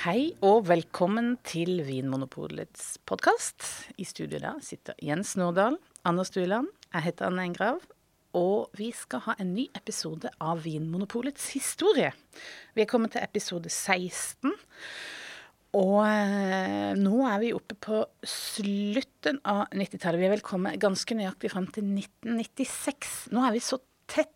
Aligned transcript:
Hei 0.00 0.30
og 0.40 0.62
velkommen 0.64 1.34
til 1.44 1.82
Vinmonopolets 1.84 2.94
podkast. 3.04 3.66
I 4.00 4.06
studio 4.08 4.38
der 4.40 4.62
sitter 4.64 4.96
Jens 5.04 5.34
Nordahl, 5.36 5.76
Anders 6.08 6.32
Dueland, 6.32 6.70
jeg 6.94 7.04
heter 7.04 7.26
Anne 7.28 7.44
Engrav. 7.44 7.82
Og 8.32 8.72
vi 8.80 8.88
skal 8.96 9.20
ha 9.26 9.34
en 9.36 9.50
ny 9.52 9.66
episode 9.76 10.32
av 10.40 10.62
Vinmonopolets 10.64 11.50
historie. 11.52 12.14
Vi 12.72 12.80
er 12.80 12.88
kommet 12.88 13.12
til 13.12 13.26
episode 13.26 13.68
16. 13.68 14.56
Og 15.76 16.00
eh, 16.06 16.96
nå 16.96 17.20
er 17.28 17.44
vi 17.44 17.52
oppe 17.58 17.76
på 17.76 18.00
slutten 18.24 19.44
av 19.44 19.66
90-tallet. 19.68 20.22
Vi 20.22 20.30
er 20.30 20.36
vel 20.38 20.48
kommet 20.48 20.80
ganske 20.80 21.20
nøyaktig 21.20 21.52
frem 21.52 21.68
til 21.76 21.92
1996. 21.92 23.26
Nå 23.36 23.44
er 23.44 23.52
vi 23.52 23.66
så 23.68 23.82
tett 24.08 24.32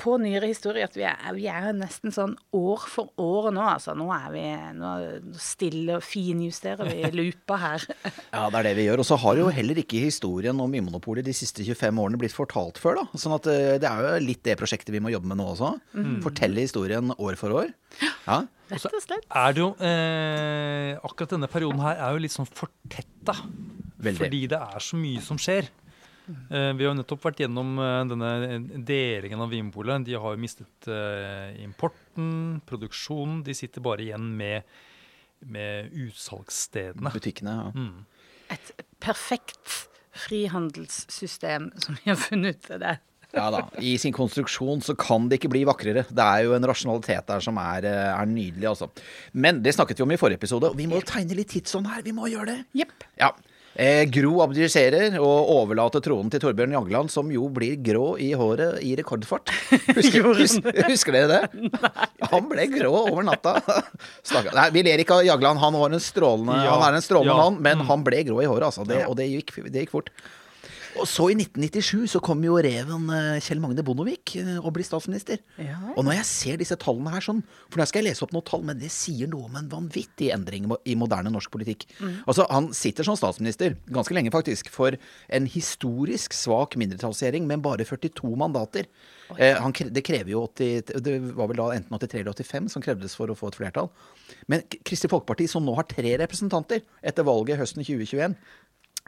på 0.00 0.16
nyere 0.18 0.48
historie 0.50 0.84
at 0.86 0.96
vi 0.98 1.04
er, 1.06 1.20
vi 1.36 1.46
er, 1.50 1.68
nesten 1.76 2.12
sånn 2.14 2.34
år 2.56 2.86
for 2.90 3.12
år 3.22 3.48
nå, 3.54 3.62
altså. 3.62 3.94
Nå 3.98 4.08
er 4.14 4.26
vi 4.34 4.42
nå 4.76 4.92
stille 5.40 5.98
og 6.00 6.04
finjusterer 6.04 6.90
vi 6.90 7.10
loopa 7.14 7.58
her. 7.62 7.86
ja, 8.34 8.46
det 8.50 8.58
er 8.58 8.68
det 8.68 8.74
vi 8.80 8.88
gjør. 8.88 9.04
Og 9.04 9.08
så 9.08 9.20
har 9.22 9.38
jo 9.40 9.46
heller 9.54 9.80
ikke 9.82 10.02
historien 10.02 10.60
om 10.62 10.74
Vinmonopolet 10.74 11.26
de 11.26 11.36
siste 11.36 11.64
25 11.66 12.02
årene 12.02 12.20
blitt 12.20 12.36
fortalt 12.36 12.80
før, 12.82 13.02
da. 13.02 13.22
Sånn 13.22 13.36
at 13.38 13.48
eh, 13.52 13.76
det 13.82 13.90
er 13.90 14.02
jo 14.02 14.26
litt 14.26 14.42
det 14.46 14.58
prosjektet 14.60 14.94
vi 14.94 15.02
må 15.04 15.14
jobbe 15.14 15.30
med 15.30 15.40
nå 15.40 15.48
også. 15.54 15.72
Mm. 15.94 16.18
Fortelle 16.26 16.66
historien 16.66 17.14
år 17.16 17.38
for 17.40 17.62
år. 17.62 17.72
Ja. 18.26 18.42
Rett 18.66 18.86
og 18.90 19.02
slett. 19.02 19.26
Er 19.30 19.54
det 19.54 19.62
jo, 19.62 19.72
eh, 19.78 20.92
akkurat 21.06 21.36
denne 21.36 21.50
perioden 21.50 21.82
her 21.84 22.00
er 22.02 22.16
jo 22.16 22.22
litt 22.26 22.34
sånn 22.34 22.50
fortetta. 22.50 23.38
Fordi 24.02 24.46
det 24.50 24.58
er 24.58 24.82
så 24.82 24.98
mye 24.98 25.22
som 25.24 25.38
skjer. 25.40 25.70
Uh, 26.26 26.72
vi 26.74 26.84
har 26.84 26.90
jo 26.90 26.96
nettopp 26.98 27.22
vært 27.28 27.44
gjennom 27.44 27.76
uh, 27.78 28.02
denne 28.10 28.30
delingen 28.86 29.44
av 29.44 29.52
Vinpolet. 29.54 30.04
De 30.06 30.16
har 30.18 30.34
jo 30.34 30.42
mistet 30.42 30.90
uh, 30.90 31.54
importen, 31.62 32.60
produksjonen. 32.66 33.42
De 33.46 33.54
sitter 33.56 33.84
bare 33.84 34.02
igjen 34.06 34.28
med, 34.38 34.66
med 35.46 35.92
utsalgsstedene. 36.06 37.14
Butikkene, 37.14 37.56
ja. 37.62 37.72
Mm. 37.74 38.04
Et 38.54 38.72
perfekt 39.02 39.82
frihandelssystem 40.16 41.70
som 41.82 41.98
vi 41.98 42.10
har 42.10 42.18
funnet 42.18 42.56
ut. 42.56 42.72
Det. 42.80 42.96
Ja 43.36 43.48
da. 43.52 43.64
I 43.82 43.96
sin 44.00 44.14
konstruksjon 44.16 44.80
så 44.86 44.94
kan 44.98 45.26
det 45.28 45.40
ikke 45.40 45.50
bli 45.52 45.64
vakrere. 45.68 46.06
Det 46.08 46.24
er 46.24 46.46
jo 46.46 46.54
en 46.56 46.66
rasjonalitet 46.70 47.26
der 47.28 47.42
som 47.44 47.58
er, 47.60 47.84
er 47.86 48.30
nydelig, 48.30 48.68
altså. 48.70 48.88
Men 49.36 49.60
det 49.64 49.74
snakket 49.76 50.00
vi 50.00 50.06
om 50.06 50.14
i 50.14 50.20
forrige 50.20 50.40
episode, 50.40 50.70
og 50.72 50.78
vi 50.78 50.88
må 50.90 51.02
tegne 51.04 51.36
litt 51.36 51.52
tidsånd 51.52 51.90
her. 51.90 52.04
Vi 52.06 52.14
må 52.16 52.30
gjøre 52.32 52.54
det. 52.54 52.58
Yep. 52.80 53.06
Ja. 53.20 53.34
Eh, 53.76 54.06
Gro 54.08 54.38
abdiserer 54.40 55.18
og 55.20 55.50
overlater 55.52 56.00
tronen 56.04 56.30
til 56.32 56.40
Torbjørn 56.40 56.72
Jagland, 56.72 57.12
som 57.12 57.28
jo 57.32 57.50
blir 57.52 57.76
grå 57.84 58.14
i 58.22 58.30
håret 58.38 58.80
i 58.80 58.94
rekordfart. 58.96 59.52
Husker, 59.90 60.30
husker, 60.88 61.12
dere 61.12 61.28
det? 61.28 61.66
Nei. 61.74 62.06
Han 62.32 62.48
ble 62.48 62.64
grå 62.72 62.92
over 63.02 63.26
natta. 63.28 63.58
Nei, 64.56 64.68
vi 64.72 64.86
ler 64.86 65.04
ikke 65.04 65.20
av 65.20 65.28
Jagland, 65.28 65.60
han, 65.60 65.76
var 65.76 65.92
en 65.92 66.02
strålende, 66.02 66.56
ja, 66.64 66.72
han 66.72 66.88
er 66.88 67.00
en 67.02 67.04
strålende 67.04 67.36
ja. 67.36 67.44
mann, 67.44 67.60
men 67.60 67.82
mm. 67.82 67.86
han 67.90 68.06
ble 68.06 68.24
grå 68.30 68.40
i 68.40 68.48
håret, 68.48 68.70
altså. 68.70 68.88
Det, 68.88 69.02
og 69.10 69.18
det 69.20 69.28
gikk, 69.28 69.52
det 69.68 69.84
gikk 69.84 69.92
fort. 69.98 70.12
Og 71.00 71.08
så 71.10 71.28
i 71.32 71.36
1997 71.36 72.06
så 72.14 72.20
kom 72.24 72.42
jo 72.44 72.56
reven 72.62 73.10
eh, 73.12 73.38
Kjell 73.44 73.60
Magne 73.62 73.84
Bondevik 73.86 74.34
eh, 74.40 74.56
og 74.58 74.72
blir 74.76 74.86
statsminister. 74.86 75.40
Ja. 75.60 75.78
Og 75.94 76.06
når 76.06 76.18
jeg 76.18 76.28
ser 76.30 76.60
disse 76.60 76.78
tallene 76.80 77.12
her 77.14 77.24
sånn 77.24 77.42
For 77.70 77.80
nå 77.80 77.86
skal 77.88 78.02
jeg 78.02 78.10
lese 78.10 78.24
opp 78.26 78.34
noen 78.34 78.46
tall, 78.48 78.64
men 78.66 78.80
det 78.80 78.90
sier 78.94 79.30
noe 79.30 79.50
om 79.50 79.58
en 79.60 79.70
vanvittig 79.72 80.30
endring 80.34 80.68
i 80.84 80.96
moderne 80.98 81.32
norsk 81.32 81.52
politikk. 81.52 81.86
Mm. 82.00 82.22
Altså, 82.24 82.46
han 82.50 82.70
sitter 82.76 83.06
som 83.06 83.18
statsminister, 83.18 83.76
ganske 83.92 84.16
lenge 84.16 84.32
faktisk, 84.34 84.70
for 84.72 84.96
en 84.96 85.50
historisk 85.50 86.36
svak 86.36 86.78
mindretallsregjering 86.80 87.46
med 87.48 87.64
bare 87.64 87.86
42 87.88 88.32
mandater. 88.38 88.88
Eh, 89.36 89.56
han, 89.58 89.74
det 89.90 90.04
krever 90.06 90.32
jo 90.32 90.44
80, 90.46 91.00
Det 91.02 91.16
var 91.36 91.50
vel 91.50 91.60
da 91.60 91.70
enten 91.74 91.98
83 91.98 92.22
eller 92.22 92.36
85 92.36 92.70
som 92.76 92.84
krevdes 92.84 93.16
for 93.18 93.32
å 93.32 93.38
få 93.38 93.50
et 93.50 93.58
flertall. 93.58 93.90
Men 94.50 94.62
Kristelig 94.82 95.12
Folkeparti, 95.14 95.48
som 95.50 95.66
nå 95.66 95.74
har 95.78 95.88
tre 95.90 96.14
representanter 96.22 96.84
etter 97.02 97.26
valget 97.26 97.60
høsten 97.60 97.84
2021 97.86 98.36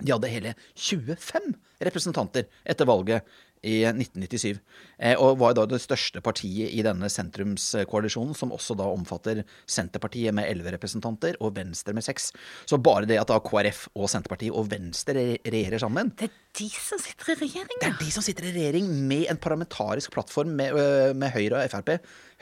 de 0.00 0.14
hadde 0.14 0.30
hele 0.32 0.54
25 0.76 1.52
representanter 1.84 2.48
etter 2.66 2.88
valget 2.88 3.26
i 3.66 3.80
1997. 3.86 4.58
Eh, 4.98 5.16
og 5.18 5.38
var 5.40 5.54
da 5.56 5.64
det 5.68 5.80
største 5.82 6.22
partiet 6.24 6.72
i 6.74 6.84
denne 6.86 7.10
sentrumskoalisjonen, 7.10 8.36
som 8.38 8.52
også 8.54 8.76
da 8.78 8.86
omfatter 8.90 9.42
Senterpartiet 9.68 10.36
med 10.36 10.48
elleve 10.50 10.74
representanter 10.76 11.38
og 11.42 11.56
Venstre 11.58 11.94
med 11.96 12.06
seks. 12.06 12.30
Så 12.68 12.80
bare 12.82 13.08
det 13.08 13.18
at 13.20 13.30
da 13.30 13.40
KrF 13.42 13.88
og 13.94 14.10
Senterpartiet 14.12 14.54
og 14.54 14.70
Venstre 14.70 15.24
regjerer 15.42 15.82
sammen 15.82 16.12
Det 16.18 16.30
de 16.58 16.68
som 16.74 17.00
sitter 17.00 17.32
i 17.32 17.36
regjering, 17.38 17.76
ja. 17.78 17.80
Det 17.82 17.88
er 17.88 17.98
de 18.00 18.12
som 18.14 18.24
sitter 18.24 18.48
i 18.48 18.52
regjering 18.54 18.88
med 19.08 19.28
en 19.30 19.38
parlamentarisk 19.40 20.12
plattform 20.14 20.54
med, 20.58 20.74
med 21.18 21.32
Høyre 21.34 21.62
og 21.62 21.72
Frp. 21.72 21.92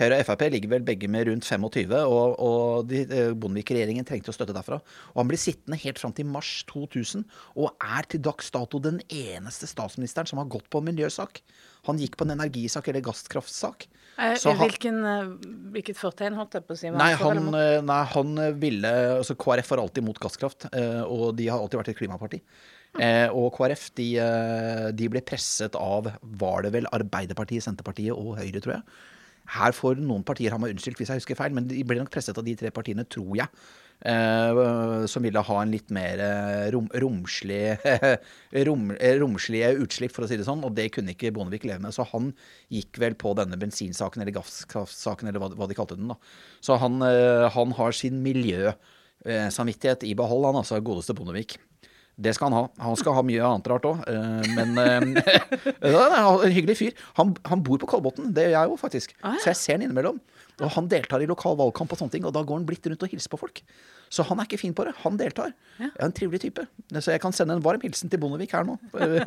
Høyre 0.01 0.21
og 0.21 0.29
Frp 0.29 0.45
ligger 0.55 0.73
vel 0.73 0.87
begge 0.87 1.11
med 1.13 1.29
rundt 1.29 1.49
25, 1.49 1.93
og, 2.05 2.37
og 2.43 2.95
Bondevik-regjeringen 3.43 4.07
trengte 4.09 4.33
å 4.33 4.37
støtte 4.37 4.57
derfra. 4.57 4.81
Og 5.15 5.21
han 5.23 5.31
blir 5.31 5.41
sittende 5.41 5.81
helt 5.83 6.01
fram 6.01 6.15
til 6.17 6.29
mars 6.31 6.53
2000, 6.71 7.27
og 7.61 7.89
er 7.97 8.09
til 8.13 8.23
dags 8.25 8.49
dato 8.55 8.81
den 8.83 9.03
eneste 9.07 9.69
statsministeren 9.71 10.31
som 10.31 10.41
har 10.43 10.49
gått 10.53 10.71
på 10.73 10.83
miljøsak. 10.85 11.43
Han 11.91 12.01
gikk 12.03 12.17
på 12.19 12.27
en 12.27 12.37
energisak 12.39 12.89
eller 12.91 13.05
gasskraftsak. 13.05 13.89
Eh, 14.17 14.39
Hvilken, 14.57 15.03
hvilket 15.75 15.99
fortegn 16.01 16.39
holdt 16.39 16.57
jeg 16.57 16.65
på 16.65 16.73
å 16.73 16.79
si? 16.81 16.89
Nei 16.89 17.11
han, 17.21 17.51
nei, 17.85 17.99
han, 18.15 18.39
ville 18.57 18.93
altså 19.19 19.37
KrF 19.37 19.75
var 19.75 19.83
alltid 19.85 20.07
mot 20.07 20.21
gasskraft, 20.23 20.71
og 21.05 21.29
de 21.37 21.51
har 21.53 21.61
alltid 21.61 21.83
vært 21.83 21.93
et 21.93 22.01
klimaparti. 22.01 22.41
Eh, 23.03 23.29
og 23.35 23.51
KrF 23.57 23.91
de, 23.99 24.09
de, 24.97 25.11
ble 25.13 25.23
presset 25.27 25.77
av, 25.79 26.09
var 26.41 26.65
det 26.67 26.73
vel 26.77 26.89
Arbeiderpartiet, 26.97 27.65
Senterpartiet 27.67 28.15
og 28.17 28.39
Høyre, 28.41 28.63
tror 28.63 28.79
jeg. 28.79 28.87
Her 29.57 29.75
får 29.77 30.01
noen 30.03 30.25
partier 30.27 30.51
ha 30.51 30.59
meg 30.59 30.73
unnskyldt 30.75 30.99
hvis 30.99 31.13
jeg 31.13 31.21
husker 31.21 31.39
feil, 31.39 31.55
men 31.55 31.69
de 31.71 31.83
ble 31.87 32.01
nok 32.01 32.11
presset 32.11 32.39
av 32.39 32.47
de 32.47 32.57
tre 32.59 32.73
partiene, 32.75 33.07
tror 33.07 33.37
jeg. 33.39 33.47
Eh, 34.05 35.07
som 35.09 35.25
ville 35.25 35.41
ha 35.41 35.59
en 35.63 35.71
litt 35.73 35.89
mer 35.95 36.21
uh, 36.21 36.67
rom, 36.75 36.89
romslig, 37.01 37.79
rom, 38.69 38.91
romslige 39.23 39.71
utslipp, 39.81 40.13
for 40.13 40.27
å 40.27 40.29
si 40.31 40.37
det 40.41 40.49
sånn. 40.49 40.65
Og 40.67 40.75
det 40.77 40.91
kunne 40.97 41.15
ikke 41.15 41.33
Bondevik 41.37 41.65
leve 41.69 41.85
med. 41.87 41.95
Så 41.97 42.05
han 42.11 42.33
gikk 42.75 43.01
vel 43.03 43.17
på 43.19 43.33
denne 43.39 43.59
bensinsaken 43.61 44.25
eller 44.25 44.37
gasskraftsaken, 44.37 45.31
eller 45.31 45.43
hva, 45.43 45.53
hva, 45.55 45.71
de 45.71 45.79
kalte 45.79 45.99
den. 45.99 46.11
da. 46.13 46.19
Så 46.65 46.77
han, 46.83 47.01
han 47.55 47.79
har 47.79 47.97
sin 47.97 48.21
miljøsamvittighet 48.27 50.05
i 50.09 50.17
behold, 50.19 50.51
han 50.51 50.61
altså. 50.65 50.83
Godeste 50.85 51.17
Bondevik. 51.17 51.57
Det 52.17 52.33
skal 52.33 52.49
han 52.49 52.57
ha. 52.57 52.69
Han 52.81 52.97
skal 52.97 53.17
ha 53.19 53.23
mye 53.27 53.45
annet 53.45 53.67
rart 53.69 53.87
òg. 53.89 53.99
Eh, 54.09 54.47
men 54.57 54.79
uh, 55.85 56.45
en 56.47 56.55
hyggelig 56.55 56.79
fyr. 56.79 57.03
Han, 57.21 57.35
han 57.45 57.65
bor 57.65 57.81
på 57.83 57.91
Kolbotn, 57.91 58.31
det 58.37 58.49
gjør 58.49 58.57
jeg 58.57 58.73
jo 58.73 58.79
faktisk. 58.81 59.13
Ah, 59.21 59.37
ja. 59.37 59.43
Så 59.43 59.53
jeg 59.53 59.61
ser 59.61 59.77
han 59.77 59.85
innimellom. 59.85 60.23
Og 60.65 60.73
han 60.73 60.89
deltar 60.89 61.21
i 61.21 61.29
lokal 61.29 61.59
valgkamp 61.59 61.93
og 61.93 62.01
sånne 62.01 62.15
ting, 62.15 62.25
og 62.25 62.33
da 62.33 62.41
går 62.47 62.63
han 62.63 62.69
blitt 62.69 62.87
rundt 62.89 63.05
og 63.05 63.13
hilser 63.13 63.33
på 63.35 63.41
folk. 63.43 63.61
Så 64.13 64.25
han 64.27 64.39
er 64.39 64.47
ikke 64.47 64.61
fin 64.61 64.75
på 64.77 64.85
det. 64.87 64.95
Han 65.03 65.17
deltar. 65.19 65.53
Ja. 65.77 65.89
Jeg 65.89 65.99
er 65.99 66.09
en 66.09 66.15
trivelig 66.15 66.41
type. 66.41 66.63
Så 66.95 67.13
jeg 67.13 67.21
kan 67.21 67.35
sende 67.37 67.57
en 67.57 67.63
varm 67.65 67.83
hilsen 67.83 68.11
til 68.11 68.21
Bondevik 68.23 68.55
her 68.55 68.65
nå. 68.65 68.77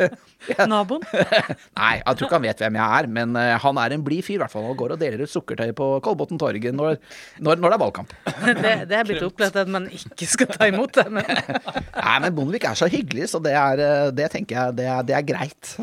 Naboen? 0.71 1.03
Nei, 1.79 1.99
jeg 1.99 2.15
tror 2.15 2.25
ikke 2.25 2.37
han 2.37 2.45
vet 2.47 2.63
hvem 2.63 2.79
jeg 2.79 2.99
er, 2.99 3.09
men 3.19 3.35
uh, 3.37 3.55
han 3.61 3.81
er 3.83 3.95
en 3.95 4.05
blid 4.05 4.23
fyr 4.25 4.37
i 4.37 4.41
hvert 4.43 4.53
fall. 4.53 4.69
Og 4.71 4.79
går 4.79 4.95
og 4.95 5.01
deler 5.01 5.25
ut 5.25 5.31
sukkertøy 5.31 5.73
på 5.77 5.89
Kolbotn 6.05 6.39
torget 6.41 6.75
når, 6.75 6.97
når, 7.43 7.59
når, 7.59 7.73
det 7.73 7.77
er 7.77 7.83
valgkamp. 7.83 8.15
det, 8.63 8.73
det 8.89 8.97
er 8.97 9.09
blitt 9.09 9.25
opplevd 9.27 9.59
at 9.63 9.73
man 9.75 9.89
ikke 9.93 10.29
skal 10.29 10.51
ta 10.53 10.69
imot 10.71 10.95
det, 10.97 11.07
men 11.19 11.27
Nei, 11.27 12.15
men 12.23 12.33
Bondevik 12.37 12.65
er 12.69 12.79
så 12.79 12.89
hyggelig, 12.89 13.29
så 13.33 13.41
det, 13.43 13.53
er, 13.57 13.83
eh, 13.83 14.07
det 14.15 14.29
tenker 14.33 14.57
jeg 14.57 14.77
det 14.79 14.87
er, 14.89 15.03
det 15.05 15.15
er 15.17 15.25
greit. 15.27 15.73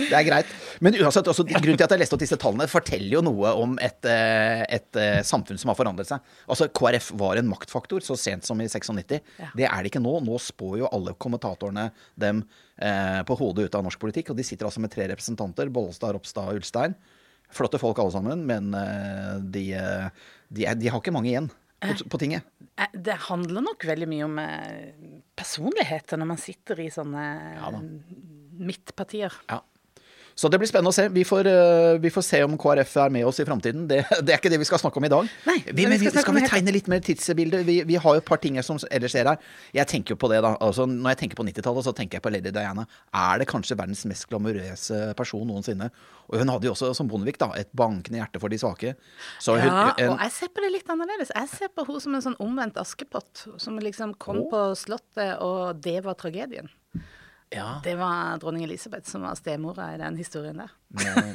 det 0.00 0.16
er 0.16 0.26
greit. 0.26 0.50
Men 0.82 0.96
uansett, 0.98 1.28
også, 1.30 1.44
grunnen 1.50 1.78
til 1.78 1.86
at 1.86 1.94
jeg 1.94 2.02
leste 2.02 2.16
opp 2.16 2.24
disse 2.24 2.40
tallene, 2.40 2.66
forteller 2.70 3.18
jo 3.18 3.24
noe 3.26 3.54
om 3.60 3.76
et, 3.82 4.00
eh, 4.08 4.64
et, 4.66 4.88
et 4.96 5.28
samfunn 5.28 5.60
som 5.60 5.72
har 5.72 5.78
forandret 5.78 6.08
seg. 6.08 6.24
Altså, 6.50 6.70
KrF 6.74 7.12
var 7.20 7.38
en 7.38 7.50
maktfaktor 7.50 7.89
faktor 7.90 8.00
så 8.00 8.16
sent 8.16 8.44
som 8.44 8.60
i 8.60 8.68
96. 8.68 9.20
Ja. 9.38 9.50
Det 9.54 9.66
er 9.66 9.82
det 9.82 9.90
ikke 9.90 10.02
nå. 10.02 10.20
Nå 10.22 10.38
spår 10.38 10.78
jo 10.80 10.90
alle 10.90 11.14
kommentatorene 11.18 11.90
dem 12.14 12.44
eh, 12.76 13.22
på 13.24 13.36
hodet 13.36 13.66
ut 13.66 13.74
av 13.74 13.84
norsk 13.84 14.00
politikk. 14.00 14.30
Og 14.30 14.36
de 14.36 14.44
sitter 14.44 14.66
altså 14.66 14.80
med 14.80 14.90
tre 14.90 15.08
representanter. 15.08 15.68
Bollestad, 15.68 16.14
Ropstad 16.14 16.50
og 16.50 16.60
Ulstein. 16.60 16.94
Flotte 17.50 17.80
folk 17.80 17.98
alle 17.98 18.12
sammen, 18.12 18.44
men 18.46 18.74
eh, 18.74 19.40
de, 19.42 19.72
eh, 19.74 20.10
de, 20.48 20.66
er, 20.66 20.76
de, 20.78 20.88
har 20.88 21.00
ikke 21.00 21.12
mange 21.12 21.32
igjen 21.32 21.48
på, 21.80 21.88
eh, 21.90 22.04
på 22.06 22.20
tinget. 22.20 22.46
Det 22.94 23.16
handler 23.26 23.64
nok 23.64 23.84
veldig 23.84 24.06
mye 24.08 24.28
om 24.28 24.38
personligheter 25.36 26.20
når 26.20 26.30
man 26.30 26.38
sitter 26.40 26.78
i 26.80 26.86
sånne 26.94 27.24
ja, 27.58 27.72
midtpartier. 28.60 29.34
Ja. 29.50 29.58
Så 30.40 30.48
det 30.48 30.56
blir 30.56 30.68
spennende 30.70 30.88
å 30.88 30.96
se. 30.96 31.04
Vi 31.12 31.20
får, 31.28 31.48
uh, 31.52 31.98
vi 32.00 32.08
får 32.12 32.24
se 32.24 32.38
om 32.46 32.54
KrF 32.60 32.94
er 33.02 33.10
med 33.12 33.26
oss 33.28 33.42
i 33.42 33.44
framtiden. 33.44 33.82
Det, 33.90 33.98
det, 34.24 34.32
er 34.32 34.38
ikke 34.38 34.52
det 34.52 34.60
vi 34.62 34.68
skal 34.68 34.80
snakke 34.80 34.96
om 34.96 35.04
i 35.04 35.10
dag. 35.12 35.26
Nei, 35.44 35.58
vi, 35.68 35.84
men 35.84 36.00
vi 36.00 36.08
skal, 36.08 36.24
skal 36.24 36.38
vi 36.38 36.44
tegne 36.48 36.72
litt 36.72 36.88
mer 36.88 37.02
tidsbilde? 37.04 37.60
Vi, 37.66 37.76
vi, 37.88 37.98
har 38.00 38.16
jo 38.16 38.22
et 38.22 38.28
par 38.30 38.40
ting 38.40 38.56
som 38.64 38.80
ellers 38.88 39.12
skjer 39.12 39.28
her. 39.28 39.50
Jeg 39.76 39.90
tenker 39.90 40.16
jo 40.16 40.20
på 40.22 40.30
det 40.32 40.40
da. 40.46 40.54
Altså, 40.64 40.86
når 40.88 41.12
jeg 41.12 41.20
tenker 41.24 41.40
på 41.42 41.46
90-tallet, 41.50 41.84
så 41.84 41.94
tenker 41.98 42.16
jeg 42.16 42.24
på 42.24 42.32
Lady 42.32 42.54
Diana. 42.56 42.86
Er 43.12 43.42
det 43.42 43.50
kanskje 43.52 43.76
verdens 43.76 44.06
mest 44.08 44.30
glamorøse 44.32 45.02
person 45.20 45.44
noensinne? 45.44 45.90
Og 46.30 46.40
hun 46.40 46.54
hadde 46.54 46.70
jo 46.70 46.72
også, 46.72 46.94
som 46.96 47.10
Bondevik, 47.10 47.36
da, 47.42 47.50
et 47.60 47.68
bankende 47.76 48.22
hjerte 48.22 48.40
for 48.40 48.48
de 48.48 48.62
svake. 48.64 48.96
Så 49.44 49.60
ja, 49.60 49.66
hun, 49.66 49.78
en, 49.92 50.14
og 50.14 50.24
jeg 50.24 50.36
ser 50.38 50.54
på 50.56 50.64
det 50.64 50.72
litt 50.78 50.96
annerledes. 50.96 51.36
Jeg 51.36 51.52
ser 51.52 51.74
på 51.74 51.84
henne 51.84 52.00
som 52.06 52.16
en 52.16 52.28
sånn 52.30 52.40
omvendt 52.40 52.80
Askepott, 52.80 53.44
som 53.60 53.76
liksom 53.82 54.16
kom 54.16 54.46
oh. 54.46 54.48
på 54.48 54.66
Slottet, 54.86 55.36
og 55.44 55.84
det 55.84 55.98
var 56.08 56.16
tragedien. 56.16 56.72
Ja. 57.50 57.80
Det 57.84 57.96
var 57.98 58.36
dronning 58.38 58.62
Elisabeth 58.64 59.08
som 59.10 59.24
var 59.26 59.34
stemora 59.34 59.88
i 59.94 59.98
den 59.98 60.14
historien 60.20 60.60
der. 60.62 60.70
Men, 60.94 61.32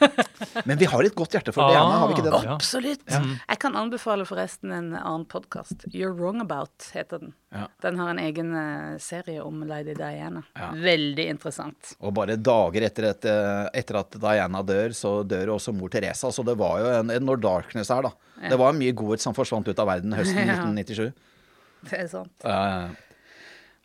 men 0.65 0.77
vi 0.79 0.87
har 0.87 1.03
litt 1.03 1.15
godt 1.15 1.35
hjerte 1.35 1.51
for 1.55 1.67
Diana, 1.71 1.97
har 1.99 2.07
vi 2.07 2.15
ikke 2.15 2.23
det? 2.23 2.31
da? 2.31 2.39
Ja. 2.45 2.53
Absolutt. 2.55 3.03
Jeg 3.11 3.59
kan 3.59 3.75
anbefale 3.75 4.23
forresten 4.27 4.71
en 4.71 4.93
annen 4.95 5.25
podkast. 5.31 5.83
You're 5.91 6.13
Wrong 6.15 6.39
About 6.43 6.87
heter 6.95 7.19
den. 7.25 7.33
Ja. 7.51 7.65
Den 7.83 7.99
har 7.99 8.13
en 8.13 8.19
egen 8.23 8.55
eh, 8.55 8.95
serie 9.03 9.43
om 9.43 9.59
lady 9.67 9.91
Diana. 9.99 10.45
Veldig 10.79 11.27
interessant. 11.35 11.93
Og 11.99 12.15
bare 12.15 12.39
dager 12.39 12.87
etter, 12.87 13.09
et, 13.11 13.27
eh, 13.35 13.67
etter 13.83 13.99
at 14.05 14.15
Diana 14.23 14.63
dør, 14.63 14.95
så 14.95 15.17
dør 15.27 15.53
også 15.59 15.75
mor 15.75 15.91
Teresa. 15.91 16.31
Så 16.31 16.47
det 16.47 16.55
var 16.59 16.79
jo 16.79 16.91
en, 16.95 17.11
en 17.11 17.27
Når 17.27 17.43
Darkness 17.43 17.91
her, 17.91 18.07
da. 18.07 18.15
Det 18.49 18.59
var 18.59 18.75
mye 18.75 18.95
godhet 18.95 19.23
som 19.23 19.35
forsvant 19.35 19.67
ut 19.67 19.79
av 19.83 19.91
verden 19.91 20.15
høsten 20.15 20.39
Ja. 20.47 20.61
1997. 20.63 21.09
Det 21.91 22.05
er 22.05 22.07
sant. 22.11 22.47
Eh, 22.47 22.93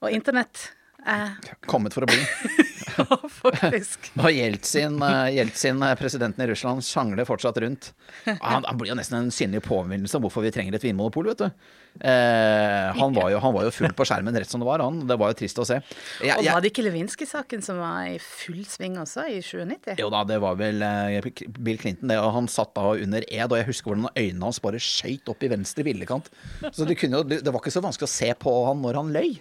Og 0.06 0.14
internett 0.14 0.68
er 1.06 1.36
kommet 1.70 1.94
for 1.96 2.06
å 2.06 2.10
bli. 2.10 2.18
ja, 2.96 3.18
faktisk 3.40 4.10
Og 4.22 4.30
Jeltsin, 4.34 4.98
eh, 5.06 5.26
Jeltsin, 5.36 5.82
eh, 5.86 5.94
presidenten 5.98 6.44
i 6.44 6.48
Russland, 6.50 6.84
sjangler 6.86 7.28
fortsatt 7.28 7.60
rundt. 7.62 7.92
Han, 8.26 8.64
han 8.64 8.80
blir 8.80 8.92
jo 8.92 8.98
nesten 8.98 9.18
en 9.20 9.34
synlig 9.34 9.62
påminnelse 9.66 10.18
om 10.18 10.26
hvorfor 10.26 10.44
vi 10.46 10.52
trenger 10.54 10.76
et 10.76 10.86
vinmonopol, 10.86 11.30
vet 11.32 11.44
du. 11.46 11.70
Eh, 12.00 12.86
han, 12.96 13.12
var 13.16 13.30
jo, 13.32 13.38
han 13.42 13.54
var 13.56 13.66
jo 13.66 13.72
full 13.74 13.92
på 13.96 14.06
skjermen 14.08 14.36
rett 14.38 14.50
som 14.50 14.62
det 14.62 14.68
var, 14.68 14.82
han. 14.84 15.02
Det 15.08 15.16
var 15.20 15.32
jo 15.32 15.38
trist 15.42 15.58
å 15.60 15.66
se. 15.68 15.80
Jeg, 16.24 16.36
Og 16.38 16.46
var 16.46 16.62
det 16.64 16.70
ikke 16.72 16.84
Lewinsky-saken 16.86 17.64
som 17.64 17.80
var 17.82 18.06
i 18.12 18.18
full 18.22 18.62
sving 18.68 18.96
også, 19.00 19.26
i 19.28 19.40
97? 19.42 19.98
jo 20.00 20.08
da, 20.12 20.22
det 20.28 20.38
var 20.42 20.54
vel 20.60 20.82
eh, 20.86 21.20
Bill 21.58 21.80
Clinton, 21.80 22.08
det. 22.12 22.18
Og 22.22 22.32
han 22.36 22.48
satt 22.50 22.72
da 22.78 22.94
under 22.94 23.26
ed, 23.26 23.48
og 23.50 23.58
jeg 23.58 23.68
husker 23.68 23.92
hvordan 23.92 24.08
øynene 24.14 24.44
hans 24.48 24.60
bare 24.62 24.80
skøyt 24.80 25.28
opp 25.32 25.42
i 25.44 25.50
venstre 25.52 25.84
billekant. 25.86 26.30
Så 26.70 26.86
det, 26.88 26.96
kunne 27.00 27.20
jo, 27.20 27.26
det 27.30 27.50
var 27.50 27.60
ikke 27.60 27.74
så 27.74 27.82
vanskelig 27.84 28.08
å 28.08 28.14
se 28.14 28.30
på 28.40 28.54
han 28.68 28.80
når 28.84 29.00
han 29.00 29.12
løy. 29.16 29.30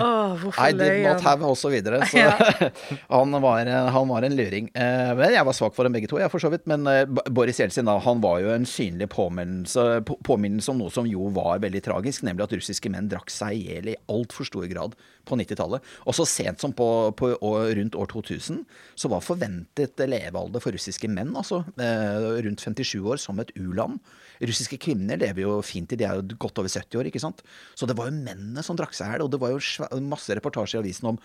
oh, 0.00 0.36
hvorfor 0.40 0.60
I 0.62 0.72
did 0.76 1.02
not 1.04 1.24
have, 1.24 1.44
og 1.46 1.56
så 1.58 1.70
videre. 1.72 2.00
Så 2.10 2.22
han, 3.16 3.36
var, 3.42 3.66
han 3.66 4.08
var 4.10 4.26
en 4.26 4.36
luring. 4.36 4.70
Eh, 4.74 5.12
Men 5.16 5.34
jeg 5.34 5.46
var 5.46 5.56
svak 5.56 5.76
for 5.76 5.86
dem 5.86 5.96
begge 5.96 6.10
to, 6.10 6.18
jeg, 6.20 6.30
for 6.32 6.42
så 6.42 6.50
vidt. 6.52 6.66
Men 6.70 6.86
eh, 6.90 7.04
Boris 7.30 7.60
Jeltsin 7.60 7.88
da, 7.88 7.98
han 8.04 8.22
var 8.24 8.40
jo 8.44 8.52
en 8.54 8.66
synlig 8.68 9.10
påminnelse, 9.50 10.04
på- 10.04 10.18
påminnelse 10.22 10.70
om 10.70 10.78
noe 10.78 10.90
som 10.90 11.06
jo 11.06 11.28
var 11.34 11.60
veldig 11.60 11.82
tragisk, 11.82 12.22
nemlig 12.22 12.44
at 12.44 12.52
russiske 12.56 12.90
menn 12.90 13.08
drakk 13.08 13.30
seg 13.30 13.56
i 13.56 13.64
hjel 13.68 13.88
i 13.92 13.96
altfor 14.08 14.46
stor 14.46 14.66
grad 14.70 14.94
på 15.26 15.36
90-tallet. 15.36 15.82
Og 16.06 16.14
så 16.14 16.26
sent 16.26 16.60
som 16.60 16.72
på, 16.72 17.12
på 17.16 17.32
rundt 17.40 17.94
år 17.94 18.06
2000 18.10 18.64
så 18.96 19.08
var 19.10 19.20
forventet 19.20 19.98
levealder 19.98 20.60
for 20.60 20.72
russiske 20.72 21.08
menn 21.08 21.34
altså 21.36 21.64
eh, 21.78 22.40
rundt 22.44 22.60
57 22.60 23.00
år 23.00 23.20
som 23.20 23.40
et 23.40 23.52
u-land. 23.56 24.00
Russiske 24.40 24.78
kvinner 24.80 25.20
lever 25.20 25.44
jo 25.44 25.60
fint 25.62 25.92
i, 25.92 25.96
de 26.00 26.04
er 26.04 26.16
jo 26.16 26.36
godt 26.40 26.58
over 26.58 26.70
70 26.70 26.98
år, 27.00 27.10
ikke 27.10 27.20
sant. 27.22 27.42
Så 27.74 27.86
det 27.86 27.96
var 27.98 28.08
jo 28.08 28.16
mennene 28.16 28.64
som 28.64 28.78
drakk 28.78 28.94
seg 28.96 29.08
i 29.08 29.14
hjel, 29.14 29.26
og 29.26 29.32
det 29.34 29.40
var 29.42 29.52
jo 29.52 30.00
masse 30.00 30.32
reportasjer 30.32 30.80
i 30.80 30.84
avisen 30.84 31.12
om 31.12 31.20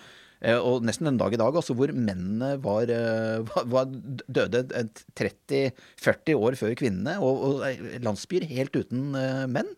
og 0.60 0.84
nesten 0.86 1.08
den 1.10 1.18
dag 1.22 1.34
i 1.34 1.40
dag, 1.40 1.56
altså, 1.56 1.74
hvor 1.78 1.92
mennene 1.96 2.56
var, 2.64 2.90
eh, 2.92 3.42
var- 3.74 3.90
døde 4.28 4.66
eh, 4.76 4.90
30-40 5.18 6.36
år 6.38 6.58
før 6.60 6.76
kvinnene, 6.80 7.18
og, 7.24 7.42
og 7.50 7.66
eh, 7.70 8.00
landsbyer 8.04 8.46
helt 8.52 8.76
uten 8.76 9.12
eh, 9.20 9.44
menn. 9.52 9.72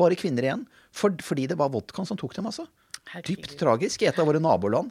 Bare 0.00 0.16
kvinner 0.18 0.42
igjen. 0.46 0.66
For, 0.96 1.12
fordi 1.22 1.46
det 1.50 1.58
var 1.60 1.70
vodkaen 1.70 2.08
som 2.08 2.18
tok 2.18 2.34
dem, 2.38 2.48
altså. 2.50 2.64
Herregud. 3.08 3.38
Dypt 3.44 3.54
tragisk 3.60 4.02
i 4.04 4.08
et 4.10 4.18
av 4.20 4.26
våre 4.28 4.40
naboland. 4.42 4.90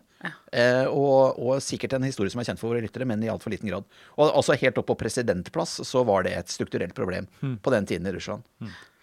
Eh, 0.50 0.86
og, 0.90 1.38
og 1.38 1.60
sikkert 1.62 1.94
en 1.98 2.06
historie 2.08 2.31
som 2.34 2.40
er 2.42 2.48
kjent 2.48 2.62
for 2.62 2.72
våre 2.72 2.81
lyttere, 2.81 3.06
men 3.06 3.22
i 3.25 3.30
altfor 3.30 3.54
liten 3.54 3.69
grad. 3.69 3.86
Og 4.18 4.31
altså 4.31 4.56
helt 4.58 4.80
opp 4.81 4.88
på 4.90 4.96
presidentplass 5.02 5.75
så 5.86 6.02
var 6.08 6.25
det 6.25 6.34
et 6.38 6.50
strukturelt 6.54 6.96
problem 6.98 7.28
på 7.62 7.74
den 7.75 7.86
tiden 7.90 8.08
i 8.10 8.14
Russland. 8.16 8.46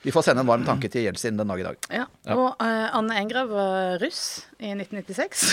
Vi 0.04 0.12
får 0.12 0.22
sende 0.26 0.42
en 0.44 0.48
varm 0.48 0.64
tanke 0.66 0.90
til 0.92 1.06
Jeltsin 1.06 1.38
den 1.38 1.48
dag 1.48 1.60
i 1.60 1.64
dag. 1.64 1.86
Ja. 1.88 2.02
Og 2.34 2.58
uh, 2.60 2.96
Anne 2.98 3.16
Engrav 3.22 3.48
var 3.48 3.94
russ 4.02 4.44
i 4.58 4.74
1996. 4.74 5.44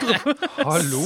Hallo! 0.66 1.02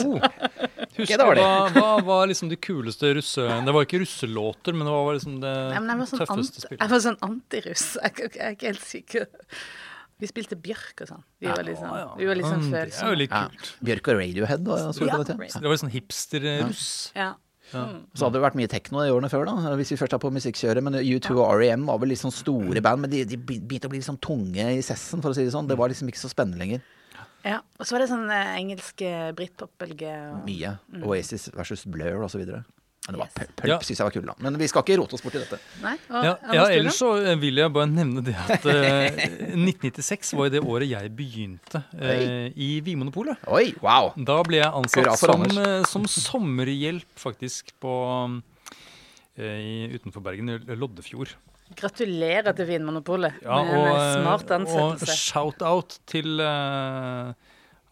Husker 0.97 1.21
hva, 1.21 1.51
hva 1.75 1.91
var 2.07 2.31
liksom 2.31 2.49
de 2.49 2.57
kuleste 2.57 3.11
russe... 3.19 3.45
Det 3.45 3.75
var 3.77 3.85
ikke 3.85 4.01
russelåter, 4.01 4.73
men 4.73 4.89
hva 4.89 5.03
var 5.05 5.19
liksom 5.19 5.37
det 5.43 5.53
Nei, 5.75 5.83
men 5.85 6.01
var 6.01 6.09
sånn, 6.09 6.23
tøffeste 6.25 6.65
spillet? 6.65 6.81
jeg 6.81 6.93
var 6.95 7.03
sånn 7.05 7.19
antiruss. 7.29 7.85
Jeg, 8.01 8.15
jeg, 8.25 8.33
jeg 8.39 8.47
er 8.47 8.57
ikke 8.57 8.71
helt 8.71 8.87
sikker. 8.89 9.29
Vi 10.19 10.31
spilte 10.31 10.59
Bjørk 10.59 11.05
og 11.05 11.11
sånn. 11.13 11.27
Vi 11.45 11.51
var 11.53 11.61
litt 11.69 11.79
sånn, 11.79 12.15
vi 12.19 12.31
var 12.31 12.41
litt 12.41 12.49
sånn 12.49 12.65
Det 12.65 12.71
jo 12.71 12.79
følsomme. 12.79 13.27
Ja. 13.29 13.43
kult. 13.53 13.75
Bjørk 13.91 14.09
og 14.09 14.19
Radiohead 14.23 14.73
og 14.73 15.05
Ja. 15.05 15.21
Det 15.29 15.69
var 15.69 15.77
litt 15.77 15.85
sånn 15.85 15.95
hipster-russ. 15.95 16.89
Ja. 17.15 17.29
Så 17.73 18.25
hadde 18.27 18.39
det 18.39 18.43
vært 18.43 18.57
mye 18.57 18.69
tekno 18.71 19.03
i 19.05 19.11
årene 19.13 19.29
før, 19.33 19.45
da, 19.47 19.75
hvis 19.77 19.91
vi 19.93 19.99
først 20.01 20.15
er 20.17 20.23
på 20.23 20.31
musikkjøret. 20.33 20.83
Men 20.83 20.95
U2 21.01 21.35
og 21.37 21.47
R.E.M. 21.59 21.85
var 21.87 21.99
vel 22.01 22.09
litt 22.15 22.23
sånn 22.23 22.33
store 22.35 22.81
band, 22.85 23.03
men 23.05 23.11
de, 23.13 23.25
de 23.29 23.37
begynte 23.37 23.87
å 23.89 23.93
bli 23.93 23.99
litt 24.01 24.09
sånn 24.09 24.21
tunge 24.25 24.69
i 24.79 24.81
sessen, 24.83 25.21
for 25.21 25.31
å 25.31 25.37
si 25.37 25.45
det 25.45 25.53
sånn. 25.53 25.69
Det 25.69 25.77
var 25.79 25.89
liksom 25.93 26.09
ikke 26.09 26.23
så 26.23 26.31
spennende 26.33 26.59
lenger. 26.63 26.81
ja. 27.45 27.61
Og 27.79 27.87
så 27.87 27.95
var 27.95 28.01
det 28.05 28.09
sånn 28.11 28.31
eh, 28.31 28.55
engelske 28.59 29.13
britpop-bølge. 29.39 30.15
og- 30.33 30.45
Mye. 30.49 30.79
Oasis 31.05 31.51
versus 31.55 31.85
Blur 31.85 32.23
og 32.25 32.31
så 32.33 32.39
videre. 32.41 32.65
Det 33.09 33.17
var 33.19 33.29
pulp 33.35 33.63
Ja. 33.67 33.79
syns 33.81 33.99
jeg 34.03 34.05
var 34.05 34.13
kul, 34.13 34.27
da. 34.29 34.35
Men 34.45 34.59
vi 34.61 34.67
skal 34.69 34.83
ikke 34.85 34.99
rote 35.01 35.15
oss 35.17 35.23
bort 35.25 35.35
i 35.35 35.41
dette. 35.41 35.59
Nei? 35.83 35.95
Og, 36.11 36.25
Ja, 36.29 36.35
ja, 36.53 36.65
ellers 36.77 36.99
så 37.01 37.15
eh, 37.25 37.37
vil 37.41 37.57
jeg 37.63 37.73
bare 37.73 37.89
nevne 37.89 38.21
det 38.27 38.35
at 38.37 38.67
eh, 38.69 39.23
1996 39.57 40.35
var 40.37 40.49
jo 40.51 40.55
det 40.59 40.63
året 40.63 40.89
jeg 40.91 41.13
begynte 41.17 41.81
eh, 41.99 42.53
i 42.55 42.71
Vinmonopolet. 42.85 43.41
Oi, 43.49 43.71
wow! 43.81 44.13
Da 44.17 44.43
ble 44.45 44.61
jeg 44.61 44.69
ansatt 44.83 45.19
som, 45.25 45.43
eh, 45.49 45.83
som 45.89 46.05
sommerhjelp, 46.05 47.09
faktisk, 47.17 47.73
på 47.81 47.97
eh, 49.39 49.59
i, 49.59 49.77
utenfor 49.97 50.21
Bergen, 50.25 50.51
i 50.59 50.77
Loddefjord. 50.77 51.33
Gratulerer 51.79 52.55
til 52.57 52.65
Vinmonopolet 52.71 53.43
Ja, 53.45 53.59
med 53.63 53.77
og, 53.77 53.89
eh, 53.93 54.15
smart 54.23 54.53
ansettelse. 54.57 55.05
og 55.05 55.19
shout-out 55.21 55.99
til 56.09 56.41
eh, 56.41 57.33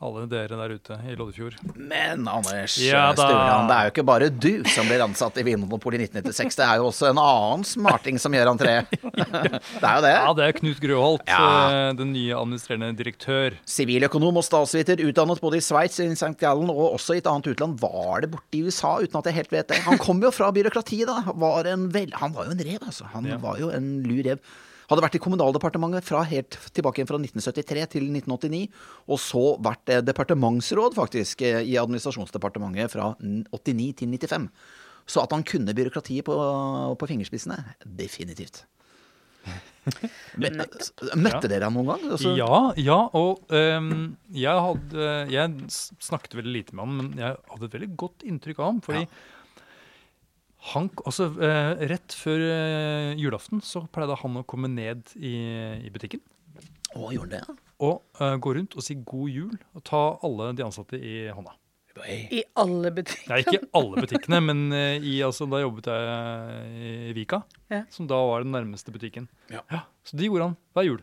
alle 0.04 0.26
dere 0.28 0.56
der 0.60 0.72
ute 0.76 0.96
i 1.08 1.14
Loddefjord. 1.16 1.54
Men 1.80 2.26
Anders 2.28 2.74
Ja. 2.84 3.06
Sturland, 3.16 3.68
det 3.70 3.76
er 3.76 3.86
jo 3.88 3.92
ikke 3.94 4.04
bare 4.04 4.28
du 4.28 4.64
som 4.68 4.84
blir 4.90 5.00
ansatt 5.00 5.38
i 5.40 5.44
Vinmonopolet 5.46 6.02
i 6.02 6.08
1996. 6.10 6.58
Det 6.58 6.66
er 6.66 6.76
jo 6.82 6.90
også 6.90 7.08
en 7.14 7.20
annen 7.22 7.64
smarting 7.64 8.18
som 8.20 8.34
gjør 8.36 8.50
entré. 8.52 8.74
det 8.92 9.86
er 9.88 9.96
jo 9.96 10.04
det. 10.04 10.12
Ja, 10.12 10.34
det 10.36 10.44
er 10.50 10.56
Knut 10.58 10.82
Grøholt, 10.84 11.24
Ja. 11.30 11.40
eh, 11.88 11.94
den 11.96 12.12
nye 12.12 12.36
administrerende 12.36 12.92
direktør. 12.98 13.56
Siviløkonom 13.64 14.36
og 14.42 14.44
statsviter, 14.44 15.00
utdannet 15.08 15.40
både 15.40 15.62
i 15.62 15.64
Sveits, 15.64 15.98
i 16.04 16.10
St. 16.12 16.34
Gallen 16.44 16.68
og 16.72 16.92
også 16.98 17.16
i 17.16 17.22
et 17.24 17.30
annet 17.32 17.48
utland. 17.54 17.80
Var 17.80 18.20
det 18.26 18.30
borte 18.36 18.60
i 18.60 18.62
USA, 18.68 18.98
uten 19.00 19.16
at 19.22 19.30
jeg 19.32 19.38
helt 19.40 19.52
vet 19.56 19.72
det? 19.72 19.80
Han 19.88 19.96
kom 20.02 20.20
jo 20.22 20.30
fra 20.34 20.52
byråkratiet, 20.52 21.08
da. 21.08 21.32
Var 21.32 21.72
en 21.72 21.88
vel... 21.94 22.12
Han 22.20 22.36
var 22.36 22.50
jo 22.50 22.56
en 22.58 22.64
rev, 22.68 22.84
altså. 22.84 23.08
Han 23.16 23.24
Ja. 23.32 23.40
var 23.40 23.56
jo 23.64 23.72
en 23.72 23.90
lur 24.04 24.22
rev. 24.28 24.38
Hadde 24.90 25.02
vært 25.02 25.18
i 25.18 25.22
Kommunaldepartementet 25.22 26.06
fra 26.06 26.22
helt 26.30 26.58
tilbake 26.76 27.00
igjen 27.00 27.10
fra 27.10 27.18
1973 27.18 27.86
til 27.96 28.06
1989. 28.12 28.62
Og 29.10 29.20
så 29.22 29.44
vært 29.64 29.92
eh, 29.92 30.04
departementsråd, 30.06 30.96
faktisk, 30.98 31.42
eh, 31.46 31.62
i 31.66 31.76
Administrasjonsdepartementet 31.82 32.92
fra 32.94 33.12
89 33.20 33.90
til 33.98 34.14
95. 34.14 34.48
Så 35.06 35.22
at 35.22 35.34
han 35.34 35.44
kunne 35.46 35.74
byråkratiet 35.74 36.26
på, 36.26 36.34
på 36.98 37.10
fingerspissene, 37.10 37.58
definitivt. 37.98 38.64
Men, 40.42 40.58
møtte 41.14 41.46
dere 41.46 41.68
han 41.68 41.76
noen 41.76 41.92
gang? 41.92 42.06
Altså, 42.16 42.32
Ja, 42.34 42.56
ja, 42.74 42.96
og 43.14 43.44
um, 43.54 44.16
jeg 44.34 44.64
hadde 44.64 45.04
Jeg 45.30 45.68
snakket 46.02 46.34
veldig 46.40 46.54
lite 46.56 46.74
med 46.74 46.82
han, 46.82 46.96
men 46.98 47.20
jeg 47.20 47.36
hadde 47.52 47.68
et 47.68 47.76
veldig 47.76 47.90
godt 48.02 48.24
inntrykk 48.26 48.62
av 48.62 48.72
ham. 48.72 48.80
Fordi 48.82 49.04
Ja. 49.04 49.12
Han 50.72 50.88
Altså, 51.04 51.28
eh, 51.42 51.84
rett 51.90 52.14
før 52.16 52.42
eh, 52.46 53.12
julaften 53.20 53.60
så 53.64 53.84
pleide 53.92 54.16
han 54.22 54.40
å 54.40 54.44
komme 54.48 54.68
ned 54.72 55.04
i, 55.16 55.34
i 55.86 55.92
butikken. 55.94 56.22
Å, 56.96 57.10
gjorde 57.14 57.42
han 57.42 57.54
det? 57.56 57.62
Og 57.86 58.02
eh, 58.24 58.34
gå 58.40 58.54
rundt 58.56 58.74
og 58.78 58.82
si 58.86 58.96
god 59.06 59.28
jul 59.30 59.54
og 59.76 59.84
ta 59.86 60.02
alle 60.24 60.50
de 60.56 60.64
ansatte 60.66 60.96
i 60.98 61.26
hånda. 61.28 61.52
I 62.12 62.42
alle 62.60 62.90
butikker. 62.92 63.28
Nei, 63.30 63.38
ikke 63.40 63.62
alle 63.78 64.02
butikkene, 64.04 64.40
men 64.44 64.58
eh, 64.76 64.96
i, 65.00 65.14
altså, 65.24 65.46
da 65.48 65.62
jobbet 65.62 65.86
jeg 65.88 66.88
i 67.08 67.12
Vika, 67.16 67.38
Ja. 67.72 67.82
som 67.92 68.08
da 68.10 68.18
var 68.28 68.44
den 68.44 68.52
nærmeste 68.52 68.92
butikken. 68.92 69.30
Ja. 69.52 69.62
Så 70.04 70.18
det 70.20 70.28
gjorde 70.28 70.50
han 70.50 70.58
hver 70.76 70.90
jul. 70.90 71.00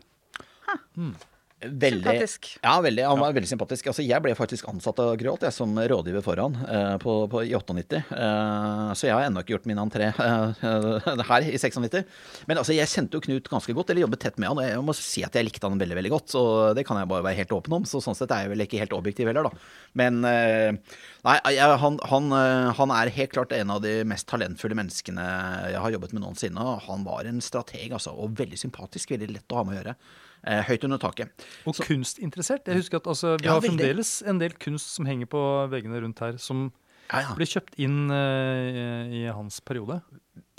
Veldig, 1.62 2.02
Sympatisk. 2.02 2.48
Ja, 2.62 2.74
veldig, 2.82 3.04
han 3.06 3.20
var 3.20 3.32
veldig 3.32 3.48
sympatisk. 3.48 3.86
Altså, 3.88 4.02
jeg 4.04 4.20
ble 4.20 4.34
faktisk 4.36 4.66
ansatt 4.68 4.98
av 5.00 5.14
Gråt 5.20 5.44
jeg, 5.46 5.54
som 5.54 5.70
rådgiver 5.72 6.24
for 6.24 6.40
han 6.42 6.56
eh, 6.60 6.96
på, 7.00 7.14
på, 7.30 7.40
i 7.46 7.54
98. 7.56 8.00
Uh, 8.10 8.90
så 8.92 9.08
jeg 9.08 9.14
har 9.14 9.24
ennå 9.24 9.40
ikke 9.40 9.54
gjort 9.54 9.68
min 9.70 9.80
entré 9.80 10.10
uh, 10.12 11.22
her 11.30 11.46
i 11.46 11.54
96. 11.56 12.02
Men 12.50 12.60
altså, 12.60 12.74
jeg 12.76 12.90
kjente 12.90 13.16
jo 13.16 13.22
Knut 13.24 13.48
ganske 13.48 13.76
godt, 13.76 13.92
eller 13.92 14.04
jobbet 14.04 14.24
tett 14.26 14.42
med 14.42 14.50
han. 14.50 14.60
Og 14.60 14.66
jeg 14.66 14.82
må 14.84 14.96
si 14.98 15.24
at 15.24 15.38
jeg 15.38 15.46
likte 15.46 15.70
han 15.70 15.80
veldig 15.80 15.98
veldig 16.00 16.12
godt. 16.12 16.34
Så 16.34 16.42
det 16.76 16.84
kan 16.88 17.00
jeg 17.00 17.08
bare 17.14 17.24
være 17.30 17.40
helt 17.40 17.56
åpen 17.56 17.78
om. 17.78 17.88
Så 17.88 18.02
sånn 18.04 18.18
sett 18.18 18.34
er 18.34 18.44
jeg 18.44 18.52
vel 18.52 18.66
ikke 18.66 18.82
helt 18.82 18.98
objektiv 18.98 19.30
heller, 19.30 19.48
da. 19.48 19.64
Men 19.96 20.20
eh, 20.28 20.98
nei, 21.24 21.38
jeg, 21.54 21.78
han, 21.80 21.96
han, 22.10 22.28
eh, 22.36 22.68
han 22.76 22.92
er 22.98 23.14
helt 23.14 23.32
klart 23.32 23.54
en 23.56 23.72
av 23.72 23.80
de 23.84 23.96
mest 24.10 24.28
talentfulle 24.28 24.76
menneskene 24.76 25.24
jeg 25.72 25.80
har 25.86 25.96
jobbet 25.96 26.12
med 26.12 26.26
noensinne. 26.26 26.68
Han 26.90 27.08
var 27.08 27.30
en 27.30 27.40
strateg, 27.44 27.94
altså. 27.94 28.12
Og 28.18 28.36
veldig 28.42 28.60
sympatisk. 28.66 29.14
Veldig 29.16 29.32
lett 29.38 29.54
å 29.54 29.62
ha 29.62 29.64
med 29.64 29.78
å 29.78 29.80
gjøre. 29.80 29.98
Eh, 30.46 30.60
høyt 30.68 30.84
under 30.84 30.98
taket. 31.00 31.30
Og 31.64 31.78
kunstinteressert. 31.80 32.66
Jeg 32.68 32.82
husker 32.82 33.00
at 33.00 33.06
altså, 33.08 33.36
Vi 33.40 33.46
Ja, 33.48 33.54
har 33.56 33.62
fremdeles 33.64 34.22
en 34.28 34.38
del 34.42 34.52
kunst 34.60 34.90
som 34.92 35.06
henger 35.08 35.26
på 35.32 35.40
veggene 35.72 36.02
rundt 36.04 36.20
her, 36.20 36.36
som 36.36 36.66
Ja, 37.10 37.20
ja. 37.24 37.34
ble 37.36 37.46
kjøpt 37.48 37.78
inn 37.80 38.10
eh, 38.12 39.08
i 39.08 39.22
hans 39.32 39.60
periode. 39.64 40.02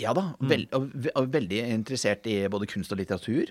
Ja 0.02 0.12
da, 0.16 0.32
Veld, 0.40 0.68
og, 0.74 0.90
og 1.14 1.30
veldig 1.32 1.60
interessert 1.74 2.26
i 2.26 2.40
både 2.50 2.66
kunst 2.66 2.90
og 2.92 2.98
litteratur. 2.98 3.50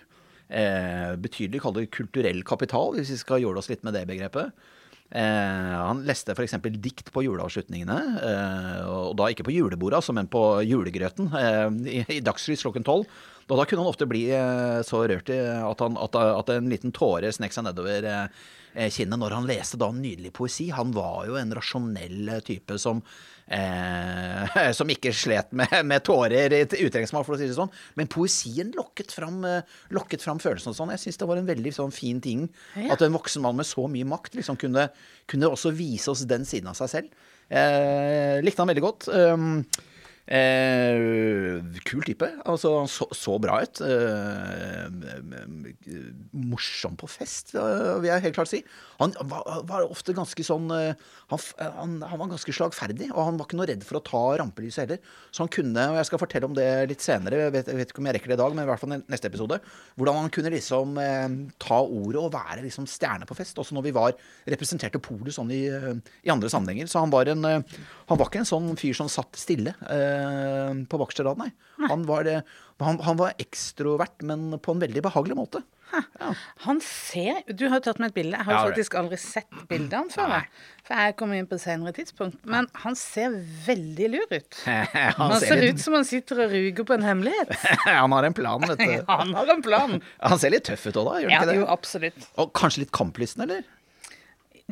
eh, 0.50 1.16
betydelig 1.18 1.62
kall 1.64 1.74
det 1.74 1.88
kulturell 1.92 2.44
kapital, 2.46 2.94
hvis 3.00 3.10
vi 3.16 3.18
skal 3.18 3.42
jåle 3.42 3.58
oss 3.58 3.70
litt 3.72 3.84
med 3.88 3.94
det 3.98 4.04
begrepet. 4.10 4.52
Eh, 5.12 5.76
han 5.86 6.04
leste 6.06 6.34
f.eks. 6.36 6.56
dikt 6.82 7.12
på 7.14 7.24
juleavslutningene, 7.26 7.98
eh, 8.26 8.84
og 8.90 9.16
da 9.18 9.30
ikke 9.32 9.46
på 9.48 9.54
julebordet, 9.56 10.00
altså, 10.02 10.14
men 10.18 10.28
på 10.28 10.42
julegrøten 10.66 11.30
eh, 11.38 11.70
i, 11.94 12.00
i 12.18 12.22
dagslys 12.26 12.66
klokken 12.66 12.84
tolv. 12.86 13.06
Og 13.46 13.60
da 13.60 13.66
kunne 13.70 13.84
han 13.84 13.92
ofte 13.92 14.08
bli 14.10 14.26
eh, 14.34 14.82
så 14.88 15.04
rørt 15.06 15.30
i 15.30 15.38
at, 15.38 15.82
han, 15.84 15.98
at, 16.02 16.18
at 16.18 16.52
en 16.56 16.70
liten 16.72 16.94
tåre 16.96 17.30
snek 17.36 17.54
seg 17.54 17.68
nedover 17.68 18.08
eh, 18.10 18.90
kinnet 18.90 19.22
når 19.22 19.38
han 19.38 19.48
leste 19.50 19.80
da 19.82 19.92
nydelig 19.94 20.34
poesi. 20.36 20.72
Han 20.74 20.96
var 20.96 21.28
jo 21.30 21.38
en 21.40 21.54
rasjonell 21.56 22.38
type 22.48 22.80
som 22.82 23.04
Eh, 23.46 24.72
som 24.78 24.90
ikke 24.90 25.12
slet 25.14 25.52
med, 25.54 25.70
med 25.86 26.02
tårer 26.02 26.54
i 26.56 26.64
uttrykksmål, 26.66 27.26
for 27.28 27.36
å 27.36 27.38
si 27.38 27.46
det 27.46 27.58
sånn. 27.58 27.70
Men 27.94 28.10
poesien 28.10 28.72
lokket 28.74 29.14
fram, 29.14 29.44
lokket 29.94 30.26
fram 30.26 30.42
følelsene 30.42 30.74
og 30.74 30.80
sånn. 30.80 30.94
Jeg 30.96 31.04
syns 31.04 31.22
det 31.22 31.28
var 31.30 31.42
en 31.42 31.50
veldig 31.50 31.74
sånn 31.76 31.94
fin 31.94 32.22
ting 32.24 32.48
ja. 32.74 32.96
at 32.96 33.06
en 33.06 33.14
voksen 33.14 33.46
mann 33.46 33.60
med 33.60 33.70
så 33.70 33.86
mye 33.92 34.08
makt 34.10 34.40
liksom 34.40 34.58
kunne, 34.62 34.88
kunne 35.30 35.52
også 35.54 35.76
vise 35.78 36.10
oss 36.10 36.26
den 36.30 36.48
siden 36.50 36.72
av 36.74 36.80
seg 36.80 36.94
selv. 36.96 37.28
Eh, 37.54 38.42
likte 38.42 38.64
han 38.64 38.74
veldig 38.74 38.86
godt. 38.86 39.12
Um, 39.14 39.62
Eh, 40.26 41.62
kul 41.86 42.02
type. 42.02 42.28
Altså, 42.50 42.72
han 42.80 42.90
så, 42.90 43.06
så, 43.14 43.36
bra 43.42 43.60
ut. 43.62 43.82
Eh, 43.86 44.88
morsom 46.34 46.96
på 46.98 47.10
fest, 47.10 47.54
vil 47.54 48.10
jeg 48.10 48.24
helt 48.24 48.38
klart 48.38 48.50
si. 48.50 48.64
Han 48.98 49.14
var, 49.30 49.46
var 49.70 49.86
ofte 49.86 50.16
ganske 50.18 50.46
sånn 50.46 50.72
eh, 50.74 50.98
han, 51.30 51.44
han, 51.62 51.94
han, 52.10 52.22
var 52.22 52.32
ganske 52.32 52.56
slagferdig, 52.58 53.12
og 53.14 53.22
han 53.22 53.38
var 53.38 53.50
ikke 53.50 53.60
noe 53.60 53.70
redd 53.70 53.86
for 53.86 54.00
å 54.00 54.04
ta 54.06 54.24
rampelyset 54.42 54.86
heller. 54.86 55.14
Så 55.30 55.46
han 55.46 55.54
kunne, 55.54 55.90
og 55.92 56.00
jeg 56.00 56.10
skal 56.10 56.24
fortelle 56.24 56.50
om 56.50 56.58
det 56.58 56.68
litt 56.90 57.06
senere, 57.06 57.44
jeg 57.46 57.56
vet, 57.60 57.70
jeg 57.70 57.82
vet 57.82 57.94
ikke 57.94 58.02
om 58.02 58.10
jeg 58.10 58.18
rekker 58.18 58.34
det 58.34 58.40
i 58.40 58.42
dag, 58.42 58.58
men 58.58 58.66
i 58.66 58.72
hvert 58.72 58.82
fall 58.82 58.96
neste 58.98 59.30
episode, 59.30 59.62
hvordan 59.94 60.20
han 60.24 60.34
kunne 60.34 60.54
liksom 60.56 60.98
eh, 61.02 61.38
ta 61.62 61.80
ordet 61.84 62.24
og 62.24 62.34
være 62.34 62.66
liksom 62.66 62.90
stjerne 62.90 63.30
på 63.30 63.38
fest, 63.38 63.62
også 63.62 63.78
når 63.78 63.90
vi 63.92 63.96
var 64.00 64.18
representerte 64.50 65.04
polet 65.04 65.38
sånn 65.38 65.54
i, 65.54 65.64
i, 65.70 66.34
andre 66.34 66.50
sammenhenger. 66.50 66.90
Så 66.90 67.04
han 67.04 67.14
var, 67.14 67.30
en, 67.30 67.46
han 67.46 68.18
var 68.18 68.26
ikke 68.26 68.42
en 68.42 68.50
sånn 68.50 68.74
fyr 68.80 68.98
som 68.98 69.12
satt 69.12 69.38
stille. 69.38 69.76
Eh, 69.86 70.15
Eh, 70.15 70.15
på 70.90 71.00
bakerste 71.02 71.26
rad, 71.28 71.42
nei. 71.42 71.52
Han 71.90 72.06
var, 72.08 72.30
han, 72.82 73.00
han 73.04 73.20
var, 73.20 73.36
ekstrovert, 73.42 74.22
men 74.26 74.56
på 74.64 74.76
en 74.76 74.84
veldig 74.84 75.04
behagelig 75.06 75.38
måte. 75.38 75.64
Ja. 76.20 76.34
Han 76.66 76.80
ser 76.82 77.44
Du 77.54 77.68
har 77.70 77.80
jo 77.80 77.84
tatt 77.86 78.00
med 78.02 78.12
et 78.12 78.16
bilde. 78.18 78.38
Jeg 78.38 78.48
har 78.48 78.58
ja, 78.58 78.64
faktisk 78.68 78.96
aldri 79.00 79.20
sett 79.22 79.60
bildet 79.70 79.94
hans 79.96 80.18
før. 80.18 80.34
For 80.86 81.02
jeg 81.02 81.16
kom 81.20 81.34
inn 81.36 81.48
på 81.50 81.58
et 81.58 81.64
senere 81.64 81.94
tidspunkt. 81.96 82.42
Men 82.50 82.68
han 82.84 82.98
ser 83.00 83.38
veldig 83.68 84.10
lur 84.16 84.34
ut. 84.34 84.60
han, 84.66 85.14
han 85.20 85.38
ser, 85.40 85.54
ser 85.54 85.64
ut 85.70 85.84
som 85.84 85.98
han 85.98 86.08
sitter 86.08 86.46
og 86.46 86.56
ruger 86.56 86.90
på 86.90 86.98
en 86.98 87.06
hemmelighet. 87.06 87.54
han 87.88 88.18
har 88.18 88.30
en 88.30 88.38
plan, 88.38 88.66
vet 88.66 88.82
du. 88.82 88.98
han 89.14 89.34
har 89.38 89.54
en 89.56 89.64
plan. 89.66 89.98
Han 90.20 90.42
ser 90.42 90.56
litt 90.56 90.68
tøff 90.68 90.90
ut 90.90 90.94
òg, 90.94 91.06
da? 91.08 91.22
Gjør 91.24 91.32
han 91.32 91.36
ja, 91.36 91.42
ikke 91.42 91.52
det? 91.52 91.58
Jo, 91.62 91.70
absolutt. 91.78 92.30
Og 92.42 92.54
kanskje 92.58 92.86
litt 92.86 92.94
kamplysten, 92.96 93.46
eller? 93.48 93.64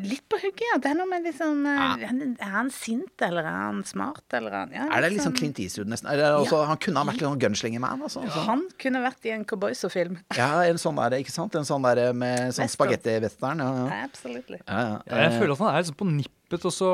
Litt 0.01 0.23
på 0.25 0.39
hugget, 0.41 0.63
ja. 0.65 0.77
Det 0.81 0.89
er 0.89 0.95
noe 0.97 1.05
med 1.05 1.27
liksom 1.27 1.67
ja. 1.69 1.91
Er 2.01 2.53
han 2.55 2.71
sint, 2.73 3.13
eller 3.21 3.45
er 3.45 3.59
han 3.67 3.83
smart, 3.85 4.23
eller 4.33 4.49
er 4.49 4.63
han 4.63 4.73
ja, 4.73 4.87
Er 4.89 5.05
det 5.05 5.11
liksom, 5.13 5.35
Clint 5.37 5.59
Eastwood, 5.61 5.91
nesten? 5.91 6.09
Også, 6.09 6.57
ja. 6.57 6.69
Han 6.71 6.79
kunne 6.81 7.03
ha 7.03 7.09
vært 7.11 7.19
litt 7.21 7.27
sånn 7.29 7.41
gunslinger-man. 7.43 8.01
Altså, 8.07 8.23
altså. 8.25 8.45
Han 8.47 8.65
kunne 8.81 9.03
vært 9.05 9.29
i 9.29 9.35
en 9.35 9.45
cowboyso-film. 9.45 10.17
Ja, 10.39 10.49
en 10.65 10.81
sånn 10.81 10.97
der, 10.97 11.19
ikke 11.21 11.33
sant? 11.35 11.53
En 11.59 11.67
sånn 11.67 11.85
der 11.85 12.09
med 12.17 12.55
sånn 12.57 12.71
spagetti-western. 12.73 13.61
Ja, 13.61 13.73
ja. 13.83 13.99
Absolutt. 14.09 14.49
jeg 14.49 15.35
føler 15.37 15.53
at 15.53 15.61
han 15.61 15.75
er 15.75 15.85
liksom 15.85 15.99
på 16.01 16.09
nippet 16.09 16.42
og 16.53 16.69
så 16.69 16.89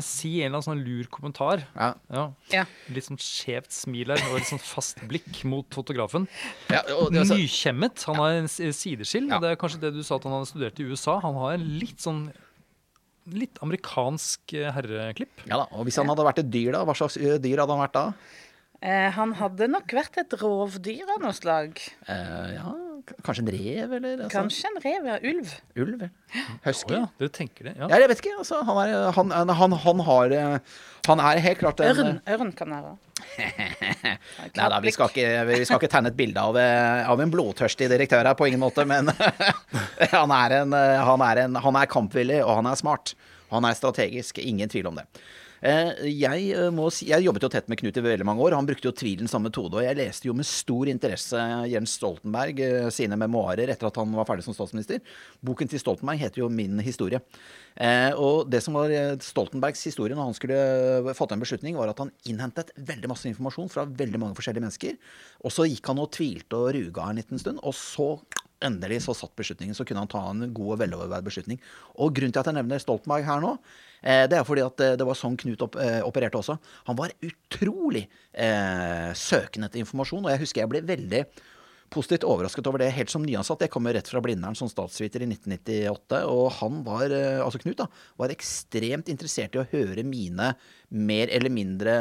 si 0.00 0.30
en 0.38 0.46
eller 0.46 0.60
annen 0.60 0.64
sånn 0.64 0.84
lur 0.86 1.08
kommentar. 1.12 1.66
Ja. 1.74 1.90
ja. 2.48 2.62
Litt 2.94 3.08
sånn 3.08 3.20
skjevt 3.20 3.74
smil 3.74 4.14
her 4.14 4.22
og 4.30 4.38
litt 4.38 4.48
sånn 4.48 4.62
fast 4.62 5.02
blikk 5.10 5.42
mot 5.50 5.68
fotografen. 5.74 6.24
Ja, 6.72 6.80
altså, 6.88 7.36
Nykjemmet. 7.36 8.06
Han 8.08 8.20
har 8.22 8.38
en 8.38 8.48
sideskill. 8.48 9.28
Ja. 9.28 9.42
Det 9.42 9.52
er 9.52 9.60
kanskje 9.60 9.82
det 9.82 9.92
du 9.98 10.00
sa 10.06 10.16
at 10.16 10.24
han 10.24 10.38
hadde 10.38 10.48
studert 10.48 10.80
i 10.80 10.88
USA. 10.88 11.18
Han 11.26 11.36
har 11.42 11.58
en 11.58 11.68
litt 11.82 12.00
sånn 12.00 12.24
litt 13.32 13.60
amerikansk 13.64 14.52
eh, 14.56 14.70
herreklipp. 14.74 15.44
Ja 15.48 15.62
da, 15.62 15.68
og 15.72 15.86
Hvis 15.88 15.96
han 16.00 16.10
hadde 16.10 16.26
vært 16.26 16.42
et 16.42 16.50
dyr, 16.52 16.74
da? 16.76 16.82
Hva 16.84 16.96
slags 16.98 17.16
eh, 17.16 17.38
dyr 17.40 17.62
hadde 17.62 17.72
han 17.72 17.84
vært 17.84 17.96
da? 17.96 18.06
Eh, 18.84 19.10
han 19.16 19.30
hadde 19.38 19.66
nok 19.72 19.92
vært 19.96 20.18
et 20.20 20.34
rovdyr 20.42 21.08
av 21.14 21.22
noe 21.22 21.32
slag. 21.32 21.78
Eh, 22.04 22.50
ja, 22.52 22.72
Kanskje 23.24 23.42
en 23.44 23.50
rev, 23.52 23.92
eller? 23.98 24.12
Altså. 24.16 24.32
Kanskje 24.32 24.68
en 24.70 24.78
rev, 24.80 25.06
ja. 25.08 25.16
Ulv. 25.28 25.50
Ulv, 25.80 26.04
Husky. 26.64 26.94
Oh, 26.94 27.02
ja. 27.02 27.08
Du 27.20 27.28
tenker 27.32 27.68
det, 27.68 27.74
ja. 27.76 27.88
ja. 27.88 27.98
Jeg 28.00 28.10
vet 28.12 28.20
ikke. 28.22 28.34
Altså, 28.40 28.60
han, 28.64 28.80
er, 28.80 29.08
han, 29.16 29.32
han, 29.32 29.76
han, 29.84 30.04
har 30.08 30.36
Han 31.08 31.20
er 31.20 31.40
helt 31.44 31.60
klart 31.60 31.80
en 31.84 31.92
Ørn, 31.92 32.20
ørn 32.36 32.54
kan 32.56 32.72
være. 32.76 32.94
Nei 34.54 34.68
da, 34.72 34.80
vi 34.84 34.92
skal, 34.94 35.12
ikke, 35.12 35.28
vi 35.48 35.60
skal 35.64 35.80
ikke 35.80 35.92
tegne 35.92 36.12
et 36.12 36.16
bilde 36.16 36.40
av, 36.40 36.56
av, 36.56 37.20
en 37.20 37.32
blodtørstig 37.32 37.88
direktør 37.92 38.24
her, 38.24 38.36
på 38.36 38.48
ingen 38.48 38.62
måte. 38.62 38.84
Men 38.88 39.12
han 40.16 40.36
er, 40.40 40.58
en, 40.62 40.76
han, 40.76 41.28
er 41.28 41.44
en, 41.46 41.60
han 41.68 41.80
er 41.80 41.92
kampvillig, 41.92 42.40
og 42.44 42.60
han 42.60 42.72
er 42.72 42.80
smart. 42.80 43.16
Han 43.54 43.68
er 43.68 43.78
strategisk. 43.78 44.42
Ingen 44.42 44.72
tvil 44.72 44.90
om 44.90 45.00
det. 45.00 45.08
Eh, 45.64 46.10
jeg, 46.12 46.50
eh, 46.52 46.68
må 46.74 46.90
si, 46.92 47.06
jeg 47.08 47.24
jobbet 47.24 47.46
jo 47.46 47.48
tett 47.48 47.70
med 47.72 47.78
Knut 47.80 47.96
i 47.96 48.04
veldig 48.04 48.26
mange 48.28 48.42
år. 48.44 48.56
Han 48.58 48.66
brukte 48.68 48.90
jo 48.90 48.92
tvilens 48.92 49.32
samme 49.32 49.48
metode. 49.48 49.78
Og 49.78 49.86
jeg 49.86 49.96
leste 49.96 50.28
jo 50.28 50.36
med 50.36 50.44
stor 50.44 50.90
interesse 50.92 51.40
Jens 51.72 51.94
Stoltenberg 51.96 52.60
eh, 52.60 52.88
sine 52.92 53.16
memoarer 53.16 53.72
etter 53.72 53.88
at 53.88 54.00
han 54.00 54.12
var 54.12 54.28
ferdig 54.28 54.44
som 54.44 54.56
statsminister. 54.56 55.00
Boken 55.40 55.70
til 55.70 55.80
Stoltenberg 55.80 56.20
heter 56.20 56.42
jo 56.42 56.50
Min 56.52 56.82
historie. 56.84 57.20
og 58.20 58.50
det 58.50 58.60
som 58.62 58.76
var 58.76 58.92
Stoltenbergs 59.18 59.82
historie 59.82 60.14
når 60.14 60.28
han 60.28 60.36
skulle 60.36 61.14
fått 61.16 61.32
en 61.32 61.40
beslutning, 61.42 61.74
var 61.74 61.90
at 61.90 61.98
han 61.98 62.12
innhentet 62.28 62.70
veldig 62.76 63.08
masse 63.10 63.26
informasjon 63.26 63.72
fra 63.72 63.84
veldig 63.88 64.20
mange 64.20 64.36
forskjellige 64.38 64.62
mennesker. 64.62 65.00
Og 65.42 65.50
så 65.50 65.66
gikk 65.66 65.88
han 65.90 65.98
og 65.98 66.12
tvilte 66.14 66.60
og 66.60 66.74
ruga 66.76 67.08
en 67.08 67.18
liten 67.18 67.40
stund. 67.40 67.58
Og 67.64 67.74
så 67.74 68.20
endelig 68.64 69.02
så 69.04 69.14
satt 69.16 69.34
beslutningen, 69.36 69.76
så 69.76 69.86
kunne 69.88 70.04
han 70.04 70.12
ta 70.12 70.22
en 70.30 70.46
god 70.54 70.76
og 70.76 70.78
veloverveid 70.84 71.26
beslutning. 71.26 71.58
Og 71.98 72.14
grunnen 72.16 72.34
til 72.34 72.44
at 72.44 72.52
jeg 72.52 72.58
nevner 72.58 72.82
Stoltenberg 72.82 73.26
her 73.26 73.42
nå, 73.42 73.56
Eh, 74.04 74.26
det 74.28 74.36
er 74.36 74.44
fordi 74.44 74.64
at 74.64 74.84
eh, 74.84 74.94
det 75.00 75.06
var 75.08 75.16
sånn 75.16 75.38
Knut 75.40 75.64
eh, 75.80 76.02
opererte 76.04 76.40
også. 76.40 76.58
Han 76.90 76.98
var 76.98 77.14
utrolig 77.24 78.04
eh, 78.32 79.10
søkende 79.16 79.70
etter 79.70 79.80
informasjon, 79.80 80.26
og 80.26 80.32
jeg 80.34 80.44
husker 80.44 80.64
jeg 80.64 80.72
ble 80.74 80.84
veldig 80.84 81.24
positivt 81.94 82.26
overrasket 82.26 82.66
over 82.66 82.82
det 82.82 82.90
helt 82.96 83.12
som 83.12 83.22
nyansatt. 83.24 83.62
Jeg 83.64 83.72
kom 83.72 83.86
jo 83.86 83.94
rett 83.94 84.08
fra 84.10 84.20
Blindern 84.24 84.56
som 84.58 84.68
statsviter 84.68 85.22
i 85.22 85.28
1998, 85.30 86.22
og 86.26 86.48
han 86.58 86.80
var, 86.86 87.12
altså 87.44 87.60
Knut, 87.62 87.78
da, 87.78 87.86
var 88.18 88.34
ekstremt 88.34 89.12
interessert 89.12 89.54
i 89.54 89.62
å 89.62 89.68
høre 89.70 90.02
mine 90.06 90.50
mer 90.90 91.30
eller 91.32 91.52
mindre 91.52 91.94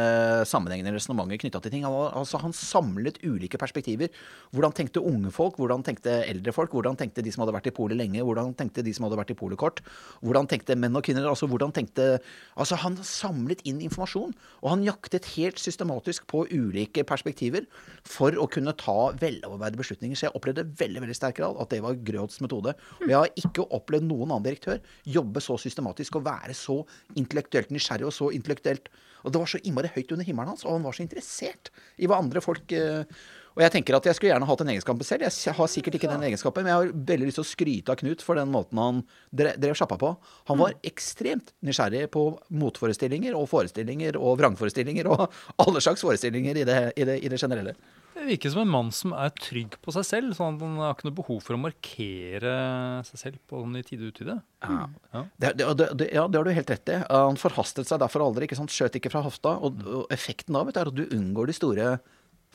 sammenhengende 0.49 0.93
resonnementer 0.95 1.41
knytta 1.41 1.61
til 1.63 1.73
ting. 1.75 1.85
Han, 1.87 1.95
altså, 2.19 2.41
han 2.43 2.55
samlet 2.55 3.19
ulike 3.23 3.59
perspektiver. 3.61 4.11
Hvordan 4.53 4.75
tenkte 4.75 5.03
unge 5.03 5.31
folk, 5.33 5.57
hvordan 5.61 5.85
tenkte 5.85 6.19
eldre 6.27 6.53
folk, 6.55 6.73
hvordan 6.75 6.97
tenkte 6.99 7.23
de 7.25 7.33
som 7.33 7.43
hadde 7.43 7.55
vært 7.55 7.71
i 7.71 7.75
polet 7.75 7.99
lenge, 7.99 8.23
hvordan 8.25 8.53
tenkte 8.59 8.83
de 8.85 8.93
som 8.95 9.07
hadde 9.07 9.19
vært 9.19 9.33
i 9.33 9.37
polet 9.39 9.59
kort, 9.59 9.81
hvordan 10.21 10.49
tenkte 10.51 10.77
menn 10.79 10.95
og 10.97 11.05
kvinner, 11.05 11.27
altså 11.29 11.49
hvordan 11.49 11.73
tenkte 11.75 12.11
Altså, 12.59 12.77
han 12.79 12.95
samlet 13.07 13.63
inn 13.67 13.79
informasjon, 13.83 14.33
og 14.61 14.67
han 14.69 14.83
jaktet 14.85 15.25
helt 15.33 15.59
systematisk 15.61 16.25
på 16.29 16.43
ulike 16.51 17.03
perspektiver 17.07 17.65
for 18.07 18.35
å 18.39 18.45
kunne 18.51 18.75
ta 18.77 19.11
veloverveide 19.19 19.79
beslutninger. 19.79 20.17
Så 20.17 20.27
jeg 20.27 20.35
opplevde 20.37 20.65
veldig 20.79 21.03
veldig 21.03 21.17
sterk 21.17 21.39
grad 21.39 21.59
at 21.61 21.73
det 21.73 21.81
var 21.83 21.99
Grøds 22.05 22.39
metode. 22.43 22.75
Og 23.01 23.09
jeg 23.09 23.17
har 23.17 23.41
ikke 23.41 23.67
opplevd 23.75 24.07
noen 24.09 24.29
annen 24.29 24.45
direktør 24.47 24.81
jobbe 25.09 25.43
så 25.43 25.57
systematisk 25.61 26.19
og 26.19 26.27
være 26.27 26.55
så 26.57 26.79
intellektuelt 27.19 27.73
nysgjerrig 27.73 28.07
og 28.09 28.15
så 28.15 28.29
intellektuelt 28.35 28.82
helt 28.83 28.99
Og 29.23 29.31
det 29.31 29.39
var 29.39 29.47
så 29.47 29.61
innmari 29.63 29.91
høyt 29.95 30.11
under 30.11 30.25
himmelen 30.27 30.51
hans, 30.51 30.65
og 30.65 30.75
han 30.75 30.83
var 30.83 30.93
så 30.93 31.03
interessert 31.03 31.71
i 31.97 32.07
hva 32.07 32.19
andre 32.19 32.41
folk 32.43 32.73
uh, 32.75 33.07
og 33.53 33.61
jeg 33.61 33.73
tenker 33.75 33.93
at 33.93 34.07
jeg 34.07 34.17
skulle 34.17 34.31
gjerne 34.31 34.47
hatt 34.49 34.61
den 34.63 34.71
egenskapen 34.73 35.05
selv. 35.05 35.27
Jeg 35.29 35.53
har 35.53 35.69
sikkert 35.69 35.97
ikke 35.99 36.09
den 36.09 36.25
egenskapen, 36.25 36.65
men 36.65 36.71
jeg 36.71 36.79
har 36.79 37.03
veldig 37.11 37.27
lyst 37.29 37.37
til 37.37 37.45
å 37.45 37.49
skryte 37.51 37.93
av 37.93 37.99
Knut 38.01 38.23
for 38.25 38.39
den 38.39 38.49
måten 38.53 38.81
han 38.81 39.01
drev 39.29 39.77
sjappa 39.77 39.97
på. 40.01 40.09
Han 40.49 40.57
var 40.57 40.73
ekstremt 40.89 41.53
nysgjerrig 41.65 42.07
på 42.13 42.25
motforestillinger 42.63 43.37
og 43.37 43.45
forestillinger 43.51 44.17
og 44.17 44.39
vrangforestillinger 44.41 45.09
og 45.13 45.27
alle 45.63 45.83
slags 45.85 46.01
forestillinger 46.01 46.63
i 46.63 46.65
det, 46.65 46.79
i 46.97 47.05
det, 47.05 47.19
i 47.21 47.29
det 47.29 47.41
generelle. 47.41 47.75
Det 48.13 48.25
virker 48.27 48.53
som 48.53 48.61
en 48.61 48.71
mann 48.71 48.89
som 48.93 49.13
er 49.17 49.33
trygg 49.35 49.75
på 49.81 49.93
seg 49.95 50.05
selv. 50.05 50.35
sånn 50.37 50.55
at 50.57 50.63
Han 50.65 50.79
har 50.81 50.93
ikke 50.95 51.07
noe 51.09 51.17
behov 51.17 51.39
for 51.45 51.57
å 51.57 51.61
markere 51.61 52.53
seg 53.09 53.21
selv 53.21 53.39
på 53.49 53.61
den 53.65 53.79
i 53.79 53.83
tide 53.87 54.05
og 54.05 54.13
utide. 54.13 54.35
Ja. 54.63 54.85
Ja. 55.13 55.23
Det, 55.37 55.53
det, 55.59 55.87
det, 55.99 56.09
ja, 56.13 56.27
det 56.27 56.39
har 56.39 56.47
du 56.47 56.53
helt 56.53 56.73
rett 56.75 56.93
i. 56.93 56.99
Han 57.09 57.39
forhastet 57.41 57.89
seg 57.89 58.01
derfor 58.03 58.25
aldri. 58.27 58.47
ikke 58.47 58.59
sant? 58.59 58.73
Skjøt 58.73 58.99
ikke 58.99 59.11
fra 59.13 59.23
hofta. 59.25 59.57
Og, 59.65 59.81
og 59.83 60.13
effekten 60.13 60.57
av 60.59 60.69
det 60.69 60.77
er 60.79 60.91
at 60.93 60.97
du 60.97 61.07
unngår 61.09 61.49
de 61.49 61.57
store 61.57 61.87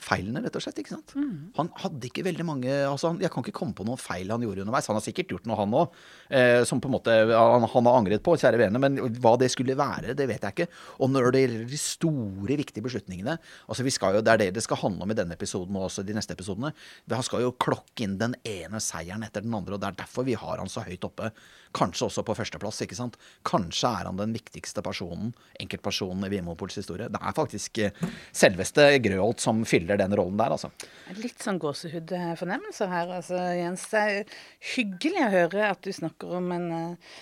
feilene, 0.02 0.42
rett 0.44 0.56
og 0.56 0.62
slett. 0.62 0.78
ikke 0.80 0.94
sant? 0.94 1.14
Mm. 1.18 1.50
Han 1.58 1.70
hadde 1.82 2.08
ikke 2.08 2.24
veldig 2.26 2.46
mange 2.46 2.70
altså 2.86 3.10
Jeg 3.20 3.32
kan 3.34 3.44
ikke 3.44 3.56
komme 3.56 3.76
på 3.76 3.86
noen 3.86 4.00
feil 4.00 4.30
han 4.30 4.44
gjorde 4.44 4.64
underveis. 4.64 4.88
Han 4.90 4.98
har 4.98 5.04
sikkert 5.04 5.34
gjort 5.34 5.48
noe, 5.48 5.58
han 5.58 5.76
òg, 5.80 5.98
eh, 6.30 6.62
som 6.68 6.82
på 6.82 6.90
en 6.90 6.96
måte 6.96 7.16
han, 7.32 7.66
han, 7.66 7.90
har 7.90 7.98
angret 7.98 8.24
på, 8.24 8.36
kjære 8.38 8.60
vene. 8.62 8.82
Men 8.82 8.98
hva 9.18 9.34
det 9.40 9.50
skulle 9.54 9.76
være, 9.78 10.16
det 10.18 10.28
vet 10.30 10.46
jeg 10.46 10.56
ikke. 10.56 10.68
Og 11.04 11.12
når 11.12 11.30
det 11.34 11.44
gjelder 11.44 11.68
de 11.72 11.82
store, 11.82 12.58
viktige 12.58 12.84
beslutningene 12.84 13.36
altså 13.68 13.84
vi 13.86 13.92
skal 13.94 14.18
jo, 14.18 14.24
Det 14.24 14.32
er 14.32 14.42
det 14.42 14.50
det 14.56 14.64
skal 14.64 14.80
handle 14.80 15.04
om 15.06 15.12
i 15.12 15.16
denne 15.18 15.36
episoden 15.36 15.76
og 15.78 15.88
også 15.88 16.04
de 16.06 16.16
neste 16.16 16.34
episodene. 16.36 16.72
Han 17.10 17.26
skal 17.26 17.44
jo 17.44 17.54
klokke 17.60 18.06
inn 18.06 18.18
den 18.20 18.36
ene 18.46 18.80
seieren 18.82 19.24
etter 19.26 19.44
den 19.44 19.54
andre, 19.54 19.76
og 19.76 19.82
det 19.82 19.90
er 19.92 20.02
derfor 20.02 20.26
vi 20.28 20.36
har 20.38 20.60
han 20.62 20.70
så 20.70 20.84
høyt 20.86 21.06
oppe. 21.06 21.30
Kanskje 21.76 22.06
også 22.08 22.24
på 22.24 22.36
førsteplass. 22.38 22.80
ikke 22.84 22.96
sant? 22.96 23.18
Kanskje 23.46 23.90
er 23.90 24.08
han 24.08 24.20
den 24.20 24.32
viktigste 24.36 24.82
personen, 24.84 25.34
enkeltpersonen 25.60 26.24
i 26.26 26.32
Vimopols 26.32 26.78
historie. 26.80 27.08
Det 27.12 27.20
er 27.20 27.36
faktisk 27.36 27.78
eh, 27.84 28.06
selveste 28.32 28.88
Grøholt 29.04 29.42
som 29.42 29.64
fyller 29.68 29.87
spiller 29.88 30.04
den 30.04 30.16
rollen 30.16 30.38
der, 30.38 30.52
altså. 30.52 30.70
Litt 31.18 31.40
sånn 31.42 31.60
gåsehudfornemmelser 31.62 32.90
her, 32.92 33.12
altså, 33.18 33.38
Jens. 33.56 33.88
Det 33.92 34.00
er 34.00 34.40
hyggelig 34.76 35.22
å 35.24 35.32
høre 35.32 35.70
at 35.72 35.84
du 35.84 35.92
snakker 35.94 36.34
om 36.38 36.50
en 36.52 36.66
uh, 36.72 37.14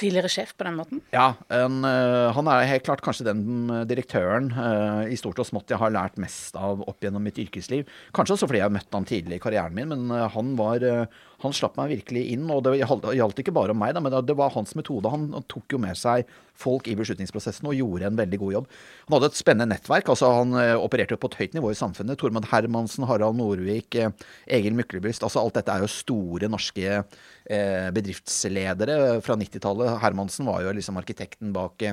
tidligere 0.00 0.30
sjef 0.32 0.54
på 0.56 0.66
den 0.66 0.78
måten? 0.78 1.02
Ja, 1.14 1.34
en, 1.52 1.82
uh, 1.84 2.32
han 2.34 2.48
er 2.50 2.68
helt 2.70 2.86
klart 2.86 3.04
kanskje 3.04 3.28
den 3.28 3.68
direktøren 3.90 4.50
uh, 4.56 5.04
i 5.06 5.18
stort 5.20 5.42
og 5.42 5.48
smått 5.48 5.70
jeg 5.70 5.80
har 5.82 5.92
lært 5.94 6.16
mest 6.20 6.56
av 6.56 6.82
opp 6.88 7.04
gjennom 7.04 7.24
mitt 7.24 7.38
yrkesliv. 7.42 7.84
Kanskje 8.16 8.38
også 8.38 8.48
fordi 8.48 8.62
jeg 8.62 8.68
har 8.70 8.76
møtt 8.78 8.96
han 8.96 9.08
tidlig 9.08 9.38
i 9.38 9.44
karrieren 9.44 9.76
min, 9.76 9.92
men 9.92 10.08
uh, 10.14 10.26
han 10.32 10.56
var 10.60 10.88
han 11.44 11.54
slapp 11.56 11.76
meg 11.78 11.92
virkelig 11.92 12.24
inn, 12.32 12.48
og 12.50 12.64
det 12.66 12.78
gjaldt 12.80 13.40
ikke 13.42 13.54
bare 13.54 13.74
om 13.74 13.80
meg, 13.80 13.94
da, 13.96 14.02
men 14.02 14.14
det 14.24 14.36
var 14.38 14.54
hans 14.54 14.74
metode. 14.78 15.10
Han 15.12 15.28
tok 15.50 15.76
jo 15.76 15.80
med 15.82 15.98
seg 15.98 16.24
folk 16.58 16.86
i 16.88 16.94
beslutningsprosessen 16.96 17.66
og 17.66 17.76
gjorde 17.76 18.08
en 18.08 18.18
veldig 18.18 18.38
god 18.40 18.54
jobb. 18.56 18.68
Han 19.08 19.16
hadde 19.16 19.30
et 19.32 19.38
spennende 19.38 19.74
nettverk. 19.74 20.08
altså 20.12 20.30
Han 20.36 20.54
eh, 20.60 20.74
opererte 20.78 21.18
på 21.20 21.30
et 21.32 21.38
høyt 21.40 21.56
nivå 21.56 21.72
i 21.72 21.78
samfunnet. 21.78 22.18
Tormod 22.20 22.46
Hermansen, 22.52 23.06
Harald 23.10 23.38
Norvik, 23.38 23.98
eh, 23.98 24.14
Egil 24.46 24.76
Myklebust. 24.78 25.26
altså 25.26 25.42
Alt 25.42 25.58
dette 25.58 25.74
er 25.74 25.84
jo 25.84 25.90
store 25.90 26.50
norske 26.52 26.86
eh, 26.94 27.88
bedriftsledere 27.94 29.18
fra 29.26 29.38
90-tallet. 29.40 29.98
Hermansen 30.04 30.46
var 30.48 30.62
jo 30.64 30.76
liksom 30.78 31.00
arkitekten 31.02 31.52
bak 31.54 31.88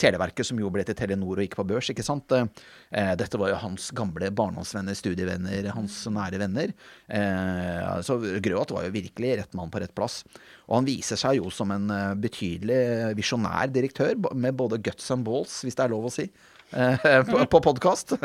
Televerket, 0.00 0.46
som 0.48 0.58
jo 0.60 0.70
ble 0.72 0.84
til 0.88 0.96
Telenor 0.96 1.36
og 1.36 1.44
gikk 1.44 1.58
på 1.58 1.66
børs. 1.68 1.90
ikke 1.92 2.04
sant? 2.06 2.32
Eh, 2.32 3.12
dette 3.20 3.38
var 3.40 3.52
jo 3.52 3.60
hans 3.60 3.90
gamle 3.96 4.30
barndomsvenner, 4.32 4.96
studievenner, 4.96 5.68
hans 5.76 6.00
nære 6.12 6.40
venner. 6.42 6.72
Eh, 7.08 7.92
så 8.06 8.16
Grøat 8.42 8.72
var 8.74 8.86
jo 8.86 8.94
virkelig 8.94 9.36
rett 9.42 9.54
mann 9.58 9.70
på 9.72 9.82
rett 9.82 9.94
plass. 9.94 10.22
Og 10.68 10.78
han 10.80 10.88
viser 10.88 11.20
seg 11.20 11.38
jo 11.42 11.52
som 11.52 11.70
en 11.74 11.92
eh, 11.92 12.10
betydelig 12.24 13.12
visjonær 13.18 13.72
direktør, 13.72 14.16
med 14.32 14.56
både 14.58 14.80
guts 14.82 15.10
and 15.14 15.26
balls, 15.28 15.60
hvis 15.66 15.78
det 15.78 15.86
er 15.86 15.92
lov 15.94 16.08
å 16.08 16.14
si, 16.14 16.28
eh, 16.72 17.08
på, 17.28 17.44
på 17.52 17.64
podkast. 17.70 18.16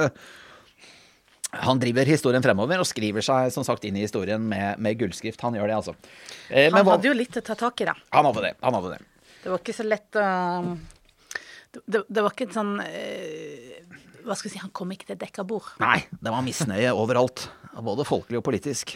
Han 1.63 1.79
driver 1.79 2.09
historien 2.09 2.43
fremover 2.43 2.81
og 2.81 2.87
skriver 2.87 3.23
seg 3.23 3.53
som 3.55 3.63
sagt 3.63 3.85
inn 3.87 3.95
i 3.95 4.03
historien 4.03 4.41
med, 4.43 4.81
med 4.83 4.97
gullskrift. 4.99 5.41
Han 5.45 5.55
gjør 5.55 5.69
det, 5.71 5.77
altså. 5.77 5.93
Eh, 6.49 6.67
han 6.73 6.87
hadde 6.89 7.07
jo 7.07 7.15
litt 7.15 7.39
å 7.39 7.43
ta 7.45 7.55
tak 7.55 7.83
i, 7.83 7.87
da. 7.87 7.95
Han 8.17 8.27
hadde 8.27 8.43
det. 8.49 8.53
han 8.63 8.77
hadde 8.77 8.97
det. 8.97 9.01
Det 9.43 9.53
var 9.53 9.61
ikke 9.63 9.77
så 9.77 9.85
lett 9.87 10.19
å 10.19 10.25
det, 11.75 12.03
det, 12.07 12.21
var 12.23 12.33
ikke 12.33 12.47
et 12.47 12.55
sånn 12.55 12.77
eh, 12.83 13.77
Hva 14.25 14.35
skal 14.37 14.49
vi 14.49 14.53
si, 14.55 14.61
han 14.63 14.73
kom 14.75 14.91
ikke 14.95 15.11
til 15.11 15.19
dekka 15.19 15.45
bord. 15.47 15.69
Nei, 15.83 15.99
det 16.11 16.33
var 16.33 16.45
misnøye 16.45 16.93
overalt. 16.95 17.47
Både 17.77 18.07
folkelig 18.07 18.41
og 18.41 18.45
politisk. 18.47 18.95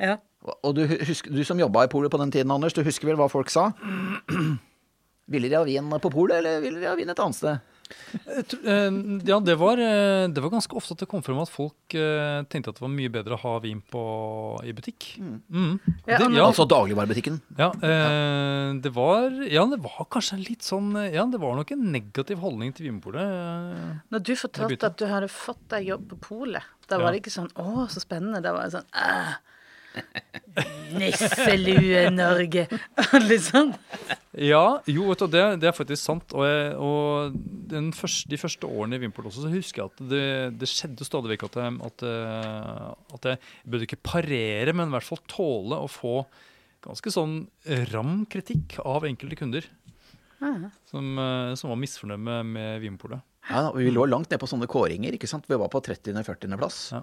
Ja. 0.00 0.16
Og 0.64 0.74
du, 0.76 0.82
husker, 0.88 1.32
du 1.32 1.44
som 1.46 1.60
jobba 1.60 1.84
i 1.84 1.90
polet 1.92 2.12
på 2.12 2.18
den 2.20 2.32
tiden, 2.32 2.52
Anders, 2.52 2.74
du 2.76 2.82
husker 2.84 3.10
vel 3.10 3.18
hva 3.20 3.28
folk 3.30 3.52
sa? 3.52 3.70
Ville 5.32 5.50
de 5.50 5.58
ha 5.58 5.62
vin 5.66 5.92
på 6.02 6.10
polet, 6.10 6.40
eller 6.40 6.58
ville 6.64 6.80
de 6.82 6.88
ha 6.88 6.96
vin 6.98 7.12
et 7.12 7.20
annet 7.22 7.38
sted? 7.38 7.60
Eh, 8.14 8.90
ja, 9.26 9.38
det 9.40 9.56
var, 9.60 9.78
eh, 9.78 10.28
det 10.28 10.42
var, 10.42 10.50
ganske 10.52 10.76
ofte 10.76 10.94
at 10.94 11.02
det 11.02 11.08
kom 11.10 11.22
frem 11.24 11.38
at 11.42 11.50
folk 11.50 11.94
uh, 11.96 12.42
tenkte 12.50 12.72
at 12.72 12.78
det 12.78 12.84
var 12.84 12.92
mye 12.92 13.12
bedre 13.12 13.36
å 13.36 13.40
ha 13.42 13.52
vin 13.62 13.80
på, 13.82 14.02
i 14.66 14.74
butikk. 14.76 15.06
Mm. 15.20 15.36
Mm. 15.48 15.74
Ja, 16.06 16.18
det, 16.18 16.28
ja. 16.36 16.46
Altså 16.46 16.66
dagligvarebutikken? 16.70 17.40
Ja, 17.58 17.70
eh, 17.74 18.72
det 18.82 18.94
var, 18.96 19.28
ja, 19.46 19.64
det 19.70 19.80
var 19.84 20.08
kanskje 20.12 20.40
litt 20.42 20.66
sånn 20.66 20.92
Ja, 21.10 21.24
det 21.30 21.40
var 21.42 21.56
nok 21.58 21.70
en 21.74 21.86
negativ 21.94 22.42
holdning 22.42 22.74
til 22.76 22.88
Vinmonopolet. 22.88 23.30
Uh, 23.30 24.00
Når 24.14 24.26
du 24.26 24.34
fortalte 24.38 24.90
at 24.90 24.98
du 25.00 25.06
hadde 25.10 25.30
fått 25.32 25.62
deg 25.72 25.92
jobb 25.92 26.08
på 26.12 26.20
polet, 26.30 26.74
da 26.90 26.98
var 26.98 27.14
det 27.14 27.22
ikke 27.22 27.34
sånn 27.34 27.52
'Å, 27.54 27.86
så 27.92 28.02
spennende'. 28.02 28.42
Da 28.42 28.54
var 28.56 28.66
det 28.66 28.74
sånn 28.74 28.90
Æh. 28.90 29.38
Nisselue-Norge. 30.94 32.66
liksom. 33.26 33.46
sånn. 33.50 33.72
Ja, 34.34 34.80
jo, 34.90 35.06
vet 35.10 35.22
du, 35.22 35.26
det, 35.32 35.44
det 35.62 35.70
er 35.70 35.76
faktisk 35.76 36.02
sant. 36.02 36.34
Og, 36.36 36.44
jeg, 36.46 36.74
og 36.78 37.94
første, 37.98 38.30
de 38.30 38.40
første 38.40 38.68
årene 38.68 38.98
i 38.98 39.02
Vimport 39.04 39.30
også, 39.30 39.46
så 39.46 39.52
husker 39.52 39.82
jeg 39.82 39.92
at 39.92 40.04
det, 40.12 40.28
det 40.60 40.70
skjedde 40.70 41.06
stadig 41.06 41.34
vekk 41.34 41.48
at 41.48 41.58
jeg, 41.62 41.80
at, 41.88 42.06
at 43.16 43.30
jeg 43.32 43.42
burde 43.64 43.88
ikke 43.88 44.02
parere, 44.12 44.74
men 44.74 44.90
i 44.90 44.96
hvert 44.96 45.08
fall 45.08 45.22
tåle 45.30 45.80
å 45.80 45.90
få 45.90 46.20
ganske 46.84 47.12
sånn 47.12 47.42
ram 47.90 48.22
kritikk 48.30 48.78
av 48.82 49.06
enkelte 49.08 49.38
kunder. 49.40 49.66
Som, 50.88 51.18
som, 51.52 51.68
var 51.68 51.76
misfornøyd 51.76 52.22
med, 52.24 52.54
med 52.54 52.78
Vinpolet. 52.80 53.26
Ja, 53.50 53.66
vi 53.74 53.90
lå 53.92 54.06
langt 54.08 54.30
ned 54.30 54.40
på 54.40 54.48
sånne 54.48 54.68
kåringer. 54.70 55.12
ikke 55.16 55.28
sant? 55.28 55.48
Vi 55.50 55.58
var 55.58 55.68
på 55.72 55.82
30.-40. 55.84 56.56
plass. 56.60 56.78
Ja. 56.94 57.02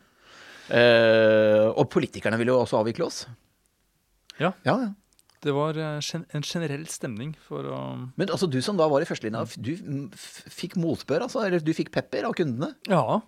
Uh, 0.67 1.71
og 1.73 1.85
politikerne 1.93 2.39
ville 2.39 2.51
jo 2.51 2.61
også 2.61 2.81
avvikle 2.81 3.07
oss. 3.07 3.25
Ja. 4.37 4.51
ja, 4.67 4.75
ja. 4.83 4.89
Det 5.45 5.53
var 5.53 5.77
eh, 5.77 6.09
en 6.33 6.45
generell 6.45 6.85
stemning 6.89 7.35
for 7.45 7.67
å 7.69 7.79
Men 8.17 8.31
altså, 8.33 8.49
du 8.49 8.57
som 8.65 8.77
da 8.79 8.87
var 8.89 9.03
i 9.03 9.07
førstelinja, 9.07 9.45
du 9.61 9.73
fikk 10.17 10.77
motbør, 10.81 11.27
altså? 11.27 11.43
Eller 11.45 11.61
du 11.63 11.73
fikk 11.77 11.91
pepper 11.93 12.25
av 12.29 12.35
kundene? 12.37 12.71
Ja. 12.89 13.19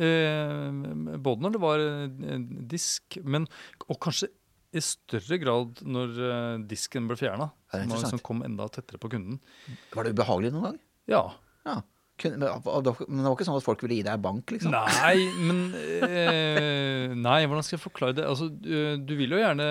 Eh, 0.00 0.80
både 1.20 1.44
når 1.44 1.56
det 1.56 1.62
var 1.62 1.84
eh, 1.84 2.40
disk, 2.72 3.18
men 3.24 3.48
og 3.86 4.00
kanskje 4.06 4.30
i 4.76 4.82
større 4.82 5.38
grad 5.40 5.78
når 5.88 6.16
disken 6.68 7.06
ble 7.08 7.16
fjerna. 7.16 7.46
Som 8.02 8.20
kom 8.24 8.42
enda 8.44 8.66
tettere 8.68 9.00
på 9.00 9.08
kunden. 9.12 9.38
Var 9.94 10.04
det 10.04 10.12
ubehagelig 10.12 10.50
noen 10.52 10.66
gang? 10.66 10.80
Ja. 11.08 11.22
ja. 11.64 11.78
Men 12.24 12.40
det 12.40 13.26
var 13.26 13.34
ikke 13.34 13.46
sånn 13.48 13.58
at 13.58 13.66
folk 13.66 13.82
ville 13.84 13.98
gi 13.98 14.06
deg 14.06 14.22
bank, 14.24 14.52
liksom? 14.54 14.72
Nei, 14.72 15.26
men 15.48 15.60
eh, 16.06 17.12
Nei, 17.12 17.38
hvordan 17.44 17.66
skal 17.66 17.76
jeg 17.76 17.84
forklare 17.84 18.16
det? 18.16 18.26
Altså, 18.28 18.48
du, 18.48 18.96
du, 19.02 19.14
vil 19.18 19.36
jo 19.36 19.42
gjerne 19.42 19.68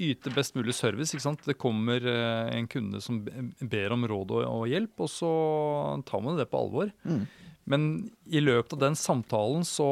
yte 0.00 0.32
best 0.34 0.56
mulig 0.56 0.74
service. 0.76 1.14
ikke 1.14 1.24
sant? 1.24 1.44
Det 1.46 1.58
kommer 1.60 2.04
eh, 2.04 2.50
en 2.56 2.68
kunde 2.70 3.00
som 3.04 3.22
ber 3.24 3.96
om 3.96 4.04
råd 4.08 4.34
og, 4.36 4.42
og, 4.44 4.66
hjelp, 4.70 4.94
og 5.00 5.12
så 5.12 5.32
tar 6.08 6.24
man 6.24 6.38
det 6.40 6.50
på 6.50 6.60
alvor. 6.60 6.92
Mm. 7.08 7.24
Men 7.70 7.86
i 8.26 8.42
løpet 8.42 8.74
av 8.76 8.82
den 8.82 8.96
samtalen 8.98 9.64
så, 9.68 9.88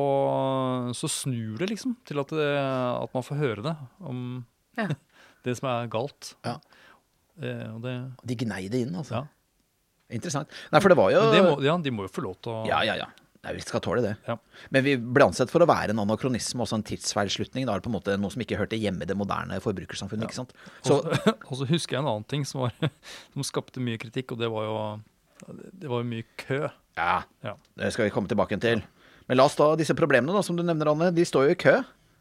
så 0.96 1.10
snur 1.12 1.60
det 1.60 1.70
liksom 1.72 1.94
til 2.08 2.20
at, 2.22 2.32
det, 2.34 2.52
at 2.58 3.14
man 3.14 3.26
får 3.26 3.40
høre 3.42 3.64
det 3.68 3.74
om 4.02 4.22
ja. 4.78 4.88
det 5.46 5.56
som 5.58 5.70
er 5.70 5.90
galt. 5.92 6.34
Ja. 6.46 6.58
Eh, 7.38 7.76
det, 7.84 7.96
de 8.26 8.38
gnei 8.44 8.64
det 8.72 8.84
inn, 8.86 8.96
altså? 8.98 9.22
Ja. 9.22 9.37
Interessant. 10.08 10.52
Nei, 10.72 10.80
for 10.80 10.92
det 10.92 10.98
var 10.98 11.12
jo 11.12 11.24
det 11.32 11.40
må, 11.44 11.56
Ja, 11.64 11.74
de 11.82 11.92
må 11.92 12.06
jo 12.06 12.12
få 12.12 12.24
lov 12.24 12.38
til 12.44 12.54
å 12.54 12.60
Ja, 12.68 12.80
ja, 12.86 12.96
ja. 13.00 13.08
Nei, 13.44 13.52
vi 13.54 13.62
skal 13.62 13.80
tåle 13.84 14.02
det. 14.02 14.14
Ja. 14.26 14.34
Men 14.74 14.82
vi 14.82 14.96
ble 14.98 15.28
ansett 15.28 15.52
for 15.52 15.62
å 15.62 15.68
være 15.68 15.94
en 15.94 16.02
anakronisme, 16.02 16.64
også 16.64 16.80
en 16.80 16.84
tidsfeilslutning. 16.88 17.68
Da 17.68 17.76
er 17.76 17.80
det 17.80 17.86
på 17.86 17.92
en 17.92 17.94
måte 17.94 18.16
noe 18.18 18.34
som 18.34 18.42
ikke 18.42 18.58
hørte 18.58 18.80
hjemme 18.80 19.06
i 19.06 19.08
det 19.08 19.14
moderne 19.16 19.60
forbrukersamfunnet. 19.62 20.26
Ja. 20.26 20.30
ikke 20.32 20.40
sant? 20.40 20.56
Så, 20.82 20.98
og 21.48 21.54
så 21.60 21.68
husker 21.70 21.96
jeg 21.96 22.02
en 22.02 22.10
annen 22.10 22.26
ting 22.28 22.42
som, 22.48 22.66
var, 22.66 22.74
som, 23.36 23.46
skapte 23.46 23.84
mye 23.84 24.00
kritikk, 24.02 24.34
og 24.34 24.42
det 24.42 24.50
var 24.52 24.66
jo 24.66 24.76
det 25.78 25.86
var 25.86 26.02
jo 26.02 26.10
mye 26.10 26.26
kø. 26.40 26.64
Ja, 26.98 27.20
ja, 27.46 27.54
det 27.78 27.92
skal 27.94 28.08
vi 28.08 28.14
komme 28.16 28.30
tilbake 28.30 28.58
til. 28.58 28.82
Men 29.28 29.38
la 29.38 29.46
oss 29.46 29.54
ta 29.54 29.70
disse 29.78 29.94
problemene 29.94 30.34
da, 30.34 30.42
som 30.42 30.58
du 30.58 30.64
nevner, 30.64 30.90
Anne. 30.90 31.12
De 31.14 31.24
står 31.28 31.46
jo 31.46 31.54
i 31.54 31.60
kø. 31.62 31.76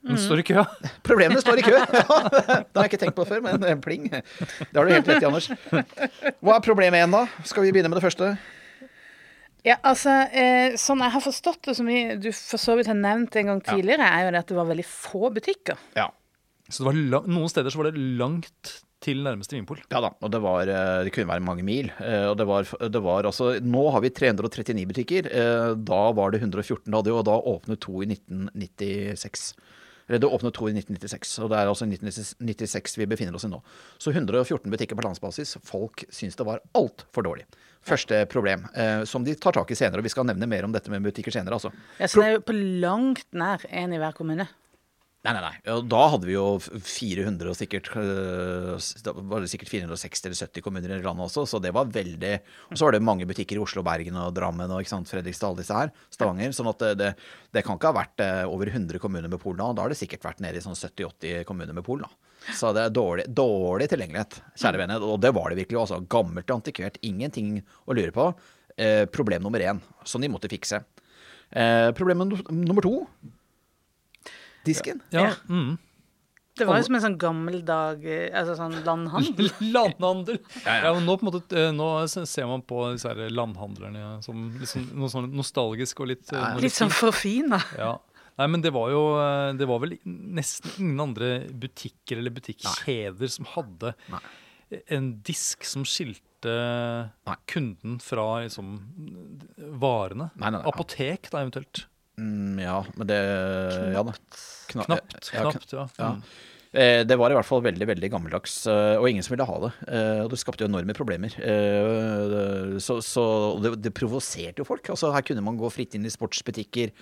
Den 0.08 0.20
står 0.22 0.42
i 0.42 0.46
kø. 0.48 0.64
Problemene 1.08 1.42
står 1.44 1.62
i 1.62 1.66
kø! 1.66 1.78
Ja, 1.98 2.60
det 2.64 2.80
har 2.80 2.86
jeg 2.86 2.92
ikke 2.92 3.00
tenkt 3.02 3.18
på 3.18 3.26
før, 3.28 3.42
men 3.44 3.64
eh, 3.66 3.78
pling. 3.82 4.08
Det 4.12 4.76
har 4.76 4.88
du 4.88 4.94
helt 4.94 5.10
rett 5.10 5.24
i, 5.24 5.28
Anders. 5.28 5.50
Hva 6.44 6.58
er 6.58 6.64
problemet 6.64 7.00
igjen, 7.00 7.14
da? 7.14 7.26
Skal 7.48 7.66
vi 7.66 7.74
begynne 7.76 7.92
med 7.92 8.00
det 8.00 8.06
første? 8.06 8.32
Ja, 9.68 9.78
altså, 9.86 10.14
eh, 10.32 10.78
Sånn 10.80 11.04
jeg 11.04 11.14
har 11.16 11.24
forstått 11.24 11.68
det, 11.68 11.78
som 11.80 11.90
du 11.90 12.30
for 12.32 12.62
så 12.62 12.78
vidt 12.80 12.90
har 12.92 12.98
nevnt 12.98 13.36
en 13.40 13.54
gang 13.54 13.64
tidligere, 13.66 14.06
ja. 14.06 14.20
er 14.20 14.28
jo 14.28 14.34
det 14.36 14.44
at 14.46 14.52
det 14.52 14.60
var 14.60 14.70
veldig 14.70 14.88
få 14.88 15.32
butikker. 15.36 15.80
Ja. 15.98 16.10
Så 16.68 16.84
det 16.84 16.90
var 16.90 17.00
lang, 17.16 17.32
noen 17.32 17.52
steder 17.52 17.74
så 17.74 17.82
var 17.82 17.90
det 17.90 18.04
langt 18.20 18.76
til 19.04 19.22
nærmeste 19.26 19.54
vinpol. 19.54 19.80
Ja 19.94 20.02
da, 20.04 20.10
og 20.24 20.32
det, 20.34 20.42
var, 20.44 20.70
eh, 20.72 21.02
det 21.06 21.14
kunne 21.16 21.30
være 21.30 21.46
mange 21.46 21.66
mil. 21.68 21.92
Og 22.00 22.38
det 22.40 22.48
var, 22.50 22.70
det 22.90 23.02
var 23.04 23.28
altså 23.30 23.54
Nå 23.64 23.84
har 23.94 24.04
vi 24.04 24.14
339 24.14 24.88
butikker. 24.90 25.32
Da 25.88 26.04
var 26.18 26.34
det 26.34 26.42
114 26.42 26.88
da, 26.94 27.04
og 27.14 27.26
da 27.28 27.38
åpnet 27.54 27.84
to 27.84 28.02
i 28.02 28.10
1996. 28.10 29.52
Det 30.08 30.24
åpnet 30.24 30.56
to 30.56 30.70
i 30.70 30.74
1996, 30.74 31.34
og 31.44 31.50
det 31.52 31.58
er 31.60 31.68
altså 31.68 31.86
1996 31.86 32.98
vi 33.02 33.08
befinner 33.12 33.36
oss 33.36 33.44
i 33.44 33.50
nå. 33.52 33.60
Så 34.00 34.14
114 34.14 34.72
butikker 34.72 34.96
på 34.96 35.04
landsbasis. 35.04 35.58
Folk 35.68 36.06
syns 36.10 36.40
det 36.40 36.46
var 36.48 36.62
altfor 36.80 37.28
dårlig. 37.28 37.44
Første 37.88 38.22
problem, 38.32 38.64
eh, 38.76 39.04
som 39.04 39.24
de 39.24 39.36
tar 39.36 39.56
tak 39.56 39.72
i 39.72 39.76
senere. 39.76 40.00
og 40.00 40.08
Vi 40.08 40.14
skal 40.16 40.28
nevne 40.28 40.48
mer 40.48 40.64
om 40.64 40.72
dette 40.72 40.90
med 40.92 41.04
butikker 41.04 41.32
senere. 41.32 41.60
altså. 41.60 41.72
Ja, 42.00 42.08
Så 42.08 42.22
det 42.22 42.28
er 42.28 42.34
jo 42.38 42.46
på 42.48 42.56
langt 42.82 43.28
nær 43.34 43.60
én 43.68 43.94
i 43.94 44.00
hver 44.00 44.16
kommune? 44.16 44.48
Nei, 45.26 45.34
nei, 45.34 45.42
nei. 45.42 45.76
Da 45.90 46.02
hadde 46.14 46.28
vi 46.30 46.36
jo 46.36 46.44
400 46.62 47.50
og 47.50 47.58
sikkert 47.58 47.90
øh, 47.98 48.76
Da 49.04 49.14
var 49.18 49.42
det 49.42 49.50
sikkert 49.52 49.72
460 49.74 50.28
eller 50.30 50.38
70 50.38 50.64
kommuner 50.64 50.94
i 50.94 51.00
landet 51.02 51.26
også, 51.26 51.44
så 51.50 51.60
det 51.60 51.74
var 51.76 51.90
veldig 51.92 52.36
Og 52.70 52.78
så 52.78 52.86
var 52.86 52.96
det 52.96 53.02
mange 53.04 53.26
butikker 53.28 53.58
i 53.58 53.64
Oslo, 53.64 53.82
Bergen 53.84 54.20
og 54.22 54.36
Drammen 54.38 54.72
og 54.72 54.84
ikke 54.84 54.94
sant, 54.94 55.10
Fredrikstad, 55.10 55.50
alle 55.50 55.66
disse 55.66 55.80
her. 55.80 55.92
Stavanger. 56.14 56.54
sånn 56.56 56.70
at 56.72 56.86
det, 57.00 57.10
det, 57.52 57.66
kan 57.66 57.80
ikke 57.80 57.92
ha 57.92 57.98
vært 57.98 58.24
øh, 58.24 58.44
over 58.54 58.72
100 58.72 59.02
kommuner 59.04 59.32
med 59.32 59.42
pol 59.42 59.58
da. 59.58 59.72
Da 59.74 59.84
har 59.84 59.92
det 59.92 60.00
sikkert 60.00 60.30
vært 60.30 60.44
nede 60.46 60.62
i 60.62 60.64
sånn 60.64 60.78
70-80 60.78 61.48
kommuner 61.50 61.76
med 61.76 61.86
pol. 61.88 62.06
da. 62.06 62.12
Så 62.56 62.72
det 62.78 62.86
er 62.86 62.94
dårlig, 62.94 63.26
dårlig 63.36 63.90
tilgjengelighet, 63.92 64.38
kjære 64.62 64.84
venner. 64.84 65.04
Og 65.04 65.18
det 65.24 65.34
var 65.36 65.50
det 65.52 65.60
virkelig. 65.60 65.82
altså 65.82 66.00
Gammelt 66.08 66.48
og 66.48 66.62
antikvert. 66.62 67.02
Ingenting 67.04 67.58
å 67.84 67.98
lure 67.98 68.14
på. 68.16 68.30
Eh, 68.78 69.04
problem 69.10 69.44
nummer 69.44 69.60
én, 69.60 69.82
som 70.06 70.22
de 70.22 70.30
måtte 70.32 70.52
fikse. 70.52 70.84
Eh, 71.50 71.90
problem 71.98 72.28
nummer 72.28 72.86
to 72.86 73.08
disken. 74.68 75.04
Ja, 75.16 75.32
mm. 75.50 75.78
Det 76.58 76.66
var 76.66 76.80
jo 76.80 76.88
som 76.88 76.98
en 76.98 77.04
sånn 77.04 77.18
gammeldag 77.22 78.06
altså 78.08 78.56
sånn 78.58 78.76
landhandel. 78.86 79.52
landhandel! 79.76 80.40
Ja, 80.64 80.78
ja. 80.88 80.94
nå, 80.98 81.18
på 81.20 81.28
en 81.28 81.30
måte, 81.30 81.66
nå 81.76 81.90
ser 82.10 82.50
man 82.50 82.64
på 82.66 82.82
disse 82.96 83.12
her 83.12 83.30
landhandlerne 83.34 84.18
som 84.26 84.48
liksom, 84.58 84.88
noe 84.98 85.12
sånn 85.14 85.30
nostalgisk 85.38 86.02
og 86.04 86.12
litt 86.14 86.34
ja, 86.34 86.56
Litt 86.62 86.78
sånn 86.78 86.94
forfina. 86.94 87.62
Ja. 87.78 87.96
Nei, 88.38 88.50
men 88.54 88.62
det 88.62 88.70
var 88.76 88.92
jo 88.94 89.02
Det 89.58 89.66
var 89.66 89.82
vel 89.82 89.96
nesten 90.06 90.76
ingen 90.78 91.02
andre 91.08 91.32
butikker 91.50 92.20
eller 92.22 92.34
butikkjeder 92.36 93.34
som 93.34 93.50
hadde 93.56 93.96
Nei. 94.14 94.22
en 94.94 95.12
disk 95.26 95.66
som 95.66 95.86
skilte 95.88 96.24
nei. 96.46 97.36
kunden 97.50 97.98
fra 98.04 98.44
liksom 98.44 98.76
varene. 99.82 100.30
Nei, 100.38 100.52
Apotek, 100.70 101.32
da, 101.34 101.42
eventuelt. 101.42 101.88
Mm, 102.22 102.62
ja, 102.62 102.78
men 102.94 103.10
det 103.10 103.18
Ja 103.96 104.06
da. 104.06 104.14
Kna 104.74 104.86
knapt. 104.88 105.32
Ja, 105.34 105.50
knapt, 105.52 105.74
ja. 105.74 105.88
ja. 105.98 106.14
Mm. 106.18 106.24
Eh, 106.78 107.02
det 107.08 107.16
var 107.18 107.32
i 107.32 107.38
hvert 107.38 107.48
fall 107.48 107.64
veldig 107.66 107.88
veldig 107.90 108.10
gammeldags, 108.12 108.60
eh, 108.70 108.98
og 109.00 109.08
ingen 109.10 109.26
som 109.26 109.34
ville 109.34 109.48
ha 109.48 109.60
det. 109.64 109.72
Eh, 109.88 110.20
og 110.26 110.34
det 110.34 110.40
skapte 110.42 110.66
jo 110.66 110.70
enorme 110.70 110.96
problemer. 110.98 111.34
Så, 112.84 113.00
så 113.06 113.24
det, 113.64 113.78
det 113.86 113.96
provoserte 113.98 114.62
jo 114.62 114.68
folk. 114.68 114.92
Altså 114.94 115.14
Her 115.16 115.26
kunne 115.26 115.46
man 115.46 115.58
gå 115.60 115.72
fritt 115.74 115.96
inn 115.98 116.06
i 116.08 116.14
sportsbutikker, 116.14 116.94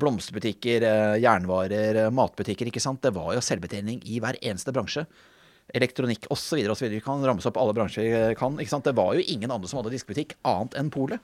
blomsterbutikker, 0.00 0.88
jernvarer, 1.22 2.00
matbutikker. 2.10 2.70
ikke 2.70 2.82
sant? 2.82 3.02
Det 3.04 3.14
var 3.14 3.36
jo 3.36 3.44
selvbetjening 3.44 4.02
i 4.10 4.18
hver 4.22 4.40
eneste 4.42 4.74
bransje 4.74 5.06
elektronikk 5.74 6.26
osv. 6.32 6.60
Vi 6.90 7.00
kan 7.04 7.22
ramse 7.24 7.48
opp 7.50 7.58
alle 7.60 7.74
bransjer 7.76 8.06
vi 8.10 8.38
kan. 8.38 8.58
ikke 8.60 8.72
sant? 8.74 8.86
Det 8.86 8.96
var 8.96 9.14
jo 9.16 9.24
ingen 9.24 9.52
andre 9.54 9.70
som 9.70 9.80
hadde 9.80 9.94
diskbutikk 9.94 10.36
annet 10.46 10.76
enn 10.80 10.90
polet. 10.94 11.22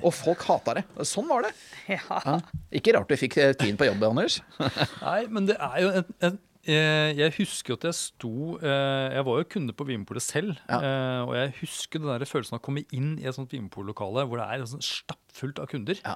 Og 0.00 0.14
folk 0.16 0.42
hata 0.48 0.78
det. 0.80 0.86
Sånn 1.08 1.28
var 1.30 1.48
det. 1.48 1.52
Ja. 1.92 2.20
Ja. 2.24 2.38
Ikke 2.72 2.94
rart 2.96 3.10
du 3.10 3.16
fikk 3.18 3.36
eh, 3.42 3.52
tiden 3.58 3.76
på 3.76 3.84
jobb, 3.88 4.02
Anders. 4.06 4.38
Nei, 5.02 5.26
men 5.32 5.48
det 5.50 5.58
er 5.60 5.78
jo 5.82 5.90
en, 6.00 6.06
en 6.24 6.40
jeg 6.62 7.32
husker 7.40 7.74
at 7.74 7.88
jeg 7.88 7.96
sto 7.98 8.54
eh, 8.62 9.08
Jeg 9.16 9.24
var 9.26 9.40
jo 9.40 9.46
kunde 9.50 9.74
på 9.74 9.86
Vinmonopolet 9.88 10.22
selv. 10.22 10.52
Ja. 10.70 10.78
Eh, 10.78 11.22
og 11.26 11.32
jeg 11.34 11.54
husker 11.58 11.98
den 11.98 12.12
der 12.12 12.24
følelsen 12.28 12.54
av 12.54 12.62
å 12.62 12.64
komme 12.68 12.84
inn 12.94 13.16
i 13.18 13.26
et 13.26 13.34
sånt 13.34 13.50
Vinmonopol-lokale 13.50 14.24
hvor 14.30 14.38
det 14.38 14.46
er 14.46 14.62
sånn 14.70 14.84
stappfullt 14.86 15.58
av 15.58 15.66
kunder. 15.72 15.98
Ja. 16.04 16.14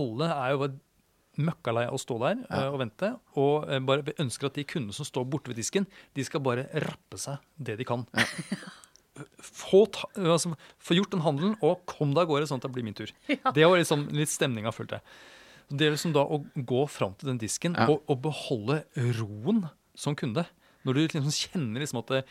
Alle 0.00 0.30
er 0.32 0.54
jo 0.54 0.62
møkkalei 1.40 1.86
av 1.88 1.96
å 1.96 2.00
stå 2.00 2.18
der 2.22 2.38
ja. 2.42 2.66
uh, 2.66 2.74
og 2.74 2.78
vente. 2.82 3.10
Og 3.40 3.66
uh, 3.68 3.78
bare 3.86 4.14
ønsker 4.20 4.48
at 4.48 4.58
de 4.58 4.66
kundene 4.68 4.96
som 4.96 5.08
står 5.08 5.26
borte 5.32 5.52
ved 5.52 5.60
disken, 5.60 5.88
de 6.16 6.24
skal 6.26 6.42
bare 6.44 6.68
rappe 6.84 7.20
seg 7.20 7.42
det 7.56 7.78
de 7.80 7.88
kan. 7.88 8.06
Ja. 8.16 8.28
Få, 9.44 9.82
ta, 9.92 10.06
altså, 10.16 10.54
få, 10.80 10.94
gjort 10.96 11.12
den 11.12 11.20
handelen, 11.20 11.50
og 11.60 11.82
kom 11.84 12.14
deg 12.16 12.22
av 12.24 12.30
gårde, 12.30 12.46
sånn 12.48 12.62
at 12.62 12.64
det 12.64 12.70
blir 12.72 12.86
min 12.86 12.96
tur. 12.96 13.10
Ja. 13.28 13.52
Det 13.52 13.66
var 13.68 13.76
liksom 13.76 14.06
litt 14.16 14.32
stemninga, 14.32 14.72
følte 14.72 14.98
jeg. 14.98 15.16
Det 15.68 15.84
er 15.84 15.92
liksom 15.92 16.14
da 16.16 16.22
å 16.24 16.38
gå 16.56 16.80
fram 16.90 17.12
til 17.20 17.28
den 17.28 17.40
disken 17.40 17.76
og, 17.84 17.98
og, 18.00 18.16
beholde 18.24 18.78
roen 19.18 19.66
som 19.92 20.16
kunde. 20.18 20.46
Når 20.88 20.96
du 20.96 21.02
liksom 21.02 21.28
kjenner 21.28 21.84
liksom 21.84 22.00
at 22.00 22.14
det, 22.14 22.22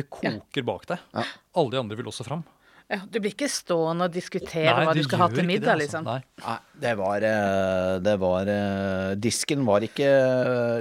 det 0.00 0.06
koker 0.08 0.64
bak 0.66 0.88
deg. 0.90 1.04
Alle 1.12 1.74
de 1.76 1.80
andre 1.80 2.00
vil 2.00 2.08
også 2.08 2.26
fram. 2.26 2.42
Ja, 2.90 2.98
du 3.06 3.20
blir 3.22 3.30
ikke 3.30 3.46
stående 3.46 4.08
og 4.08 4.14
diskutere 4.14 4.72
Nei, 4.74 4.86
hva 4.88 4.94
du 4.98 5.04
skal 5.06 5.20
ha 5.22 5.28
til 5.30 5.46
middag, 5.46 5.78
det, 5.78 5.86
altså. 5.86 6.00
liksom. 6.00 6.08
Nei. 6.08 6.42
Nei, 6.42 6.56
det 6.82 6.94
var, 6.98 7.26
eh, 7.28 7.92
det 8.02 8.14
var 8.18 8.50
eh, 8.50 9.12
Disken 9.26 9.62
var 9.68 9.86
ikke 9.86 10.08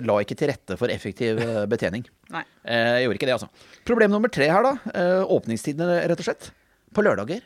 La 0.08 0.16
ikke 0.24 0.38
til 0.40 0.50
rette 0.50 0.78
for 0.80 0.90
effektiv 0.90 1.42
eh, 1.44 1.62
betjening. 1.70 2.08
Nei. 2.36 2.42
Jeg 2.66 3.06
gjorde 3.06 3.20
ikke 3.20 3.30
det, 3.30 3.38
altså. 3.38 3.78
Problem 3.86 4.16
nummer 4.16 4.34
tre 4.34 4.50
her, 4.50 4.66
da. 4.66 4.98
Åpningstidene, 5.38 6.02
rett 6.10 6.26
og 6.26 6.30
slett. 6.32 6.50
På 6.98 7.06
lørdager 7.06 7.46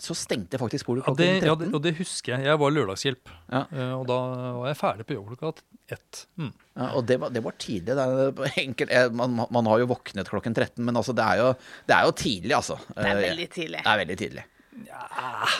så 0.00 0.14
stengte 0.16 0.58
faktisk 0.60 0.88
polet 0.88 1.04
klokka 1.04 1.24
ja, 1.26 1.38
13. 1.40 1.48
Ja, 1.48 1.56
det, 1.60 1.68
og 1.76 1.82
det 1.84 1.92
husker 1.98 2.34
jeg. 2.34 2.46
Jeg 2.48 2.60
var 2.62 2.72
lørdagshjelp. 2.72 3.32
Ja. 3.52 3.62
Uh, 3.72 3.92
og 3.98 4.06
da 4.08 4.18
var 4.56 4.70
jeg 4.70 4.78
ferdig 4.80 5.06
på 5.08 5.16
jobb 5.16 5.34
klokka 5.34 5.66
ett. 5.92 6.22
Mm. 6.40 6.52
Ja, 6.52 6.86
og 6.96 7.04
det 7.08 7.18
var, 7.20 7.34
det 7.34 7.42
var 7.44 7.56
tidlig. 7.60 7.96
Det 7.98 8.48
enkelt, 8.64 8.94
man, 9.18 9.42
man, 9.50 9.68
har 9.72 9.82
jo 9.82 9.90
våknet 9.90 10.30
klokken 10.30 10.56
13, 10.56 10.80
men 10.86 10.96
altså, 10.96 11.16
det, 11.16 11.26
er 11.26 11.42
jo, 11.42 11.50
det 11.90 11.96
er 11.98 12.08
jo 12.08 12.16
tidlig, 12.22 12.56
altså. 12.56 12.78
Det 12.94 13.06
er 13.10 13.22
veldig 13.26 13.48
tidlig. 13.58 13.84
Det 13.84 13.92
er 13.92 14.02
veldig 14.04 14.18
tidlig. 14.24 14.46
Ja, 14.86 15.04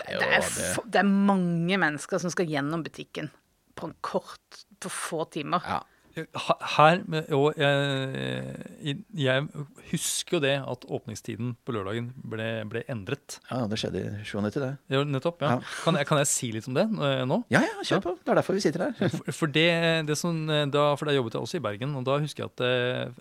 det, 0.06 0.16
er 0.16 0.16
jo, 0.16 0.84
det, 0.86 1.02
er 1.02 1.08
mange 1.08 1.78
mennesker 1.82 2.22
som 2.22 2.32
skal 2.32 2.48
gjennom 2.48 2.84
butikken 2.86 3.28
på 3.76 3.90
en 3.90 3.96
kort, 4.04 4.62
på 4.80 4.92
få 4.92 5.24
timer. 5.34 5.64
Ja. 5.66 5.82
Her, 6.10 7.00
og 7.36 7.58
jeg, 7.60 8.96
jeg, 9.14 9.44
husker 9.92 10.36
jo 10.36 10.40
det 10.42 10.54
at 10.58 10.86
åpningstiden 10.90 11.52
på 11.64 11.74
lørdagen 11.74 12.08
ble, 12.26 12.48
ble 12.70 12.82
endret. 12.90 13.38
Ja, 13.50 13.62
det 13.70 13.78
skjedde 13.80 14.02
i 14.02 14.24
97, 14.26 14.58
det. 14.58 14.70
Ja, 14.90 15.02
nettopp, 15.06 15.42
ja. 15.44 15.56
ja. 15.58 15.74
Kan, 15.84 15.98
jeg, 16.00 16.08
kan, 16.08 16.20
jeg, 16.22 16.30
si 16.30 16.50
litt 16.54 16.66
om 16.70 16.76
det 16.76 16.86
eh, 16.88 17.22
nå? 17.30 17.40
Ja, 17.54 17.62
ja, 17.66 17.84
kjør 17.86 18.02
på. 18.08 18.14
Det 18.24 18.34
er 18.34 18.40
derfor 18.40 18.58
vi 18.58 18.64
sitter 18.64 18.86
her. 18.88 18.96
For, 19.14 19.32
for, 19.42 19.54
det, 19.54 19.68
det 20.08 20.16
som, 20.18 20.40
da, 20.46 20.86
for 20.98 21.10
da 21.10 21.14
jobbet 21.14 21.38
jeg 21.38 21.46
også 21.46 21.60
i 21.60 21.64
Bergen, 21.68 21.94
og 22.00 22.08
da 22.08 22.18
husker 22.22 22.46
jeg 22.46 22.54
at 22.54 22.64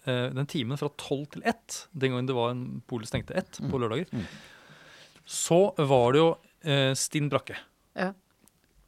uh, 0.09 0.23
den 0.39 0.49
timen 0.49 0.81
fra 0.81 0.89
tolv 1.01 1.27
til 1.35 1.45
ett, 1.49 1.83
den 1.93 2.15
gangen 2.15 2.29
det 2.29 2.37
var 2.37 2.55
en 2.55 2.63
polet 2.89 3.11
stengte 3.11 3.37
ett 3.37 3.61
på 3.61 3.69
mm. 3.69 3.81
lørdager, 3.85 4.09
mm. 4.09 4.25
så 5.29 5.61
var 5.77 6.15
det 6.15 6.25
jo 6.25 6.31
stinn 6.99 7.29
brakke. 7.31 7.55
Ja. 7.97 8.11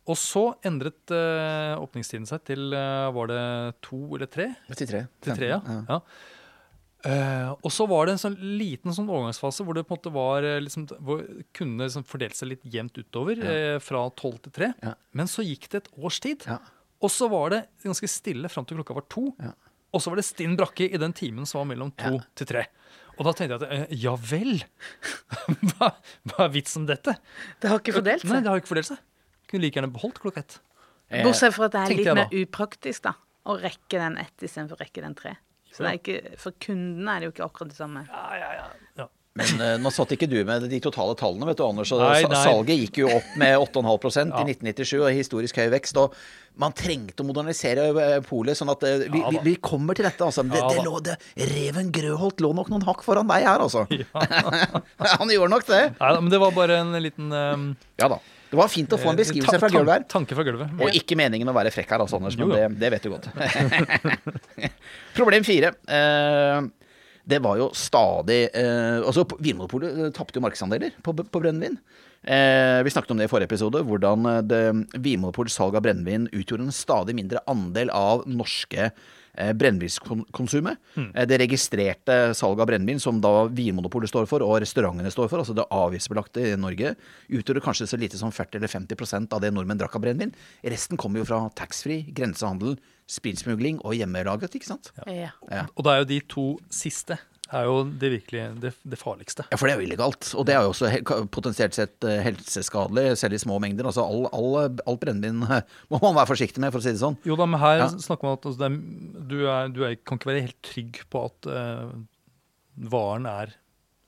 Og 0.10 0.18
så 0.18 0.44
endret 0.66 1.14
uh, 1.14 1.78
åpningstiden 1.82 2.26
seg 2.30 2.42
til 2.50 2.74
uh, 2.74 3.12
Var 3.14 3.32
det 3.32 3.42
to 3.86 4.00
eller 4.18 4.30
tre? 4.32 4.48
Til 4.74 4.90
tre. 4.90 5.02
Til 5.22 5.38
tre, 5.38 5.52
ja. 5.54 5.60
ja. 5.62 6.00
Uh, 7.02 7.52
og 7.66 7.72
så 7.74 7.88
var 7.90 8.06
det 8.06 8.16
en 8.16 8.22
sånn 8.22 8.38
liten 8.60 8.94
sånn 8.94 9.10
overgangsfase 9.10 9.66
hvor 9.66 9.78
det 9.78 9.88
på 9.90 9.96
en 9.96 10.00
måte 10.00 10.14
var 10.14 10.46
liksom, 10.62 10.86
hvor 11.02 11.24
kunne 11.58 11.88
liksom 11.88 12.06
fordelt 12.06 12.38
seg 12.38 12.52
litt 12.52 12.66
jevnt 12.66 12.98
utover. 12.98 13.42
Ja. 13.42 13.80
fra 13.82 14.04
tolv 14.18 14.42
til 14.46 14.54
tre. 14.58 14.72
Ja. 14.86 14.94
Men 15.18 15.30
så 15.30 15.46
gikk 15.46 15.70
det 15.74 15.84
et 15.84 15.92
års 15.98 16.22
tid. 16.22 16.46
Ja. 16.50 16.60
Og 17.02 17.10
så 17.10 17.30
var 17.30 17.54
det 17.54 17.64
ganske 17.82 18.10
stille 18.10 18.50
fram 18.54 18.68
til 18.70 18.78
klokka 18.78 18.98
var 18.98 19.08
to. 19.10 19.32
Og 19.92 20.02
så 20.02 20.12
var 20.12 20.22
det 20.22 20.28
stinn 20.28 20.54
brakke 20.58 20.86
i 20.88 21.02
den 21.02 21.14
timen 21.18 21.50
som 21.50 21.64
var 21.64 21.72
mellom 21.74 21.90
to 21.98 22.20
til 22.38 22.50
tre. 22.54 22.68
Og 23.18 23.26
da 23.28 23.34
tenkte 23.38 23.58
jeg 23.60 23.86
at 23.86 23.96
ja 24.02 24.14
vel! 24.18 24.62
hva, 25.74 25.92
hva, 26.30 26.38
er 26.46 26.54
vitsen 26.54 26.86
med 26.86 26.96
dette? 26.96 27.18
Det 27.62 27.70
har 27.70 27.82
ikke 27.82 27.98
fordelt 27.98 28.24
seg. 28.24 28.32
Nei, 28.32 28.44
det 28.46 28.54
har 28.54 28.62
ikke 28.62 28.72
fordelt 28.72 28.90
seg. 28.94 29.02
Kunne 29.52 29.66
like 29.66 29.80
gjerne 29.80 29.92
beholdt 29.92 30.22
klokka 30.24 30.46
ett. 30.46 30.60
Eh, 31.12 31.26
Bortsett 31.28 31.56
fra 31.56 31.68
at 31.68 31.76
det 31.76 31.86
er 31.86 31.96
litt 32.00 32.12
mer 32.16 32.36
upraktisk 32.42 33.08
da, 33.10 33.16
å 33.44 33.58
rekke 33.60 34.00
den 34.00 34.20
ett 34.22 34.46
istedenfor 34.48 34.80
å 34.80 34.86
rekke 34.86 35.04
den 35.04 35.18
tre. 35.18 35.36
Så 35.72 35.88
ikke, 35.88 36.36
For 36.40 36.56
kundene 36.60 37.16
er 37.16 37.24
det 37.24 37.30
jo 37.30 37.34
ikke 37.38 37.48
akkurat 37.48 37.72
det 37.72 37.80
samme. 37.80 38.06
Ja, 38.10 38.24
ja, 38.36 38.54
ja. 38.58 38.70
ja. 39.00 39.08
Men 39.40 39.62
uh, 39.64 39.78
nå 39.80 39.92
satt 39.96 40.12
ikke 40.12 40.28
du 40.28 40.42
med 40.44 40.66
de 40.68 40.78
totale 40.84 41.14
tallene, 41.16 41.48
vet 41.48 41.60
du, 41.62 41.64
Anders. 41.64 41.94
Nei, 41.96 42.24
nei. 42.28 42.40
Salget 42.44 42.82
gikk 42.82 43.00
jo 43.06 43.12
opp 43.16 43.30
med 43.40 43.56
8,5 43.64 44.34
ja. 44.34 44.42
i 44.42 44.56
1997, 44.58 44.98
og 45.00 45.08
historisk 45.16 45.62
høy 45.62 45.70
vekst. 45.72 46.00
og 46.02 46.18
man 46.60 46.76
trengte 46.76 47.24
å 47.24 47.28
modernisere 47.30 47.86
eh, 47.96 48.18
polet, 48.28 48.60
sånn 48.60 48.74
at 48.74 48.84
uh, 48.84 49.06
vi, 49.06 49.22
ja, 49.22 49.32
vi, 49.32 49.40
vi, 49.46 49.54
kommer 49.64 49.96
til 49.96 50.04
dette. 50.04 50.28
Altså. 50.28 50.44
Ja, 50.52 50.66
det 50.68 50.84
lå, 50.84 50.98
det, 51.06 51.16
Reven 51.48 51.94
Grøholt 51.96 52.44
lå 52.44 52.52
nok 52.58 52.74
noen 52.74 52.84
hakk 52.90 53.06
foran 53.08 53.32
deg 53.32 53.48
her, 53.48 53.64
altså. 53.64 53.86
Han 55.22 55.32
gjorde 55.32 55.54
nok 55.56 55.66
det. 55.70 55.82
Nei, 55.96 56.12
men 56.20 56.30
det 56.34 56.44
var 56.44 56.52
bare 56.58 56.82
en 56.84 57.00
liten 57.00 57.32
um... 57.32 57.66
Ja 58.04 58.12
da. 58.12 58.20
Det 58.52 58.60
var 58.60 58.68
fint 58.72 58.92
å 58.92 59.00
få 59.00 59.14
en 59.14 59.16
eh, 59.16 59.22
beskrivelse 59.22 59.60
fra 59.62 59.70
gulvet 59.72 59.94
her. 59.94 60.06
Tanke 60.12 60.36
fra 60.36 60.44
gulvet. 60.44 60.74
Og 60.84 60.98
ikke 61.00 61.16
meningen 61.20 61.48
å 61.48 61.56
være 61.56 61.72
frekk 61.72 61.94
her, 61.94 62.04
altså, 62.04 62.20
Anders, 62.20 62.36
men 62.40 62.52
det, 62.52 62.66
det, 62.82 62.90
vet 62.92 63.08
du 63.08 63.14
godt. 63.14 63.30
Problem 65.20 65.48
fire. 65.48 65.72
Eh, 65.88 66.60
det 67.32 67.40
var 67.46 67.60
jo 67.62 67.70
stadig 67.78 68.42
eh, 68.58 68.98
Altså, 68.98 69.24
Vinmonopolet 69.40 70.10
tapte 70.18 70.40
jo 70.40 70.44
markedsandeler 70.44 70.98
på, 71.06 71.16
på 71.16 71.44
brennevin. 71.44 71.80
Eh, 72.22 72.82
vi 72.84 72.92
snakket 72.92 73.16
om 73.16 73.22
det 73.22 73.30
i 73.30 73.32
forrige 73.32 73.54
episode, 73.54 73.86
hvordan 73.88 74.28
Vinmonopolets 75.00 75.56
salg 75.56 75.80
av 75.80 75.88
brennevin 75.88 76.28
utgjorde 76.34 76.68
en 76.68 76.76
stadig 76.76 77.16
mindre 77.18 77.46
andel 77.50 77.94
av 77.96 78.28
norske 78.28 78.92
Eh, 78.92 79.00
brennevinskonsumet. 79.34 80.80
Mm. 80.96 81.10
Det 81.28 81.40
registrerte 81.40 82.18
salget 82.38 82.64
av 82.66 82.70
brennevin, 82.70 83.00
som 83.00 83.22
da 83.24 83.46
Vinmonopolet 83.48 84.12
står 84.12 84.28
for, 84.30 84.44
og 84.46 84.60
restaurantene 84.64 85.12
står 85.14 85.32
for, 85.32 85.42
altså 85.42 85.56
det 85.58 85.68
avgiftsbelagte 85.72 86.46
i 86.52 86.60
Norge, 86.60 86.94
utgjorde 87.32 87.64
kanskje 87.64 87.90
så 87.92 88.00
lite 88.02 88.20
som 88.20 88.34
40 88.34 88.60
eller 88.60 88.72
50% 88.72 89.36
av 89.36 89.44
det 89.44 89.54
nordmenn 89.56 89.80
drakk 89.80 89.96
av 89.98 90.06
brennevin. 90.06 90.36
Resten 90.68 91.00
kommer 91.00 91.22
jo 91.22 91.30
fra 91.32 91.46
taxfree, 91.58 92.10
grensehandel, 92.16 92.78
spillsmugling 93.12 93.82
og 93.84 93.96
hjemmelaget, 93.98 94.56
ikke 94.56 94.72
sant? 94.72 94.92
Ja. 95.08 95.32
Ja. 95.52 95.66
Og 95.76 95.86
det 95.88 95.94
er 95.94 96.04
jo 96.04 96.10
de 96.12 96.22
to 96.32 96.46
siste 96.72 97.20
er 97.58 97.68
jo 97.68 97.78
det 98.02 98.10
virkelig 98.14 98.44
det, 98.64 98.72
det, 98.88 99.00
farligste. 99.00 99.46
Ja, 99.52 99.58
for 99.60 99.68
det 99.68 99.74
er 99.74 99.82
jo 99.82 99.88
illegalt. 99.88 100.30
Og 100.40 100.46
det 100.48 100.56
er 100.56 100.66
jo 100.66 100.72
også 100.74 100.92
potensielt 101.34 101.78
sett 101.78 102.08
eh, 102.08 102.22
helseskadelig, 102.26 103.18
selv 103.22 103.38
i 103.38 103.42
små 103.42 103.58
mengder. 103.64 103.90
Altså 103.90 104.06
all, 104.06 104.28
all, 104.36 104.78
alt 104.86 105.02
brennevin 105.02 105.42
må 105.92 106.02
man 106.02 106.18
være 106.20 106.30
forsiktig 106.32 106.64
med, 106.64 106.74
for 106.74 106.82
å 106.82 106.86
si 106.86 106.94
det 106.96 107.04
sånn. 107.04 107.20
Jo 107.28 107.38
da, 107.40 107.48
men 107.50 107.62
her 107.64 107.86
ja. 107.86 107.90
snakker 107.92 108.28
man 108.28 108.38
om 108.38 108.40
at 108.40 108.48
altså, 108.52 108.70
er, 108.70 109.26
du, 109.34 109.38
er, 109.46 109.74
du 109.74 109.82
er, 109.88 109.98
kan 110.00 110.22
ikke 110.22 110.32
være 110.32 110.46
helt 110.48 110.62
trygg 110.66 111.02
på 111.12 111.26
at 111.30 111.52
uh, 111.52 111.92
varen 112.92 113.28
er 113.32 113.58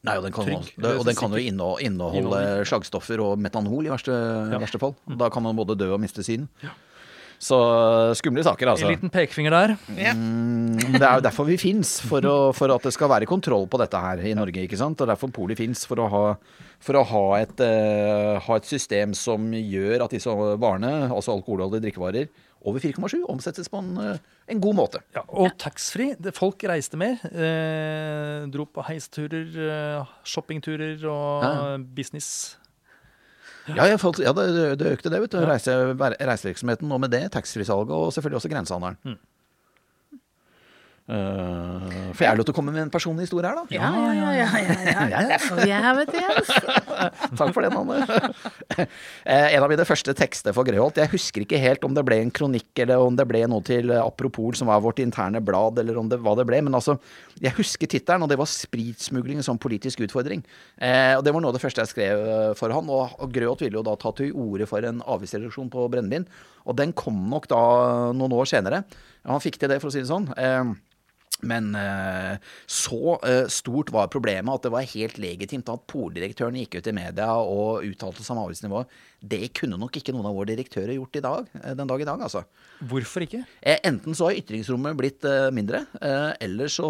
Nei, 0.03 0.17
og 0.19 0.25
den 0.25 0.33
kan, 0.35 0.43
trygg, 0.43 0.73
det, 0.83 0.89
og 0.99 1.05
den 1.07 1.15
kan 1.15 1.31
jo 1.31 1.39
inneholde, 1.39 2.39
slagstoffer 2.67 3.21
og 3.23 3.37
metanol 3.39 3.87
i 3.87 3.91
verste, 3.93 4.11
ja. 4.51 4.57
verste 4.59 4.81
fall. 4.81 4.97
Da 5.19 5.29
kan 5.31 5.45
man 5.45 5.55
både 5.55 5.77
dø 5.79 5.93
og 5.95 6.01
miste 6.03 6.25
synet. 6.27 6.51
Ja. 6.59 6.73
Så 7.43 7.57
skumle 8.15 8.43
saker, 8.45 8.71
altså. 8.71 8.87
En 8.87 8.95
liten 8.95 9.11
pekefinger 9.11 9.51
der. 9.51 9.73
Mm, 9.89 10.77
det 10.95 11.03
er 11.03 11.17
jo 11.19 11.25
derfor 11.25 11.47
vi 11.49 11.57
fins, 11.59 11.97
for, 12.07 12.23
for, 12.55 12.71
at 12.71 12.87
det 12.87 12.93
skal 12.95 13.11
være 13.11 13.27
kontroll 13.27 13.67
på 13.67 13.79
dette 13.81 13.99
her 13.99 14.23
i 14.23 14.35
Norge. 14.37 14.63
ikke 14.63 14.79
sant? 14.79 15.01
Og 15.03 15.11
derfor 15.11 15.33
Poli 15.35 15.57
fins, 15.59 15.83
for 15.89 15.99
å, 15.99 16.07
ha, 16.13 16.23
for 16.83 17.01
å 17.01 17.03
ha, 17.09 17.25
et, 17.41 17.59
uh, 17.59 18.39
ha, 18.45 18.59
et, 18.59 18.69
system 18.69 19.15
som 19.17 19.51
gjør 19.59 20.05
at 20.05 20.15
disse 20.15 20.31
varene, 20.31 20.93
altså 21.09 21.35
alkoholholdige 21.35 21.89
drikkevarer, 21.89 22.31
over 22.63 22.79
4,7 22.79 23.25
omsettes 23.27 23.67
på 23.67 23.83
en 23.83 23.91
uh, 23.99 24.31
en 24.51 24.59
god 24.59 24.75
måte. 24.75 24.99
Ja, 25.15 25.23
og 25.31 25.53
taxfree. 25.61 26.17
Folk 26.35 26.63
reiste 26.67 26.99
mer. 26.99 27.21
Eh, 27.31 28.43
dro 28.51 28.65
på 28.67 28.83
heisturer, 28.89 29.47
eh, 29.55 30.11
shoppingturer 30.27 31.05
og 31.07 31.45
ja. 31.45 31.77
business. 31.95 32.57
Ja, 33.71 33.95
folk, 34.01 34.19
ja 34.19 34.33
det, 34.35 34.47
det, 34.81 34.89
økte 34.97 35.11
det, 35.13 35.21
vet 35.23 35.35
du. 35.35 35.39
Reise, 35.47 35.75
reisevirksomheten 36.19 36.91
og 36.91 36.99
med 37.03 37.13
det 37.13 37.21
taxfree-salget 37.31 37.93
og 37.95 38.11
selvfølgelig 38.15 38.41
også 38.41 38.51
grensehandelen. 38.51 38.97
Mm. 39.03 39.19
Uh, 41.03 42.13
for 42.15 42.23
jeg 42.23 42.39
lov 42.39 42.45
til 42.47 42.53
å 42.53 42.55
komme 42.55 42.71
med 42.71 42.85
en 42.85 42.91
personlig 42.91 43.25
historie 43.25 43.49
her, 43.49 43.57
da? 43.59 43.75
Ja, 43.75 43.89
ja, 43.91 44.29
ja. 44.39 44.45
ja, 44.55 44.75
ja, 44.87 45.23
ja. 45.35 45.79
Er 45.83 45.97
vet 45.97 46.13
du. 46.15 46.19
Takk 47.39 47.51
for 47.51 47.59
det, 47.59 47.73
Nanne. 47.73 47.99
Eh, 49.23 49.53
en 49.55 49.63
av 49.63 49.69
mine 49.71 49.85
første 49.87 50.11
tekster 50.17 50.53
for 50.55 50.67
Grøholt. 50.67 50.97
Jeg 50.99 51.11
husker 51.11 51.43
ikke 51.43 51.59
helt 51.61 51.83
om 51.85 51.93
det 51.95 52.03
ble 52.05 52.17
en 52.23 52.31
kronikk 52.33 52.81
eller 52.83 53.03
om 53.03 53.15
det 53.15 53.25
ble 53.29 53.43
noe 53.47 53.63
til 53.65 53.91
Apropol, 53.95 54.55
som 54.57 54.67
var 54.71 54.81
vårt 54.83 54.99
interne 55.03 55.39
blad, 55.43 55.77
eller 55.79 55.99
om 55.99 56.09
det, 56.11 56.19
hva 56.23 56.33
det 56.39 56.45
ble. 56.49 56.59
Men 56.65 56.75
altså, 56.77 56.97
jeg 57.39 57.55
husker 57.57 57.89
tittelen, 57.89 58.25
og 58.25 58.31
det 58.31 58.39
var 58.39 58.49
'Spritsmugling 58.49 59.43
som 59.45 59.59
politisk 59.61 60.03
utfordring'. 60.03 60.43
Uh, 60.81 61.19
og 61.19 61.23
Det 61.23 61.33
var 61.33 61.43
noe 61.43 61.53
av 61.53 61.57
det 61.57 61.63
første 61.63 61.85
jeg 61.85 61.93
skrev 61.93 62.25
eh, 62.25 62.53
for 62.59 62.73
han. 62.73 62.89
Og, 62.89 63.15
og 63.19 63.33
Grøholt 63.33 63.63
ville 63.63 63.79
jo 63.79 63.85
da 63.85 63.95
ta 63.99 64.11
til 64.11 64.33
orde 64.33 64.67
for 64.69 64.83
en 64.83 65.01
avgiftsreduksjon 65.05 65.71
på 65.71 65.87
brennevin. 65.93 66.27
Og 66.63 66.77
den 66.79 66.93
kom 66.95 67.17
nok 67.31 67.49
da 67.51 67.61
noen 68.15 68.35
år 68.37 68.49
senere. 68.49 68.83
Han 69.27 69.43
fikk 69.43 69.59
til 69.61 69.71
det, 69.71 69.79
for 69.83 69.91
å 69.91 69.95
si 69.95 70.03
det 70.03 70.11
sånn. 70.11 70.29
Men 71.47 71.73
eh, 71.77 72.35
så 72.69 73.17
eh, 73.27 73.45
stort 73.51 73.91
var 73.93 74.11
problemet 74.13 74.53
at 74.53 74.65
det 74.65 74.73
var 74.73 74.91
helt 74.93 75.19
legitimt 75.21 75.69
at 75.71 75.85
poldirektøren 75.91 76.57
gikk 76.61 76.79
ut 76.79 76.89
i 76.89 76.95
media 76.95 77.29
og 77.39 77.85
uttalte 77.87 78.23
seg 78.23 78.35
om 78.35 78.43
avgiftsnivået. 78.45 78.99
Det 79.23 79.53
kunne 79.55 79.79
nok 79.79 79.95
ikke 79.99 80.15
noen 80.15 80.27
av 80.27 80.35
våre 80.35 80.49
direktører 80.51 80.95
gjort 80.97 81.19
i 81.19 81.23
dag, 81.23 81.49
eh, 81.61 81.75
den 81.79 81.89
dag 81.89 82.03
i 82.03 82.07
dag, 82.07 82.23
altså. 82.27 82.43
Hvorfor 82.83 83.25
ikke? 83.25 83.43
Enten 83.73 84.17
så 84.17 84.29
har 84.29 84.39
ytringsrommet 84.39 84.97
blitt 84.99 85.23
mindre, 85.55 85.85
eller 86.43 86.67
så, 86.71 86.87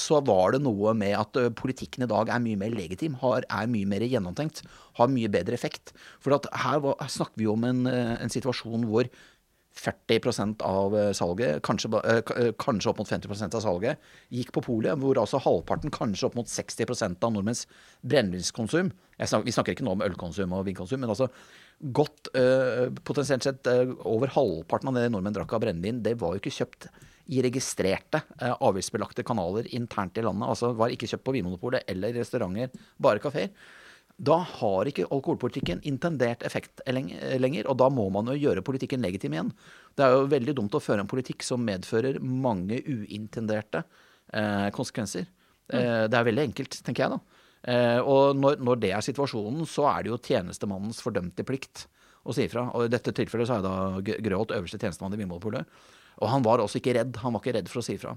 så, 0.00 0.18
var 0.26 0.56
det 0.56 0.62
noe 0.64 0.90
med 0.98 1.14
at 1.14 1.38
politikken 1.54 2.02
i 2.02 2.08
dag 2.10 2.32
er 2.34 2.42
mye 2.42 2.58
mer 2.58 2.74
legitim, 2.74 3.14
har, 3.22 3.46
er 3.46 3.70
mye 3.70 3.86
mer 3.88 4.02
gjennomtenkt, 4.02 4.64
har 4.98 5.12
mye 5.12 5.30
bedre 5.30 5.54
effekt. 5.54 5.94
For 6.18 6.34
her, 6.34 6.82
var, 6.82 6.96
her 6.98 7.12
snakker 7.14 7.38
vi 7.38 7.46
om 7.52 7.68
en, 7.68 7.84
en 7.86 8.32
situasjon 8.32 8.88
hvor 8.90 9.06
40 9.76 10.56
av 10.62 10.96
eh, 10.98 11.12
salget, 11.12 11.62
kanskje, 11.62 11.90
eh, 12.04 12.20
eh, 12.36 12.52
kanskje, 12.58 12.90
opp 12.90 12.98
mot 12.98 13.08
50% 13.08 13.54
av 13.54 13.62
salget, 13.64 14.00
gikk 14.28 14.52
på 14.52 14.62
polet, 14.66 14.98
hvor 14.98 15.18
altså 15.20 15.40
halvparten, 15.40 15.92
kanskje 15.94 16.26
opp 16.26 16.38
mot 16.38 16.50
60% 16.50 17.22
av 17.24 17.32
nordmenns 17.32 17.66
brennevinskonsum 18.02 18.90
Vi 19.20 19.52
snakker 19.52 19.74
ikke 19.74 19.84
nå 19.84 19.92
om 19.92 20.02
ølkonsum 20.02 20.52
og 20.56 20.64
vinkonsum, 20.66 21.00
men 21.00 21.10
altså 21.12 21.28
godt 21.80 22.30
Potensielt 23.04 23.44
sett 23.44 23.68
over 24.08 24.32
halvparten 24.32 24.90
av 24.90 24.96
det 24.96 25.10
nordmenn 25.12 25.36
drakk 25.36 25.52
av 25.56 25.62
brennevin, 25.62 26.02
det 26.02 26.16
var 26.20 26.34
jo 26.34 26.42
ikke 26.42 26.56
kjøpt 26.58 26.88
i 27.30 27.42
registrerte 27.44 28.22
avgiftsbelagte 28.40 29.22
kanaler 29.24 29.68
internt 29.76 30.18
i 30.18 30.24
landet. 30.24 30.48
Altså 30.48 30.72
var 30.76 30.90
ikke 30.90 31.06
kjøpt 31.08 31.24
på 31.28 31.34
Vinmonopolet 31.36 31.86
eller 31.92 32.16
restauranter, 32.16 32.72
bare 32.98 33.22
kafeer. 33.22 33.52
Da 34.20 34.36
har 34.44 34.88
ikke 34.88 35.06
alkoholpolitikken 35.08 35.80
intendert 35.88 36.42
effekt 36.44 36.82
lenger, 36.84 37.68
og 37.70 37.78
da 37.80 37.86
må 37.88 38.04
man 38.12 38.28
jo 38.28 38.36
gjøre 38.36 38.64
politikken 38.66 39.00
legitim 39.00 39.32
igjen. 39.32 39.52
Det 39.96 40.04
er 40.04 40.12
jo 40.12 40.26
veldig 40.28 40.54
dumt 40.58 40.76
å 40.76 40.82
føre 40.82 41.00
en 41.04 41.08
politikk 41.08 41.44
som 41.46 41.64
medfører 41.64 42.18
mange 42.20 42.82
uintenderte 42.84 43.80
eh, 43.80 44.68
konsekvenser. 44.76 45.24
Mm. 45.70 45.78
Eh, 45.78 46.02
det 46.12 46.18
er 46.18 46.28
veldig 46.28 46.44
enkelt, 46.50 46.80
tenker 46.84 47.06
jeg 47.06 47.14
da. 47.14 47.40
Eh, 47.72 48.00
og 48.00 48.36
når, 48.36 48.60
når, 48.60 48.82
det 48.84 48.92
er 48.96 49.06
situasjonen, 49.08 49.64
så 49.68 49.88
er 49.94 50.04
det 50.04 50.12
jo 50.12 50.20
tjenestemannens 50.28 51.00
fordømte 51.04 51.46
plikt 51.48 51.86
å 52.20 52.36
si 52.36 52.44
ifra. 52.44 52.66
Og 52.76 52.90
i 52.90 52.92
dette 52.92 53.16
tilfellet 53.16 53.48
så 53.48 53.56
er 53.56 53.64
da 53.64 54.20
Grøholt 54.20 54.52
øverste 54.56 54.80
tjenestemann 54.80 55.16
i 55.16 55.22
Vinmonopolet. 55.22 55.80
Og 56.20 56.28
han 56.28 56.44
var 56.44 56.60
også 56.60 56.80
ikke 56.80 56.98
redd. 56.98 57.16
Han 57.24 57.32
var 57.32 57.40
ikke 57.40 57.56
redd 57.56 57.72
for 57.72 57.80
å 57.80 57.86
si 57.88 57.96
ifra. 57.96 58.12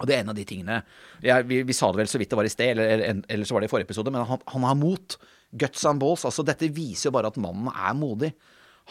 Og 0.00 0.08
det 0.08 0.16
er 0.16 0.22
en 0.24 0.32
av 0.32 0.38
de 0.38 0.46
tingene 0.48 0.78
jeg, 1.20 1.44
vi, 1.48 1.60
vi, 1.68 1.76
sa 1.76 1.90
det 1.92 2.00
vel 2.00 2.08
så 2.08 2.20
vidt 2.20 2.30
det 2.32 2.38
var 2.40 2.48
i 2.48 2.52
sted, 2.52 2.72
eller, 2.72 2.94
eller, 2.96 3.20
eller 3.28 3.48
så 3.48 3.56
var 3.56 3.62
det 3.62 3.68
i 3.68 3.72
forrige 3.72 3.90
episode, 3.90 4.12
men 4.14 4.24
han, 4.24 4.40
han, 4.54 4.64
har 4.70 4.78
mot. 4.80 5.20
Guts 5.60 5.82
and 5.88 5.98
balls. 5.98 6.22
Altså, 6.28 6.44
dette 6.46 6.68
viser 6.70 7.08
jo 7.08 7.14
bare 7.16 7.30
at 7.32 7.38
mannen 7.42 7.72
er 7.72 7.94
modig. 7.98 8.30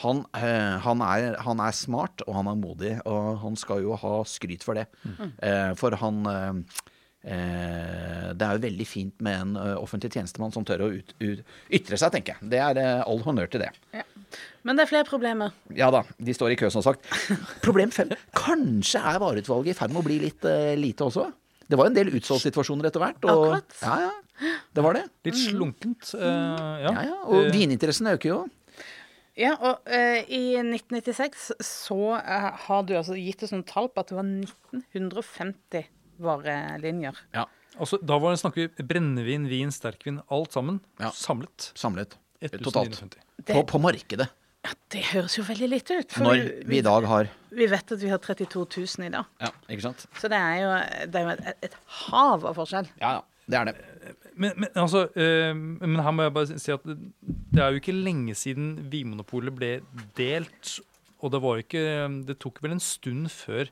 Han, 0.03 0.21
øh, 0.35 0.75
han, 0.83 1.01
er, 1.03 1.37
han, 1.43 1.61
er, 1.63 1.75
smart, 1.75 2.23
og 2.27 2.35
han 2.35 2.49
er 2.51 2.59
modig, 2.59 2.93
og 3.07 3.39
han 3.41 3.55
skal 3.59 3.83
jo 3.83 3.95
ha 3.99 4.13
skryt 4.27 4.63
for 4.67 4.79
det. 4.79 4.85
Mm. 5.03 5.31
Uh, 5.39 5.71
for 5.79 5.95
han 5.99 6.19
uh, 6.27 6.83
Det 7.19 8.45
er 8.45 8.55
jo 8.55 8.62
veldig 8.63 8.86
fint 8.88 9.25
med 9.25 9.41
en 9.41 9.58
offentlig 9.75 10.13
tjenestemann 10.13 10.53
som 10.55 10.63
tør 10.63 10.86
å 10.86 10.91
ut, 10.93 11.12
ut, 11.19 11.41
ytre 11.75 11.99
seg, 11.99 12.13
tenker 12.13 12.38
jeg. 12.38 12.51
Det 12.53 12.62
er 12.63 12.79
all 13.03 13.19
honnør 13.25 13.51
til 13.51 13.65
det. 13.65 13.73
Ja. 13.91 14.05
Men 14.67 14.77
det 14.77 14.86
er 14.86 14.91
flere 14.91 15.08
problemer. 15.08 15.53
Ja 15.75 15.89
da, 15.93 16.03
de 16.19 16.36
står 16.36 16.53
i 16.53 16.60
kø, 16.60 16.69
som 16.73 16.84
sagt. 16.86 17.05
Problem 17.65 17.93
fem. 17.95 18.12
Kanskje 18.38 19.01
er 19.12 19.19
vareutvalget 19.21 19.73
i 19.73 19.77
ferd 19.77 19.93
med 19.95 20.03
å 20.03 20.08
bli 20.08 20.19
litt 20.25 20.45
uh, 20.47 20.75
lite 20.79 21.08
også? 21.08 21.29
Det 21.69 21.77
var 21.77 21.89
en 21.89 21.97
del 21.97 22.12
utsolgtsituasjoner 22.17 22.89
etter 22.89 23.03
hvert. 23.03 23.19
Og, 23.25 23.45
Akkurat. 23.47 23.77
Ja, 23.84 24.08
ja, 24.08 24.53
det 24.75 24.86
var 24.86 24.97
det. 24.97 25.03
Litt 25.27 25.39
slunkent. 25.39 26.13
Uh, 26.15 26.23
ja. 26.25 26.89
ja, 26.91 27.05
ja. 27.12 27.19
Og 27.27 27.45
uh, 27.47 27.51
vininteressen 27.53 28.10
øker 28.13 28.34
jo. 28.34 28.39
Ja, 29.39 29.53
og 29.55 29.88
uh, 29.88 30.19
i 30.25 30.60
1996 30.60 31.51
så 31.63 32.01
har 32.19 32.84
du 32.88 32.97
altså 32.99 33.15
gitt 33.15 33.45
oss 33.45 33.53
noen 33.55 33.67
tall 33.67 33.88
på 33.93 34.03
at 34.03 34.12
det 34.12 34.19
var 34.19 34.27
1950 34.27 35.88
varelinjer. 36.23 37.17
Ja. 37.36 37.45
Altså, 37.79 37.99
da 38.03 38.17
var 38.19 38.34
det 38.34 38.41
snakk 38.41 38.58
om 38.60 38.89
brennevin, 38.89 39.47
vin, 39.49 39.71
sterkvin, 39.71 40.19
alt 40.34 40.55
sammen. 40.55 40.82
Ja. 40.99 41.13
Samlet. 41.15 41.71
Samlet. 41.79 42.17
Totalt. 42.63 43.01
På, 43.47 43.63
på 43.67 43.82
markedet. 43.82 44.29
Ja, 44.65 44.73
Det 44.91 45.01
høres 45.13 45.38
jo 45.38 45.45
veldig 45.47 45.69
lite 45.71 45.99
ut. 46.01 46.15
Når 46.19 46.36
vi, 46.36 46.47
vi, 46.67 46.79
i 46.82 46.84
dag 46.84 47.05
har 47.08 47.29
Vi 47.55 47.67
vet 47.71 47.93
at 47.95 48.01
vi 48.01 48.12
har 48.12 48.19
32 48.19 48.65
000 48.65 49.08
i 49.08 49.12
dag. 49.13 49.27
Ja, 49.39 49.51
ikke 49.71 49.86
sant? 49.88 50.03
Så 50.19 50.32
det 50.32 50.39
er 50.39 50.58
jo, 50.60 50.71
det 51.08 51.21
er 51.21 51.27
jo 51.27 51.36
et, 51.36 51.67
et, 51.69 51.77
hav 52.10 52.47
av 52.49 52.58
forskjell. 52.60 52.89
Ja, 52.99 53.19
ja. 53.19 53.25
Det 53.49 53.58
er 53.58 53.65
det. 53.65 53.77
Men, 54.38 54.51
men, 54.62 54.69
altså, 54.77 55.08
øh, 55.10 55.55
men 55.55 56.01
her 56.05 56.13
må 56.13 56.27
jeg 56.27 56.34
bare 56.36 56.60
si 56.62 56.73
at 56.73 56.84
det 56.86 57.63
er 57.63 57.71
jo 57.73 57.79
ikke 57.79 57.95
lenge 57.95 58.36
siden 58.38 58.75
Vinmonopolet 58.91 59.55
ble 59.55 59.71
delt. 60.19 60.75
Og 61.19 61.34
det 61.34 61.41
var 61.43 61.63
ikke 61.63 61.82
Det 62.27 62.38
tok 62.39 62.62
vel 62.63 62.77
en 62.77 62.84
stund 62.84 63.32
før 63.34 63.71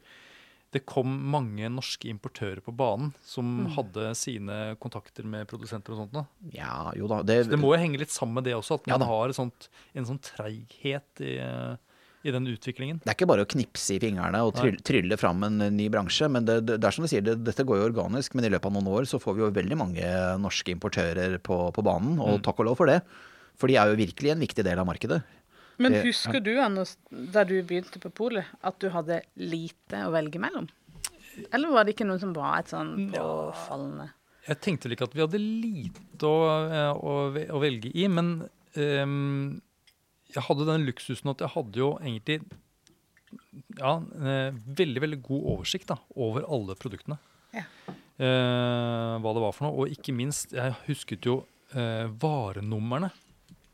det 0.75 0.83
kom 0.89 1.07
mange 1.31 1.69
norske 1.71 2.09
importører 2.11 2.59
på 2.63 2.73
banen 2.75 3.13
som 3.25 3.47
mm. 3.63 3.67
hadde 3.77 4.11
sine 4.19 4.57
kontakter 4.83 5.27
med 5.27 5.47
produsenter 5.47 5.95
og 5.95 6.03
sånt. 6.03 6.15
Da. 6.15 6.25
Ja, 6.51 6.91
jo 6.97 7.07
da. 7.11 7.21
Det, 7.23 7.45
Så 7.45 7.53
det 7.53 7.59
må 7.61 7.71
jo 7.71 7.79
henge 7.79 8.01
litt 8.01 8.13
sammen 8.13 8.39
med 8.39 8.49
det 8.49 8.57
også, 8.57 8.81
at 8.81 8.89
man 8.91 9.05
ja, 9.05 9.09
har 9.09 9.35
sånt, 9.37 9.69
en 9.95 10.09
sånn 10.09 10.19
treighet 10.23 11.23
i, 11.23 11.37
i, 11.39 12.33
den 12.35 12.49
utviklingen. 12.51 12.99
Det 13.05 13.13
er 13.13 13.15
ikke 13.15 13.29
bare 13.31 13.47
å 13.47 13.49
knipse 13.55 13.95
i 13.95 14.01
fingrene 14.03 14.43
og 14.43 14.57
trylle, 14.59 14.83
trylle 14.83 15.19
fram 15.21 15.47
en 15.47 15.69
ny 15.77 15.87
bransje. 15.93 16.27
men 16.33 16.49
det, 16.49 16.59
det, 16.73 16.81
er 16.81 16.97
som 16.97 17.07
du 17.07 17.11
sier, 17.13 17.23
det, 17.23 17.39
Dette 17.47 17.63
går 17.67 17.79
jo 17.79 17.87
organisk, 17.93 18.35
men 18.35 18.49
i 18.49 18.51
løpet 18.51 18.67
av 18.67 18.75
noen 18.75 18.91
år 18.91 19.07
så 19.07 19.21
får 19.23 19.39
vi 19.39 19.45
jo 19.45 19.53
veldig 19.55 19.79
mange 19.79 20.11
norske 20.43 20.75
importører 20.75 21.39
på, 21.39 21.61
på 21.71 21.87
banen. 21.87 22.19
Og 22.19 22.41
mm. 22.41 22.45
takk 22.49 22.59
og 22.59 22.73
lov 22.73 22.79
for 22.83 22.91
det. 22.91 22.99
For 23.57 23.71
de 23.71 23.79
er 23.79 23.89
jo 23.89 23.97
virkelig 24.03 24.35
en 24.35 24.43
viktig 24.43 24.67
del 24.67 24.83
av 24.83 24.85
markedet. 24.85 25.23
Men 25.81 25.99
husker 26.01 26.41
du, 26.41 26.55
Anders, 26.61 26.95
da 27.09 27.43
du 27.45 27.55
begynte 27.61 28.01
på 28.01 28.11
polet, 28.13 28.49
at 28.65 28.77
du 28.81 28.89
hadde 28.93 29.21
lite 29.37 30.01
å 30.07 30.13
velge 30.15 30.41
mellom? 30.41 30.69
Eller 31.53 31.73
var 31.73 31.85
det 31.85 31.93
ikke 31.93 32.07
noe 32.09 32.21
som 32.21 32.33
var 32.33 32.63
et 32.63 32.71
sånn 32.71 33.11
påfallende 33.13 34.07
Jeg 34.47 34.57
tenkte 34.63 34.87
vel 34.87 34.95
ikke 34.95 35.09
at 35.09 35.17
vi 35.17 35.21
hadde 35.21 35.41
lite 35.43 36.29
å, 36.29 36.37
eh, 36.65 36.93
å, 36.97 37.17
å 37.29 37.61
velge 37.61 37.91
i, 37.93 38.07
men 38.09 38.47
um, 38.73 39.59
jeg 40.33 40.45
hadde 40.47 40.67
den 40.69 40.87
luksusen 40.87 41.29
at 41.33 41.43
jeg 41.45 41.53
hadde 41.53 41.81
jo 41.83 41.91
egentlig 42.01 42.39
ja, 43.77 43.97
eh, 43.99 44.49
veldig, 44.81 45.03
veldig 45.03 45.21
god 45.25 45.47
oversikt 45.53 45.91
da, 45.91 45.99
over 46.15 46.47
alle 46.47 46.77
produktene. 46.79 47.19
Ja. 47.55 47.67
Uh, 48.17 49.19
hva 49.21 49.31
det 49.35 49.41
var 49.43 49.53
for 49.53 49.67
noe. 49.67 49.83
Og 49.83 49.93
ikke 49.93 50.15
minst, 50.15 50.55
jeg 50.55 50.73
husket 50.87 51.27
jo 51.27 51.41
uh, 51.75 52.07
varenumrene 52.17 53.11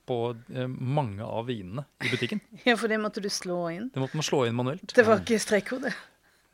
på 0.10 0.18
eh, 0.54 0.68
mange 0.68 1.24
av 1.24 1.48
vinene 1.48 1.86
i 2.04 2.12
butikken. 2.12 2.42
Ja, 2.68 2.76
for 2.80 2.92
det 2.92 3.00
måtte 3.02 3.24
du 3.24 3.30
slå 3.32 3.60
inn? 3.74 3.90
Det 3.94 4.02
måtte 4.04 4.20
man 4.20 4.28
slå 4.28 4.44
inn 4.48 4.58
manuelt. 4.58 4.96
Det 4.96 5.06
var 5.08 5.24
ikke 5.24 5.40
strekkode? 5.42 5.94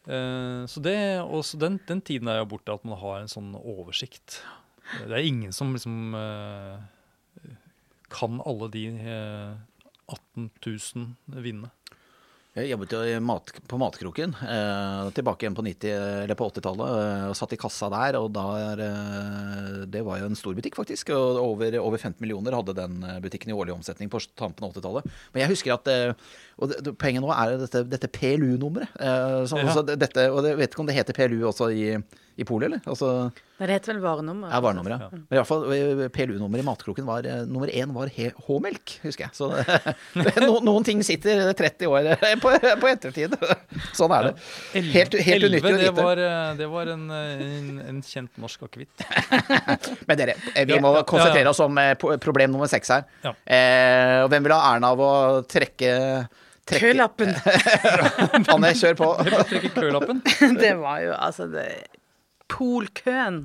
Eh, 0.09 0.62
så 0.69 0.83
det, 0.85 0.97
også 1.23 1.59
den, 1.62 1.79
den, 1.89 2.03
tiden 2.05 2.31
er 2.31 2.41
jo 2.41 2.51
borte, 2.55 2.75
at 2.75 2.85
man 2.88 2.99
har 3.01 3.23
en 3.23 3.31
sånn 3.31 3.51
oversikt. 3.59 4.41
Det 4.99 5.13
er 5.13 5.25
ingen 5.25 5.53
som 5.55 5.73
liksom 5.75 6.15
eh, 6.17 7.53
kan 8.09 8.39
alle 8.41 8.71
de 8.73 8.85
18 10.09 10.49
000 10.65 11.41
vinene. 11.45 11.69
Jeg 12.59 12.73
jobbet 12.73 12.93
jo 12.93 13.19
mat, 13.23 13.51
på 13.71 13.77
Matkroken 13.79 14.33
eh, 14.43 15.09
tilbake 15.15 15.45
igjen 15.45 15.55
på, 15.55 15.63
på 15.63 16.47
80-tallet 16.49 16.91
eh, 16.99 17.25
og 17.29 17.37
satt 17.37 17.55
i 17.55 17.59
kassa 17.59 17.89
der. 17.93 18.17
og 18.19 18.31
der, 18.35 18.83
eh, 18.83 19.79
Det 19.91 20.03
var 20.05 20.19
jo 20.19 20.29
en 20.29 20.37
stor 20.39 20.57
butikk, 20.57 20.77
faktisk. 20.79 21.13
og 21.15 21.39
Over, 21.43 21.79
over 21.79 21.97
15 21.97 22.19
millioner 22.19 22.57
hadde 22.57 22.75
den 22.77 22.99
eh, 23.03 23.19
butikken 23.23 23.53
i 23.53 23.57
årlig 23.57 23.77
omsetning 23.77 24.11
på 24.11 24.21
tampen 24.39 24.67
av 24.67 24.75
80-tallet. 24.75 25.09
Men 25.33 25.43
jeg 25.45 25.53
husker 25.53 25.75
at 25.77 25.91
eh, 25.93 26.29
og 26.59 26.73
det, 26.73 26.95
Poenget 26.99 27.23
nå 27.23 27.31
er 27.31 27.55
dette, 27.61 27.85
dette 27.87 28.11
PLU-nummeret. 28.11 28.95
Eh, 28.99 29.43
ja. 29.47 30.29
og 30.29 30.49
jeg 30.49 30.59
vet 30.59 30.73
ikke 30.73 30.83
om 30.83 30.89
det 30.89 30.97
heter 30.97 31.15
PLU 31.15 31.47
også 31.47 31.71
i, 31.71 31.85
i 32.39 32.45
polet, 32.47 32.69
eller? 32.69 32.82
Altså, 32.88 33.10
Nei, 33.60 33.67
det 33.67 33.75
heter 33.75 33.91
vel 33.91 33.99
varenummer. 34.04 34.52
ja, 34.54 34.60
varenummer, 34.63 34.93
ja. 34.95 35.08
Men 35.12 35.36
i 35.36 35.38
hvert 35.39 35.49
fall 35.49 35.65
eh, 35.75 36.04
PLU-nummeret 36.15 36.63
i 36.63 36.67
Matkroken 36.67 37.08
var 37.08 37.25
eh, 37.28 37.41
nummer 37.49 37.67
én 37.67 37.91
var 37.91 38.08
H-melk, 38.15 38.93
husker 39.04 39.25
jeg. 39.28 39.36
Så 39.36 39.49
no, 40.45 40.62
noen 40.63 40.88
ting 40.88 41.04
sitter 41.04 41.52
30 41.60 41.91
år 41.91 42.08
eh, 42.13 42.36
på, 42.39 42.54
på 42.56 42.91
ettertid. 42.91 43.36
Sånn 43.99 44.15
er 44.15 44.30
det. 44.30 44.34
Helt, 44.95 45.19
helt 45.28 45.49
unyttig 45.49 45.73
å 45.73 45.75
det 45.75 45.89
vite. 45.89 46.08
var, 46.08 46.23
det 46.62 46.71
var 46.71 46.93
en, 46.95 47.06
en, 47.12 47.69
en 47.91 48.02
kjent 48.08 48.39
norsk 48.39 48.63
akevitt. 48.69 49.04
Men 50.08 50.23
dere, 50.23 50.39
vi 50.63 50.80
må 50.80 50.95
konsentrere 51.04 51.52
oss 51.52 51.60
om 51.65 51.84
problem 52.23 52.56
nummer 52.56 52.71
seks 52.71 52.95
her. 52.95 53.08
Ja. 53.28 53.36
Eh, 53.43 54.17
og 54.23 54.32
hvem 54.32 54.47
vil 54.47 54.56
ha 54.56 54.63
æren 54.71 54.88
av 54.88 55.04
å 55.04 55.13
trekke, 55.49 55.95
Kølappen. 56.69 57.32
Anne, 58.54 58.69
kjør 58.78 58.97
på. 58.99 59.08
Trekke 59.49 59.71
kølappen. 59.73 60.19
det 60.60 60.75
var 60.78 60.99
jo 61.02 61.15
altså 61.17 61.47
det 61.49 61.65
Polkøen. 62.49 63.43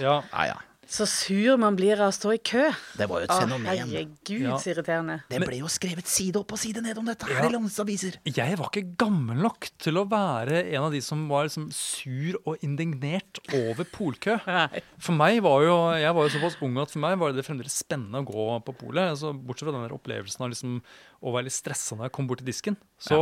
Ja. 0.00 0.22
Ah, 0.32 0.46
ja. 0.52 0.60
Så 0.94 1.06
sur 1.08 1.56
man 1.58 1.74
blir 1.78 1.96
av 1.96 2.10
å 2.10 2.14
stå 2.14 2.34
i 2.34 2.38
kø. 2.44 2.66
Det 3.00 3.06
var 3.08 3.22
jo 3.22 3.24
et 3.24 3.30
Å, 3.32 3.38
fenomen. 3.40 3.64
herregud, 3.66 4.42
Ja. 4.44 4.58
så 4.60 4.68
irriterende. 4.74 5.14
Det 5.30 5.40
ble 5.40 5.56
jo 5.62 5.66
skrevet 5.72 6.06
side 6.06 6.36
opp 6.36 6.52
og 6.52 6.58
side 6.60 6.82
ned 6.84 6.98
om 7.00 7.06
dette 7.08 7.24
her 7.24 7.40
Ja. 7.42 7.48
i 7.48 7.52
landsaviser. 7.54 8.18
Jeg 8.28 8.58
var 8.60 8.68
ikke 8.68 8.94
gammel 9.00 9.40
nok 9.40 9.70
til 9.80 9.94
å 9.96 10.04
være 10.06 10.60
en 10.74 10.82
av 10.84 10.92
de 10.92 11.00
som 11.00 11.26
var 11.26 11.46
liksom 11.48 11.72
sur 11.72 12.36
og 12.46 12.58
indignert 12.62 13.40
over 13.50 13.82
polkø. 13.84 14.36
For 15.00 15.12
meg 15.16 15.40
var 15.42 15.64
jo, 15.64 15.74
Jeg 15.96 16.14
var 16.14 16.28
jo 16.28 16.38
såpass 16.38 16.60
ung 16.62 16.76
at 16.78 16.90
for 16.92 16.98
meg 17.00 17.18
var 17.18 17.32
det 17.32 17.46
fremdeles 17.46 17.72
spennende 17.82 18.20
å 18.20 18.28
gå 18.28 18.62
på 18.68 18.76
polet. 18.76 19.08
Altså, 19.16 19.32
bortsett 19.32 19.66
fra 19.66 19.72
den 19.72 19.88
der 19.88 19.96
opplevelsen 19.96 20.44
av 20.44 20.50
liksom 20.52 20.82
å 21.24 21.32
være 21.32 21.44
litt 21.48 21.56
stressa 21.56 21.96
når 21.96 22.10
jeg 22.10 22.12
kom 22.12 22.26
bort 22.28 22.38
til 22.44 22.46
disken. 22.52 22.76
Så, 23.00 23.16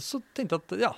så 0.00 0.22
tenkte 0.34 0.56
jeg 0.56 0.64
at 0.64 0.80
ja, 0.80 0.92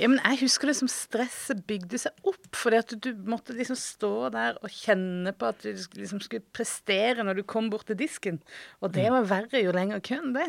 Ja, 0.00 0.08
men 0.08 0.18
jeg 0.24 0.38
husker 0.40 0.70
det 0.70 0.74
som 0.78 0.88
stresset 0.90 1.60
bygde 1.68 1.98
seg 2.00 2.26
opp, 2.26 2.46
fordi 2.56 2.78
at 2.80 2.94
du 3.04 3.10
måtte 3.28 3.54
liksom 3.54 3.76
stå 3.78 4.10
der 4.34 4.56
og 4.64 4.70
kjenne 4.72 5.34
på 5.36 5.50
at 5.50 5.60
du 5.62 5.68
liksom 6.00 6.22
skulle 6.24 6.42
prestere 6.56 7.22
når 7.26 7.40
du 7.40 7.42
kom 7.48 7.68
bort 7.70 7.84
til 7.90 7.98
disken. 8.00 8.40
Og 8.80 8.92
det 8.96 9.04
var 9.12 9.26
verre 9.28 9.60
jo 9.62 9.74
lenger 9.76 10.00
køen 10.04 10.32
ble. 10.34 10.46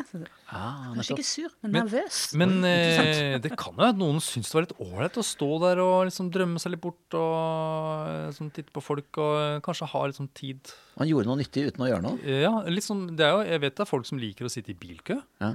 Ah, 0.48 0.94
Kanskje 0.96 1.18
ikke 1.18 1.26
sur, 1.28 1.50
men, 1.62 1.70
Men- 1.72 1.84
nervøs. 1.84 2.20
Men 2.40 2.56
eh, 2.64 3.38
det 3.44 3.52
kan 3.60 3.76
jo 3.78 3.86
at 3.90 4.00
noen 4.00 4.18
syns 4.24 4.48
det 4.50 4.58
var 4.58 4.66
litt 4.66 4.76
ålreit 4.86 5.20
å 5.20 5.26
stå 5.28 5.50
der 5.66 5.82
og 5.84 5.94
liksom 6.08 6.32
drømme 6.34 6.62
seg 6.62 6.74
litt 6.74 6.82
bort 6.84 7.18
og 7.20 8.34
sånn, 8.36 8.50
titte 8.54 8.72
på 8.74 8.82
folk 8.84 9.20
og 9.22 9.34
eh, 9.42 9.60
kanskje 9.64 9.90
ha 9.92 10.04
litt 10.08 10.18
sånn 10.18 10.32
tid. 10.34 10.72
Man 10.98 11.08
gjorde 11.10 11.26
noe 11.30 11.40
nyttig 11.40 11.68
uten 11.70 11.82
å 11.84 11.88
gjøre 11.90 12.04
noe. 12.04 12.18
Ja, 12.44 12.52
litt 12.70 12.86
sånn, 12.86 13.06
det 13.18 13.24
er 13.26 13.32
jo, 13.34 13.40
Jeg 13.50 13.60
vet 13.64 13.74
det 13.76 13.82
er 13.82 13.90
folk 13.90 14.06
som 14.06 14.20
liker 14.22 14.46
å 14.46 14.52
sitte 14.52 14.70
i 14.74 14.78
bilkø. 14.78 15.16
Ja. 15.42 15.52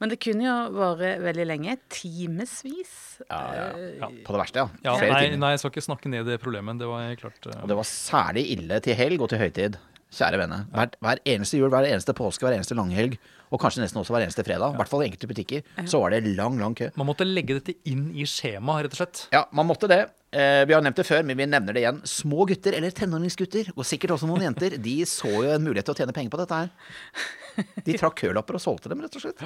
Men 0.00 0.12
det 0.12 0.20
kunne 0.22 0.46
jo 0.46 0.56
vare 0.76 1.14
veldig 1.22 1.46
lenge. 1.48 1.76
Timevis. 1.92 2.94
Ja, 3.28 3.40
ja, 3.56 3.68
Ja. 4.00 4.10
På 4.24 4.34
det 4.34 4.42
verste, 4.44 4.64
ja. 4.64 4.68
Ja, 4.84 4.96
Flere 4.98 5.12
nei, 5.16 5.36
nei, 5.40 5.52
jeg 5.54 5.62
skal 5.62 5.74
ikke 5.74 5.86
snakke 5.86 6.12
ned 6.12 6.26
det 6.28 6.40
problemet. 6.42 6.80
Det 6.80 6.88
var 6.88 7.14
klart 7.20 7.46
Uh... 7.46 7.62
Og 7.62 7.68
det 7.70 7.76
var 7.78 7.86
særlig 7.88 8.44
ille 8.52 8.80
til 8.84 8.96
helg 8.98 9.22
og 9.22 9.30
til 9.32 9.40
høytid. 9.40 9.78
Kjære 10.10 10.40
vene. 10.40 10.64
Hver, 10.74 10.90
hver 10.98 11.20
eneste 11.30 11.58
jul, 11.60 11.70
hver 11.70 11.86
eneste 11.86 12.14
påske, 12.18 12.42
hver 12.42 12.56
eneste 12.56 12.74
langhelg, 12.74 13.14
og 13.50 13.60
kanskje 13.62 13.84
nesten 13.84 14.00
også 14.00 14.14
hver 14.14 14.24
eneste 14.24 14.42
fredag, 14.46 14.74
i 14.74 14.78
hvert 14.80 14.90
fall 14.90 15.04
i 15.04 15.06
enkelte 15.06 15.28
butikker, 15.30 15.62
så 15.86 16.00
var 16.02 16.14
det 16.14 16.32
lang, 16.34 16.58
lang 16.58 16.74
kø. 16.78 16.88
Man 16.98 17.06
måtte 17.06 17.26
legge 17.26 17.60
dette 17.60 17.76
inn 17.90 18.08
i 18.18 18.26
skjemaet, 18.26 18.88
rett 18.88 18.96
og 18.96 19.00
slett. 19.04 19.22
Ja, 19.34 19.44
man 19.54 19.68
måtte 19.70 19.90
det. 19.90 20.00
Eh, 20.34 20.64
vi 20.66 20.74
har 20.74 20.82
nevnt 20.82 20.98
det 20.98 21.06
før, 21.06 21.22
men 21.26 21.38
vi 21.38 21.46
nevner 21.46 21.74
det 21.74 21.84
igjen. 21.84 22.02
Små 22.06 22.46
gutter, 22.50 22.74
eller 22.78 22.94
tenåringsgutter, 22.94 23.70
og 23.76 23.86
sikkert 23.86 24.16
også 24.16 24.26
noen 24.30 24.48
jenter, 24.48 24.74
de 24.82 24.96
så 25.06 25.30
jo 25.30 25.46
en 25.46 25.62
mulighet 25.66 25.86
til 25.90 25.94
å 25.94 26.02
tjene 26.02 26.14
penger 26.14 26.34
på 26.34 26.42
dette 26.42 26.58
her. 26.58 26.74
De 27.86 27.96
trakk 28.00 28.18
kølapper 28.22 28.58
og 28.58 28.62
solgte 28.62 28.90
dem, 28.92 29.02
rett 29.04 29.16
og 29.18 29.24
slett. 29.24 29.44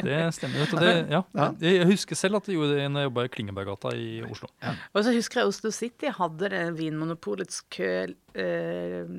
Det 0.00 0.18
stemmer. 0.36 0.62
Vet 0.64 0.74
du, 0.74 0.80
det, 0.82 0.94
ja. 1.12 1.22
Ja. 1.36 1.48
Jeg 1.64 1.88
husker 1.90 2.18
selv 2.18 2.40
at 2.40 2.50
jeg 2.50 2.58
gjorde 2.58 2.76
det 2.76 2.84
da 2.84 3.04
jeg 3.04 3.10
jobba 3.10 3.24
i 3.26 3.32
Klingeberggata 3.36 3.94
i 3.96 4.10
Oslo. 4.26 4.50
Og 4.94 5.02
så 5.06 5.14
husker 5.16 5.42
jeg 5.42 5.52
Oslo 5.54 5.72
City 5.74 6.12
hadde 6.16 6.52
det 6.52 6.62
Vinmonopolets 6.78 7.62
kø 7.72 7.90
eh, 8.10 9.10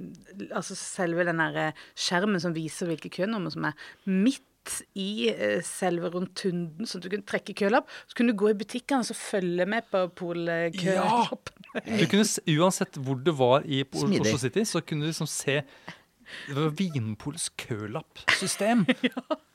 Altså 0.52 0.78
selve 0.78 1.26
den 1.28 1.42
der 1.42 1.76
skjermen 1.98 2.42
som 2.44 2.56
viser 2.56 2.90
hvilke 2.92 3.12
kønummer 3.14 3.54
som 3.54 3.68
er 3.70 3.90
midt 4.08 4.46
i 4.94 5.30
eh, 5.32 5.60
selve 5.66 6.12
rotunden, 6.14 6.86
sånn 6.86 7.02
at 7.02 7.06
du 7.08 7.10
kunne 7.16 7.26
trekke 7.28 7.56
kølapp. 7.58 7.90
Så 8.06 8.18
kunne 8.18 8.34
du 8.34 8.38
gå 8.38 8.52
i 8.52 8.58
butikkene 8.60 9.02
og 9.02 9.18
følge 9.18 9.66
med 9.70 9.88
på 9.90 10.04
polkølapp. 10.22 11.50
Du 11.88 12.06
kunne, 12.12 12.28
Uansett 12.60 13.00
hvor 13.02 13.18
du 13.18 13.32
var 13.38 13.66
i. 13.66 13.82
Oslo 13.90 14.38
City, 14.38 14.66
så 14.68 14.84
kunne 14.86 15.08
du 15.08 15.12
liksom 15.12 15.30
se 15.30 15.62
Det 16.48 16.56
var 16.56 16.70
Vinpols 16.70 17.50
kølappsystem. 17.50 18.86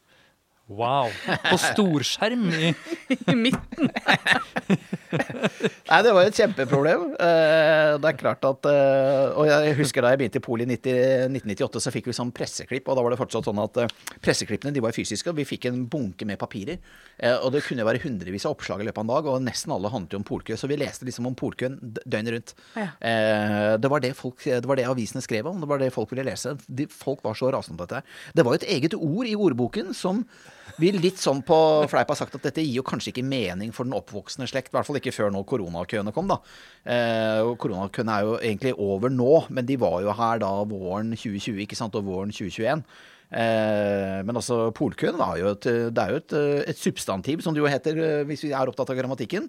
Wow. 0.66 1.12
På 1.46 1.54
storskjerm 1.62 2.48
i 2.50 2.72
I 3.30 3.34
midten. 3.38 3.86
Nei, 5.86 5.98
det 6.02 6.10
var 6.10 6.26
et 6.26 6.34
kjempeproblem. 6.34 7.04
Eh, 7.22 7.90
det 8.02 8.08
er 8.10 8.16
klart 8.18 8.42
at 8.48 8.66
eh, 8.66 9.36
Og 9.38 9.46
jeg 9.46 9.76
husker 9.78 10.02
da 10.02 10.10
jeg 10.10 10.20
begynte 10.20 10.40
i 10.40 10.42
Poli 10.42 10.66
i 10.66 10.74
1998, 10.74 11.82
så 11.84 11.92
fikk 11.94 12.08
vi 12.10 12.16
sånn 12.18 12.32
presseklipp. 12.34 12.90
Og 12.90 12.98
da 12.98 13.04
var 13.06 13.14
det 13.14 13.18
fortsatt 13.20 13.46
sånn 13.46 13.60
at 13.62 13.78
eh, 13.84 13.92
presseklippene 14.24 14.74
de 14.74 14.82
var 14.82 14.96
fysiske, 14.96 15.30
og 15.30 15.38
vi 15.38 15.46
fikk 15.46 15.68
en 15.70 15.84
bunke 15.92 16.26
med 16.26 16.40
papirer. 16.40 16.82
Eh, 17.14 17.36
og 17.36 17.54
det 17.54 17.62
kunne 17.68 17.86
være 17.86 18.02
hundrevis 18.02 18.48
av 18.48 18.56
oppslag 18.56 18.82
i 18.82 18.88
løpet 18.88 19.04
av 19.04 19.06
en 19.06 19.14
dag, 19.14 19.30
og 19.30 19.46
nesten 19.46 19.76
alle 19.76 19.92
handlet 19.94 20.18
jo 20.18 20.22
om 20.24 20.26
polkø. 20.26 20.58
Så 20.58 20.72
vi 20.72 20.80
leste 20.82 21.06
liksom 21.06 21.30
om 21.30 21.38
polkøen 21.38 21.78
døgnet 22.02 22.34
rundt. 22.34 22.56
Ja. 22.74 22.88
Eh, 22.98 23.76
det, 23.78 23.92
var 23.92 24.02
det, 24.02 24.16
folk, 24.18 24.42
det 24.42 24.66
var 24.66 24.82
det 24.82 24.90
avisene 24.90 25.22
skrev 25.22 25.46
om, 25.46 25.62
det 25.62 25.70
var 25.70 25.84
det 25.84 25.94
folk 25.94 26.10
ville 26.10 26.26
lese. 26.26 26.58
De, 26.66 26.90
folk 26.90 27.22
var 27.22 27.38
så 27.38 27.54
rasende 27.54 27.78
på 27.78 27.86
dette. 27.86 28.02
Det 28.34 28.42
var 28.42 28.56
jo 28.56 28.64
et 28.64 28.70
eget 28.80 28.98
ord 28.98 29.30
i 29.30 29.38
ordboken 29.38 29.94
som 29.94 30.26
vi 30.80 30.92
litt 30.94 31.20
sånn 31.22 31.42
på 31.46 31.56
fleip 31.90 32.10
har 32.12 32.18
sagt 32.18 32.36
at 32.38 32.46
dette 32.48 32.64
gir 32.64 32.80
jo 32.80 32.86
kanskje 32.86 33.12
ikke 33.12 33.26
mening 33.26 33.72
for 33.74 33.88
den 33.88 33.96
oppvoksende 33.96 34.48
slekt. 34.50 34.72
I 34.72 34.76
hvert 34.76 34.88
fall 34.88 35.00
ikke 35.00 35.14
før 35.14 35.32
nå 35.34 35.42
koronakøene 35.48 36.14
kom, 36.14 36.30
da. 36.30 36.40
Eh, 36.84 37.42
koronakøene 37.62 38.16
er 38.16 38.26
jo 38.26 38.38
egentlig 38.38 38.74
over 38.76 39.12
nå, 39.12 39.46
men 39.50 39.68
de 39.68 39.78
var 39.80 40.00
jo 40.04 40.16
her 40.16 40.42
da 40.42 40.52
våren 40.68 41.14
2020, 41.14 41.62
ikke 41.66 41.78
sant, 41.78 41.96
og 41.98 42.08
våren 42.08 42.34
2021. 42.34 42.84
Eh, 43.26 44.20
men 44.22 44.38
altså, 44.38 44.68
polkøen 44.76 45.18
var 45.18 45.38
jo 45.40 45.50
et, 45.54 45.66
det 45.66 46.02
er 46.02 46.12
jo 46.14 46.20
et, 46.20 46.36
et 46.70 46.78
substantiv, 46.78 47.42
som 47.42 47.56
det 47.56 47.64
jo 47.64 47.70
heter 47.70 47.98
eh, 47.98 48.20
hvis 48.28 48.46
vi 48.46 48.52
er 48.54 48.70
opptatt 48.70 48.92
av 48.92 49.00
grammatikken, 49.00 49.48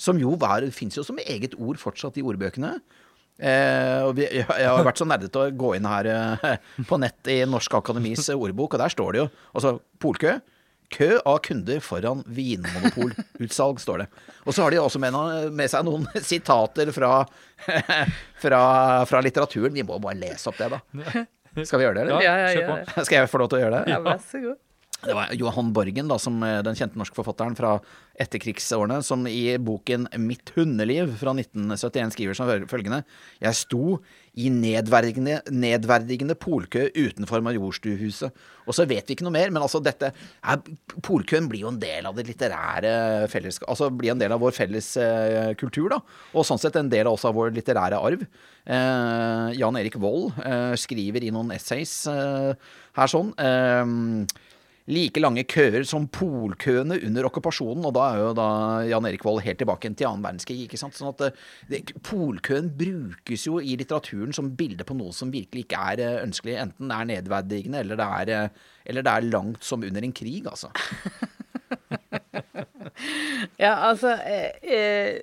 som 0.00 0.20
jo 0.20 0.36
fins 0.72 0.96
jo 0.96 1.04
som 1.04 1.20
eget 1.24 1.58
ord 1.58 1.80
fortsatt 1.80 2.16
i 2.20 2.24
ordbøkene. 2.24 2.78
Eh, 3.38 4.04
vi, 4.18 4.24
jeg, 4.40 4.46
har 4.50 4.82
vært 4.82 4.98
så 4.98 5.06
nerdete 5.06 5.38
å 5.38 5.50
gå 5.54 5.76
inn 5.76 5.86
her 5.86 6.08
eh, 6.10 6.54
på 6.88 6.98
nett 6.98 7.30
i 7.30 7.40
Norsk 7.46 7.76
Akademis 7.78 8.26
ordbok, 8.34 8.74
og 8.74 8.82
der 8.82 8.94
står 8.94 9.14
det 9.14 9.20
jo 9.22 9.28
altså 9.52 9.76
polkø. 10.02 10.38
Kø 10.88 11.18
av 11.28 11.38
kunder 11.44 11.80
foran 11.84 12.22
vinmonopolutsalg, 12.32 13.80
står 13.84 14.04
det. 14.04 14.06
Og 14.46 14.54
så 14.56 14.64
har 14.64 14.72
de 14.72 14.80
også 14.80 15.00
med, 15.02 15.18
med 15.52 15.68
seg 15.70 15.84
noen 15.84 16.06
sitater 16.30 16.92
fra, 16.96 17.12
fra, 18.44 18.62
fra 19.10 19.20
litteraturen. 19.24 19.74
Vi 19.76 19.84
må 19.84 19.98
bare 20.02 20.16
lese 20.20 20.48
opp 20.48 20.60
det, 20.60 20.70
da. 20.72 20.80
Skal 21.58 21.80
vi 21.80 21.88
gjøre 21.88 21.98
det, 21.98 22.06
eller? 22.06 22.24
Ja, 22.24 22.38
ja, 22.46 22.48
ja. 22.54 23.02
Skal 23.02 23.20
jeg 23.22 23.30
få 23.32 23.40
lov 23.42 23.50
til 23.52 23.60
å 23.60 23.62
gjøre 23.66 23.82
det? 23.82 23.92
Ja, 23.92 24.00
vær 24.04 24.22
så 24.22 24.40
god. 24.44 24.56
Det 24.98 25.14
var 25.14 25.30
Johan 25.38 25.68
Borgen, 25.70 26.08
da, 26.10 26.16
som 26.18 26.40
eh, 26.42 26.58
den 26.66 26.74
kjente 26.74 26.98
norske 26.98 27.14
forfatteren 27.14 27.54
fra 27.54 27.76
etterkrigsårene, 28.18 28.98
som 29.06 29.28
i 29.30 29.54
boken 29.62 30.08
'Mitt 30.18 30.50
hundeliv' 30.56 31.12
fra 31.20 31.30
1971 31.38 32.16
skriver 32.16 32.34
som 32.34 32.50
følgende 32.66 33.04
Jeg 33.38 33.54
sto 33.54 34.00
i 34.34 34.50
nedverdigende, 34.50 35.38
nedverdigende 35.54 36.34
polkø 36.34 36.88
utenfor 36.96 37.44
Majorstuhuset. 37.46 38.34
Og 38.66 38.74
så 38.74 38.88
vet 38.90 39.06
vi 39.06 39.14
ikke 39.14 39.26
noe 39.26 39.36
mer, 39.36 39.54
men 39.54 39.62
altså 39.62 39.78
dette 39.82 40.10
er, 40.10 40.66
Polkøen 41.02 41.46
blir 41.46 41.62
jo 41.62 41.70
en 41.70 41.78
del 41.78 42.10
av 42.10 42.18
det 42.18 42.26
litterære 42.26 43.28
fellesskap 43.30 43.70
Altså 43.70 43.90
blir 43.94 44.12
en 44.12 44.20
del 44.20 44.34
av 44.34 44.42
vår 44.42 44.54
felles 44.56 44.90
eh, 44.98 45.54
kultur, 45.54 45.88
da. 45.94 46.02
Og 46.34 46.46
sånn 46.46 46.58
sett 46.58 46.76
en 46.76 46.90
del 46.90 47.06
også 47.06 47.30
av 47.30 47.38
vår 47.38 47.54
litterære 47.54 48.02
arv. 48.02 48.26
Eh, 48.66 49.46
Jan 49.62 49.78
Erik 49.78 49.94
Vold 50.02 50.34
eh, 50.42 50.74
skriver 50.74 51.22
i 51.22 51.30
noen 51.30 51.54
essays 51.54 52.00
eh, 52.10 52.52
her 52.98 53.14
sånn 53.14 53.30
eh, 53.38 54.26
like 54.88 55.20
lange 55.20 55.44
køer 55.48 55.84
som 55.88 56.06
polkøene 56.12 56.98
under 57.06 57.28
okkupasjonen. 57.28 57.84
Og 57.88 57.94
da 57.96 58.06
er 58.08 58.22
jo 58.22 58.30
da 58.38 58.48
Jan 58.88 59.08
Erik 59.08 59.24
Vold 59.26 59.42
helt 59.44 59.60
tilbake 59.60 59.90
til 59.92 60.08
annen 60.08 60.24
verdenskrig. 60.24 60.64
ikke 60.64 60.80
sant? 60.80 60.96
Sånn 60.98 61.12
at 61.12 61.20
det, 61.22 61.30
det, 61.70 61.82
Polkøen 62.06 62.70
brukes 62.78 63.46
jo 63.46 63.60
i 63.60 63.76
litteraturen 63.78 64.34
som 64.36 64.52
bilde 64.58 64.86
på 64.88 64.96
noe 64.98 65.12
som 65.16 65.32
virkelig 65.34 65.66
ikke 65.66 65.84
er 65.92 66.04
eh, 66.04 66.20
ønskelig. 66.24 66.56
Enten 66.64 66.90
det 66.90 66.98
er 66.98 67.10
nedverdigende, 67.12 67.84
eller 67.84 68.00
det 68.00 68.08
er, 68.20 68.34
eh, 68.36 68.70
eller 68.88 69.06
det 69.06 69.14
er 69.14 69.28
langt 69.28 69.64
som 69.64 69.84
under 69.84 70.04
en 70.04 70.16
krig, 70.16 70.48
altså. 70.48 70.72
Ja, 73.58 73.74
altså 73.88 74.12
eh, 74.26 74.50
eh, 74.62 75.18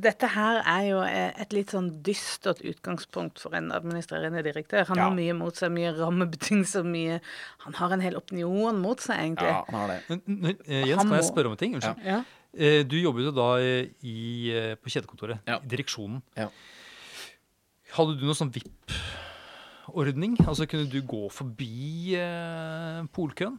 Dette 0.00 0.28
her 0.34 0.60
er 0.64 0.82
jo 0.88 0.98
eh, 1.02 1.32
et 1.42 1.52
litt 1.56 1.70
sånn 1.74 1.88
dystert 2.06 2.60
utgangspunkt 2.66 3.38
for 3.42 3.54
en 3.58 3.70
administrerende 3.74 4.42
direktør. 4.44 4.84
Han 4.90 4.96
Ja. 4.96 5.04
har 5.08 5.14
mye 5.16 5.34
mot 5.36 5.54
seg, 5.56 5.72
mye 5.72 5.92
rammebetingelser, 5.96 6.84
mye 6.84 7.20
Han 7.66 7.72
har 7.74 7.92
en 7.92 8.00
hel 8.00 8.16
opinion 8.16 8.78
mot 8.80 8.98
seg, 9.00 9.16
egentlig. 9.18 9.52
han 9.68 9.74
har 9.74 9.88
det. 9.88 10.20
Men, 10.26 10.56
eh, 10.66 10.84
Jens, 10.86 10.98
Han 11.02 11.08
kan 11.08 11.18
jeg 11.20 11.30
spørre 11.32 11.46
om 11.46 11.52
en 11.52 11.56
ting? 11.58 11.74
Unnskyld. 11.74 12.04
Ja. 12.04 12.22
Eh, 12.56 12.82
Du 12.84 12.96
jobbet 12.96 13.24
jo 13.24 13.32
da 13.32 13.48
i, 13.58 14.76
på 14.82 14.88
kjedekontoret, 14.88 15.40
Ja. 15.46 15.58
i 15.58 15.66
direksjonen. 15.68 16.22
Ja. 16.36 16.48
Hadde 17.92 18.18
du 18.20 18.24
noe 18.26 18.34
sånn 18.34 18.52
VIP-ordning? 18.52 20.36
Altså 20.46 20.66
Kunne 20.68 20.88
du 20.90 21.00
gå 21.02 21.28
forbi 21.32 22.14
eh, 22.16 23.02
polkøen? 23.14 23.58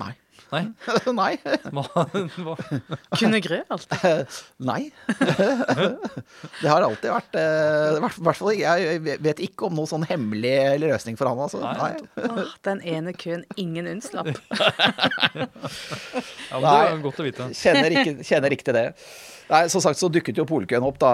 Nei. 0.00 0.14
Nei? 0.50 0.62
Nei. 1.20 1.32
Hva, 1.70 1.84
hva? 2.44 2.54
Kunne 3.16 3.40
Grøholt? 3.44 3.94
Nei. 4.70 4.80
det 6.62 6.68
har 6.68 6.86
alltid 6.86 7.10
vært 7.12 7.38
eh, 7.40 7.98
hvert, 8.02 8.44
Jeg 8.58 9.00
vet 9.24 9.42
ikke 9.46 9.68
om 9.68 9.78
noen 9.78 9.90
sånn 9.90 10.06
hemmelig 10.10 10.54
løsning 10.82 11.18
for 11.20 11.30
han, 11.30 11.42
altså. 11.46 11.62
Nei. 11.64 11.92
Nei. 11.94 12.28
Oh, 12.30 12.54
den 12.66 12.84
ene 12.96 13.14
køen 13.16 13.44
ingen 13.60 13.88
unnslapp. 13.90 14.32
Ja, 15.30 16.56
men 16.56 16.64
det 16.64 16.78
er 16.78 17.04
godt 17.04 17.20
å 17.20 17.28
vite. 17.28 17.50
Kjenner 17.56 18.00
ikke, 18.00 18.16
kjenner 18.26 18.56
ikke 18.56 18.70
til 18.70 18.80
det. 18.80 18.88
Nei, 19.50 19.64
Som 19.70 19.82
sagt 19.82 19.98
så 19.98 20.08
dukket 20.12 20.38
jo 20.38 20.46
polkøen 20.46 20.84
opp 20.86 21.00
da, 21.02 21.10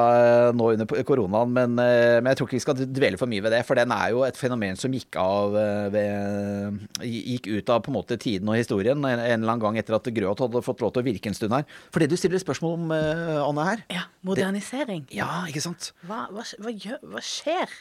nå 0.53 0.73
under 0.75 1.05
koronaen, 1.09 1.53
men, 1.57 1.79
eh, 1.81 2.19
men 2.21 2.29
jeg 2.31 2.41
tror 2.41 2.51
ikke 2.51 2.59
vi 2.59 2.65
skal 2.67 2.83
dvele 2.85 3.21
for 3.21 3.31
mye 3.31 3.45
ved 3.45 3.55
det. 3.57 3.63
For 3.65 3.79
den 3.79 3.95
er 3.97 4.13
jo 4.13 4.27
et 4.27 4.37
fenomen 4.37 4.77
som 4.77 4.93
gikk 4.93 5.17
av 5.21 5.57
eh, 5.57 5.87
ved, 5.95 6.83
Gikk 7.07 7.49
ut 7.49 7.73
av 7.73 7.81
på 7.85 7.93
en 7.93 7.97
måte 7.97 8.19
tiden 8.21 8.49
og 8.53 8.59
historien 8.59 9.01
en, 9.19 9.43
eller 9.43 9.55
annen 9.55 9.65
gang 9.65 9.79
etter 9.81 9.99
at 9.99 10.11
Grøt 10.17 10.43
hadde 10.45 10.65
fått 10.65 10.85
lov 10.85 10.95
til 10.95 11.05
å 11.05 11.09
virke 11.09 11.31
en 11.31 11.39
stund 11.39 11.57
her. 11.57 11.67
For 11.95 12.03
det 12.03 12.11
du 12.13 12.19
stiller 12.21 12.43
spørsmål 12.43 12.77
om, 12.79 12.91
eh, 12.97 13.41
Anne, 13.43 13.71
her 13.71 13.87
Ja, 13.93 14.05
modernisering. 14.27 15.07
Ja, 15.15 15.47
ikke 15.49 15.65
sant? 15.65 15.93
Hva, 16.07 16.27
hva, 16.35 16.47
hva, 16.61 16.75
gjør, 16.75 17.01
hva 17.13 17.25
skjer? 17.25 17.73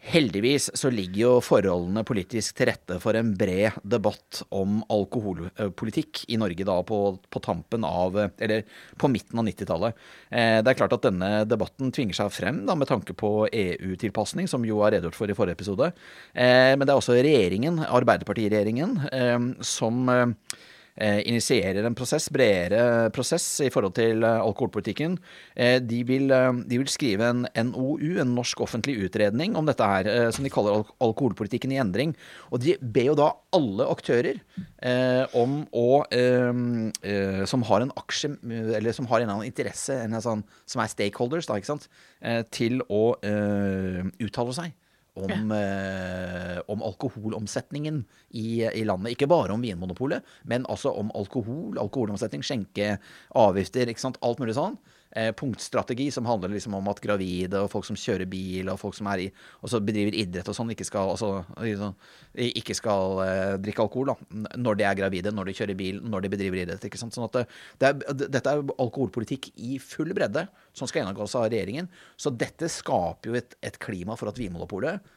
Heldigvis 0.00 0.70
så 0.80 0.88
ligger 0.88 1.20
jo 1.20 1.30
forholdene 1.44 2.00
politisk 2.08 2.56
til 2.56 2.70
rette 2.70 2.96
for 3.02 3.16
en 3.18 3.34
bred 3.36 3.76
debatt 3.84 4.40
om 4.56 4.78
alkoholpolitikk 4.88 6.22
i 6.32 6.38
Norge 6.40 6.64
da 6.64 6.78
på, 6.88 7.00
på 7.28 7.42
tampen 7.44 7.84
av 7.84 8.16
Eller 8.40 8.64
på 8.96 9.10
midten 9.12 9.42
av 9.42 9.44
90-tallet. 9.44 10.00
Eh, 10.32 10.62
det 10.64 10.72
er 10.72 10.78
klart 10.78 10.96
at 10.96 11.04
denne 11.04 11.30
debatten 11.44 11.92
tvinger 11.92 12.16
seg 12.16 12.32
frem 12.32 12.62
da 12.64 12.78
med 12.80 12.88
tanke 12.88 13.12
på 13.12 13.50
EU-tilpasning, 13.52 14.48
som 14.48 14.64
jo 14.64 14.80
er 14.86 14.96
redegjort 14.96 15.20
for 15.20 15.28
i 15.28 15.36
forrige 15.36 15.60
episode. 15.60 15.92
Eh, 16.32 16.72
men 16.72 16.86
det 16.86 16.94
er 16.94 17.02
også 17.02 17.20
regjeringen, 17.20 17.84
Arbeiderpartiregjeringen, 17.84 18.96
eh, 19.12 19.38
som 19.60 20.08
initierer 21.00 21.86
en 21.86 21.96
prosess, 21.96 22.28
bredere 22.32 23.10
prosess 23.14 23.46
i 23.64 23.70
forhold 23.72 23.94
til 23.96 24.24
eh, 24.26 24.40
alkoholpolitikken. 24.42 25.16
Eh, 25.56 25.78
de 25.80 26.00
vil, 26.08 26.30
eh, 26.34 26.50
de 26.68 26.80
vil 26.82 26.90
skrive 26.90 27.30
en 27.30 27.46
NOU, 27.70 28.18
en 28.20 28.34
norsk 28.36 28.60
offentlig 28.66 28.98
utredning, 29.06 29.56
om 29.56 29.68
dette 29.68 29.86
her, 29.86 30.10
eh, 30.10 30.28
som 30.34 30.44
de 30.44 30.52
kaller 30.52 30.80
al 30.80 30.84
alkoholpolitikken 31.08 31.72
i 31.74 31.80
endring. 31.82 32.14
Og 32.50 32.60
de 32.64 32.76
ber 32.80 33.10
jo 33.10 33.16
da 33.18 33.30
alle 33.56 33.88
aktører 33.90 34.42
eh, 34.82 35.24
om 35.38 35.62
å 35.76 36.02
eh, 36.14 36.52
eh, 37.02 37.44
Som 37.50 37.64
har 37.66 37.82
en 37.82 37.92
aksje, 37.96 38.34
eller 38.76 38.92
som 38.92 39.08
har 39.10 39.20
en 39.20 39.24
eller 39.24 39.38
annen 39.38 39.50
interesse, 39.50 39.96
en 39.96 40.20
sånn, 40.20 40.44
som 40.68 40.82
er 40.82 40.92
stakeholders, 40.92 41.48
da, 41.48 41.58
eh, 42.20 42.42
til 42.52 42.84
å 42.88 43.16
eh, 43.24 44.04
uttale 44.20 44.54
seg. 44.56 44.76
Om, 45.18 45.50
eh, 45.52 46.60
om 46.70 46.84
alkoholomsetningen 46.86 48.04
i, 48.30 48.62
i 48.62 48.84
landet. 48.86 49.16
Ikke 49.16 49.28
bare 49.28 49.52
om 49.52 49.64
Vinmonopolet, 49.64 50.22
men 50.46 50.62
altså 50.70 50.92
om 50.94 51.10
alkohol, 51.18 51.80
alkoholomsetning, 51.82 52.44
skjenke, 52.46 52.94
avgifter, 53.34 53.90
ikke 53.90 54.04
sant. 54.04 54.20
Alt 54.22 54.38
mulig 54.40 54.54
sånn. 54.56 54.78
Eh, 55.10 55.32
punktstrategi 55.34 56.10
som 56.14 56.26
handler 56.26 56.52
liksom 56.54 56.74
om 56.78 56.88
at 56.92 57.00
gravide 57.02 57.58
og 57.58 57.70
folk 57.72 57.86
som 57.88 57.96
kjører 57.98 58.28
bil 58.30 58.68
og 58.70 58.76
folk 58.78 58.94
som 58.94 59.08
er 59.10 59.24
i, 59.24 59.26
og 59.58 59.72
så 59.72 59.80
bedriver 59.82 60.14
idrett 60.14 60.46
og 60.46 60.54
sånn, 60.54 60.70
ikke 60.70 60.86
skal, 60.86 61.10
altså, 61.16 61.30
liksom, 61.58 61.96
ikke 62.46 62.76
skal 62.78 63.18
eh, 63.24 63.54
drikke 63.58 63.82
alkohol 63.82 64.12
da, 64.12 64.14
når 64.54 64.78
de 64.78 64.86
er 64.86 65.00
gravide, 65.00 65.32
når 65.34 65.50
de 65.50 65.56
kjører 65.58 65.78
bil, 65.80 65.98
når 66.06 66.22
de 66.22 66.30
bedriver 66.36 66.62
idrett. 66.62 66.86
ikke 66.86 67.00
sant? 67.00 67.18
Sånn 67.18 67.26
at 67.26 67.40
det, 67.40 67.44
det 67.82 67.90
er, 67.90 68.22
dette 68.36 68.54
er 68.54 68.62
alkoholpolitikk 68.76 69.50
i 69.58 69.80
full 69.82 70.14
bredde 70.14 70.46
som 70.70 70.86
skal 70.86 71.02
gjennomgås 71.02 71.34
av 71.42 71.48
regjeringen. 71.48 71.90
Så 72.14 72.30
dette 72.30 72.70
skaper 72.70 73.32
jo 73.32 73.40
et, 73.42 73.58
et 73.66 73.82
klima 73.82 74.14
for 74.20 74.30
at 74.30 74.38
Vinmonopolet 74.38 75.10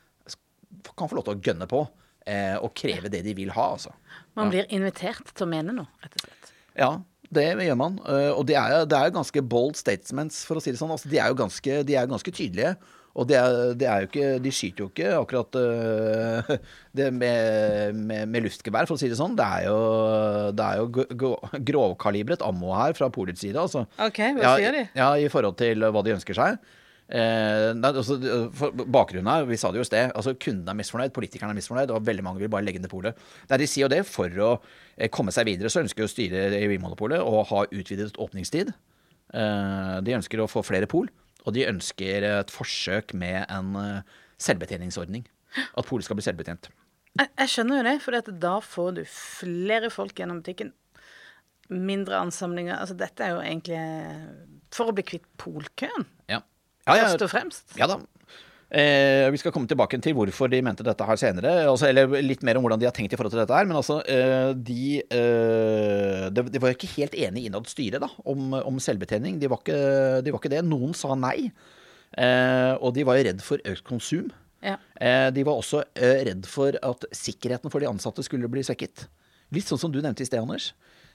kan 0.97 1.05
få 1.05 1.21
lov 1.21 1.29
til 1.29 1.37
å 1.37 1.43
gønne 1.51 1.69
på 1.69 1.85
eh, 2.25 2.57
og 2.57 2.73
kreve 2.73 3.13
det 3.13 3.21
de 3.29 3.37
vil 3.37 3.53
ha. 3.53 3.69
altså. 3.77 3.93
Man 4.33 4.49
blir 4.49 4.65
invitert 4.73 5.35
til 5.35 5.45
å 5.45 5.53
mene 5.53 5.77
noe, 5.83 6.01
rett 6.01 6.17
og 6.17 6.25
slett. 6.25 6.55
Ja, 6.73 6.95
det 7.35 7.67
gjør 7.67 7.79
man. 7.79 8.01
Uh, 8.05 8.31
og 8.37 8.43
det 8.49 8.57
er, 8.59 8.83
det 8.89 8.97
er 8.97 9.09
jo 9.09 9.17
ganske 9.19 9.45
bold 9.53 9.77
statements, 9.79 10.43
for 10.47 10.59
å 10.59 10.63
si 10.63 10.73
det 10.73 10.81
sånn. 10.81 10.93
Altså, 10.93 11.11
de 11.11 11.21
er 11.21 11.31
jo 11.31 11.39
ganske, 11.39 11.79
de 11.87 11.97
er 11.99 12.11
ganske 12.11 12.33
tydelige. 12.33 12.75
Og 13.13 13.27
det 13.29 13.37
er, 13.37 13.57
det 13.77 13.85
er, 13.85 14.01
jo 14.01 14.07
ikke 14.09 14.29
De 14.41 14.49
skyter 14.49 14.81
jo 14.81 14.87
ikke 14.89 15.09
akkurat 15.19 15.57
uh, 15.61 16.53
det 16.97 17.11
med, 17.13 17.97
med, 17.97 18.25
med, 18.25 18.45
luftgevær, 18.47 18.89
for 18.89 18.97
å 18.97 19.01
si 19.01 19.11
det 19.11 19.19
sånn. 19.19 19.37
Det 19.37 19.45
er 19.45 19.67
jo, 19.69 19.79
det 20.57 20.69
er 20.69 20.81
jo 20.81 21.33
grovkalibret 21.69 22.45
ammo 22.45 22.73
her 22.77 22.97
fra 22.97 23.11
polets 23.13 23.43
side. 23.45 23.59
Altså. 23.59 23.85
Ok, 24.01 24.23
hva 24.39 24.55
sier 24.57 24.79
de? 24.79 24.87
Ja, 24.97 25.13
I 25.17 25.29
forhold 25.33 25.59
til 25.61 25.85
hva 25.85 26.05
de 26.05 26.17
ønsker 26.17 26.39
seg. 26.39 26.57
Eh, 27.11 27.73
altså, 27.83 28.15
bakgrunnen 28.87 29.27
her, 29.27 29.45
vi 29.45 29.57
sa 29.59 29.73
det 29.73 29.81
jo 29.81 29.85
i 29.85 29.89
sted, 29.89 30.13
altså 30.15 30.33
kundene 30.39 30.71
er 30.71 30.79
misfornøyd, 30.79 31.13
politikerne 31.15 31.51
er 31.51 31.59
misfornøyd, 31.59 31.91
og 31.91 32.05
veldig 32.07 32.23
mange 32.25 32.41
vil 32.41 32.51
bare 32.53 32.65
legge 32.65 32.81
ned 32.81 32.91
polet. 32.91 33.19
De 33.51 33.67
sier 33.67 33.85
jo 33.85 33.91
det 33.91 34.03
for 34.07 34.31
å 34.39 34.51
eh, 34.95 35.11
komme 35.13 35.33
seg 35.35 35.49
videre, 35.49 35.71
så 35.71 35.83
ønsker 35.83 36.05
jo 36.05 36.11
styret 36.11 36.55
i 36.57 36.69
Vinmonopolet 36.71 37.21
å 37.21 37.43
ha 37.49 37.65
utvidet 37.67 38.15
åpningstid. 38.21 38.71
Eh, 39.33 39.97
de 40.05 40.15
ønsker 40.17 40.41
å 40.41 40.49
få 40.49 40.63
flere 40.65 40.89
pol, 40.89 41.11
og 41.43 41.57
de 41.57 41.67
ønsker 41.67 42.25
et 42.29 42.53
forsøk 42.53 43.13
med 43.19 43.43
en 43.51 43.75
eh, 43.81 44.15
selvbetjeningsordning. 44.41 45.27
At 45.77 45.85
polet 45.85 46.07
skal 46.07 46.17
bli 46.17 46.25
selvbetjent. 46.25 46.71
Jeg, 47.13 47.29
jeg 47.29 47.51
skjønner 47.51 47.81
jo 47.81 47.89
det, 47.91 47.97
for 48.01 48.31
da 48.47 48.55
får 48.63 48.95
du 48.97 49.03
flere 49.09 49.91
folk 49.93 50.17
gjennom 50.17 50.39
butikken. 50.41 50.71
Mindre 51.69 52.23
ansamlinger. 52.23 52.79
Altså 52.79 52.97
dette 52.97 53.25
er 53.25 53.35
jo 53.35 53.43
egentlig 53.43 53.83
for 54.73 54.89
å 54.89 54.95
bli 54.95 55.05
kvitt 55.05 55.27
polkøen. 55.41 56.07
Ja. 56.87 56.97
Ja, 56.97 57.07
Først 57.07 57.25
og 57.25 57.31
fremst. 57.31 57.77
Ja 57.79 57.87
da. 57.87 58.01
Eh, 58.73 59.27
vi 59.29 59.37
skal 59.37 59.53
komme 59.53 59.69
tilbake 59.69 59.99
til 60.01 60.15
hvorfor 60.17 60.49
de 60.49 60.63
mente 60.65 60.85
dette 60.85 61.05
her 61.05 61.19
senere. 61.21 61.51
Altså, 61.69 61.91
eller 61.91 62.09
litt 62.25 62.41
mer 62.41 62.57
om 62.57 62.65
hvordan 62.65 62.81
de 62.81 62.87
har 62.89 62.95
tenkt 62.95 63.13
i 63.13 63.19
forhold 63.19 63.35
til 63.35 63.43
dette 63.43 63.53
her. 63.53 63.67
Men 63.69 63.77
altså, 63.77 63.99
eh, 64.09 64.49
de, 64.57 65.03
eh, 65.03 66.23
de, 66.33 66.45
de, 66.49 66.61
var 66.61 66.73
ikke 66.73 66.89
helt 66.95 67.13
enige 67.13 67.51
innad 67.51 67.69
styret 67.69 68.01
da, 68.01 68.09
om, 68.25 68.55
om 68.57 68.81
selvbetjening. 68.81 69.37
De 69.41 69.51
var, 69.51 69.61
ikke, 69.61 69.77
de 70.25 70.33
var, 70.33 70.41
ikke, 70.41 70.53
det. 70.55 70.63
Noen 70.65 70.97
sa 70.97 71.13
nei. 71.13 71.51
Eh, 72.17 72.73
og 72.79 72.95
de 72.97 73.05
var 73.05 73.19
jo 73.19 73.27
redd 73.29 73.45
for 73.45 73.61
økt 73.69 73.85
konsum. 73.85 74.33
Ja. 74.63 74.79
Eh, 74.97 75.29
de 75.35 75.45
var 75.45 75.59
også 75.59 75.83
eh, 75.93 76.23
redd 76.31 76.49
for 76.49 76.73
at 76.73 77.05
sikkerheten 77.13 77.69
for 77.69 77.83
de 77.83 77.91
ansatte 77.91 78.25
skulle 78.25 78.49
bli 78.49 78.65
svekket. 78.65 79.05
Litt 79.53 79.69
sånn 79.69 79.81
som 79.81 79.93
du 79.93 80.01
nevnte 80.01 80.25
i 80.25 80.29
sted, 80.29 80.41
Anders. 80.41 80.71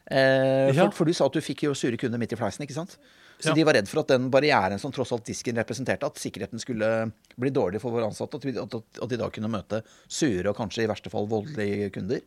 For, 0.08 0.74
Ja. 0.74 0.90
for 0.90 1.04
du 1.04 1.12
sa 1.12 1.26
at 1.28 1.32
du 1.36 1.40
fikk 1.44 1.66
jo 1.66 1.74
sure 1.76 1.96
kunder 2.00 2.18
midt 2.18 2.32
i 2.32 2.36
fleisen, 2.40 2.64
ikke 2.64 2.74
sant? 2.76 2.96
Så 3.38 3.50
Ja. 3.50 3.54
de 3.54 3.62
var 3.64 3.74
redd 3.74 3.86
for 3.88 4.00
at 4.00 4.08
den 4.08 4.30
barrieren 4.30 4.80
som 4.80 4.90
tross 4.90 5.12
alt 5.12 5.24
disken 5.28 5.54
representerte, 5.54 6.06
at 6.08 6.14
sikkerheten 6.18 6.58
skulle 6.58 7.12
bli 7.38 7.50
dårlig 7.50 7.80
for 7.80 7.92
våre 7.94 8.08
ansatte. 8.08 8.34
At, 8.40 8.74
at, 8.74 9.02
at 9.02 9.08
de 9.12 9.16
da 9.20 9.28
kunne 9.30 9.50
møte 9.52 9.82
sure 10.08 10.48
og 10.48 10.56
kanskje 10.56 10.82
i 10.84 10.88
verste 10.90 11.10
fall 11.12 11.28
voldelige 11.30 11.92
kunder. 11.94 12.20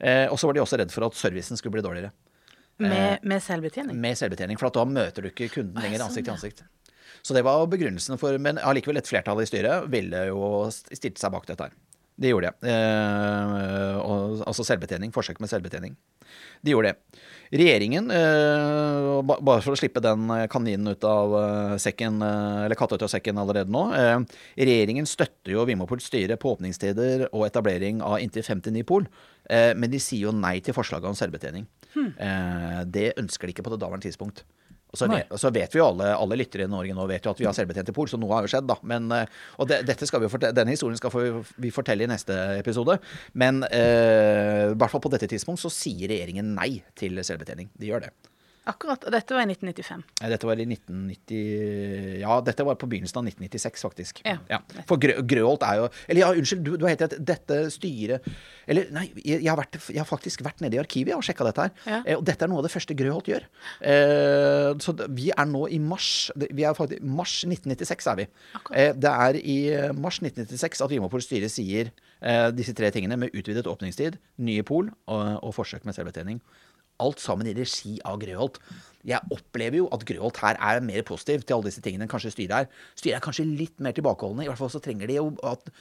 Eh, 0.00 0.26
og 0.32 0.38
så 0.40 0.48
var 0.48 0.54
de 0.54 0.60
også 0.64 0.78
redd 0.80 0.90
for 0.90 1.04
at 1.06 1.14
servicen 1.14 1.56
skulle 1.56 1.76
bli 1.76 1.84
dårligere. 1.84 2.10
Med, 2.82 3.20
med 3.22 3.38
selvbetjening. 3.44 3.94
Med 3.94 4.16
selvbetjening, 4.18 4.58
for 4.58 4.66
at 4.66 4.74
da 4.80 4.84
møter 4.88 5.22
du 5.22 5.28
ikke 5.30 5.50
kunden 5.52 5.76
lenger 5.78 6.00
sånn, 6.00 6.08
ansikt 6.08 6.26
til 6.26 6.34
ansikt. 6.34 6.62
Så 7.22 7.34
det 7.36 7.44
var 7.46 7.62
begrunnelsen 7.70 8.18
for 8.18 8.34
Men 8.42 8.56
allikevel, 8.58 8.96
et 8.98 9.06
flertall 9.06 9.38
i 9.44 9.46
styret 9.46 9.86
ville 9.92 10.24
jo 10.32 10.66
stilt 10.72 11.20
seg 11.22 11.30
bak 11.30 11.46
dette 11.46 11.68
her. 11.68 11.76
De 12.20 12.28
gjorde 12.28 12.50
det. 12.52 12.68
Eh, 12.70 13.96
og, 14.02 14.42
altså 14.46 14.64
selvbetjening. 14.66 15.12
Forsøk 15.14 15.40
med 15.40 15.50
selvbetjening. 15.50 15.94
De 16.62 16.74
gjorde 16.74 16.92
det. 16.92 17.20
Regjeringen, 17.52 18.06
eh, 18.14 19.22
ba- 19.28 19.40
bare 19.44 19.60
for 19.64 19.74
å 19.74 19.76
slippe 19.80 20.00
den 20.04 20.28
eh, 20.30 20.46
kaninen 20.52 20.92
ut 20.94 21.04
av 21.04 21.34
eh, 21.36 21.74
sekken, 21.82 22.20
eh, 22.24 22.62
eller 22.66 22.78
katta 22.78 22.96
ut 22.96 23.02
av 23.04 23.10
sekken 23.12 23.36
allerede 23.42 23.68
nå 23.72 23.82
eh, 23.92 24.22
Regjeringen 24.56 25.04
støtter 25.08 25.52
jo 25.52 25.66
Vimopols 25.68 26.06
styre 26.08 26.38
på 26.40 26.54
åpningstider 26.54 27.26
og 27.32 27.44
etablering 27.48 28.00
av 28.06 28.20
inntil 28.24 28.46
59 28.46 28.86
pol, 28.88 29.04
eh, 29.52 29.72
men 29.76 29.92
de 29.92 30.00
sier 30.00 30.28
jo 30.30 30.32
nei 30.36 30.60
til 30.64 30.72
forslaget 30.76 31.10
om 31.12 31.18
selvbetjening. 31.18 31.66
Eh, 32.16 32.80
det 32.88 33.10
ønsker 33.20 33.48
de 33.50 33.52
ikke 33.56 33.66
på 33.66 33.74
det 33.74 33.82
daværende 33.82 34.06
tidspunkt. 34.08 34.44
Og 34.92 34.98
så, 35.00 35.06
vet, 35.08 35.28
vet, 35.32 35.38
så 35.40 35.50
vet 35.50 35.72
vi 35.72 35.78
jo 35.80 35.86
alle, 35.88 36.10
alle 36.20 36.36
lyttere 36.36 36.66
i 36.66 36.68
Norge 36.68 36.92
nå 36.94 37.06
vet 37.08 37.24
jo 37.24 37.30
at 37.32 37.38
vi 37.40 37.46
har 37.48 37.54
selvbetjente 37.56 37.94
pol, 37.96 38.06
så 38.12 38.18
noe 38.20 38.34
har 38.36 38.44
jo 38.44 38.50
skjedd, 38.52 38.66
da. 38.68 38.76
Men, 38.82 39.06
eh, 39.16 39.26
og 39.58 39.68
vi 40.20 40.28
fortelle, 40.28 40.52
denne 40.54 40.74
historien 40.74 40.96
skal 41.00 41.10
vi- 41.10 41.44
vi 41.64 41.70
fortelle 41.70 42.04
i 42.04 42.10
neste 42.12 42.36
episode. 42.58 42.98
Men 43.32 43.62
eh, 43.70 44.70
i 44.72 44.74
hvert 44.76 44.90
fall 44.92 45.00
på 45.00 45.10
dette 45.14 45.26
tidspunkt 45.32 45.60
så 45.64 45.70
sier 45.72 46.08
regjeringen 46.12 46.54
nei 46.54 46.82
til 46.94 47.16
selvbetjening. 47.24 47.70
De 47.78 47.88
gjør 47.88 48.00
det. 48.06 48.12
Akkurat. 48.70 49.02
Og 49.02 49.10
dette 49.10 49.34
var 49.34 49.42
i 49.42 49.50
1995. 49.50 50.02
Dette 50.30 50.46
var 50.46 50.60
i 50.62 50.66
1990 50.68 52.20
Ja, 52.22 52.36
dette 52.46 52.66
var 52.66 52.76
på 52.78 52.86
begynnelsen 52.90 53.18
av 53.18 53.26
1996, 53.26 53.82
faktisk. 53.82 54.22
Ja. 54.22 54.60
For 54.86 55.02
Grø, 55.02 55.16
Grøholt 55.26 55.64
er 55.66 55.80
jo 55.80 55.88
Eller 56.06 56.22
ja, 56.22 56.28
unnskyld, 56.30 56.62
du, 56.62 56.76
du 56.78 56.86
har 56.86 56.94
helt 56.94 57.02
rett. 57.06 57.16
Dette 57.32 57.58
styret 57.74 58.28
Eller 58.70 58.92
nei, 58.94 59.08
jeg, 59.18 59.42
har 59.48 59.58
vært, 59.58 59.80
jeg 59.90 59.98
har 59.98 60.08
faktisk 60.08 60.44
vært 60.46 60.62
nede 60.62 60.78
i 60.78 60.82
arkivet 60.82 61.16
og 61.16 61.24
sjekka 61.26 61.48
dette 61.48 61.66
her. 61.66 61.74
Ja. 61.88 62.00
Eh, 62.06 62.20
og 62.20 62.24
dette 62.28 62.46
er 62.46 62.52
noe 62.52 62.62
av 62.62 62.68
det 62.68 62.72
første 62.74 62.94
Grøholt 62.98 63.32
gjør. 63.32 63.48
Eh, 63.82 64.70
så 64.82 64.94
vi 65.10 65.32
er 65.34 65.50
nå 65.50 65.66
i 65.72 65.80
mars 65.82 66.30
Vi 66.38 66.62
er 66.62 66.78
faktisk 66.78 67.02
Mars 67.02 67.40
1996 67.48 68.10
er 68.12 68.20
vi. 68.22 68.28
Eh, 68.78 68.94
det 68.94 69.12
er 69.26 69.38
i 69.42 69.58
eh, 69.74 69.90
mars 69.96 70.22
1996 70.22 70.84
at 70.86 70.92
Vimopols 70.92 71.26
styre 71.26 71.50
sier 71.50 71.90
eh, 72.22 72.48
disse 72.54 72.74
tre 72.78 72.92
tingene 72.94 73.18
med 73.18 73.34
utvidet 73.34 73.66
åpningstid, 73.66 74.18
nye 74.46 74.62
pol 74.66 74.92
og, 75.10 75.24
og 75.42 75.56
forsøk 75.58 75.88
med 75.88 75.98
selvbetjening. 75.98 76.38
Alt 77.00 77.22
sammen 77.22 77.48
i 77.48 77.54
regi 77.56 77.96
av 78.04 78.20
Grøholt. 78.22 78.60
Jeg 79.08 79.24
opplever 79.34 79.80
jo 79.80 79.88
at 79.94 80.04
Grøholt 80.06 80.38
her 80.44 80.60
er 80.60 80.84
mer 80.84 81.02
positiv 81.06 81.42
til 81.42 81.56
alle 81.56 81.70
disse 81.70 81.82
tingene 81.82 82.06
enn 82.06 82.12
kanskje 82.12 82.34
styret 82.36 82.54
er. 82.60 82.84
Styret 82.98 83.18
er 83.18 83.24
kanskje 83.24 83.48
litt 83.48 83.80
mer 83.82 83.96
tilbakeholdne. 83.96 84.44
I 84.44 84.50
hvert 84.50 84.60
fall 84.60 84.70
så 84.74 84.82
trenger 84.82 85.10
de 85.10 85.18
jo 85.18 85.30
at 85.48 85.72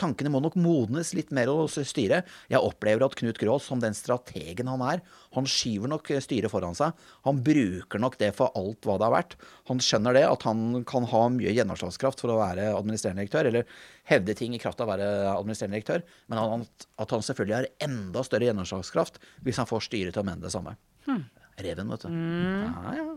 tankene 0.00 0.30
må 0.32 0.40
nok 0.42 0.56
modnes 0.60 1.12
litt 1.16 1.32
mer 1.34 1.50
hos 1.52 1.78
styret. 1.88 2.28
Jeg 2.52 2.62
opplever 2.62 3.04
at 3.06 3.16
Knut 3.18 3.40
Grås, 3.40 3.66
som 3.68 3.80
den 3.82 3.96
strategen 3.96 4.70
han 4.70 4.84
er, 4.86 5.02
han 5.36 5.48
skyver 5.48 5.90
nok 5.92 6.10
styret 6.22 6.52
foran 6.52 6.76
seg. 6.76 6.96
Han 7.26 7.40
bruker 7.44 8.02
nok 8.02 8.18
det 8.20 8.32
for 8.36 8.52
alt 8.58 8.84
hva 8.86 8.98
det 9.00 9.08
har 9.08 9.14
vært. 9.14 9.36
Han 9.70 9.80
skjønner 9.82 10.16
det, 10.16 10.24
at 10.28 10.46
han 10.48 10.82
kan 10.88 11.06
ha 11.08 11.22
mye 11.32 11.54
gjennomslagskraft 11.56 12.22
for 12.24 12.34
å 12.34 12.40
være 12.40 12.72
administrerende 12.76 13.24
direktør, 13.24 13.50
eller 13.50 13.76
hevde 14.10 14.36
ting 14.38 14.56
i 14.56 14.60
kraft 14.62 14.82
av 14.82 14.90
å 14.90 14.92
være 14.92 15.08
administrerende 15.34 15.78
direktør, 15.78 16.06
men 16.32 16.66
at 16.66 17.16
han 17.16 17.24
selvfølgelig 17.28 17.58
har 17.58 17.70
enda 17.88 18.24
større 18.26 18.50
gjennomslagskraft 18.50 19.20
hvis 19.46 19.60
han 19.62 19.70
får 19.70 19.86
styret 19.88 20.16
til 20.16 20.24
å 20.24 20.28
mene 20.28 20.44
det 20.44 20.52
samme. 20.54 20.76
Hmm. 21.08 21.24
Reven, 21.62 21.90
vet 21.92 22.06
du. 22.06 22.12
Mm. 22.12 22.68
Ja, 22.68 22.94
ja. 22.98 23.08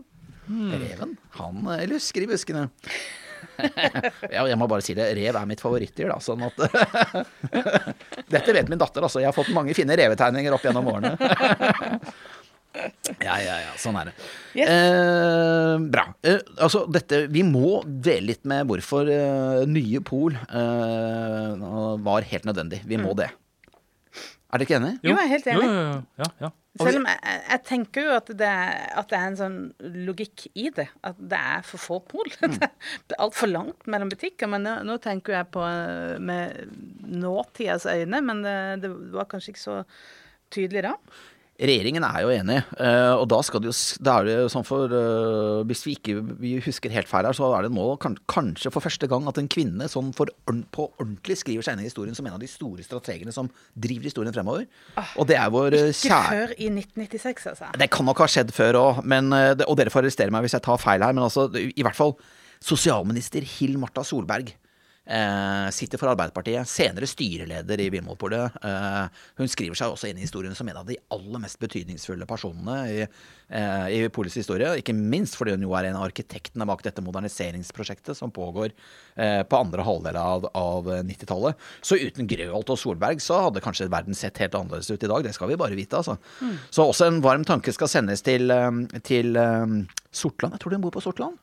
Hmm. 0.46 0.74
Reven. 0.78 1.16
Han 1.40 1.64
lusker 1.90 2.22
i 2.22 2.28
buskene. 2.30 2.68
ja, 4.34 4.44
jeg 4.46 4.58
må 4.60 4.68
bare 4.70 4.84
si 4.84 4.94
det. 4.96 5.08
Rev 5.16 5.40
er 5.40 5.48
mitt 5.48 5.62
favorittdyr, 5.62 6.12
da. 6.12 6.18
Sånn 6.22 6.44
at 6.46 6.56
Dette 8.34 8.56
vet 8.56 8.72
min 8.72 8.80
datter, 8.80 9.06
altså. 9.06 9.22
Jeg 9.22 9.30
har 9.30 9.36
fått 9.36 9.52
mange 9.56 9.76
fine 9.76 9.96
revetegninger 9.98 10.56
opp 10.56 10.66
gjennom 10.66 10.90
årene. 10.92 11.14
ja, 13.26 13.36
ja, 13.40 13.56
ja. 13.64 13.72
Sånn 13.80 13.96
er 14.00 14.10
det. 14.10 14.16
Yes. 14.56 14.72
Eh, 14.72 15.74
bra. 15.92 16.06
Eh, 16.26 16.40
altså, 16.56 16.84
dette 16.92 17.26
Vi 17.32 17.42
må 17.46 17.80
dele 17.86 18.32
litt 18.32 18.44
med 18.48 18.68
hvorfor 18.68 19.10
eh, 19.12 19.64
nye 19.70 20.02
Pol 20.04 20.36
eh, 20.36 21.66
var 22.06 22.30
helt 22.32 22.48
nødvendig. 22.48 22.82
Vi 22.86 23.00
må 23.00 23.12
mm. 23.12 23.18
det. 23.22 23.30
Er 24.56 24.62
dere 24.62 24.68
ikke 24.70 24.78
enig? 24.80 24.94
Jo, 25.04 25.12
jeg 25.12 25.26
er 25.26 25.32
helt 25.34 25.48
enig. 25.52 25.66
Jo, 25.66 25.72
jo, 25.76 25.98
ja, 26.22 26.28
ja. 26.46 26.48
Selv 26.76 26.98
om 27.00 27.06
jeg, 27.08 27.36
jeg, 27.36 27.60
tenker 27.68 28.04
jo 28.04 28.12
at 28.16 28.30
det, 28.40 28.48
at 29.00 29.08
det, 29.08 29.18
er 29.18 29.30
en 29.30 29.38
sånn 29.38 29.58
logikk 30.06 30.46
i 30.56 30.70
det. 30.76 30.86
At 31.04 31.20
det 31.20 31.40
er 31.52 31.64
for 31.68 31.82
få 31.82 31.98
pol. 32.08 32.32
Mm. 32.40 32.56
Det 33.08 33.16
er 33.16 33.22
altfor 33.24 33.50
langt 33.52 33.88
mellom 33.90 34.12
butikker. 34.12 34.48
Men 34.52 34.64
nå, 34.64 34.74
nå, 34.88 34.98
tenker 35.04 35.38
jeg 35.38 35.50
på 35.52 35.64
med 36.24 36.72
nåtidas 37.04 37.88
øyne, 37.88 38.20
men 38.24 38.44
det, 38.44 38.58
det 38.84 38.92
var 39.16 39.28
kanskje 39.30 39.54
ikke 39.54 39.64
så 39.64 39.78
tydelig 40.52 40.86
da. 40.88 40.96
Regjeringen 41.56 42.04
er 42.04 42.20
jo 42.20 42.32
enig, 42.34 42.56
eh, 42.84 43.12
og 43.16 43.24
da 43.32 43.38
skal 43.46 43.62
det 43.64 43.70
jo 43.70 43.74
da 44.04 44.18
er 44.20 44.26
det 44.28 44.34
sånn 44.52 44.64
for 44.66 44.92
uh, 44.92 45.62
Hvis 45.64 45.86
vi 45.86 45.94
ikke 45.96 46.18
vi 46.42 46.50
husker 46.60 46.92
helt 46.92 47.08
feil 47.08 47.24
her, 47.24 47.36
så 47.36 47.48
er 47.56 47.64
det 47.64 47.72
nå 47.72 47.86
kanskje 48.02 48.72
for 48.74 48.84
første 48.84 49.08
gang 49.08 49.24
at 49.30 49.40
en 49.40 49.48
kvinne 49.48 49.88
sånn 49.88 50.10
for, 50.16 50.28
på 50.44 50.88
ordentlig 51.00 51.38
skriver 51.40 51.64
seg 51.64 51.78
inn 51.78 51.86
i 51.86 51.88
historien 51.88 52.16
som 52.18 52.28
en 52.28 52.36
av 52.36 52.42
de 52.42 52.50
store 52.50 52.84
strategene 52.84 53.32
som 53.32 53.48
driver 53.72 54.10
historien 54.10 54.36
fremover. 54.36 54.66
Ah, 55.00 55.14
og 55.16 55.30
det 55.30 55.38
er 55.40 55.54
vår 55.54 55.78
kjære 55.78 55.94
Ikke 55.94 56.20
før 56.28 56.54
i 56.58 56.68
1996, 56.74 57.48
altså. 57.54 57.72
Det 57.80 57.90
kan 57.94 58.10
nok 58.10 58.20
ha 58.20 58.28
skjedd 58.36 58.52
før 58.56 58.80
òg, 58.82 59.00
og 59.06 59.74
dere 59.80 59.94
får 59.94 60.04
arrestere 60.04 60.34
meg 60.34 60.44
hvis 60.44 60.58
jeg 60.58 60.66
tar 60.68 60.82
feil 60.82 61.08
her, 61.08 61.16
men 61.16 61.24
altså 61.24 61.48
i 61.56 61.86
hvert 61.86 61.96
fall 61.96 62.18
sosialminister 62.60 63.44
Hill 63.56 63.80
Marta 63.80 64.04
Solberg 64.04 64.52
Eh, 65.06 65.70
sitter 65.70 66.00
for 66.00 66.10
Arbeiderpartiet. 66.10 66.66
Senere 66.66 67.06
styreleder 67.06 67.80
i 67.80 67.88
Vinmonopolet. 67.94 68.56
Eh, 68.64 69.04
hun 69.38 69.50
skriver 69.50 69.78
seg 69.78 69.92
også 69.92 70.10
inn 70.10 70.18
i 70.18 70.24
historien 70.24 70.54
som 70.58 70.66
en 70.66 70.80
av 70.80 70.88
de 70.88 70.98
aller 71.14 71.42
mest 71.44 71.60
betydningsfulle 71.62 72.26
personene 72.26 72.76
i, 72.90 73.04
eh, 73.48 73.86
i 73.94 74.08
Polets 74.10 74.34
historie. 74.34 74.72
Ikke 74.80 74.96
minst 74.96 75.38
fordi 75.38 75.54
hun 75.54 75.62
jo 75.62 75.76
er 75.78 75.86
en 75.86 76.00
av 76.00 76.08
arkitektene 76.08 76.66
bak 76.66 76.82
dette 76.82 77.04
moderniseringsprosjektet 77.06 78.18
som 78.18 78.34
pågår 78.34 78.72
eh, 79.16 79.44
på 79.46 79.60
andre 79.60 79.86
halvdel 79.86 80.18
av, 80.18 80.50
av 80.52 80.90
90-tallet. 81.06 81.54
Så 81.80 82.02
uten 82.02 82.26
Grøholt 82.26 82.74
og 82.74 82.78
Solberg 82.82 83.22
så 83.22 83.44
hadde 83.46 83.62
kanskje 83.62 83.90
verden 83.92 84.14
sett 84.14 84.42
helt 84.42 84.58
annerledes 84.58 84.90
ut 84.90 85.02
i 85.02 85.12
dag. 85.12 85.22
Det 85.22 85.36
skal 85.38 85.54
vi 85.54 85.60
bare 85.60 85.78
vite, 85.78 86.02
altså. 86.02 86.18
Mm. 86.42 86.58
Så 86.68 86.82
også 86.82 87.06
en 87.06 87.22
varm 87.22 87.46
tanke 87.46 87.70
skal 87.70 87.88
sendes 87.88 88.26
til, 88.26 88.50
eh, 88.50 89.00
til 89.06 89.36
um, 89.38 89.84
Sortland. 90.10 90.58
Jeg 90.58 90.66
tror 90.66 90.74
hun 90.74 90.82
bor 90.82 90.98
på 90.98 91.06
Sortland. 91.06 91.38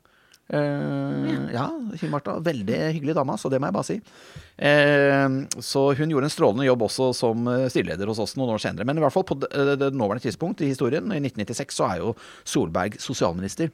Uh, 0.52 1.48
ja, 1.54 1.66
Kim 1.98 2.12
Martha. 2.12 2.36
Veldig 2.44 2.78
hyggelig 2.98 3.16
dame, 3.16 3.36
så 3.39 3.50
det 3.50 3.62
må 3.62 3.70
jeg 3.70 3.76
bare 3.78 3.88
si. 3.88 3.98
Uh, 4.60 5.60
så 5.64 5.86
hun 5.98 6.12
gjorde 6.12 6.28
en 6.30 6.34
strålende 6.34 6.68
jobb 6.68 6.88
også 6.89 7.12
som 7.18 7.48
eh, 7.50 7.68
styreleder 7.72 8.10
hos 8.12 8.22
oss 8.22 8.36
noen 8.38 8.54
år 8.56 8.64
senere. 8.64 8.88
Men 8.88 9.00
i 9.00 9.04
hvert 9.04 9.16
fall 9.16 9.28
på 9.30 9.39
det, 9.39 9.52
det 9.82 9.94
nåværende 9.96 10.26
tidspunkt 10.28 10.62
i 10.62 10.72
historien, 10.72 11.08
i 11.12 11.22
1996, 11.22 11.78
så 11.80 11.88
er 11.89 12.02
jo 12.04 12.16
Solberg 12.44 13.00
sosialminister. 13.02 13.72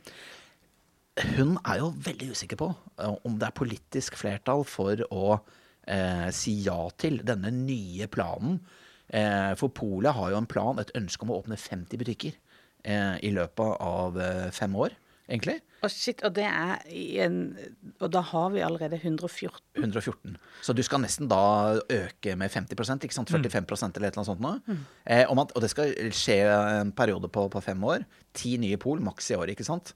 Hun 1.36 1.58
er 1.66 1.82
jo 1.82 1.90
veldig 2.06 2.30
usikker 2.32 2.60
på 2.60 2.70
om 3.02 3.34
det 3.40 3.50
er 3.50 3.58
politisk 3.58 4.16
flertall 4.20 4.62
for 4.68 5.02
å 5.12 5.34
uh, 5.36 6.28
si 6.36 6.54
ja 6.64 6.78
til 7.02 7.20
denne 7.28 7.52
nye 7.56 8.08
planen. 8.12 8.62
for 9.58 9.74
Polet 9.74 10.14
har 10.14 10.30
jo 10.30 10.38
en 10.38 10.46
plan, 10.46 10.78
et 10.78 10.92
ønske 10.96 11.26
om 11.26 11.32
å 11.34 11.40
åpne 11.42 11.58
50 11.58 11.98
butikker 11.98 12.36
i 13.26 13.32
løpet 13.34 13.82
av 13.82 14.20
fem 14.54 14.76
år 14.78 14.94
egentlig. 15.30 15.60
Og 15.86 15.92
shit, 15.94 16.22
og 16.28 16.34
det 16.36 16.44
er 16.44 16.82
en 17.24 17.38
Og 18.02 18.10
da 18.12 18.22
har 18.26 18.50
vi 18.52 18.64
allerede 18.66 18.98
114. 19.00 19.62
114. 19.78 20.36
Så 20.66 20.74
du 20.76 20.82
skal 20.84 21.04
nesten 21.04 21.30
da 21.32 21.80
øke 21.80 22.36
med 22.36 22.52
50% 22.52 23.08
ikke 23.08 23.16
sant? 23.16 23.32
45 23.32 23.62
mm. 23.64 23.70
eller 23.70 23.88
et 23.88 23.96
eller 23.96 24.10
annet 24.18 24.32
sånt 24.32 24.44
noe. 24.44 24.60
Mm. 24.66 24.84
Eh, 25.06 25.24
og, 25.30 25.36
man, 25.40 25.54
og, 25.56 25.64
det 25.64 25.72
skal 25.72 25.96
skje 26.12 26.42
en 26.82 26.92
periode 26.92 27.32
på, 27.32 27.48
på 27.54 27.64
fem 27.64 27.84
år. 27.84 28.04
Ti 28.34 28.58
nye 28.62 28.80
pol, 28.82 29.00
maks 29.04 29.32
i 29.32 29.40
år, 29.40 29.54
ikke 29.56 29.68
sant. 29.68 29.94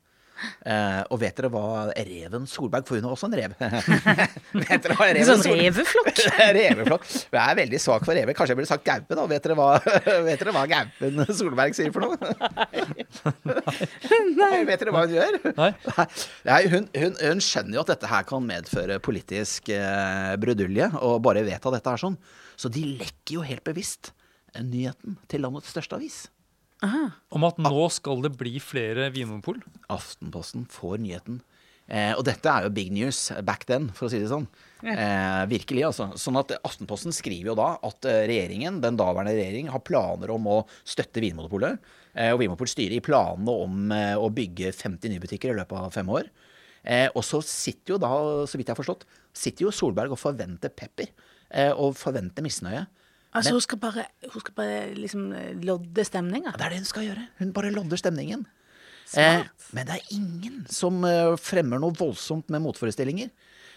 Uh, 0.63 1.01
og 1.11 1.19
vet 1.21 1.35
dere 1.37 1.49
hva 1.51 1.89
reven 1.91 2.45
Solberg 2.47 2.87
For 2.87 2.95
hun 2.95 3.07
er 3.07 3.13
også 3.13 3.27
en 3.27 3.35
rev. 3.37 3.55
vet 4.63 4.85
dere 4.85 4.97
hva 4.97 5.09
reven 5.09 5.27
Sånn 5.27 5.43
reveflokk? 5.43 6.21
reveflokk. 6.57 7.07
Jeg 7.33 7.41
er 7.43 7.59
veldig 7.59 7.81
svak 7.83 8.07
for 8.07 8.17
rever. 8.17 8.37
Kanskje 8.37 8.55
jeg 8.55 8.59
burde 8.61 8.71
sagt 8.71 8.85
gaupe, 8.87 9.17
da. 9.19 9.25
Vet 9.29 9.47
dere 9.47 9.57
hva, 9.59 9.69
vet 10.29 10.43
dere 10.43 10.55
hva 10.55 10.65
gaupen 10.71 11.23
Solberg 11.39 11.77
sier 11.77 11.93
for 11.95 12.07
noe? 12.07 12.17
Nei. 14.39 14.63
vet 14.67 14.83
dere 14.83 14.95
hva 14.95 15.05
hun 15.05 15.15
gjør? 15.17 15.39
Nei. 15.59 15.71
Nei 16.47 16.61
hun, 16.71 16.89
hun, 16.95 17.17
hun, 17.19 17.43
skjønner 17.43 17.79
jo 17.79 17.85
at 17.85 17.93
dette 17.95 18.11
her 18.11 18.27
kan 18.27 18.45
medføre 18.47 18.99
politisk 19.03 19.71
eh, 19.73 20.33
brudulje, 20.39 20.89
og 21.03 21.21
bare 21.25 21.45
vedta 21.45 21.73
dette 21.73 21.95
her 21.95 22.01
sånn. 22.01 22.19
Så 22.59 22.71
de 22.71 22.85
lekker 22.99 23.39
jo 23.39 23.47
helt 23.47 23.65
bevisst 23.67 24.13
nyheten 24.61 25.17
til 25.31 25.43
landets 25.43 25.71
største 25.73 25.97
avis. 25.97 26.23
Aha. 26.83 27.03
Om 27.31 27.47
at 27.47 27.59
nå 27.63 27.87
skal 27.95 28.23
det 28.25 28.33
bli 28.39 28.57
flere 28.63 29.07
vinmonopol? 29.13 29.61
Aftenposten 29.93 30.67
får 30.71 30.99
nyheten. 31.03 31.39
Eh, 31.91 32.13
og 32.15 32.23
dette 32.23 32.47
er 32.47 32.65
jo 32.65 32.71
big 32.75 32.93
news 32.95 33.25
back 33.43 33.65
then, 33.67 33.89
for 33.95 34.07
å 34.07 34.11
si 34.11 34.19
det 34.21 34.29
sånn. 34.31 34.45
Eh, 34.87 35.41
virkelig, 35.51 35.83
altså. 35.89 36.09
Sånn 36.19 36.39
at 36.39 36.53
Aftenposten 36.63 37.15
skriver 37.15 37.51
jo 37.51 37.57
da 37.59 37.73
at 37.83 38.07
eh, 38.07 38.23
regjeringen, 38.29 38.79
den 38.83 38.99
daværende 38.99 39.35
regjering, 39.35 39.71
har 39.71 39.83
planer 39.83 40.31
om 40.31 40.47
å 40.51 40.61
støtte 40.87 41.23
Vinmonopolet. 41.23 41.83
Eh, 42.15 42.31
og 42.31 42.39
Vinmonopolet 42.41 42.75
styrer 42.75 42.97
i 42.97 43.03
planene 43.03 43.57
om 43.65 43.91
eh, 43.95 44.15
å 44.15 44.31
bygge 44.33 44.71
50 44.75 45.11
nye 45.11 45.23
butikker 45.23 45.51
i 45.51 45.59
løpet 45.59 45.79
av 45.79 45.93
fem 45.95 46.11
år. 46.13 46.31
Eh, 46.83 47.07
og 47.11 47.23
så 47.27 47.39
sitter 47.47 47.95
jo 47.95 48.01
da, 48.03 48.11
så 48.47 48.59
vidt 48.59 48.71
jeg 48.71 48.75
har 48.75 48.79
forstått, 48.79 49.07
sitter 49.35 49.67
jo 49.67 49.75
Solberg 49.75 50.15
og 50.15 50.21
forventer 50.21 50.71
pepper. 50.73 51.11
og 51.77 51.93
forventer 51.93 52.41
misnøye. 52.41 52.87
Altså, 53.33 53.49
Men, 53.49 53.57
hun 53.57 53.65
skal 53.65 53.79
bare, 53.81 54.05
hun 54.29 54.43
skal 54.43 54.55
bare 54.57 54.81
liksom 54.97 55.31
eh, 55.37 55.53
lodde 55.65 56.05
stemninga? 56.05 56.53
Det 56.57 56.67
er 56.67 56.75
det 56.75 56.83
hun 56.83 56.91
skal 56.91 57.07
gjøre. 57.07 57.23
Hun 57.39 57.53
bare 57.55 57.71
lodder 57.73 57.99
stemningen. 57.99 58.45
Eh, 59.17 59.41
men 59.73 59.87
det 59.89 59.97
er 59.97 60.13
ingen 60.15 60.61
som 60.71 61.01
eh, 61.07 61.33
fremmer 61.41 61.81
noe 61.81 61.95
voldsomt 61.97 62.53
med 62.53 62.63
motforestillinger. 62.65 63.33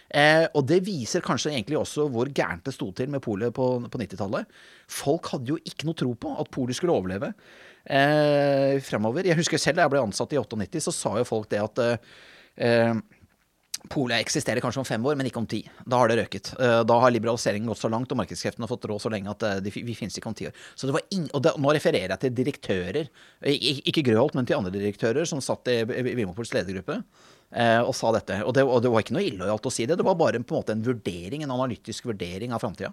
Eh, 0.07 0.45
og 0.55 0.63
det 0.69 0.83
viser 0.87 1.25
kanskje 1.25 1.51
egentlig 1.51 1.79
også 1.81 2.07
hvor 2.13 2.31
gærent 2.31 2.67
det 2.69 2.77
sto 2.77 2.93
til 2.95 3.11
med 3.11 3.25
polet 3.25 3.55
på, 3.55 3.67
på 3.91 4.01
90-tallet. 4.03 4.47
Folk 4.93 5.33
hadde 5.33 5.55
jo 5.55 5.59
ikke 5.67 5.89
noe 5.89 5.99
tro 5.99 6.13
på 6.15 6.37
at 6.39 6.53
polet 6.55 6.79
skulle 6.79 6.95
overleve 6.95 7.33
eh, 7.33 8.77
fremover. 8.87 9.27
Jeg 9.27 9.39
husker 9.41 9.61
selv 9.61 9.81
da 9.81 9.87
jeg 9.87 9.97
ble 9.97 10.05
ansatt 10.07 10.37
i 10.37 10.41
98, 10.41 10.85
så 10.87 10.95
sa 10.95 11.17
jo 11.19 11.27
folk 11.27 11.51
det 11.51 11.63
at 11.65 11.83
eh, 11.83 12.95
Polet 13.93 14.21
eksisterer 14.21 14.63
kanskje 14.65 14.83
om 14.83 14.89
fem 14.89 15.07
år, 15.07 15.17
men 15.19 15.29
ikke 15.29 15.41
om 15.41 15.49
ti. 15.51 15.61
Da 15.85 16.01
har 16.01 16.11
det 16.11 16.19
røket. 16.21 16.53
Eh, 16.61 16.81
da 16.89 16.99
har 17.03 17.13
liberaliseringen 17.15 17.69
gått 17.71 17.83
så 17.83 17.91
langt, 17.93 18.13
og 18.13 18.21
markedskreftene 18.21 18.67
har 18.67 18.73
fått 18.73 18.89
råd 18.91 19.05
så 19.05 19.13
lenge 19.13 19.33
at 19.33 19.47
eh, 19.47 19.63
de, 19.65 19.73
vi 19.75 19.97
finnes 19.99 20.17
ikke 20.19 20.31
om 20.31 20.37
ti 20.37 20.49
år. 20.51 20.57
Så 20.75 20.89
det 20.89 20.97
var 20.97 21.07
ing 21.15 21.29
og 21.37 21.45
det, 21.45 21.55
nå 21.63 21.75
refererer 21.77 22.15
jeg 22.15 22.23
til 22.25 22.37
direktører, 22.41 23.11
ikke 23.47 24.05
Grøholt, 24.07 24.37
men 24.39 24.49
til 24.49 24.59
andre 24.59 24.75
direktører 24.75 25.29
som 25.29 25.43
satt 25.45 25.69
i 25.73 25.81
Vimopols 25.87 26.55
ledergruppe. 26.57 27.01
Eh, 27.55 27.81
og 27.81 27.95
sa 27.95 28.11
dette. 28.17 28.41
Og 28.43 28.55
det, 28.57 28.65
og 28.67 28.81
det 28.83 28.91
var 28.91 29.05
ikke 29.05 29.15
noe 29.15 29.27
illojalt 29.27 29.69
å 29.69 29.73
si 29.73 29.87
det. 29.87 29.99
Det 29.99 30.07
var 30.07 30.19
bare 30.19 30.41
en, 30.41 30.47
på 30.47 30.57
en 30.57 30.63
måte 30.63 30.75
en 30.75 30.87
vurdering, 30.87 31.45
en 31.45 31.55
analytisk 31.55 32.09
vurdering 32.11 32.55
av 32.55 32.65
framtida. 32.65 32.93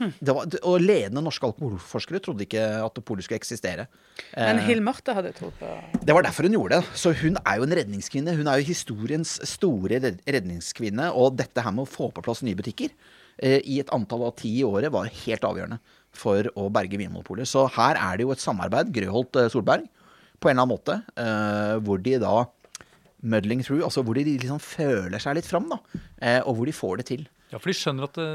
Var, 0.00 0.56
og 0.64 0.80
ledende 0.80 1.22
norske 1.24 1.44
alkoholforskere 1.44 2.20
trodde 2.24 2.46
ikke 2.46 2.62
at 2.80 3.00
polet 3.04 3.26
skulle 3.26 3.40
eksistere. 3.40 3.86
Men 4.32 4.60
eh, 4.60 4.66
Hill 4.70 4.82
Marte 4.84 5.14
hadde 5.16 5.32
trodd 5.36 5.52
på 5.60 5.70
Det 6.00 6.16
var 6.16 6.24
derfor 6.24 6.48
hun 6.48 6.56
gjorde 6.56 6.80
det. 6.80 6.98
Så 6.98 7.12
hun 7.20 7.36
er 7.42 7.58
jo 7.60 7.66
en 7.66 7.76
redningskvinne. 7.76 8.34
Hun 8.38 8.48
er 8.48 8.60
jo 8.60 8.70
historiens 8.70 9.34
store 9.48 10.00
redningskvinne. 10.00 11.10
Og 11.12 11.36
dette 11.40 11.64
her 11.64 11.74
med 11.76 11.84
å 11.84 11.90
få 11.90 12.10
på 12.14 12.24
plass 12.24 12.40
nye 12.46 12.58
butikker 12.58 12.92
eh, 13.42 13.60
i 13.60 13.80
et 13.82 13.92
antall 13.94 14.24
av 14.30 14.36
ti 14.40 14.54
i 14.60 14.66
året 14.66 14.92
var 14.94 15.10
helt 15.24 15.44
avgjørende 15.46 15.80
for 16.16 16.48
å 16.58 16.68
berge 16.74 16.98
Vinmonopolet. 16.98 17.48
Så 17.48 17.66
her 17.76 18.00
er 18.00 18.16
det 18.18 18.24
jo 18.26 18.32
et 18.34 18.42
samarbeid, 18.42 18.88
Grøholt-Solberg, 18.96 19.84
eh, 19.84 20.16
på 20.40 20.48
en 20.48 20.56
eller 20.56 20.64
annen 20.64 20.72
måte, 20.72 20.94
hvor 21.84 22.00
de 22.00 22.14
da 22.16 22.46
muddling 23.20 23.60
through, 23.60 23.84
altså 23.84 24.00
hvor 24.00 24.16
de 24.16 24.24
liksom 24.24 24.56
føler 24.64 25.20
seg 25.20 25.36
litt 25.36 25.44
fram, 25.44 25.66
da. 25.68 25.76
Og 26.48 26.54
hvor 26.56 26.64
de 26.64 26.72
får 26.72 27.02
det 27.02 27.06
til. 27.10 27.26
Ja, 27.52 27.58
for 27.58 27.68
de 27.68 27.76
skjønner 27.76 28.08
at 28.08 28.16
det, 28.16 28.28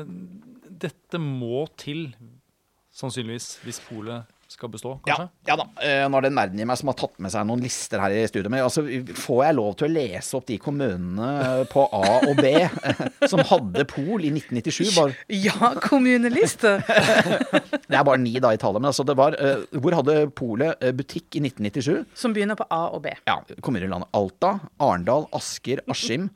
dette 0.81 1.19
må 1.21 1.65
til, 1.79 2.09
sannsynligvis, 2.95 3.57
hvis 3.65 3.81
polet 3.89 4.31
skal 4.47 4.69
bestå, 4.69 4.91
kanskje? 5.03 5.23
ja 5.49 5.55
da. 5.57 5.63
Eh, 5.81 6.03
Nå 6.07 6.19
er 6.19 6.25
det 6.27 6.29
nerden 6.35 6.59
i 6.61 6.65
meg 6.69 6.77
som 6.77 6.91
har 6.91 6.95
tatt 6.99 7.15
med 7.23 7.31
seg 7.33 7.47
noen 7.49 7.63
lister 7.65 7.99
her 7.99 8.13
i 8.13 8.21
studio. 8.29 8.51
Men 8.53 8.61
altså, 8.63 8.83
får 9.17 9.39
jeg 9.41 9.55
lov 9.57 9.71
til 9.79 9.87
å 9.87 9.93
lese 9.95 10.37
opp 10.37 10.45
de 10.47 10.57
kommunene 10.61 11.65
på 11.71 11.85
A 11.97 12.19
og 12.29 12.37
B 12.37 12.51
eh, 12.61 13.01
som 13.27 13.41
hadde 13.49 13.87
pol 13.89 14.21
i 14.23 14.29
1997? 14.29 14.93
Bare, 14.95 15.17
Ja, 15.33 15.71
kommuneliste! 15.81 16.75
det 17.89 17.97
er 17.97 18.05
bare 18.05 18.21
ni 18.21 18.35
da 18.37 18.53
i 18.53 18.61
tallet. 18.61 18.83
Men 18.85 18.91
altså, 18.93 19.03
det 19.09 19.17
var 19.17 19.35
eh, 19.41 19.65
Hvor 19.81 19.97
hadde 19.97 20.19
polet 20.37 20.85
butikk 21.01 21.39
i 21.39 21.43
1997? 21.47 22.05
Som 22.21 22.37
begynner 22.37 22.59
på 22.59 22.69
A 22.69 22.83
og 22.93 23.01
B. 23.07 23.15
Ja, 23.25 23.39
kommuner 23.65 23.89
i 23.89 23.91
landet. 23.91 24.13
Alta, 24.15 24.59
Arendal, 24.77 25.25
Asker, 25.35 25.81
Askim, 25.91 26.29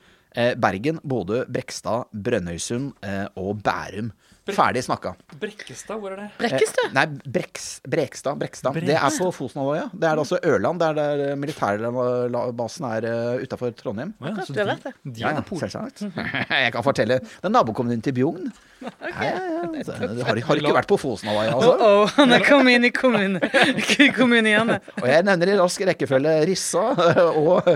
Bergen, 0.61 0.99
Bodø, 1.09 1.43
Brekstad, 1.49 2.09
Brønnøysund 2.25 2.91
og 3.37 3.61
Bærum. 3.65 4.11
Ferdig 4.55 4.83
snakka. 4.85 5.13
Brekkestad, 5.39 5.99
hvor 6.01 6.13
er 6.15 6.21
det? 6.23 6.27
Brekkestad? 6.39 6.89
Eh, 6.89 6.93
nei, 6.97 7.05
Breks, 7.37 7.67
Brekstad. 7.89 8.39
Brekstad. 8.41 8.79
Det 8.85 8.95
er 8.97 9.17
på 9.19 9.29
Fosenhalvøya. 9.35 9.89
Det 9.93 10.09
er 10.09 10.21
altså 10.23 10.39
Ørland, 10.43 10.79
der, 10.81 10.93
der 10.99 11.35
militærbasen 11.39 12.85
er 12.89 13.07
uh, 13.09 13.43
utafor 13.43 13.71
Trondheim. 13.77 14.13
Ja, 14.23 14.35
så 14.45 14.53
du 14.53 14.59
vet 14.63 14.83
de- 14.83 14.89
det. 14.89 14.93
de 15.15 15.21
Ja, 15.21 15.29
er 15.33 15.41
ja, 15.43 15.59
selvsagt. 15.63 16.03
Jeg 16.65 16.73
kan 16.73 16.83
fortelle. 16.83 17.19
Det 17.19 17.45
er 17.49 17.53
nabokommunen 17.53 18.01
til 18.03 18.13
Bjugn. 18.13 18.51
Okay. 18.79 19.27
ja, 19.27 19.39
ja. 19.75 19.83
Så, 19.83 19.91
Du 19.99 20.23
har, 20.23 20.37
har 20.39 20.55
ikke 20.61 20.73
vært 20.75 20.87
på 20.87 20.97
Fosenhalvøya, 21.01 21.55
altså? 21.55 21.73
oh, 21.83 22.07
han 22.15 22.31
er 22.31 22.45
kommet 22.47 22.77
inn 22.77 22.87
i 22.87 22.91
kommune. 22.95 23.41
kommunehjørnet. 24.19 24.89
Og 25.01 25.07
jeg 25.09 25.25
nevner 25.27 25.51
i 25.51 25.57
rask 25.59 25.83
rekkefølge 25.89 26.35
Rissa 26.47 26.85
og 27.43 27.67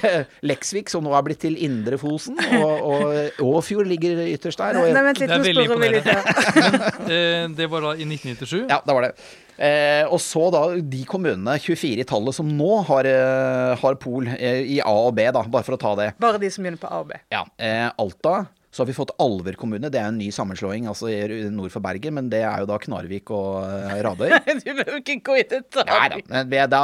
eh, 0.00 0.24
Leksvik, 0.46 0.90
som 0.90 1.04
nå 1.06 1.14
er 1.16 1.24
blitt 1.26 1.42
til 1.44 1.54
Indre 1.62 1.98
Fosen. 2.00 2.38
Og, 2.58 2.88
og 2.90 3.52
Åfjord 3.60 3.88
ligger 3.90 4.24
ytterst 4.26 4.60
der. 4.62 4.80
Og, 4.80 4.90
Nei, 4.90 5.04
vent 5.06 5.22
litt, 5.22 5.30
Det 5.30 5.38
er 5.38 5.44
nå 5.60 5.66
spør 5.70 5.82
vi 5.84 5.92
litt 5.94 6.09
her. 6.10 6.90
Eh, 7.10 7.46
det 7.56 7.66
var 7.72 7.86
da 7.88 7.94
i 7.96 8.04
1997. 8.06 8.66
Ja, 8.70 8.80
da 8.86 8.94
var 8.96 9.08
det. 9.08 9.14
Eh, 9.60 10.06
og 10.08 10.16
så 10.24 10.46
da 10.54 10.62
de 10.80 11.02
kommunene, 11.08 11.58
24 11.60 12.00
i 12.00 12.06
tallet, 12.08 12.32
som 12.36 12.48
nå 12.56 12.78
har, 12.88 13.04
eh, 13.10 13.74
har 13.82 13.98
pol 14.00 14.30
eh, 14.38 14.62
i 14.76 14.78
A 14.80 14.94
og 15.08 15.12
B, 15.18 15.26
da, 15.34 15.42
bare 15.52 15.66
for 15.66 15.76
å 15.76 15.80
ta 15.82 15.92
det. 15.98 16.06
Bare 16.22 16.40
de 16.40 16.48
som 16.52 16.64
begynner 16.64 16.80
på 16.80 16.88
A 16.88 17.02
og 17.02 17.10
B. 17.10 17.18
Ja, 17.34 17.44
eh, 17.60 17.90
Alta. 18.00 18.46
Så 18.70 18.84
har 18.84 18.86
vi 18.86 18.94
fått 18.94 19.10
Alver 19.18 19.56
kommune. 19.58 19.88
Det 19.90 19.98
er 19.98 20.06
en 20.12 20.18
ny 20.20 20.28
sammenslåing 20.30 20.84
altså 20.86 21.10
nord 21.50 21.72
for 21.74 21.82
Bergen, 21.82 22.14
men 22.14 22.28
det 22.30 22.44
er 22.46 22.62
jo 22.62 22.68
da 22.70 22.76
Knarvik 22.78 23.32
og 23.34 23.64
Radøy. 24.06 24.30
Du 24.62 24.68
behøver 24.78 25.00
ikke 25.00 25.16
gå 25.26 25.38
i 25.40 25.42
Nei 25.42 25.58
da. 25.58 25.58
detalj. 25.58 26.22
det 26.52 26.60
er 26.62 26.70
Da, 26.70 26.82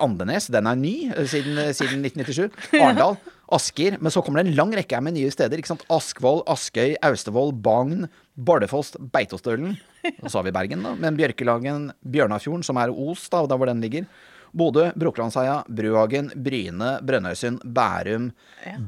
Andenes, 0.00 0.48
den 0.48 0.70
er 0.70 0.80
ny 0.80 0.94
siden, 1.28 1.60
siden 1.76 2.00
1997. 2.08 2.80
Arendal, 2.80 3.18
Asker. 3.52 3.98
Men 4.00 4.12
så 4.14 4.22
kommer 4.24 4.40
det 4.40 4.50
en 4.50 4.58
lang 4.58 4.72
rekke 4.76 5.00
med 5.04 5.16
nye 5.16 5.32
steder. 5.32 5.60
ikke 5.60 5.72
sant? 5.72 5.84
Askvoll, 5.92 6.42
Askøy, 6.50 6.94
Austevoll, 7.04 7.52
Bagn, 7.52 8.08
Bardufoss, 8.34 8.94
Beitostølen. 9.12 9.76
Og 10.22 10.30
så 10.30 10.38
har 10.38 10.46
vi 10.48 10.54
Bergen, 10.54 10.84
da. 10.84 10.94
Men 11.00 11.18
Bjørkelagen, 11.18 11.90
Bjørnafjorden, 12.04 12.64
som 12.66 12.80
er 12.80 12.92
Os, 12.92 13.28
da, 13.32 13.44
der 13.48 13.60
hvor 13.60 13.70
den 13.70 13.84
ligger. 13.84 14.08
Bodø, 14.54 14.86
Brokelandsheia, 14.94 15.56
Bruhagen, 15.68 16.30
Bryne, 16.44 16.90
Brønnøysund, 17.04 17.60
Bærum, 17.74 18.30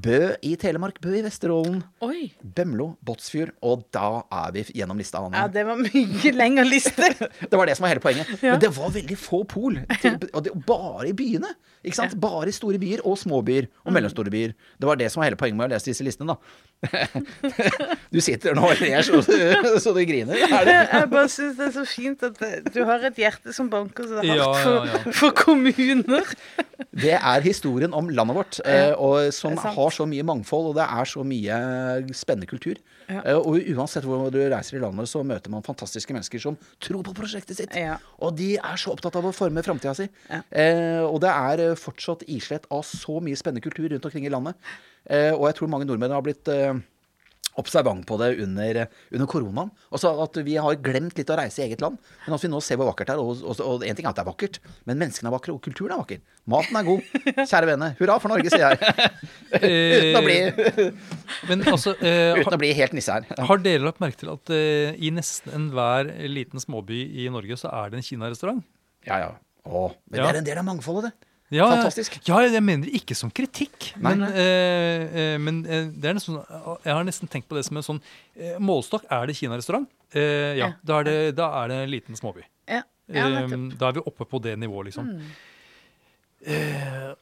Bø 0.02 0.20
i 0.46 0.54
Telemark, 0.60 1.00
Bø 1.02 1.16
i 1.18 1.22
Vesterålen, 1.26 1.80
Oi. 2.06 2.28
Bømlo, 2.56 2.92
Båtsfjord. 3.04 3.50
Og 3.66 3.82
da 3.94 4.22
er 4.30 4.54
vi 4.54 4.64
gjennom 4.78 4.98
lista. 5.00 5.20
Anne. 5.26 5.42
Ja, 5.42 5.48
det 5.50 5.64
var 5.66 5.80
mye 5.80 6.32
lengre 6.36 6.66
liste. 6.68 7.10
Det 7.50 7.56
var 7.58 7.68
det 7.68 7.76
som 7.78 7.86
var 7.86 7.94
hele 7.94 8.02
poenget. 8.02 8.28
Ja. 8.42 8.54
Men 8.54 8.60
det 8.62 8.70
var 8.76 8.90
veldig 8.94 9.16
få 9.18 9.42
pol. 9.48 9.78
Til, 10.02 10.16
og 10.32 10.42
det, 10.44 10.52
bare 10.66 11.08
i 11.10 11.14
byene. 11.16 11.50
Ikke 11.86 11.98
sant? 11.98 12.16
Bare 12.20 12.48
i 12.50 12.54
store 12.54 12.78
byer 12.82 13.02
og 13.06 13.14
små 13.20 13.40
byer 13.46 13.68
og 13.86 13.94
mellomstore 13.94 14.30
byer. 14.32 14.54
Det 14.80 14.88
var 14.88 14.98
det 14.98 15.08
som 15.12 15.20
var 15.22 15.30
hele 15.30 15.38
poenget 15.38 15.58
med 15.60 15.68
å 15.68 15.72
lese 15.74 15.90
disse 15.92 16.06
listene, 16.06 16.34
da. 16.34 16.40
Du 18.12 18.18
sitter 18.24 18.56
nå 18.56 18.64
og 18.70 18.80
ler 18.82 19.04
så, 19.06 19.20
så 19.82 19.92
du 19.94 20.00
griner. 20.08 20.40
Er 20.46 20.66
det? 20.68 20.76
Jeg 20.96 21.10
bare 21.12 21.30
syns 21.32 21.56
det 21.58 21.68
er 21.68 21.74
så 21.76 21.84
fint 21.88 22.24
at 22.26 22.40
du 22.74 22.80
har 22.88 23.06
et 23.08 23.20
hjerte 23.20 23.54
som 23.56 23.70
banker 23.72 24.08
så 24.08 24.18
hardt 24.20 24.28
Ja, 24.30 24.36
ja, 24.40 24.48
for, 24.64 24.90
ja. 24.90 25.14
for 25.20 25.36
kommuner. 25.64 26.32
det 26.96 27.14
er 27.16 27.44
historien 27.44 27.94
om 27.96 28.08
landet 28.12 28.36
vårt, 28.36 28.58
eh, 28.68 28.92
og 28.92 29.32
som 29.34 29.56
har 29.60 29.94
så 29.94 30.06
mye 30.08 30.24
mangfold, 30.26 30.70
og 30.72 30.76
det 30.78 30.86
er 30.86 31.08
så 31.08 31.24
mye 31.26 31.58
spennende 32.16 32.48
kultur. 32.50 32.80
Ja. 33.08 33.20
Eh, 33.22 33.38
Og 33.38 33.60
uansett 33.76 34.04
hvor 34.06 34.26
du 34.34 34.38
reiser 34.50 34.78
i 34.78 34.82
landet, 34.82 35.08
så 35.08 35.22
møter 35.26 35.52
man 35.52 35.62
fantastiske 35.66 36.12
mennesker 36.16 36.42
som 36.42 36.58
tror 36.82 37.04
på 37.06 37.14
prosjektet 37.16 37.56
sitt. 37.60 37.76
Ja. 37.78 37.96
Og 38.20 38.34
de 38.38 38.54
er 38.58 38.76
så 38.80 38.92
opptatt 38.96 39.16
av 39.16 39.28
å 39.28 39.34
forme 39.36 39.62
framtida 39.66 39.94
si. 39.98 40.08
Ja. 40.30 40.42
Eh, 40.50 41.04
og 41.06 41.20
det 41.24 41.30
er 41.32 41.64
eh, 41.70 41.78
fortsatt 41.78 42.26
islett 42.28 42.66
av 42.70 42.82
så 42.88 43.20
mye 43.22 43.38
spennende 43.38 43.64
kultur 43.64 43.88
rundt 43.92 44.04
omkring 44.10 44.26
i 44.26 44.32
landet. 44.32 44.58
Eh, 45.08 45.32
og 45.36 45.46
jeg 45.50 45.60
tror 45.60 45.70
mange 45.70 45.86
nordmenn 45.86 46.14
har 46.16 46.24
blitt 46.26 46.48
eh, 46.50 46.74
observant 47.60 48.04
på 48.08 48.18
det 48.20 48.28
under, 48.44 48.78
under 49.12 49.28
koronaen. 49.30 49.70
Også 49.94 50.10
at 50.24 50.38
vi 50.46 50.56
har 50.60 50.76
glemt 50.84 51.16
litt 51.18 51.30
å 51.32 51.38
reise 51.38 51.62
i 51.62 51.66
eget 51.66 51.80
land. 51.84 51.96
Men 52.26 52.36
at 52.36 52.44
vi 52.44 52.50
nå 52.52 52.60
ser 52.64 52.78
hvor 52.80 52.90
vakkert 52.90 53.10
det 53.10 53.16
er. 53.16 53.22
Og, 53.22 53.42
og, 53.44 53.62
og 53.64 53.84
en 53.86 53.96
ting 53.98 54.06
er 54.06 54.12
at 54.12 54.18
det 54.18 54.24
er 54.24 54.28
vakkert, 54.30 54.58
men 54.88 55.00
menneskene 55.00 55.30
er 55.30 55.36
vakre, 55.36 55.54
og 55.56 55.62
kulturen 55.64 55.94
er 55.96 56.02
vakker. 56.02 56.20
Maten 56.52 56.78
er 56.80 56.86
god. 56.86 57.08
Kjære 57.50 57.70
vene, 57.72 57.90
hurra 58.00 58.18
for 58.22 58.32
Norge, 58.34 58.52
sier 58.52 58.66
jeg. 58.66 59.10
uten, 59.56 60.18
å 60.20 60.24
bli, 60.26 60.38
Men 61.50 61.64
altså, 61.72 61.96
uh, 62.00 62.38
uten 62.40 62.56
å 62.56 62.60
bli 62.60 62.72
helt 62.78 62.96
nisse 62.96 63.16
her. 63.16 63.26
Har 63.50 63.62
dere 63.64 63.84
lagt 63.86 64.02
merke 64.04 64.20
til 64.20 64.32
at 64.34 64.52
uh, 64.54 64.92
i 64.96 65.12
nesten 65.14 65.54
enhver 65.56 66.12
liten 66.30 66.62
småby 66.62 67.02
i 67.24 67.28
Norge 67.32 67.58
så 67.60 67.72
er 67.72 67.92
det 67.92 68.00
en 68.02 68.06
kinarestaurant? 68.06 68.62
Ja, 69.06 69.18
ja. 69.24 69.32
Å, 69.66 69.88
men 70.10 70.20
Ja. 70.20 70.26
det 70.28 70.30
er 70.36 70.38
en 70.44 70.46
del 70.46 70.60
av 70.60 70.68
mangfoldet, 70.68 71.10
det. 71.10 71.25
Ja, 71.54 71.68
Fantastisk. 71.70 72.16
Ja, 72.26 72.40
jeg 72.42 72.62
mener 72.64 72.90
ikke 72.90 73.14
som 73.14 73.30
kritikk. 73.30 73.92
Nei, 74.02 74.16
men 74.16 74.24
eh, 74.34 75.04
eh, 75.06 75.36
men 75.38 75.60
eh, 75.66 75.84
det 75.94 76.10
er 76.10 76.16
nesten, 76.18 76.40
jeg 76.82 76.90
har 76.90 77.04
nesten 77.06 77.30
tenkt 77.30 77.46
på 77.46 77.54
det 77.54 77.62
som 77.68 77.78
en 77.78 77.86
sånn 77.86 78.00
eh, 78.34 78.56
målestokk. 78.58 79.04
Er 79.14 79.28
det 79.30 79.36
kinarestaurant? 79.38 79.86
Eh, 80.10 80.56
ja, 80.58 80.66
Ja. 80.66 80.70
Da, 80.82 80.98
er 81.00 81.06
det, 81.06 81.14
da 81.38 81.46
er 81.62 81.70
det 81.70 81.76
en 81.84 81.92
liten 81.92 82.18
småby. 82.18 82.42
Ja, 82.66 82.82
ja. 83.14 83.28
Mm. 83.46 83.68
da 83.78 83.92
er 83.92 84.00
vi 84.00 84.02
oppe 84.10 84.26
på 84.26 84.40
det 84.42 84.56
nivået, 84.58 84.88
liksom. 84.90 85.12
Eh, 86.46 87.12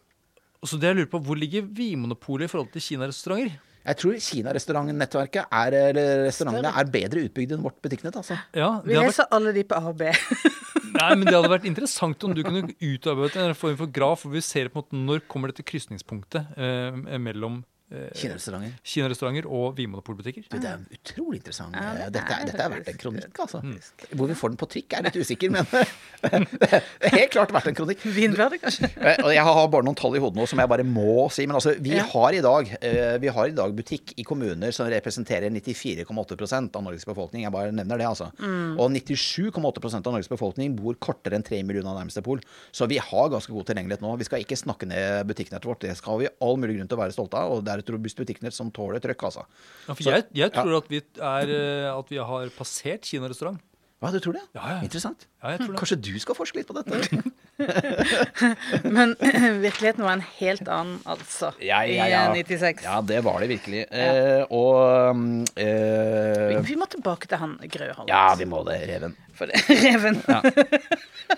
så 0.64 0.78
det 0.80 0.88
jeg 0.88 0.96
lurer 0.96 1.10
på, 1.12 1.20
Hvor 1.20 1.36
ligger 1.36 1.68
Vinmonopolet 1.76 2.48
i 2.48 2.52
forhold 2.52 2.72
til 2.72 2.82
kinarestauranter? 2.82 3.58
Jeg 3.84 3.98
tror 4.00 4.20
Kina-restaurantnettverket 4.26 5.50
er, 5.52 5.76
eller 5.90 6.22
restaurantene 6.24 6.70
er 6.72 6.88
bedre 6.92 7.24
utbygd 7.26 7.52
enn 7.56 7.64
vårt 7.66 7.76
butikknett. 7.84 8.16
altså. 8.16 8.38
Ja, 8.56 8.78
Vi 8.84 8.96
leser 8.96 9.26
vært, 9.26 9.34
alle 9.36 9.52
de 9.52 9.64
på 9.68 9.76
A 9.76 9.90
og 9.90 9.98
B. 10.00 10.08
nei, 11.00 11.10
men 11.18 11.28
det 11.28 11.34
hadde 11.36 11.52
vært 11.52 11.68
interessant 11.68 12.24
om 12.24 12.32
du 12.36 12.40
kunne 12.46 12.72
utarbeidet 12.72 13.42
en 13.42 13.58
form 13.58 13.76
for 13.82 13.92
graf 13.92 14.24
hvor 14.24 14.32
vi 14.32 14.44
ser 14.44 14.72
på 14.72 14.80
en 14.80 14.86
måte 14.86 15.02
når 15.10 15.24
kommer 15.28 15.52
dette 15.52 15.66
krysningspunktet 15.68 16.56
eh, 16.56 17.18
mellom 17.20 17.60
Kina-restauranter. 17.94 18.72
kinarestauranter 18.82 19.46
og 19.46 19.76
vinmonopolbutikker. 19.76 20.46
Det 20.50 20.64
er 20.66 20.80
utrolig 20.96 21.38
interessant. 21.42 21.76
Ja, 21.76 21.92
det 22.08 22.14
dette, 22.16 22.32
er, 22.40 22.46
dette 22.48 22.62
er 22.64 22.72
verdt 22.72 22.88
en 22.90 22.96
kronikk, 22.98 23.38
altså. 23.44 23.60
Mm. 23.62 23.76
Hvor 24.18 24.30
vi 24.30 24.36
får 24.40 24.52
den 24.54 24.58
på 24.58 24.68
trykk, 24.72 24.96
er 24.98 25.04
litt 25.06 25.18
usikker, 25.20 25.52
men 25.54 25.68
det 26.64 26.70
er 26.72 27.14
helt 27.14 27.34
klart 27.36 27.52
verdt 27.54 27.68
en 27.70 27.76
kronikk. 27.78 28.02
Vinbladet, 28.16 28.60
kanskje. 28.64 28.90
Eh, 29.04 29.20
jeg 29.36 29.44
har 29.46 29.68
bare 29.70 29.84
noen 29.86 29.96
tall 29.98 30.16
i 30.16 30.20
hodet 30.22 30.38
nå 30.40 30.46
som 30.48 30.58
jeg 30.62 30.70
bare 30.70 30.84
må 30.88 31.26
si. 31.34 31.44
Men 31.46 31.58
altså, 31.58 31.74
vi, 31.78 31.92
Ja. 31.98 32.06
har 32.14 32.34
i 32.34 32.40
dag, 32.42 32.70
eh, 32.80 33.18
vi 33.22 33.28
har 33.36 33.50
i 33.50 33.54
dag 33.54 33.74
butikk 33.76 34.14
i 34.18 34.24
kommuner 34.26 34.72
som 34.74 34.88
representerer 34.90 35.52
94,8% 35.52 36.74
av 36.78 36.82
Norges 36.86 37.04
befolkning. 37.06 37.44
Jeg 37.44 37.52
bare 37.54 37.70
nevner 37.74 38.00
det, 38.00 38.08
altså. 38.08 38.30
Mm. 38.40 38.78
Og 38.80 38.90
97,8% 38.96 40.08
av 40.08 40.16
Norges 40.16 40.30
befolkning 40.32 40.74
bor 40.78 40.96
kortere 41.04 41.36
enn 41.38 41.44
tre 41.46 41.60
millioner 41.62 41.92
av 41.92 42.00
nærmeste 42.00 42.24
pol. 42.26 42.40
Så 42.74 42.88
vi 42.90 42.98
har 43.02 43.30
ganske 43.32 43.52
god 43.54 43.68
tilgjengelighet 43.70 44.02
nå. 44.04 44.16
Vi 44.20 44.28
skal 44.28 44.42
ikke 44.44 44.58
snakke 44.58 44.88
ned 44.90 45.28
butikknettet 45.30 45.68
vårt. 45.68 45.84
Det 45.84 45.94
skal 46.00 46.22
vi 46.24 46.32
all 46.40 46.56
mulig 46.60 46.78
grunn 46.80 46.90
til 46.90 46.98
å 46.98 47.02
være 47.04 47.16
stolte 47.16 47.38
av. 47.44 47.58
Og 47.58 47.64
det 47.66 47.73
er 47.74 47.82
et 47.84 47.92
robust 47.94 48.18
butikknett 48.22 48.54
som 48.56 48.70
tåler 48.74 49.02
trøkk, 49.04 49.26
altså. 49.30 49.44
Ja, 49.88 49.92
for 49.94 50.02
Så- 50.02 50.14
jeg, 50.16 50.26
jeg 50.40 50.52
tror 50.56 50.76
at, 50.80 50.88
vi 50.90 51.02
er, 51.02 51.54
eh, 51.58 51.92
at 51.92 52.10
vi 52.14 52.16
har 52.32 52.50
passert 52.56 53.06
kinarestaurant. 53.10 53.60
Hva, 54.02 54.10
du 54.12 54.18
tror 54.20 54.34
det? 54.36 54.42
Ja, 54.52 54.64
ja. 54.74 54.80
Interessant. 54.84 55.22
Ja, 55.40 55.52
jeg 55.54 55.60
tror 55.62 55.70
det. 55.72 55.78
Kanskje 55.80 55.96
du 56.02 56.18
skal 56.20 56.34
forske 56.36 56.58
litt 56.58 56.66
på 56.68 56.74
dette? 56.76 57.22
Men 58.96 59.14
virkeligheten 59.64 60.04
var 60.04 60.18
en 60.18 60.24
helt 60.40 60.68
annen, 60.68 60.98
altså. 61.08 61.52
Ja, 61.64 61.78
ja, 61.88 62.08
ja. 62.10 62.24
I 62.34 62.42
96. 62.44 62.82
Ja, 62.84 62.98
det 63.06 63.22
var 63.24 63.40
det 63.40 63.48
virkelig. 63.54 63.86
Eh, 63.88 64.44
og 64.52 65.16
Vi, 65.56 65.64
eh, 65.64 66.60
vi 66.66 66.76
må 66.76 66.88
tilbake 66.92 67.30
til 67.30 67.40
han 67.40 67.56
Grøholt. 67.64 68.10
Ja, 68.10 68.34
vi 68.36 68.44
må 68.50 68.60
det, 68.68 68.76
Reven. 68.90 69.16
For 69.38 69.48
det, 69.48 69.62
Reven. 69.86 70.20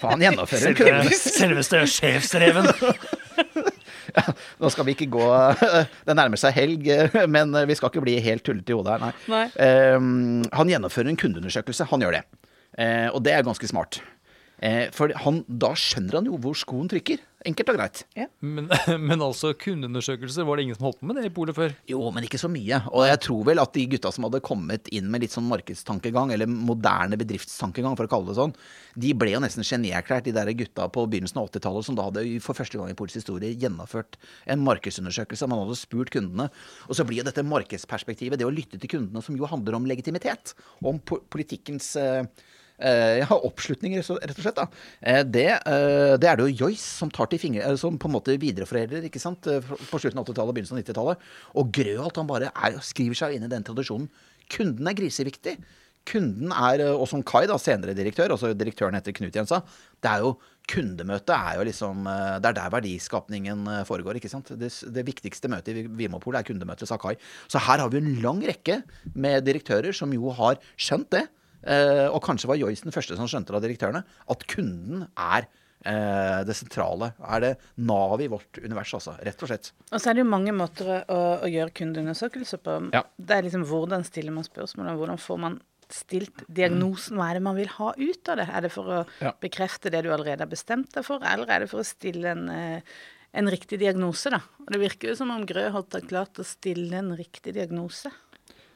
For 0.00 0.08
han 0.10 0.24
gjennomfører 0.26 0.74
Selve. 0.82 1.14
Selveste 1.22 1.84
sjefsreven. 1.92 2.66
Nå 4.62 4.72
skal 4.72 4.88
vi 4.88 4.96
ikke 4.96 5.08
gå 5.12 5.28
Det 6.08 6.16
nærmer 6.16 6.40
seg 6.40 6.56
helg, 6.56 6.90
men 7.34 7.54
vi 7.68 7.76
skal 7.78 7.92
ikke 7.92 8.04
bli 8.04 8.18
helt 8.24 8.44
tullete 8.46 8.74
i 8.74 8.78
hodet 8.78 8.96
her, 8.96 9.06
nei. 9.06 9.14
Nei. 9.32 9.46
Um, 9.96 10.44
han 10.54 10.70
gjennomfører 10.70 11.12
en 11.12 11.20
kundeundersøkelse. 11.20 11.88
Han 11.92 12.04
gjør 12.04 12.18
det. 12.18 12.26
Uh, 12.76 13.08
og 13.14 13.22
det 13.26 13.34
er 13.34 13.46
ganske 13.46 13.70
smart. 13.70 14.00
Eh, 14.64 14.86
for 14.96 15.12
han, 15.24 15.42
da 15.48 15.74
skjønner 15.76 16.20
han 16.20 16.28
jo 16.30 16.38
hvor 16.40 16.56
skoen 16.56 16.88
trykker. 16.88 17.20
Enkelt 17.46 17.68
og 17.70 17.76
greit. 17.76 18.00
Men, 18.42 18.70
men 19.08 19.22
altså, 19.22 19.52
kundeundersøkelser, 19.60 20.46
var 20.48 20.58
det 20.58 20.64
ingen 20.64 20.78
som 20.78 20.88
holdt 20.88 20.98
på 21.02 21.08
med 21.10 21.20
det 21.20 21.28
i 21.28 21.34
polet 21.34 21.54
før? 21.54 21.74
Jo, 21.86 22.00
men 22.14 22.24
ikke 22.26 22.40
så 22.40 22.48
mye. 22.50 22.80
Og 22.90 23.04
jeg 23.06 23.20
tror 23.26 23.44
vel 23.46 23.62
at 23.62 23.74
de 23.76 23.84
gutta 23.92 24.10
som 24.14 24.26
hadde 24.26 24.40
kommet 24.46 24.90
inn 24.96 25.10
med 25.12 25.22
litt 25.22 25.34
sånn 25.36 25.46
markedstankegang, 25.50 26.32
eller 26.34 26.50
moderne 26.50 27.18
bedriftstankegang, 27.20 27.94
for 27.98 28.08
å 28.08 28.12
kalle 28.16 28.32
det 28.32 28.38
sånn, 28.40 28.56
de 29.04 29.12
ble 29.18 29.36
jo 29.36 29.42
nesten 29.44 29.66
genierklært, 29.66 30.26
de 30.26 30.34
der 30.34 30.50
gutta 30.58 30.88
på 30.90 31.06
begynnelsen 31.12 31.42
av 31.42 31.52
80-tallet 31.52 31.90
som 31.90 32.00
da 32.00 32.08
hadde 32.08 32.26
for 32.42 32.58
første 32.58 32.80
gang 32.80 32.90
i 32.90 32.98
polets 32.98 33.20
historie 33.20 33.52
gjennomført 33.54 34.18
en 34.50 34.64
markedsundersøkelse. 34.66 35.50
Man 35.52 35.62
hadde 35.62 35.78
spurt 35.78 36.10
kundene. 36.16 36.48
Og 36.88 36.98
så 36.98 37.06
blir 37.06 37.20
jo 37.20 37.28
dette 37.28 37.46
markedsperspektivet, 37.46 38.40
det 38.40 38.48
å 38.48 38.54
lytte 38.54 38.80
til 38.80 38.96
kundene, 38.96 39.22
som 39.22 39.38
jo 39.38 39.46
handler 39.52 39.78
om 39.78 39.86
legitimitet, 39.86 40.56
om 40.82 40.98
po 40.98 41.20
politikkens 41.30 41.94
eh, 42.00 42.24
eh, 42.78 43.22
har 43.28 43.46
oppslutning, 43.48 43.96
rett 43.98 44.10
og 44.36 44.42
slett, 44.42 44.58
da. 44.58 44.66
Eh, 45.00 45.22
det, 45.24 45.46
det, 46.20 46.28
er 46.30 46.38
det 46.38 46.48
jo 46.48 46.66
Joyce 46.66 46.84
som 46.84 47.12
tar 47.12 47.30
til 47.32 47.42
fingre, 47.42 47.72
som 47.80 47.98
på 48.00 48.10
en 48.10 48.16
måte 48.18 48.36
videreforedler 48.40 49.08
ikke 49.08 49.22
sant, 49.22 49.46
på 49.46 50.02
slutten 50.02 50.20
av 50.20 50.26
80-tallet 50.28 50.52
og 50.52 50.58
begynnelsen 50.58 50.78
av 50.78 50.84
90-tallet. 50.84 51.26
Og 51.62 51.72
Grøholt 51.80 52.22
han 52.22 52.30
bare 52.30 52.52
er, 52.52 52.78
skriver 52.84 53.18
seg 53.18 53.36
inn 53.36 53.48
i 53.48 53.52
den 53.52 53.66
tradisjonen. 53.66 54.10
Kunden 54.52 54.88
er 54.88 54.96
griseviktig. 54.98 55.56
Kunden 56.06 56.52
er, 56.54 56.84
og 56.94 57.08
som 57.10 57.22
Kai, 57.26 57.44
da, 57.50 57.56
senere 57.58 57.96
direktør, 57.98 58.36
altså 58.36 58.52
direktøren 58.54 58.94
heter 58.94 59.14
Knut 59.16 59.34
Jensa, 59.34 59.58
det 60.02 60.12
er 60.12 60.22
jo 60.22 60.36
kundemøtet 60.70 61.32
er 61.34 61.60
jo 61.60 61.64
liksom 61.68 62.06
eh, 62.10 62.36
Det 62.42 62.50
er 62.50 62.58
der 62.58 62.74
verdiskapningen 62.74 63.66
eh, 63.70 63.84
foregår. 63.86 64.18
ikke 64.18 64.30
sant? 64.30 64.50
Det, 64.58 64.70
det 64.94 65.06
viktigste 65.06 65.50
møtet 65.50 65.74
i 65.74 65.86
Vinmonopolet 65.86 66.42
er 66.42 66.48
kundemøtet, 66.48 66.88
sa 66.90 66.98
Kai. 67.00 67.14
Så 67.50 67.62
her 67.62 67.82
har 67.82 67.90
vi 67.92 68.02
en 68.02 68.20
lang 68.22 68.42
rekke 68.46 68.80
med 69.14 69.46
direktører 69.46 69.94
som 69.96 70.14
jo 70.14 70.34
har 70.34 70.60
skjønt 70.74 71.10
det. 71.14 71.26
Eh, 71.66 72.06
og 72.06 72.20
kanskje 72.24 72.50
var 72.50 72.60
Joyce 72.60 72.86
den 72.86 72.94
første 72.94 73.18
som 73.18 73.28
skjønte 73.30 73.52
det 73.52 73.60
av 73.60 73.66
direktørene. 73.66 74.02
At 74.32 74.48
kunden 74.50 75.06
er 75.14 75.50
det 75.86 76.54
sentrale. 76.58 77.12
Er 77.22 77.42
det 77.44 77.50
navet 77.86 78.24
i 78.24 78.26
vårt 78.32 78.58
univers, 78.58 78.90
altså. 78.96 79.12
Rett 79.22 79.42
og 79.44 79.50
slett. 79.52 79.68
Og 79.92 80.00
så 80.02 80.10
er 80.10 80.16
det 80.16 80.24
jo 80.24 80.32
mange 80.32 80.50
måter 80.56 80.88
å, 81.04 81.18
å 81.46 81.50
gjøre 81.52 81.70
kundeundersøkelser 81.78 82.58
på. 82.64 82.74
Ja. 82.96 83.04
Det 83.14 83.36
er 83.36 83.46
liksom 83.46 83.62
hvordan 83.70 84.02
stiller 84.08 84.34
man 84.34 84.48
spørsmål, 84.48 84.88
hvordan 84.98 85.20
får 85.22 85.38
man 85.44 85.60
stilt 85.92 86.44
diagnosen? 86.52 87.18
Hva 87.18 87.30
er 87.30 87.38
det 87.38 87.44
man 87.46 87.58
vil 87.58 87.70
ha 87.76 87.92
ut 87.96 88.30
av 88.32 88.40
det? 88.40 88.46
Er 88.50 88.66
det 88.66 88.72
for 88.74 88.92
å 88.92 89.02
ja. 89.22 89.32
bekrefte 89.42 89.92
det 89.92 90.02
du 90.04 90.10
allerede 90.12 90.44
har 90.44 90.50
bestemt 90.50 90.92
deg 90.94 91.06
for, 91.06 91.22
eller 91.22 91.50
er 91.50 91.64
det 91.64 91.70
for 91.70 91.82
å 91.82 91.86
stille 91.86 92.32
en, 92.32 92.48
eh, 92.50 92.96
en 93.36 93.50
riktig 93.52 93.78
diagnose, 93.82 94.32
da? 94.32 94.40
Og 94.64 94.72
det 94.74 94.82
virker 94.82 95.12
jo 95.12 95.18
som 95.18 95.32
om 95.34 95.46
Grøholt 95.46 95.94
har 95.94 96.06
klart 96.08 96.42
å 96.42 96.46
stille 96.46 96.98
en 96.98 97.14
riktig 97.18 97.54
diagnose. 97.56 98.10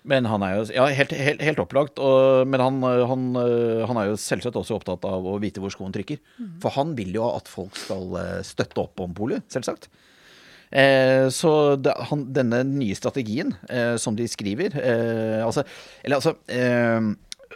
Men 0.08 0.28
han 0.30 0.44
er 0.46 0.54
jo 0.56 0.66
Ja, 0.72 0.86
helt, 0.96 1.12
helt, 1.12 1.42
helt 1.44 1.62
opplagt. 1.62 2.00
Og, 2.00 2.46
men 2.48 2.62
han, 2.62 2.82
han, 2.82 3.26
han, 3.36 4.00
er 4.00 4.10
jo 4.10 4.20
selvsagt 4.20 4.56
også 4.56 4.78
opptatt 4.78 5.04
av 5.08 5.26
å 5.28 5.38
vite 5.42 5.62
hvor 5.62 5.72
skoen 5.74 5.92
trykker. 5.94 6.20
Mm. 6.38 6.52
For 6.62 6.76
han 6.76 6.94
vil 6.98 7.12
jo 7.18 7.26
at 7.28 7.50
folk 7.50 7.76
skal 7.78 8.14
eh, 8.20 8.38
støtte 8.46 8.80
opp 8.84 9.02
om 9.04 9.16
polet, 9.16 9.44
selvsagt. 9.52 9.90
Eh, 10.70 11.26
så 11.34 11.74
det, 11.82 11.96
han, 12.10 12.28
denne 12.34 12.62
nye 12.68 12.94
strategien 12.94 13.56
eh, 13.66 13.96
som 13.98 14.14
de 14.14 14.28
skriver 14.30 14.76
eh, 14.78 15.40
altså, 15.42 15.64
Eller 16.04 16.20
altså 16.20 16.36
eh, 16.46 17.08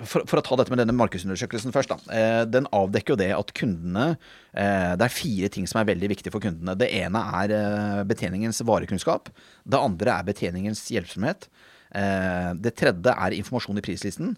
for, 0.02 0.24
for, 0.26 0.40
å 0.40 0.42
ta 0.42 0.56
dette 0.58 0.74
med 0.74 0.80
denne 0.82 0.96
markedsundersøkelsen 0.98 1.70
først. 1.70 1.92
Da. 1.92 2.16
Eh, 2.18 2.40
den 2.50 2.66
avdekker 2.74 3.14
jo 3.14 3.20
det 3.20 3.30
at 3.36 3.52
kundene 3.54 4.16
Det 4.50 5.06
er 5.06 5.14
fire 5.14 5.50
ting 5.54 5.68
som 5.70 5.78
er 5.80 5.86
veldig 5.92 6.10
viktige 6.10 6.34
for 6.34 6.42
kundene. 6.42 6.74
Det 6.78 6.90
ene 6.98 7.22
er 7.42 8.02
betjeningens 8.06 8.58
varekunnskap. 8.66 9.30
Det 9.62 9.78
andre 9.78 10.18
er 10.18 10.26
betjeningens 10.26 10.82
hjelpsomhet. 10.90 11.46
Det 11.94 12.72
tredje 12.74 13.12
er 13.14 13.36
informasjon 13.36 13.78
i 13.78 13.82
prislisten. 13.84 14.32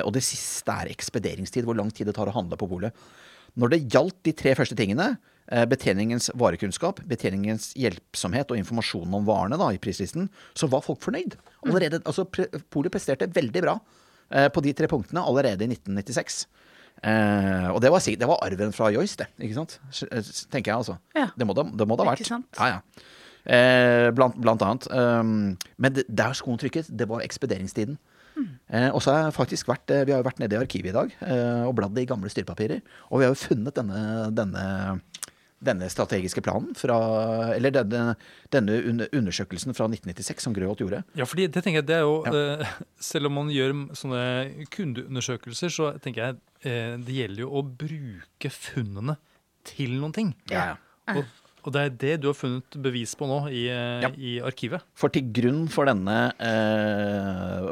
og 0.00 0.12
det 0.16 0.22
siste 0.24 0.72
er 0.72 0.88
ekspederingstid. 0.88 1.66
Hvor 1.68 1.76
lang 1.76 1.90
tid 1.92 2.08
det 2.08 2.14
tar 2.16 2.30
å 2.30 2.32
handle 2.32 2.56
på 2.56 2.68
polet. 2.70 2.96
Når 3.60 3.74
det 3.74 3.82
gjaldt 3.92 4.22
de 4.24 4.32
tre 4.32 4.54
første 4.56 4.78
tingene, 4.78 5.10
Eh, 5.46 5.62
betjeningens 5.70 6.26
varekunnskap, 6.34 6.98
betjeningens 7.06 7.68
hjelpsomhet 7.78 8.50
og 8.50 8.58
informasjon 8.58 9.12
om 9.14 9.26
varene 9.28 9.58
da, 9.60 9.68
i 9.70 9.78
prislisten, 9.78 10.26
så 10.58 10.66
var 10.70 10.82
folk 10.82 11.04
fornøyd. 11.04 11.36
Allerede, 11.68 12.00
altså, 12.02 12.24
Polet 12.26 12.90
presterte 12.90 13.28
veldig 13.30 13.62
bra 13.62 13.76
eh, 14.34 14.48
på 14.50 14.62
de 14.66 14.72
tre 14.74 14.90
punktene 14.90 15.22
allerede 15.22 15.62
i 15.62 15.70
1996. 15.70 16.40
Eh, 16.98 17.68
og 17.70 17.78
det 17.84 17.92
var, 17.94 18.02
det 18.02 18.30
var, 18.32 18.42
arven 18.42 18.74
fra 18.74 18.90
Joyce, 18.90 19.20
det. 19.22 19.28
ikke 19.38 19.60
sant? 19.60 19.78
Eh, 20.08 20.32
tenker 20.50 20.72
jeg, 20.72 20.80
altså. 20.80 20.98
Ja. 21.14 21.28
Det 21.38 21.46
må 21.46 21.54
det, 21.54 21.68
det 21.78 21.86
må 21.86 21.94
det 21.94 22.08
ha 22.08 22.10
vært. 22.10 22.24
Ikke 22.26 22.34
sant? 22.34 22.50
Ja, 22.58 22.80
ja. 22.80 23.06
Eh, 23.46 24.10
blant, 24.16 24.36
blant, 24.42 24.62
annet. 24.66 24.88
Um, 24.90 25.56
men 25.78 25.96
det, 25.96 26.06
der 26.08 26.34
skoen 26.34 26.58
trykket, 26.58 26.90
det 26.90 27.08
var 27.10 27.24
ekspederingstiden. 27.24 27.98
Mm. 28.36 28.48
Eh, 28.68 28.88
og 28.90 29.00
så 29.00 29.14
har 29.14 29.22
jeg 29.24 29.36
faktisk 29.36 29.68
vært, 29.70 29.88
Vi 29.88 30.12
har 30.12 30.20
jo 30.20 30.26
vært 30.26 30.42
nede 30.42 30.58
i 30.58 30.60
arkivet 30.60 30.90
i 30.90 30.96
dag 30.96 31.12
eh, 31.24 31.62
og 31.64 31.76
bladd 31.78 31.96
i 31.98 32.08
gamle 32.08 32.28
styrepapirer. 32.28 32.82
Og 33.08 33.20
vi 33.20 33.24
har 33.24 33.32
jo 33.32 33.46
funnet 33.46 33.78
denne, 33.78 34.02
denne 34.36 34.66
denne 35.66 35.88
strategiske 35.90 36.42
planen 36.44 36.74
fra 36.76 36.96
Eller 37.54 37.72
denne, 37.72 38.16
denne 38.52 38.76
undersøkelsen 39.08 39.76
fra 39.76 39.88
1996 39.88 40.44
som 40.44 40.56
Grøholt 40.56 40.82
gjorde. 40.84 41.02
Ja, 41.16 41.24
fordi 41.28 41.46
det 41.48 41.62
tenker 41.64 41.80
jeg, 41.80 41.88
det 41.88 41.96
er 41.96 42.04
jo 42.04 42.18
ja. 42.26 42.60
uh, 42.60 42.82
Selv 43.00 43.30
om 43.30 43.38
man 43.40 43.52
gjør 43.52 43.72
sånne 43.96 44.66
kundeundersøkelser, 44.74 45.72
så 45.72 45.94
tenker 46.02 46.26
jeg 46.26 46.36
uh, 46.36 47.00
det 47.00 47.18
gjelder 47.20 47.46
jo 47.46 47.54
å 47.56 47.64
bruke 47.64 48.52
funnene 48.52 49.16
til 49.66 49.96
noen 49.98 50.14
ting. 50.14 50.34
Ja, 50.52 50.74
ja. 50.74 51.16
Og, 51.16 51.24
og, 51.66 51.72
det 51.74 51.82
er 51.82 51.96
det 52.00 52.14
du 52.22 52.30
har 52.30 52.38
funnet 52.38 52.78
bevis 52.82 53.16
på 53.18 53.28
nå 53.28 53.40
i, 53.50 53.66
uh, 53.68 54.04
ja. 54.04 54.12
i 54.14 54.36
arkivet. 54.46 54.86
For 54.96 55.12
til 55.12 55.28
grunn 55.34 55.66
for 55.72 55.90
denne 55.90 56.16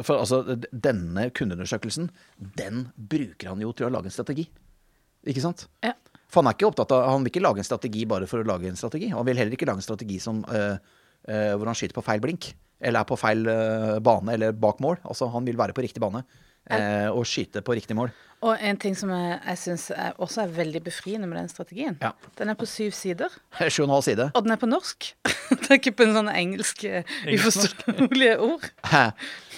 for 0.03 0.19
altså, 0.19 0.43
denne 0.71 1.29
kundeundersøkelsen, 1.35 2.11
den 2.59 2.89
bruker 2.97 3.55
han 3.55 3.63
jo 3.63 3.73
til 3.77 3.89
å 3.89 3.95
lage 3.95 4.11
en 4.11 4.17
strategi. 4.17 4.49
Ikke 5.31 5.45
sant? 5.45 5.69
Ja. 5.85 5.95
For 6.35 6.43
han 6.43 6.51
er 6.51 6.57
ikke 6.57 6.69
opptatt 6.73 6.93
av, 6.95 7.07
han 7.13 7.23
vil 7.23 7.31
ikke 7.31 7.45
lage 7.45 7.63
en 7.63 7.69
strategi 7.69 8.05
bare 8.11 8.27
for 8.31 8.43
å 8.43 8.49
lage 8.49 8.67
en 8.67 8.79
strategi. 8.79 9.13
Han 9.15 9.27
vil 9.29 9.39
heller 9.39 9.55
ikke 9.55 9.69
lage 9.69 9.83
en 9.83 9.87
strategi 9.87 10.19
som, 10.23 10.43
uh, 10.51 10.77
uh, 11.31 11.53
hvor 11.55 11.71
han 11.71 11.79
skyter 11.79 11.97
på 11.97 12.05
feil 12.07 12.23
blink. 12.25 12.51
Eller 12.85 13.05
er 13.05 13.09
på 13.09 13.19
feil 13.19 13.47
uh, 13.47 14.01
bane 14.05 14.35
eller 14.35 14.57
bak 14.59 14.83
mål. 14.83 14.99
Altså 15.07 15.31
Han 15.33 15.47
vil 15.47 15.59
være 15.61 15.77
på 15.77 15.85
riktig 15.87 16.03
bane 16.03 16.25
og 17.13 17.27
skyte 17.29 17.61
på 17.65 17.77
riktig 17.77 17.97
mål. 17.99 18.13
Og 18.45 18.61
en 18.61 18.77
ting 18.77 18.93
som 18.97 19.09
jeg, 19.09 19.37
jeg 19.41 19.61
syns 19.61 19.87
også 20.21 20.43
er 20.43 20.53
veldig 20.53 20.83
befriende 20.85 21.29
med 21.29 21.39
den 21.39 21.49
strategien. 21.49 21.97
Ja. 22.03 22.11
Den 22.37 22.53
er 22.53 22.59
på 22.61 22.67
syv 22.69 22.93
sider. 22.93 23.33
Sju 23.73 23.85
og 23.85 23.89
en 23.89 23.95
halv 23.95 24.05
side. 24.05 24.27
Og 24.35 24.45
den 24.45 24.53
er 24.53 24.61
på 24.61 24.69
norsk. 24.69 25.09
det 25.51 25.71
er 25.71 25.79
ikke 25.79 25.95
på 25.97 26.07
en 26.09 26.17
sånn 26.19 26.31
engelsk 26.33 26.85
uforståelige 26.85 28.37
ord. 28.45 28.69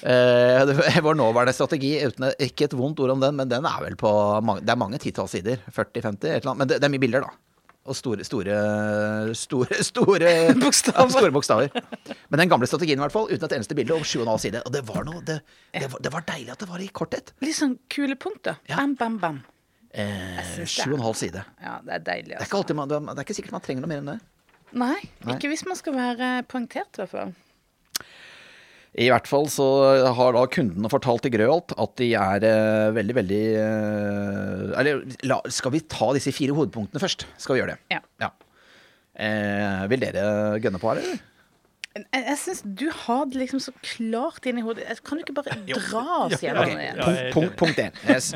Eh, 0.06 1.00
var 1.02 1.16
nåværende 1.16 1.54
strategi, 1.56 1.94
uten, 2.04 2.28
ikke 2.42 2.66
et 2.68 2.74
vondt 2.76 3.00
ord 3.00 3.14
om 3.14 3.22
den, 3.22 3.38
men 3.38 3.48
den 3.48 3.64
er 3.64 3.78
vel 3.80 3.96
på 3.98 4.10
Det 4.60 4.68
er 4.70 4.78
mange 4.78 5.00
titalls 5.02 5.32
sider. 5.32 5.62
40-50, 5.72 6.44
men 6.52 6.68
det, 6.68 6.76
det, 6.82 6.84
er 6.84 6.92
mye 6.92 7.02
bilder, 7.02 7.24
da. 7.24 7.45
Og 7.86 7.96
store, 7.96 8.24
store, 8.26 8.54
store, 9.38 9.80
store 9.86 10.30
bokstaver. 10.62 11.10
store 11.14 11.32
bokstaver. 11.34 11.70
Men 12.28 12.42
den 12.42 12.50
gamle 12.50 12.66
strategien, 12.66 12.98
i 12.98 13.04
hvert 13.04 13.14
fall, 13.14 13.28
uten 13.30 13.46
et 13.46 13.56
eneste 13.58 13.76
bilde, 13.78 13.94
over 13.94 14.08
7,5 14.08 14.40
sider. 14.42 14.64
Og 14.66 14.74
det 14.74 14.82
var, 14.88 15.02
noe, 15.06 15.22
det, 15.26 15.40
det, 15.74 15.90
var, 15.92 16.02
det 16.02 16.12
var, 16.14 16.26
deilig 16.32 16.54
at 16.56 16.64
det 16.64 16.70
var 16.70 16.82
i 16.82 16.88
korthet. 16.90 17.34
Litt 17.46 17.58
sånn 17.58 17.76
kule 17.92 18.18
punkter. 18.18 18.58
Ja. 18.70 18.80
Bam, 18.80 18.96
bam, 18.98 19.20
bam. 19.22 19.42
Eh, 19.96 20.64
7,5 20.66 21.12
side. 21.22 21.44
Ja, 21.62 21.78
det 21.86 22.00
er 22.00 22.06
deilig. 22.10 22.36
Altså. 22.36 22.42
Det, 22.42 22.58
er 22.58 22.64
ikke 22.66 22.78
man, 22.82 22.90
det 22.90 23.16
er 23.16 23.26
ikke 23.28 23.38
sikkert 23.38 23.56
man 23.56 23.64
trenger 23.64 23.86
noe 23.86 23.94
mer 23.94 24.02
enn 24.02 24.12
det. 24.16 24.20
Nei, 24.76 24.96
Nei. 25.22 25.36
ikke 25.36 25.48
hvis 25.52 25.62
man 25.68 25.78
skal 25.78 25.94
være 25.96 26.30
poengtert, 26.50 26.90
i 26.98 27.04
hvert 27.04 27.12
fall. 27.14 27.36
I 28.96 29.10
hvert 29.12 29.28
fall 29.28 29.44
så 29.52 29.66
har 30.16 30.32
da 30.32 30.46
kundene 30.48 30.88
fortalt 30.88 31.26
til 31.26 31.34
Grøholt 31.34 31.74
at 31.76 31.94
de 32.00 32.10
er 32.16 32.46
uh, 32.48 32.94
veldig, 32.96 33.16
veldig 33.18 33.42
uh, 33.60 34.72
Eller 34.80 35.02
la, 35.28 35.42
skal 35.52 35.74
vi 35.74 35.82
ta 35.84 36.08
disse 36.16 36.32
fire 36.32 36.56
hovedpunktene 36.56 37.02
først? 37.02 37.26
Skal 37.36 37.56
vi 37.56 37.60
gjøre 37.60 37.76
det? 37.76 37.80
Ja. 37.92 38.00
ja. 38.24 38.32
Uh, 39.16 39.84
vil 39.92 40.00
dere 40.00 40.24
gønne 40.64 40.80
på 40.80 40.92
her, 40.92 41.02
eller? 41.02 41.24
Jeg, 41.96 42.22
jeg 42.22 42.40
syns 42.40 42.64
du 42.80 42.86
har 43.04 43.28
det 43.28 43.40
liksom 43.40 43.60
så 43.64 43.72
klart 43.80 44.48
inn 44.48 44.60
i 44.60 44.64
hodet. 44.64 44.88
Kan 45.04 45.16
du 45.16 45.24
ikke 45.24 45.36
bare 45.38 45.56
dra 45.64 46.02
oss 46.26 46.42
gjennom 46.44 46.68
det? 46.68 46.90
Okay. 46.96 47.30
Punkt, 47.32 47.54
punkt, 47.60 47.80
én. 47.80 47.96
Yes. 48.04 48.32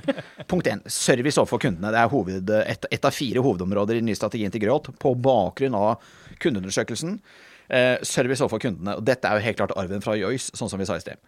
Punkt 0.49 0.69
én. 0.69 0.81
Service 0.89 1.41
overfor 1.41 1.61
kundene. 1.61 1.93
Det 1.93 2.01
er 2.01 2.13
hoved, 2.13 2.57
et, 2.65 2.89
et, 2.89 3.05
av 3.05 3.13
fire 3.13 3.45
hovedområder 3.45 3.99
i 3.99 4.01
den 4.01 4.09
nye 4.09 4.17
strategien 4.17 4.53
til 4.53 4.65
Grøholt. 4.65 4.89
På 5.01 5.13
bakgrunn 5.17 5.77
av 5.77 6.01
kundeundersøkelsen 6.41 7.19
Eh, 7.21 7.47
service 8.07 8.43
overfor 8.43 8.61
kundene. 8.66 8.97
og 8.99 9.05
Dette 9.07 9.29
er 9.29 9.39
jo 9.39 9.45
helt 9.45 9.59
klart 9.61 9.77
arven 9.79 10.03
fra 10.05 10.16
Joyce, 10.18 10.51
sånn 10.59 10.71
som 10.73 10.81
vi 10.81 10.89
sa 10.89 10.97
i 10.99 11.05
sted. 11.05 11.21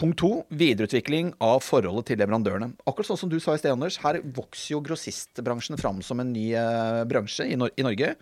Punkt 0.00 0.16
to 0.22 0.30
videreutvikling 0.56 1.34
av 1.44 1.58
forholdet 1.64 2.06
til 2.08 2.20
leverandørene. 2.22 2.70
Akkurat 2.88 3.10
sånn 3.10 3.18
som 3.20 3.32
du 3.32 3.36
sa 3.42 3.52
i 3.52 3.60
sted, 3.60 3.74
Anders. 3.74 3.98
Her 4.00 4.20
vokser 4.36 4.76
jo 4.76 4.84
grossistbransjen 4.86 5.76
fram 5.80 5.98
som 6.04 6.22
en 6.22 6.30
ny 6.32 6.50
eh, 6.56 7.02
bransje 7.10 7.44
i, 7.44 7.58
Nor 7.60 7.74
i 7.76 7.84
Norge. 7.84 8.14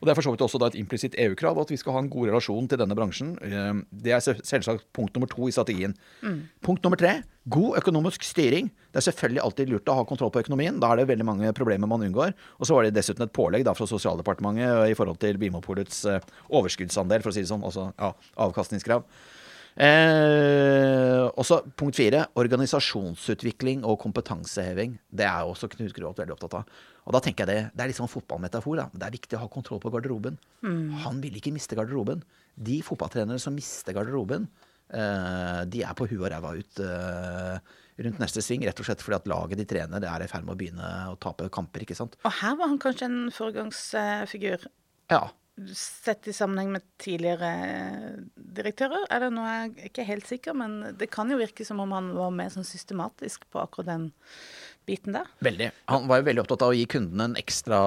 Og 0.00 0.08
Det 0.08 0.12
er 0.12 0.16
for 0.16 0.24
så 0.24 0.32
vidt 0.32 0.42
også 0.42 0.58
da 0.58 0.70
et 0.70 0.78
implisitt 0.80 1.14
EU-krav 1.20 1.60
at 1.60 1.70
vi 1.70 1.78
skal 1.78 1.94
ha 1.94 2.02
en 2.02 2.10
god 2.10 2.30
relasjon 2.32 2.70
til 2.72 2.80
denne 2.80 2.96
bransjen. 2.98 3.34
Eh, 3.44 3.82
det 3.92 4.16
er 4.16 4.24
selvsagt 4.24 4.88
punkt 4.96 5.14
nummer 5.14 5.30
to 5.30 5.46
i 5.46 5.54
strategien. 5.54 5.94
Mm. 6.24 6.40
Punkt 6.66 6.82
nummer 6.82 6.98
tre 6.98 7.20
god 7.46 7.78
økonomisk 7.82 8.24
styring. 8.26 8.72
Det 8.90 9.00
er 9.00 9.06
selvfølgelig 9.06 9.42
alltid 9.44 9.70
lurt 9.70 9.90
å 9.90 9.96
ha 10.00 10.04
kontroll 10.08 10.32
på 10.34 10.42
økonomien. 10.42 10.78
Da 10.82 10.90
er 10.90 11.00
det 11.00 11.08
veldig 11.12 11.26
mange 11.26 11.52
problemer 11.56 11.90
man 11.90 12.02
unngår. 12.06 12.32
Og 12.58 12.66
så 12.66 12.74
var 12.76 12.86
det 12.86 12.94
dessuten 12.96 13.26
et 13.26 13.34
pålegg 13.34 13.64
da 13.66 13.74
fra 13.78 13.86
Sosialdepartementet 13.86 14.66
eh, 14.66 14.92
i 14.92 14.96
forhold 14.98 15.20
til 15.22 15.38
Bimopolets 15.38 16.02
eh, 16.10 16.24
overskuddsandel, 16.58 17.22
for 17.22 17.30
å 17.30 17.36
si 17.36 17.44
det 17.44 17.52
sånn. 17.52 17.66
Altså 17.66 17.90
ja, 17.94 18.10
avkastningskrav. 18.46 19.06
Eh, 19.80 21.22
også 21.38 21.60
punkt 21.78 21.96
fire 21.96 22.24
organisasjonsutvikling 22.40 23.84
og 23.86 24.00
kompetanseheving. 24.02 24.96
Det 25.08 25.26
er 25.28 25.46
også 25.46 25.70
Knut 25.70 25.94
Gråt 25.96 26.18
veldig 26.20 26.34
opptatt 26.34 26.58
av. 26.58 26.80
Og 27.06 27.14
da 27.14 27.20
tenker 27.24 27.46
jeg 27.46 27.50
Det 27.50 27.60
det 27.74 27.84
er 27.84 27.92
liksom 27.92 28.08
en 28.08 28.12
fotballmetafor. 28.12 28.76
Da. 28.76 28.88
Det 28.92 29.06
er 29.06 29.16
viktig 29.16 29.38
å 29.38 29.44
ha 29.44 29.48
kontroll 29.48 29.80
på 29.80 29.92
garderoben. 29.94 30.38
Mm. 30.62 30.98
Han 31.06 31.20
vil 31.22 31.38
ikke 31.38 31.54
miste 31.54 31.78
garderoben. 31.78 32.24
De 32.56 32.80
fotballtrenere 32.82 33.38
som 33.38 33.54
mister 33.54 33.94
garderoben, 33.94 34.48
eh, 34.92 35.62
de 35.64 35.82
er 35.82 35.94
på 35.94 36.08
huet 36.10 36.26
og 36.26 36.32
ræva 36.34 36.56
ut 36.58 36.82
eh, 36.84 37.58
rundt 37.98 38.22
neste 38.22 38.44
sving. 38.44 38.64
Rett 38.66 38.80
og 38.80 38.88
slett 38.88 39.02
fordi 39.04 39.18
at 39.18 39.30
laget 39.30 39.60
de 39.60 39.68
trener, 39.68 40.02
det 40.02 40.10
er 40.10 40.24
i 40.24 40.30
ferd 40.30 40.46
med 40.46 40.54
å 40.54 40.60
begynne 40.60 40.92
å 41.10 41.18
tape 41.20 41.48
kamper. 41.52 41.86
ikke 41.86 41.98
sant? 41.98 42.18
Og 42.24 42.38
her 42.42 42.56
var 42.60 42.72
han 42.72 42.80
kanskje 42.82 43.10
en 43.10 43.20
foregangsfigur? 43.34 44.70
Ja 45.10 45.26
sett 45.74 46.28
i 46.28 46.32
sammenheng 46.32 46.72
med 46.72 46.84
tidligere 47.00 47.50
direktører? 48.34 49.06
Er 49.12 49.24
det 49.24 49.30
noe 49.34 49.50
jeg 49.50 49.90
ikke 49.90 50.04
er 50.04 50.10
helt 50.12 50.28
sikker, 50.28 50.56
men 50.56 50.78
det 50.98 51.10
kan 51.12 51.30
jo 51.30 51.38
virke 51.40 51.66
som 51.66 51.82
om 51.82 51.92
han 51.94 52.12
var 52.16 52.32
mer 52.34 52.52
sånn 52.52 52.66
systematisk 52.66 53.46
på 53.52 53.60
akkurat 53.62 53.90
den 53.90 54.06
biten 54.86 55.14
der. 55.14 55.28
Veldig. 55.44 55.70
Han 55.92 56.06
var 56.10 56.20
jo 56.20 56.26
veldig 56.28 56.42
opptatt 56.42 56.64
av 56.66 56.72
å 56.72 56.76
gi 56.76 56.86
kundene 56.90 57.28
en 57.30 57.38
ekstra 57.40 57.80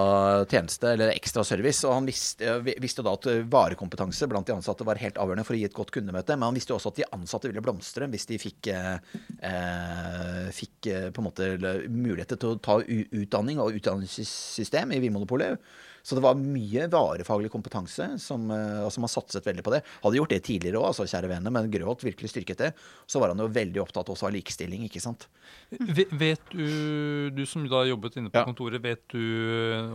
tjeneste 0.49 0.93
eller 0.93 1.13
ekstra 1.13 1.43
service. 1.47 1.83
Og 1.87 1.95
han 1.97 2.09
visste, 2.09 2.57
visste 2.81 3.05
da 3.05 3.15
at 3.17 3.27
varekompetanse 3.51 4.29
blant 4.31 4.49
de 4.49 4.55
ansatte 4.55 4.87
var 4.87 5.01
helt 5.01 5.19
avgjørende 5.21 5.47
for 5.47 5.57
å 5.57 5.61
gi 5.61 5.67
et 5.69 5.77
godt 5.77 5.93
kundemøte. 5.95 6.37
Men 6.37 6.49
han 6.49 6.57
visste 6.57 6.73
jo 6.73 6.79
også 6.79 6.93
at 6.93 7.01
de 7.01 7.09
ansatte 7.15 7.51
ville 7.51 7.63
blomstre 7.65 8.09
hvis 8.11 8.29
de 8.29 8.41
fikk, 8.41 8.71
eh, 8.73 10.51
fikk 10.55 10.91
på 11.15 11.23
en 11.23 11.29
måte 11.29 11.49
muligheter 11.89 12.39
til 12.39 12.55
å 12.55 12.61
ta 12.63 12.79
utdanning 12.83 13.63
og 13.63 13.79
utdanningssystem 13.79 14.95
i 14.95 15.01
Vinmonopolet. 15.03 15.59
Så 16.03 16.17
det 16.17 16.23
var 16.25 16.35
mye 16.35 16.89
varefaglig 16.91 17.47
kompetanse 17.53 18.09
som 18.19 18.49
altså 18.51 18.99
man 18.99 19.11
satset 19.11 19.45
veldig 19.47 19.63
på 19.63 19.71
det. 19.71 19.79
Hadde 20.03 20.19
gjort 20.19 20.33
det 20.33 20.41
tidligere 20.43 20.81
òg, 20.81 20.89
altså, 20.89 21.05
kjære 21.07 21.29
venner, 21.31 21.53
men 21.55 21.69
Grøholt 21.71 22.03
virkelig 22.03 22.33
styrket 22.33 22.59
det. 22.59 22.71
Så 23.07 23.21
var 23.23 23.31
han 23.31 23.39
jo 23.39 23.47
veldig 23.55 23.79
opptatt 23.85 24.11
også 24.11 24.27
av 24.27 24.33
likestilling, 24.35 24.83
ikke 24.89 24.99
sant. 25.03 25.29
Vet 25.71 26.43
du, 26.51 27.31
du 27.31 27.43
som 27.47 27.63
da 27.71 27.85
jobbet 27.87 28.19
inne 28.19 28.33
på 28.33 28.41
ja. 28.41 28.43
kontoret, 28.49 28.83
vet 28.83 29.05
du 29.15 29.23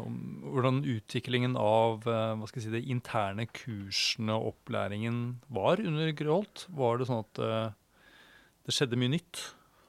om, 0.01 0.17
hvordan 0.57 0.81
utviklingen 0.97 1.59
av 1.61 2.09
eh, 2.09 2.33
hva 2.41 2.49
skal 2.49 2.63
jeg 2.63 2.71
si, 2.71 2.75
de 2.79 2.95
interne 2.97 3.45
kursene 3.53 4.39
og 4.39 4.55
opplæringen 4.55 5.21
var 5.53 5.85
under 5.85 6.15
Grøholt? 6.17 6.65
Var 6.73 6.99
det 7.03 7.11
sånn 7.11 7.25
at 7.27 7.45
det 8.65 8.77
skjedde 8.77 8.99
mye 9.01 9.19
nytt? 9.19 9.45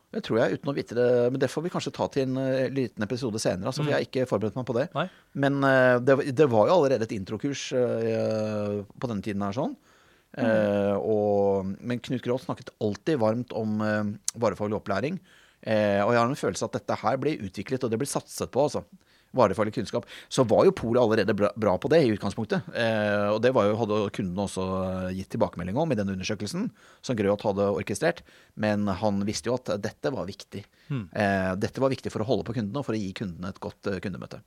Det 0.09 0.23
tror 0.25 0.39
jeg, 0.39 0.57
uten 0.57 0.71
å 0.71 0.73
vite 0.73 0.95
det. 0.97 1.09
Men 1.29 1.41
det 1.41 1.51
får 1.53 1.65
vi 1.65 1.71
kanskje 1.73 1.93
ta 1.93 2.07
til 2.09 2.25
en 2.25 2.39
uh, 2.41 2.65
liten 2.73 3.05
episode 3.05 3.41
senere. 3.41 3.69
Altså, 3.69 3.83
for 3.83 3.91
jeg 3.91 3.99
har 3.99 4.07
ikke 4.07 4.29
forberedt 4.29 4.57
meg 4.57 4.65
på 4.65 4.75
det. 4.79 4.87
Nei. 4.95 5.05
Men 5.43 5.59
uh, 5.61 5.97
det, 6.01 6.17
det, 6.33 6.47
var 6.49 6.69
jo 6.69 6.79
allerede 6.79 7.05
et 7.05 7.13
introkurs 7.13 7.67
uh, 7.77 8.79
på 8.89 9.11
denne 9.11 9.25
tiden 9.25 9.45
her 9.45 9.55
sånn. 9.57 9.77
Mm. 10.37 11.01
Og, 11.09 11.69
men 11.89 11.97
Knut 12.05 12.21
Gråth 12.21 12.43
snakket 12.45 12.67
alltid 12.85 13.17
varmt 13.17 13.49
om 13.57 13.79
varefaglig 14.37 14.77
opplæring. 14.77 15.15
og 15.65 16.11
jeg 16.13 16.19
har 16.19 16.29
en 16.29 16.37
følelse 16.37 16.67
at 16.67 16.75
dette 16.77 16.97
her 17.01 17.17
blir 17.17 17.41
utviklet, 17.47 17.83
og 17.83 17.89
det 17.89 17.97
blir 17.97 18.11
satset 18.11 18.51
på. 18.53 18.67
altså 18.67 18.83
varefaglig 19.35 19.73
kunnskap, 19.73 20.07
så 20.29 20.43
var 20.47 20.65
jo 20.65 20.75
Polet 20.75 21.01
allerede 21.01 21.33
bra, 21.35 21.77
på 21.77 21.91
det 21.91 22.01
i 22.03 22.11
utgangspunktet. 22.13 22.69
Eh, 22.73 23.27
og 23.33 23.41
det 23.43 23.51
jo, 23.53 23.75
hadde 23.81 24.01
kundene 24.15 24.45
også 24.45 24.65
gitt 25.15 25.29
tilbakemelding 25.33 25.77
om 25.79 25.91
i 25.93 25.97
den 25.99 26.13
undersøkelsen 26.15 26.69
som 27.05 27.17
Grøt 27.19 27.45
hadde 27.45 27.69
orkestrert. 27.69 28.23
Men 28.59 28.87
han 29.01 29.21
visste 29.27 29.51
jo 29.51 29.57
at 29.59 29.71
dette 29.83 30.13
var 30.15 30.29
viktig. 30.29 30.63
Mm. 30.89 31.05
Eh, 31.13 31.51
dette 31.61 31.83
var 31.83 31.93
viktig 31.93 32.13
for 32.13 32.25
å 32.25 32.29
holde 32.29 32.47
på 32.47 32.57
kundene 32.57 32.81
og 32.81 32.89
for 32.89 32.97
å 32.97 33.01
gi 33.01 33.13
kundene 33.17 33.53
et 33.53 33.61
godt 33.61 33.91
uh, 33.91 33.99
kundemøte. 34.01 34.41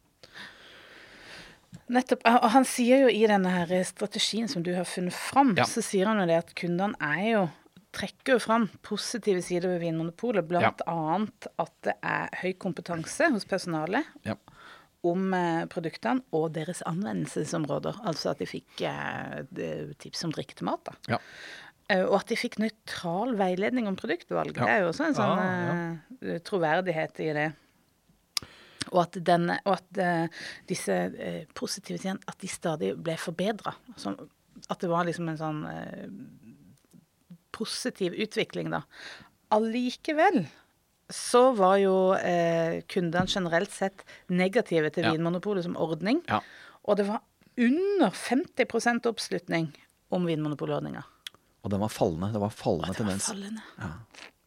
Nettopp. 1.93 2.25
Og 2.29 2.51
han 2.53 2.67
sier 2.69 3.07
jo 3.07 3.11
i 3.13 3.25
denne 3.29 3.51
her 3.53 3.73
strategien 3.89 4.49
som 4.51 4.65
du 4.65 4.75
har 4.77 4.89
funnet 4.89 5.15
fram, 5.17 5.55
ja. 5.59 5.67
så 5.69 5.85
sier 5.85 6.11
han 6.11 6.21
jo 6.21 6.29
det 6.29 6.43
at 6.43 6.55
kundene 6.59 6.99
er 7.01 7.27
jo 7.31 7.51
trekker 7.93 8.39
jo 8.39 8.41
fram 8.41 8.63
positive 8.81 9.43
sider 9.45 9.75
ved 9.75 9.83
Vinmonopolet, 9.83 10.47
bl.a. 10.49 10.63
Ja. 10.65 10.71
at 11.61 11.73
det 11.85 11.93
er 12.01 12.31
høy 12.41 12.55
kompetanse 12.57 13.29
hos 13.35 13.45
personalet. 13.49 14.09
Ja 14.25 14.39
om 15.07 15.33
eh, 15.35 15.65
produktene 15.71 16.23
og 16.37 16.53
deres 16.57 16.83
anvendelsesområder. 16.89 17.99
Altså 18.09 18.33
at 18.33 18.43
de 18.43 18.49
fikk 18.49 18.85
eh, 18.87 19.91
tips 20.03 20.25
om 20.29 20.35
drikk 20.35 20.55
mat. 20.67 20.85
da. 20.87 21.17
Ja. 21.17 21.21
Eh, 21.91 22.05
og 22.05 22.21
at 22.21 22.31
de 22.31 22.39
fikk 22.39 22.61
nøytral 22.63 23.35
veiledning 23.41 23.91
om 23.91 23.99
produktvalg. 23.99 24.55
Ja. 24.57 24.69
Det 24.69 24.77
er 24.77 24.85
jo 24.85 24.93
også 24.93 25.09
en 25.09 25.19
sånn 25.19 25.43
ja, 25.43 26.39
troverdighet 26.47 27.23
i 27.25 27.33
det. 27.39 27.49
Og 28.93 29.05
at, 29.05 29.17
den, 29.25 29.47
og 29.63 29.77
at 29.77 29.99
disse 30.69 30.95
positive 31.57 32.01
sidene 32.03 32.21
at 32.29 32.41
de 32.43 32.49
stadig 32.51 32.91
ble 32.99 33.15
forbedra. 33.17 33.73
At 34.03 34.83
det 34.83 34.91
var 34.91 35.07
liksom 35.07 35.31
en 35.31 35.39
sånn 35.39 35.61
positiv 37.55 38.17
utvikling, 38.21 38.73
da. 38.75 38.83
Allikevel 39.55 40.43
så 41.15 41.45
var 41.57 41.79
jo 41.83 41.97
eh, 42.17 42.81
kundene 42.91 43.29
generelt 43.29 43.73
sett 43.75 44.05
negative 44.33 44.91
til 44.95 45.07
ja. 45.09 45.15
Vinmonopolet 45.15 45.67
som 45.67 45.77
ordning. 45.81 46.23
Ja. 46.29 46.41
Og 46.89 46.99
det 46.99 47.07
var 47.09 47.23
under 47.61 48.11
50% 48.17 49.09
oppslutning 49.11 49.71
om 50.13 50.27
Vinmonopolordninga. 50.29 51.05
Og 51.63 51.71
den 51.71 51.83
var 51.85 51.93
fallende. 51.93 52.33
Det 52.35 52.43
var 52.43 52.55
fallende 52.55 52.97
tendens. 52.97 53.29
Ja. 53.79 53.93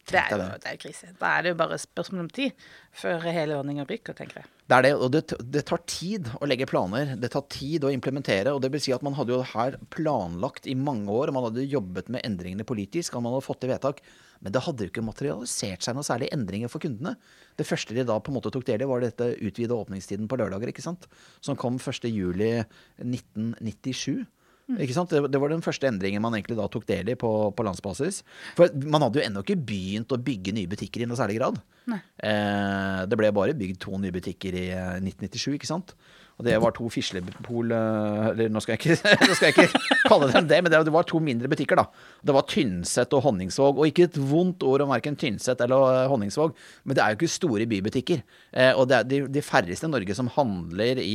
Det 0.06 0.20
er, 0.20 0.32
jo, 0.38 0.44
det 0.62 0.68
er 0.70 0.76
krise. 0.78 1.08
Da 1.18 1.26
er 1.34 1.40
det 1.42 1.50
jo 1.50 1.56
bare 1.58 1.76
spørsmål 1.82 2.20
om 2.26 2.28
tid 2.30 2.52
før 2.94 3.24
hele 3.26 3.56
ordninga 3.58 3.82
ryker, 3.88 4.14
tenker 4.14 4.38
jeg. 4.38 4.46
Det 4.66 4.76
er 4.76 4.82
det, 4.86 4.92
og 4.98 5.10
det, 5.14 5.22
det, 5.54 5.62
tar 5.66 5.80
tid 5.90 6.28
å 6.38 6.46
legge 6.46 6.68
planer. 6.70 7.06
Det 7.18 7.30
tar 7.34 7.44
tid 7.50 7.84
å 7.86 7.90
implementere. 7.94 8.52
og 8.54 8.60
det 8.62 8.70
vil 8.74 8.82
si 8.82 8.94
at 8.94 9.04
Man 9.06 9.16
hadde 9.18 9.34
jo 9.34 9.48
her 9.54 9.72
planlagt 9.90 10.66
i 10.70 10.74
mange 10.78 11.10
år, 11.10 11.34
man 11.34 11.46
hadde 11.48 11.66
jobbet 11.66 12.06
med 12.10 12.24
endringene 12.26 12.66
politisk, 12.66 13.14
og 13.14 13.22
man 13.26 13.32
hadde 13.34 13.48
fått 13.48 13.60
til 13.64 13.72
vedtak. 13.74 13.96
Men 14.42 14.50
det 14.54 14.64
hadde 14.66 14.82
jo 14.84 14.90
ikke 14.92 15.06
materialisert 15.06 15.82
seg 15.82 15.92
noe 15.96 16.06
særlig 16.06 16.28
endringer 16.34 16.68
for 16.70 16.80
kundene. 16.82 17.12
Det 17.58 17.66
første 17.66 17.94
de 17.96 18.02
da 18.06 18.16
på 18.20 18.28
en 18.30 18.36
måte 18.38 18.52
tok 18.54 18.66
del 18.68 18.82
i, 18.84 18.90
var 18.90 18.98
dette 19.02 19.26
utvide 19.42 19.74
åpningstiden 19.74 20.26
på 20.30 20.38
lørdager, 20.38 20.68
ikke 20.70 20.86
sant? 20.86 21.02
som 21.42 21.58
kom 21.58 21.74
1.7.1997. 21.82 24.22
Mm. 24.66 24.80
Ikke 24.82 24.96
sant? 24.96 25.12
Det, 25.14 25.30
det, 25.30 25.38
var 25.38 25.52
den 25.52 25.62
første 25.62 25.86
endringen 25.86 26.22
man 26.24 26.34
egentlig 26.34 26.56
da 26.58 26.66
tok 26.70 26.86
del 26.88 27.12
i 27.12 27.18
på, 27.18 27.30
på 27.54 27.66
landsbasis. 27.66 28.22
For 28.58 28.72
man 28.90 29.04
hadde 29.06 29.20
jo 29.20 29.26
ennå 29.28 29.44
ikke 29.44 29.58
begynt 29.68 30.14
å 30.14 30.18
bygge 30.18 30.54
nye 30.56 30.70
butikker 30.70 31.04
i 31.04 31.08
noe 31.08 31.18
særlig 31.18 31.38
grad. 31.38 31.60
Eh, 31.86 33.00
det 33.06 33.18
ble 33.18 33.30
bare 33.34 33.54
bygd 33.58 33.78
to 33.84 33.94
nye 34.02 34.14
butikker 34.14 34.58
i 34.58 34.66
1997, 34.74 35.52
eh, 35.52 35.58
ikke 35.60 35.70
sant. 35.70 35.94
Og 36.36 36.44
det 36.44 36.56
var 36.60 36.74
to 36.76 36.88
Fislepol 36.92 37.72
eh, 37.72 38.26
Eller 38.32 38.50
nå 38.52 38.60
skal, 38.60 38.76
ikke, 38.76 38.96
nå 39.28 39.36
skal 39.38 39.48
jeg 39.48 39.54
ikke 39.56 39.94
kalle 40.04 40.28
dem 40.34 40.50
det, 40.50 40.58
men 40.64 40.74
det 40.74 40.92
var 40.92 41.08
to 41.08 41.20
mindre 41.22 41.48
butikker, 41.48 41.80
da. 41.80 41.86
Det 42.20 42.34
var 42.36 42.44
Tynset 42.50 43.16
og 43.16 43.24
Honningsvåg. 43.24 43.80
Og 43.80 43.88
ikke 43.88 44.08
et 44.10 44.18
vondt 44.20 44.66
ord 44.66 44.84
om 44.84 44.92
verken 44.92 45.16
Tynset 45.18 45.64
eller 45.64 46.02
eh, 46.02 46.02
Honningsvåg, 46.12 46.52
men 46.84 46.98
det 46.98 47.04
er 47.04 47.14
jo 47.14 47.20
ikke 47.20 47.32
store 47.32 47.68
bybutikker. 47.70 48.22
Eh, 48.52 48.72
og 48.76 48.90
det 48.90 48.98
er 49.00 49.08
de, 49.08 49.22
de 49.32 49.44
færreste 49.44 49.88
i 49.88 49.92
Norge 49.92 50.18
som 50.18 50.30
handler 50.36 51.00
i 51.00 51.14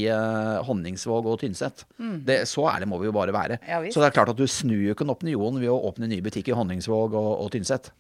Honningsvåg 0.65 1.29
og 1.29 1.41
Tynset. 1.43 1.85
Mm. 2.01 2.15
Det, 2.25 2.41
så 2.49 2.65
ærlig 2.73 2.89
må 2.89 3.01
vi 3.01 3.11
jo 3.11 3.15
bare 3.15 3.35
være. 3.35 3.61
Ja, 3.67 3.81
så 3.93 4.01
det 4.01 4.09
er 4.09 4.17
klart 4.17 4.33
at 4.33 4.41
du 4.41 4.47
snur 4.49 4.81
jo 4.81 4.95
ikke 4.95 5.05
en 5.05 5.13
opinion 5.13 5.61
ved 5.61 5.69
å 5.69 5.81
åpne 5.91 6.09
nye 6.09 6.25
butikker 6.25 6.55
i 6.55 6.57
Honningsvåg 6.57 7.13
og, 7.13 7.33
og 7.45 7.53
Tynset. 7.53 7.93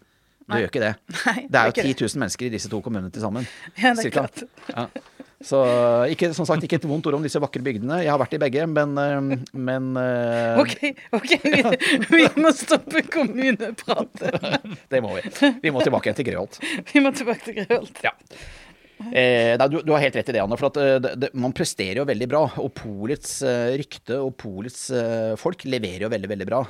Du 0.51 0.57
gjør 0.57 0.71
ikke 0.71 0.83
det. 0.83 0.91
Nei, 1.27 1.45
det 1.47 1.59
er 1.59 1.69
jo 1.69 1.75
10 1.77 1.93
000 2.01 2.21
mennesker 2.23 2.49
i 2.49 2.51
disse 2.57 2.69
to 2.71 2.81
kommunene 2.83 3.13
til 3.13 3.23
sammen. 3.23 3.47
Ja, 3.77 3.93
det 3.95 4.09
er 4.09 4.15
klart. 4.15 4.43
Ja. 4.71 4.87
Så 5.45 5.59
ikke, 6.13 6.31
som 6.37 6.47
sagt, 6.47 6.65
ikke 6.65 6.77
et 6.79 6.87
vondt 6.87 7.07
ord 7.09 7.17
om 7.17 7.25
disse 7.25 7.41
vakre 7.41 7.63
bygdene. 7.65 8.01
Jeg 8.05 8.11
har 8.13 8.21
vært 8.21 8.37
i 8.37 8.41
begge, 8.41 8.65
men, 8.69 8.95
eh, 9.01 9.45
men 9.57 9.91
uh... 9.97 10.61
OK, 10.61 10.75
ok, 11.17 11.31
vi, 11.45 11.61
vi, 12.11 12.25
må 12.41 12.53
stoppe 12.55 13.05
kommunepratet. 13.11 14.57
det 14.93 15.03
må 15.03 15.15
vi. 15.17 15.53
Vi 15.63 15.73
må 15.73 15.85
tilbake 15.85 16.13
til 16.17 16.29
Grøholt. 16.31 16.61
Vi 16.91 17.03
må 17.03 17.13
tilbake 17.15 17.47
til 17.47 17.61
Grøholt. 17.61 18.03
Ja. 18.05 18.13
Eh, 19.09 19.57
nei, 19.57 19.67
du, 19.71 19.79
du, 19.81 19.91
har 19.95 20.03
helt 20.03 20.17
rett 20.19 20.29
i 20.29 20.35
det, 20.35 20.41
Anne. 20.43 20.57
For 20.59 20.69
at, 20.69 20.79
eh, 20.81 20.97
det, 21.03 21.13
det, 21.23 21.31
man 21.41 21.55
presterer 21.55 22.01
jo 22.01 22.07
veldig 22.07 22.27
bra. 22.31 22.43
Og 22.61 22.71
Polets 22.77 23.39
eh, 23.47 23.73
rykte 23.81 24.19
og 24.21 24.35
Polets 24.39 24.83
eh, 24.95 25.33
folk 25.41 25.65
leverer 25.67 26.05
jo 26.05 26.11
veldig, 26.13 26.31
veldig 26.35 26.49
bra. 26.49 26.61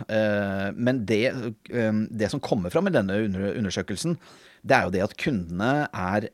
Men 0.76 1.04
det, 1.08 1.24
det, 1.68 2.30
som 2.32 2.42
kommer 2.44 2.74
fram 2.74 2.88
i 2.90 2.94
denne 2.94 3.18
undersøkelsen, 3.28 4.18
det 4.68 4.78
er 4.78 4.88
jo 4.88 4.94
det 4.94 5.04
at 5.06 5.18
kundene 5.20 5.72
er 5.90 6.28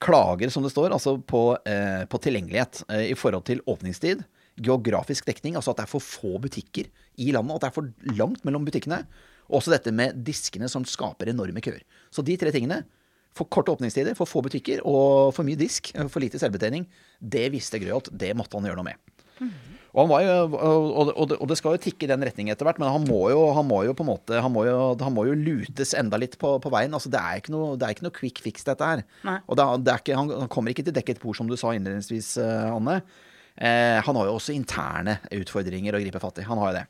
klager, 0.00 0.50
som 0.52 0.64
det 0.64 0.72
står, 0.72 0.94
altså 0.94 1.16
på, 1.18 1.42
eh, 1.68 2.04
på 2.08 2.20
tilgjengelighet 2.24 2.84
eh, 2.88 3.10
i 3.12 3.16
forhold 3.18 3.44
til 3.48 3.60
åpningstid, 3.68 4.22
geografisk 4.60 5.28
dekning, 5.28 5.56
altså 5.56 5.72
at 5.72 5.80
det 5.80 5.86
er 5.86 5.92
for 5.92 6.04
få 6.04 6.38
butikker 6.42 6.88
i 7.20 7.30
landet, 7.32 7.56
at 7.56 7.64
det 7.64 7.68
er 7.70 7.76
for 7.76 8.16
langt 8.18 8.44
mellom 8.44 8.64
butikkene. 8.66 9.02
Og 9.50 9.60
også 9.60 9.74
dette 9.74 9.92
med 9.94 10.20
diskene 10.26 10.68
som 10.70 10.86
skaper 10.86 11.32
enorme 11.32 11.62
køer. 11.64 11.82
Så 12.12 12.24
de 12.26 12.36
tre 12.40 12.52
tingene, 12.54 12.82
for 13.36 13.46
korte 13.46 13.72
åpningstider, 13.72 14.16
for 14.18 14.28
få 14.28 14.42
butikker 14.42 14.82
og 14.88 15.30
for 15.36 15.46
mye 15.46 15.58
disk, 15.58 15.92
eh, 15.94 16.08
for 16.10 16.22
lite 16.24 16.40
selvbetjening, 16.40 16.86
det 17.20 17.48
visste 17.54 17.80
Grøholt. 17.82 18.12
Det 18.12 18.32
måtte 18.38 18.58
han 18.58 18.68
gjøre 18.68 18.80
noe 18.80 18.90
med. 18.90 19.28
Mm. 19.40 19.52
Og, 19.90 20.12
jo, 20.22 20.34
og, 20.54 21.08
og, 21.18 21.46
det 21.50 21.56
skal 21.58 21.74
jo 21.74 21.82
tikke 21.82 22.06
i 22.06 22.10
den 22.10 22.22
retning 22.22 22.52
etter 22.52 22.68
hvert, 22.68 22.78
men 22.78 22.92
han 22.92 23.06
må 23.08 23.24
jo, 23.32 23.40
han 23.56 23.66
må 23.66 23.80
jo 23.88 23.94
på 23.98 24.04
en 24.04 24.10
måte 24.12 24.38
han 24.38 24.52
må 24.54 24.62
jo, 24.68 24.76
han 25.00 25.16
må 25.16 25.24
jo 25.26 25.34
lutes 25.34 25.96
enda 25.98 26.20
litt 26.20 26.36
på, 26.38 26.52
på 26.62 26.70
veien. 26.70 26.94
Altså, 26.94 27.10
det, 27.10 27.18
er 27.18 27.40
ikke 27.42 27.54
noe, 27.54 27.74
det 27.80 27.88
er 27.88 27.96
ikke 27.96 28.06
noe 28.06 28.14
quick 28.14 28.38
fix, 28.44 28.66
dette 28.68 28.86
her. 28.86 29.02
Nei. 29.26 29.40
Og 29.50 29.58
det, 29.58 29.66
det 29.88 29.98
ikke, 30.04 30.20
han, 30.20 30.30
han, 30.44 30.52
kommer 30.52 30.74
ikke 30.74 30.86
til 30.86 30.94
dekket 30.94 31.22
bord, 31.22 31.40
som 31.40 31.50
du 31.50 31.56
sa 31.58 31.74
innledningsvis, 31.74 32.36
uh, 32.38 32.70
Anne. 32.76 33.00
Eh, 33.60 33.98
han 34.00 34.16
har 34.16 34.28
jo 34.28 34.38
også 34.38 34.54
interne 34.54 35.18
utfordringer 35.36 35.96
å 35.96 36.00
gripe 36.00 36.22
fatt 36.22 36.38
i. 36.40 36.46
Han 36.48 36.60
har 36.62 36.70
jo 36.70 36.78
det. 36.78 36.86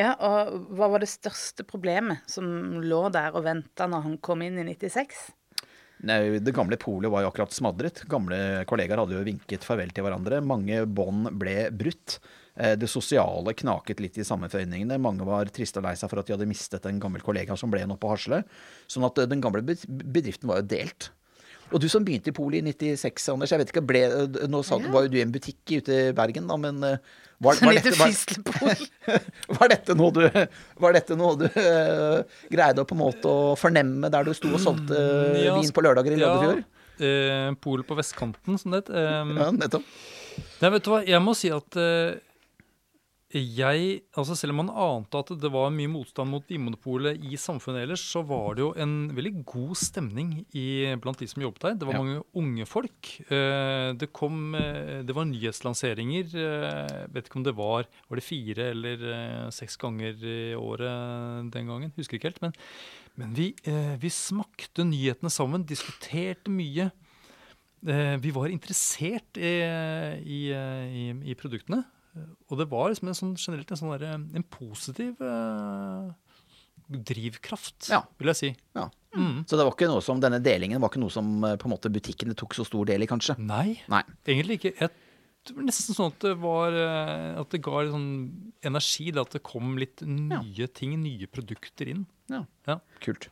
Ja, 0.00 0.14
og 0.16 0.72
Hva 0.76 0.88
var 0.92 1.02
det 1.02 1.10
største 1.10 1.64
problemet 1.68 2.26
som 2.30 2.80
lå 2.82 3.04
der 3.14 3.36
og 3.36 3.46
venta 3.46 3.86
når 3.90 4.04
han 4.06 4.18
kom 4.24 4.42
inn 4.44 4.58
i 4.60 4.66
96? 4.66 5.30
Nei, 6.08 6.40
det 6.40 6.54
gamle 6.56 6.78
polet 6.80 7.12
var 7.12 7.24
jo 7.24 7.30
akkurat 7.30 7.52
smadret. 7.52 8.04
Gamle 8.08 8.64
kollegaer 8.68 9.02
hadde 9.02 9.18
jo 9.18 9.24
vinket 9.26 9.66
farvel 9.66 9.92
til 9.92 10.06
hverandre. 10.06 10.40
Mange 10.44 10.84
bånd 10.88 11.28
ble 11.40 11.68
brutt. 11.76 12.18
Eh, 12.56 12.74
det 12.78 12.90
sosiale 12.90 13.54
knaket 13.54 14.02
litt 14.02 14.18
i 14.18 14.26
sammenføyningene. 14.26 14.98
Mange 15.02 15.26
var 15.28 15.50
triste 15.54 15.80
og 15.80 15.86
lei 15.86 15.94
seg 15.98 16.10
for 16.10 16.22
at 16.22 16.28
de 16.28 16.34
hadde 16.34 16.50
mistet 16.50 16.86
en 16.88 17.00
gammel 17.02 17.22
kollega 17.24 17.56
som 17.58 17.70
ble 17.72 17.84
oppe 17.86 18.02
på 18.02 18.12
Hasle. 18.12 18.42
Sånn 18.90 19.06
at 19.06 19.18
eh, 19.22 19.30
den 19.30 19.42
gamle 19.44 19.62
bedriften 19.64 20.50
var 20.50 20.62
jo 20.62 20.70
delt. 20.74 21.10
Og 21.70 21.78
du 21.78 21.86
som 21.86 22.02
begynte 22.02 22.32
i 22.32 22.34
Polet 22.34 22.66
i 22.66 22.72
96, 22.74 23.28
Anders. 23.30 23.52
jeg 23.54 23.62
vet 23.62 23.68
ikke, 23.70 23.86
ble, 23.86 24.02
eh, 24.10 24.46
Nå 24.50 24.64
sa, 24.66 24.80
ja. 24.82 24.90
var 24.90 25.06
jo 25.06 25.12
du 25.12 25.20
i 25.20 25.24
en 25.24 25.34
butikk 25.34 25.76
ute 25.78 25.98
i 26.10 26.14
Bergen, 26.16 26.50
da, 26.50 26.58
men 26.58 26.82
var, 27.40 27.56
var, 27.62 27.78
dette, 27.78 27.94
var, 27.96 28.10
var, 29.58 29.70
dette 29.72 29.94
noe 29.96 30.12
du, 30.12 30.24
var 30.82 30.92
dette 30.92 31.16
noe 31.16 31.38
du 31.40 31.46
uh, 31.46 32.18
greide 32.52 32.82
å 32.82 32.88
på 32.88 32.92
en 32.92 33.00
måte 33.00 33.30
å 33.30 33.54
fornemme 33.56 34.10
der 34.12 34.26
du 34.28 34.34
sto 34.36 34.50
og 34.52 34.60
solgte 34.60 34.92
uh, 34.98 35.38
ja, 35.40 35.54
vin 35.56 35.72
på 35.72 35.84
lørdager 35.86 36.18
i 36.18 36.20
Løddefjord? 36.20 36.60
Ja. 36.60 37.06
eh, 37.06 37.46
pol 37.64 37.86
på 37.88 37.96
vestkanten, 37.96 38.60
som 38.60 38.74
det 38.74 38.82
het. 38.82 38.92
Um, 38.92 39.32
ja, 39.40 39.48
nettopp. 39.56 39.86
Nei, 40.60 40.72
vet 40.74 40.84
du 40.84 40.92
hva, 40.92 41.00
jeg 41.08 41.22
må 41.24 41.32
si 41.38 41.48
at 41.54 41.80
uh, 41.80 42.18
jeg, 43.30 44.00
altså 44.18 44.34
Selv 44.34 44.50
om 44.50 44.64
man 44.64 44.70
ante 44.74 45.20
at 45.20 45.28
det 45.38 45.50
var 45.54 45.70
mye 45.70 45.90
motstand 45.90 46.32
mot 46.32 46.48
Vinmonopolet 46.50 47.20
i 47.30 47.38
samfunnet 47.38 47.84
ellers, 47.84 48.02
så 48.02 48.24
var 48.26 48.56
det 48.58 48.64
jo 48.64 48.70
en 48.74 48.94
veldig 49.14 49.44
god 49.46 49.76
stemning 49.78 50.32
i, 50.50 50.90
blant 50.98 51.20
de 51.22 51.28
som 51.30 51.44
jobbet 51.44 51.62
der. 51.62 51.76
Det 51.78 51.86
var 51.86 51.94
ja. 51.94 52.00
mange 52.02 52.24
unge 52.34 52.66
folk. 52.66 53.12
Uh, 53.30 53.94
det 53.94 54.10
kom 54.16 54.56
uh, 54.58 55.02
Det 55.06 55.14
var 55.14 55.28
nyhetslanseringer. 55.30 56.34
Jeg 56.34 57.12
vet 57.14 57.30
ikke 57.30 57.38
om 57.38 57.46
det 57.46 57.54
var 57.54 57.86
Var 57.86 58.18
det 58.18 58.26
fire 58.26 58.66
eller 58.74 59.06
seks 59.54 59.78
ganger 59.78 60.18
i 60.26 60.56
året 60.58 61.52
den 61.54 61.70
gangen? 61.70 61.94
Husker 61.94 62.18
ikke 62.18 62.32
helt. 62.32 62.42
Men, 62.42 62.56
men 63.14 63.36
vi, 63.36 63.52
vi 64.00 64.10
smakte 64.10 64.86
nyhetene 64.86 65.30
sammen, 65.30 65.66
diskuterte 65.66 66.50
mye. 66.50 66.90
Vi 67.80 68.34
var 68.34 68.50
interessert 68.52 69.38
i, 69.38 69.54
i, 70.26 70.42
i, 70.50 71.06
i 71.30 71.38
produktene. 71.38 71.84
Og 72.50 72.58
det 72.58 72.66
var 72.70 72.90
liksom 72.90 73.10
en 73.10 73.18
sånn, 73.18 73.36
generelt 73.38 73.70
en, 73.70 73.78
sånn 73.78 73.92
der, 73.94 74.18
en 74.18 74.46
positiv 74.50 75.20
eh, 75.22 76.08
drivkraft, 76.90 77.90
ja. 77.92 78.02
vil 78.18 78.32
jeg 78.32 78.40
si. 78.40 78.50
Ja. 78.78 78.88
Mm. 79.14 79.44
Så 79.46 79.58
det 79.58 79.66
var 79.66 79.74
ikke 79.74 79.90
noe 79.90 80.02
som, 80.04 80.20
denne 80.22 80.38
delingen 80.42 80.82
var 80.82 80.92
ikke 80.92 81.02
noe 81.02 81.14
som 81.14 81.30
eh, 81.46 81.56
på 81.58 81.68
en 81.68 81.74
måte 81.74 81.90
butikkene 81.92 82.36
tok 82.38 82.54
så 82.58 82.66
stor 82.66 82.88
del 82.90 83.06
i, 83.06 83.08
kanskje? 83.10 83.36
Nei, 83.42 83.80
Nei. 83.90 84.02
egentlig 84.26 84.60
ikke. 84.60 84.74
Jeg, 84.78 84.92
det 85.48 85.56
var 85.56 85.66
nesten 85.66 85.96
sånn 85.96 86.12
at 86.12 86.22
det 86.26 86.34
var 86.42 86.74
eh, 86.76 87.40
At 87.40 87.54
det 87.54 87.62
ga 87.64 87.80
litt 87.80 87.94
sånn 87.94 88.10
energi. 88.68 89.06
At 89.16 89.36
det 89.36 89.42
kom 89.46 89.76
litt 89.80 90.02
nye 90.04 90.66
ja. 90.66 90.70
ting, 90.74 90.98
nye 91.00 91.30
produkter 91.30 91.94
inn. 91.94 92.04
Ja, 92.30 92.44
ja. 92.68 92.80
Kult. 93.02 93.30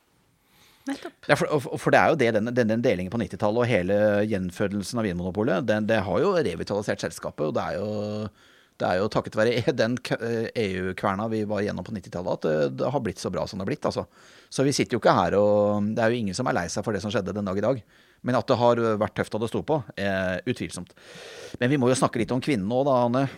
Nettopp. 0.89 1.17
Ja, 1.29 1.37
for, 1.37 1.51
for, 1.61 1.93
det 1.93 2.01
er 2.01 2.13
jo 2.13 2.19
det, 2.19 2.29
denne, 2.39 2.53
denne 2.57 2.79
delingen 2.81 3.13
på 3.13 3.21
90-tallet 3.21 3.61
og 3.61 3.69
hele 3.69 3.97
gjenfødelsen 4.25 5.01
av 5.01 5.05
Vinmonopolet, 5.05 5.67
det, 5.69 5.83
det 5.91 5.99
har 6.07 6.23
jo 6.23 6.31
revitalisert 6.33 7.05
selskapet. 7.05 7.51
og 7.51 7.59
det 7.59 7.65
er 7.67 7.77
jo 7.77 7.91
det 8.79 8.87
er 8.87 9.01
jo 9.01 9.09
takket 9.13 9.37
være 9.39 9.73
den 9.83 9.97
EU-kverna 9.99 11.29
vi 11.33 11.45
var 11.51 11.65
gjennom 11.67 11.87
på 11.87 11.95
90-tallet 11.97 12.39
at 12.39 12.47
det, 12.47 12.59
det, 12.81 12.91
har 12.95 13.03
blitt 13.05 13.23
så 13.23 13.33
bra 13.35 13.47
som 13.47 13.59
det 13.59 13.67
har 13.67 13.73
blitt. 13.73 13.89
altså. 13.89 14.07
Så 14.49 14.65
vi 14.67 14.75
sitter 14.77 14.97
jo 14.97 15.03
ikke 15.03 15.17
her 15.17 15.37
og 15.39 15.91
Det 15.97 16.05
er 16.05 16.13
jo 16.13 16.23
ingen 16.23 16.37
som 16.37 16.49
er 16.49 16.57
lei 16.57 16.69
seg 16.73 16.87
for 16.87 16.97
det 16.97 17.03
som 17.05 17.13
skjedde 17.13 17.35
den 17.37 17.49
dag 17.49 17.59
i 17.59 17.67
dag. 17.67 17.83
Men 18.27 18.39
at 18.39 18.49
det 18.51 18.59
har 18.59 18.81
vært 18.99 19.15
tøft 19.19 19.35
da 19.35 19.43
det 19.43 19.51
sto 19.51 19.61
på, 19.67 19.77
er 19.95 20.41
utvilsomt. 20.49 20.95
Men 21.61 21.71
vi 21.71 21.79
må 21.79 21.91
jo 21.91 21.99
snakke 21.99 22.19
litt 22.19 22.33
om 22.35 22.43
kvinnen 22.43 22.67
nå, 22.71 22.83
da, 22.89 23.03
Anne. 23.09 23.29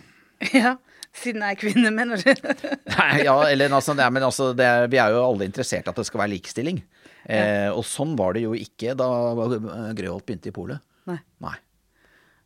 Ja, 0.57 0.71
siden 1.13 1.43
jeg 1.45 1.53
er 1.53 1.59
kvinne, 1.59 1.91
mener 1.93 2.17
du? 2.17 2.47
Nei, 2.95 3.11
ja, 3.27 3.35
eller 3.45 3.75
altså, 3.77 3.93
ja, 3.93 4.07
men 4.09 4.25
altså 4.25 4.51
det, 4.57 4.69
vi 4.89 4.97
er 4.97 5.13
jo 5.13 5.21
alle 5.27 5.45
interessert 5.45 5.85
i 5.85 5.91
at 5.91 5.99
det 5.99 6.07
skal 6.07 6.23
være 6.23 6.33
likestilling. 6.33 6.81
Eh, 7.29 7.69
og 7.69 7.83
sånn 7.85 8.15
var 8.17 8.33
det 8.33 8.41
jo 8.47 8.55
ikke 8.57 8.95
da 8.97 9.09
Grøholt 9.93 10.25
begynte 10.25 10.49
i 10.49 10.55
polet. 10.55 10.81
Nei. 11.09 11.19
Nei. 11.45 11.53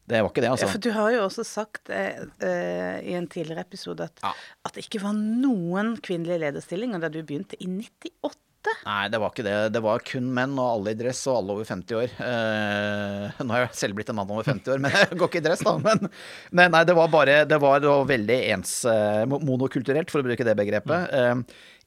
Det 0.06 0.22
var 0.22 0.30
ikke 0.30 0.44
det, 0.44 0.54
altså. 0.54 0.68
Ja, 0.68 0.72
for 0.76 0.86
du 0.86 0.92
har 0.94 1.12
jo 1.16 1.22
også 1.26 1.44
sagt 1.48 1.90
eh, 1.90 2.26
eh, 2.46 2.98
i 3.10 3.16
en 3.18 3.26
tidligere 3.32 3.66
episode 3.66 4.06
at, 4.06 4.22
ja. 4.22 4.34
at, 4.62 4.76
det 4.76 4.86
ikke 4.86 5.02
var 5.02 5.16
noen 5.18 5.96
kvinnelige 6.06 6.44
lederstillinger 6.44 7.02
da 7.02 7.10
du 7.10 7.24
begynte 7.26 7.58
i 7.58 7.70
98. 7.70 8.42
Nei, 8.86 9.02
det 9.14 9.22
var 9.22 9.34
ikke 9.34 9.46
det. 9.46 9.56
Det 9.74 9.82
var 9.86 10.06
kun 10.06 10.30
menn, 10.34 10.54
og 10.62 10.70
alle 10.76 10.94
i 10.94 10.98
dress, 10.98 11.24
og 11.30 11.40
alle 11.40 11.56
over 11.58 11.68
50 11.70 12.00
år. 12.00 12.14
Eh, 12.28 13.42
nå 13.42 13.56
har 13.56 13.66
jeg 13.66 13.80
selv 13.82 13.98
blitt 13.98 14.10
en 14.14 14.20
mann 14.20 14.34
over 14.34 14.46
50 14.46 14.76
år, 14.76 14.82
men 14.86 14.94
jeg 15.00 15.18
går 15.18 15.32
ikke 15.32 15.42
i 15.42 15.46
dress, 15.50 15.66
da. 15.66 15.76
Men, 15.82 16.10
nei, 16.54 16.68
nei, 16.78 16.84
det 16.86 16.98
var 16.98 17.14
bare 17.14 17.42
Det 17.50 17.62
var, 17.62 17.82
det 17.82 17.90
var 17.90 18.10
veldig 18.10 18.40
ens 18.56 18.76
eh, 18.90 19.24
monokulturelt, 19.26 20.14
for 20.14 20.22
å 20.22 20.30
bruke 20.30 20.46
det 20.46 20.58
begrepet. 20.62 21.18
Mm. 21.18 21.46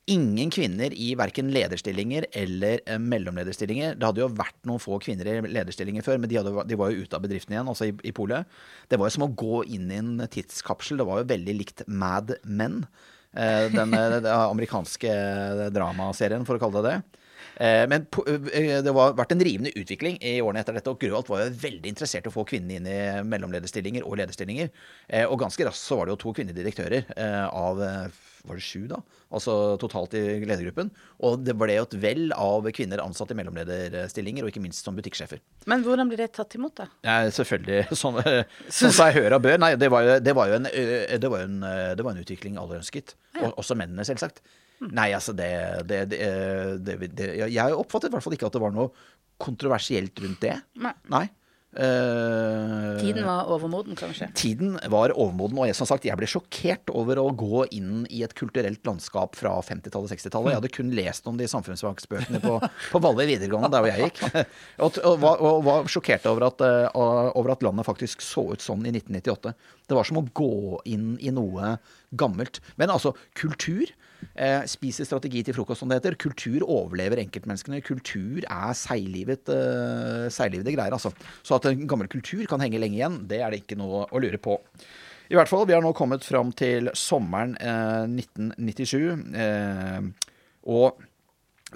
Ingen 0.09 0.49
kvinner 0.49 0.95
i 0.97 1.11
verken 1.21 1.51
lederstillinger 1.53 2.25
eller 2.41 2.81
eh, 2.87 2.97
mellomlederstillinger. 2.97 3.99
Det 3.99 4.07
hadde 4.09 4.23
jo 4.23 4.31
vært 4.33 4.57
noen 4.69 4.81
få 4.81 4.97
kvinner 5.05 5.29
i 5.29 5.35
lederstillinger 5.45 6.05
før, 6.07 6.17
men 6.23 6.31
de, 6.31 6.39
hadde, 6.41 6.65
de 6.65 6.79
var 6.81 6.95
jo 6.95 7.05
ute 7.05 7.19
av 7.19 7.27
bedriften 7.27 7.53
igjen, 7.53 7.69
altså 7.69 7.91
i, 7.91 7.93
i 8.09 8.15
polet. 8.17 8.49
Det 8.89 8.97
var 8.97 9.11
jo 9.11 9.17
som 9.19 9.27
å 9.27 9.33
gå 9.43 9.67
inn 9.77 9.91
i 9.93 9.99
en 10.01 10.15
tidskapsel. 10.33 11.03
Det 11.03 11.07
var 11.11 11.21
jo 11.21 11.29
veldig 11.35 11.57
likt 11.59 11.85
Mad 11.93 12.33
Men. 12.49 12.87
Eh, 13.37 13.67
den, 13.75 13.93
eh, 13.93 14.15
den 14.17 14.31
amerikanske 14.33 15.13
dramaserien, 15.77 16.49
for 16.49 16.57
å 16.57 16.63
kalle 16.63 16.81
det 16.81 16.95
det. 16.95 17.25
Men 17.59 18.05
det 18.07 18.93
har 18.95 19.15
vært 19.19 19.33
en 19.35 19.43
rivende 19.43 19.73
utvikling 19.75 20.17
i 20.23 20.37
årene 20.39 20.61
etter 20.63 20.77
dette. 20.77 20.93
Og 20.93 21.01
Grøholt 21.03 21.31
var 21.31 21.43
jo 21.43 21.57
veldig 21.59 21.91
interessert 21.91 22.29
i 22.29 22.31
å 22.31 22.35
få 22.35 22.45
kvinnene 22.47 22.77
inn 22.79 22.87
i 22.87 22.99
mellomlederstillinger 23.27 24.07
og 24.07 24.15
lederstillinger. 24.21 24.71
Og 25.27 25.41
ganske 25.43 25.67
raskt 25.67 25.83
så 25.83 25.99
var 25.99 26.07
det 26.07 26.15
jo 26.15 26.21
to 26.23 26.35
kvinnelige 26.37 26.61
direktører 26.61 27.09
av 27.51 27.83
var 28.47 28.59
det 28.59 28.65
sju, 28.65 28.85
da? 28.91 28.99
Altså 29.35 29.55
totalt 29.81 30.15
i 30.19 30.23
ledergruppen. 30.43 30.91
Og 31.27 31.41
det 31.45 31.55
ble 31.59 31.77
jo 31.77 31.87
et 31.87 31.97
vell 32.03 32.33
av 32.37 32.69
kvinner 32.75 33.03
ansatt 33.03 33.33
i 33.35 33.39
mellomlederstillinger, 33.39 34.45
og 34.45 34.53
ikke 34.53 34.63
minst 34.65 34.87
som 34.87 34.97
butikksjefer. 34.99 35.43
Men 35.71 35.85
hvordan 35.87 36.11
blir 36.11 36.23
det 36.23 36.31
tatt 36.37 36.57
imot, 36.59 36.77
da? 36.81 36.89
Ja, 37.07 37.19
selvfølgelig 37.35 37.99
sånn, 37.99 38.21
sånn 38.79 38.95
som 38.95 39.07
jeg 39.11 39.19
hører 39.21 39.39
og 39.39 39.45
bør. 39.49 39.59
Nei, 39.65 39.75
det 39.81 39.91
var 39.93 40.07
jo, 40.07 40.17
det 40.25 40.37
var 40.39 40.53
jo, 40.53 40.61
en, 40.61 40.71
det 40.71 41.33
var 41.35 41.45
en, 41.45 41.61
det 41.99 42.07
var 42.07 42.15
en, 42.15 42.23
utvikling 42.25 42.59
alle 42.61 42.81
ønsket. 42.81 43.17
Og, 43.39 43.53
også 43.61 43.77
mennene, 43.79 44.07
selvsagt. 44.07 44.43
Mm. 44.79 44.93
Nei, 44.95 45.09
altså 45.17 45.35
det, 45.35 45.51
det, 45.91 46.03
Jeg 47.51 47.75
oppfattet 47.75 48.13
i 48.13 48.15
hvert 48.15 48.23
fall 48.23 48.37
ikke 48.37 48.47
at 48.47 48.55
det 48.55 48.63
var 48.63 48.75
noe 48.75 48.93
kontroversielt 49.43 50.19
rundt 50.23 50.43
det. 50.45 50.55
Nei. 50.83 50.95
Nei. 51.11 51.27
Uh, 51.77 52.97
tiden 52.97 53.27
var 53.27 53.45
overmoden, 53.53 53.97
kanskje? 53.97 54.31
Tiden 54.35 54.79
var 54.89 55.13
overmoden. 55.13 55.59
Og 55.61 55.69
jeg, 55.69 55.77
som 55.77 55.89
sagt, 55.89 56.07
jeg 56.09 56.17
ble 56.17 56.29
sjokkert 56.31 56.89
over 56.97 57.21
å 57.21 57.27
gå 57.37 57.67
inn 57.77 58.07
i 58.09 58.23
et 58.25 58.33
kulturelt 58.39 58.81
landskap 58.89 59.37
fra 59.37 59.53
50-tallet 59.61 60.09
og 60.09 60.15
60-tallet. 60.15 60.55
Jeg 60.55 60.61
hadde 60.63 60.73
kun 60.73 60.95
lest 60.97 61.29
om 61.29 61.37
de 61.37 61.49
samfunnsfagsbøkene 61.51 62.41
på, 62.41 62.57
på 62.65 63.03
Valle 63.05 63.29
videregående, 63.29 63.71
der 63.75 63.85
hvor 63.85 63.93
jeg 63.93 64.09
gikk. 64.09 64.23
og, 64.87 64.99
og, 65.05 65.13
og, 65.13 65.45
og, 65.51 65.61
var 65.69 65.93
sjokkert 65.93 66.31
over 66.33 66.49
at, 66.49 66.65
uh, 66.65 67.29
over 67.37 67.53
at 67.53 67.69
landet 67.69 67.89
faktisk 67.89 68.25
så 68.25 68.49
ut 68.55 68.65
sånn 68.65 68.89
i 68.89 68.95
1998. 68.95 69.55
Det 69.89 70.01
var 70.01 70.09
som 70.09 70.23
å 70.23 70.27
gå 70.41 70.83
inn 70.89 71.17
i 71.21 71.35
noe 71.37 71.77
gammelt. 72.17 72.63
Men 72.81 72.97
altså, 72.97 73.13
kultur 73.37 73.93
eh, 74.35 74.63
spiser 74.71 75.09
strategi 75.09 75.43
til 75.47 75.57
frokost, 75.57 75.83
som 75.83 75.91
det 75.91 76.01
heter. 76.01 76.19
Kultur 76.21 76.65
overlever 76.67 77.23
enkeltmenneskene. 77.23 77.83
Kultur 77.87 78.45
er 78.45 78.77
seiglivet, 78.79 79.51
eh, 79.53 80.29
seiglivede 80.35 80.75
greier, 80.77 80.97
altså. 80.97 81.13
Så 81.43 81.59
at 81.59 81.69
en 81.71 81.87
gammel 81.91 82.11
kultur 82.13 82.45
kan 82.51 82.61
henge 82.65 82.81
lenge 82.81 83.01
igjen, 83.01 83.21
det 83.31 83.43
er 83.43 83.51
det 83.53 83.63
ikke 83.65 83.79
noe 83.81 84.07
å 84.11 84.23
lure 84.23 84.41
på. 84.43 84.59
I 85.29 85.37
hvert 85.37 85.51
fall, 85.51 85.67
vi 85.69 85.75
har 85.77 85.85
nå 85.85 85.93
kommet 85.97 86.25
fram 86.25 86.55
til 86.57 86.89
sommeren 86.97 87.57
eh, 87.61 88.07
1997. 88.09 89.29
Eh, 89.37 90.33
og 90.69 91.08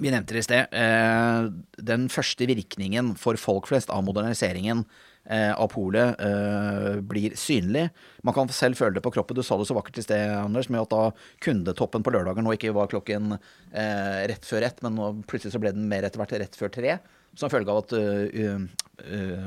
vi 0.01 0.11
nevnte 0.11 0.33
det 0.33 0.41
i 0.41 0.45
sted. 0.47 0.73
Eh, 0.73 1.49
den 1.85 2.07
første 2.11 2.47
virkningen 2.49 3.13
for 3.19 3.37
folk 3.37 3.69
flest 3.69 3.91
av 3.93 4.01
moderniseringen 4.07 4.81
eh, 5.29 5.51
av 5.53 5.69
polet 5.73 6.17
eh, 6.17 6.97
blir 7.05 7.35
synlig. 7.37 7.85
Man 8.25 8.35
kan 8.35 8.49
selv 8.53 8.79
føle 8.79 8.97
det 8.97 9.03
på 9.05 9.13
kroppen. 9.13 9.37
Du 9.37 9.45
sa 9.45 9.57
det 9.59 9.67
så 9.69 9.77
vakkert 9.77 10.01
i 10.01 10.05
sted, 10.05 10.33
Anders, 10.39 10.71
med 10.73 10.81
at 10.81 10.93
da 10.93 11.03
kundetoppen 11.45 12.05
på 12.05 12.13
lørdager 12.15 12.45
nå 12.45 12.55
ikke 12.57 12.73
var 12.75 12.89
klokken 12.91 13.37
rett 13.73 14.45
før 14.45 14.65
ett, 14.65 14.81
men 14.85 15.23
plutselig 15.29 15.53
så 15.55 15.61
ble 15.61 15.73
den 15.73 15.89
mer 15.89 16.05
etter 16.05 16.21
hvert 16.21 16.33
rett 16.41 16.57
før 16.57 16.73
tre. 16.73 16.97
Som 17.37 17.49
følge 17.49 17.73
av 17.73 17.79
at 17.81 17.93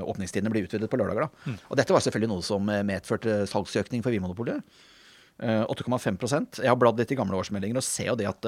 åpningstidene 0.03 0.51
blir 0.51 0.66
utvidet 0.66 0.90
på 0.90 0.99
lørdager. 0.99 1.26
da. 1.26 1.51
Mm. 1.53 1.59
Og 1.70 1.78
dette 1.78 1.94
var 1.94 2.03
selvfølgelig 2.03 2.32
noe 2.32 2.47
som 2.47 2.66
medførte 2.66 3.44
salgsøkning 3.51 4.03
for 4.03 4.14
Vinmonopolet. 4.14 4.62
8,5% 5.37 6.62
Jeg 6.62 6.70
har 6.72 6.78
bladd 6.80 6.97
litt 6.97 7.11
i 7.12 7.16
gamle 7.18 7.37
årsmeldinger 7.37 7.76
og 7.76 7.84
ser 7.84 8.09
jo 8.09 8.16
det 8.16 8.28
at 8.30 8.47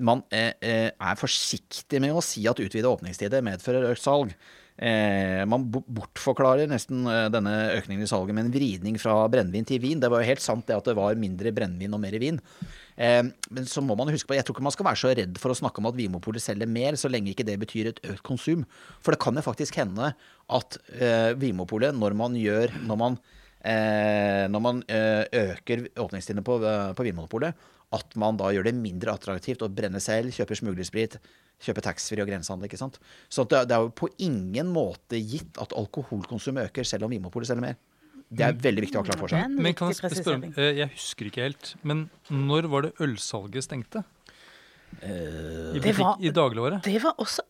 man 0.00 0.22
er 0.32 1.18
forsiktig 1.20 2.00
med 2.00 2.16
å 2.16 2.22
si 2.24 2.46
at 2.48 2.62
utvidet 2.64 2.88
åpningstider 2.88 3.44
medfører 3.44 3.90
økt 3.90 4.00
salg. 4.00 4.32
Eh, 4.74 5.44
man 5.46 5.68
bortforklarer 5.70 6.66
nesten 6.66 7.04
eh, 7.06 7.28
denne 7.30 7.52
økningen 7.76 8.02
i 8.02 8.08
salget 8.10 8.34
med 8.34 8.48
en 8.48 8.54
vridning 8.56 8.96
fra 8.98 9.20
brennevin 9.30 9.66
til 9.68 9.78
vin. 9.78 10.00
Det 10.02 10.10
var 10.10 10.24
jo 10.24 10.30
helt 10.32 10.42
sant 10.42 10.66
det 10.66 10.74
at 10.74 10.88
det 10.88 10.96
var 10.98 11.20
mindre 11.20 11.52
brennevin 11.54 11.94
og 11.94 12.02
mer 12.02 12.16
vin. 12.18 12.40
Eh, 12.98 13.22
men 13.54 13.68
så 13.70 13.84
må 13.86 13.94
man 13.98 14.10
huske 14.10 14.26
på, 14.26 14.34
jeg 14.34 14.46
tror 14.46 14.58
ikke 14.58 14.66
man 14.66 14.74
skal 14.74 14.88
være 14.88 15.02
så 15.04 15.12
redd 15.14 15.38
for 15.42 15.54
å 15.54 15.58
snakke 15.60 15.78
om 15.78 15.90
at 15.92 15.98
Vinmopolet 15.98 16.42
selger 16.42 16.70
mer, 16.70 16.98
så 16.98 17.10
lenge 17.10 17.30
ikke 17.30 17.46
det 17.46 17.56
betyr 17.62 17.92
et 17.92 18.02
økt 18.10 18.24
konsum. 18.26 18.66
For 18.98 19.14
det 19.14 19.22
kan 19.22 19.38
jo 19.38 19.46
faktisk 19.46 19.78
hende 19.78 20.10
at 20.58 20.78
eh, 20.98 21.30
Vinmopolet, 21.38 21.94
når 21.94 22.18
man 22.18 22.34
gjør 22.36 22.74
Når 22.84 22.98
man, 22.98 23.14
eh, 23.16 23.33
når 23.64 24.60
man 24.60 24.82
eh, 24.92 25.24
øker 25.32 25.86
åpningstidene 26.02 26.44
på, 26.44 26.58
eh, 26.68 26.90
på 26.96 27.06
Vinmonopolet, 27.06 27.56
at 27.94 28.16
man 28.20 28.36
da 28.36 28.50
gjør 28.52 28.66
det 28.68 28.74
mindre 28.76 29.14
attraktivt 29.14 29.62
å 29.64 29.70
brenne 29.72 30.02
selv, 30.02 30.34
kjøpe 30.34 30.58
smuglersprit, 30.58 31.16
kjøpe 31.64 31.84
taxfree 31.86 32.24
og 32.24 32.28
grensehandel. 32.28 32.68
ikke 32.68 32.80
sant? 32.80 32.98
Så 33.32 33.46
det, 33.48 33.64
det, 33.70 33.76
er 33.76 33.86
jo 33.86 33.94
på 33.96 34.10
ingen 34.24 34.72
måte 34.74 35.20
gitt 35.20 35.60
at 35.62 35.72
alkoholkonsumet 35.78 36.68
øker, 36.68 36.88
selv 36.88 37.08
om 37.08 37.14
Vinmonopolet 37.14 37.48
selger 37.48 37.64
mer. 37.64 37.78
Det 38.34 38.44
er 38.44 38.56
veldig 38.58 38.82
viktig 38.82 38.98
å 38.98 39.04
ha 39.04 39.08
klart 39.08 39.22
for 39.22 39.32
seg. 39.32 39.52
Men 39.52 39.76
kan 39.78 39.92
Jeg 39.92 40.00
spørre, 40.00 40.40
om, 40.40 40.46
jeg 40.58 40.90
husker 40.96 41.30
ikke 41.30 41.44
helt, 41.44 41.74
men 41.86 42.08
når 42.32 42.68
var 42.72 42.88
det 42.88 42.94
ølsalget 43.04 43.68
stengte? 43.68 44.02
I, 45.04 45.80
butikk, 45.82 46.20
I 46.22 46.30
dagligåret? 46.34 46.84
Det 46.86 46.98
var 47.02 47.16
også 47.22 47.42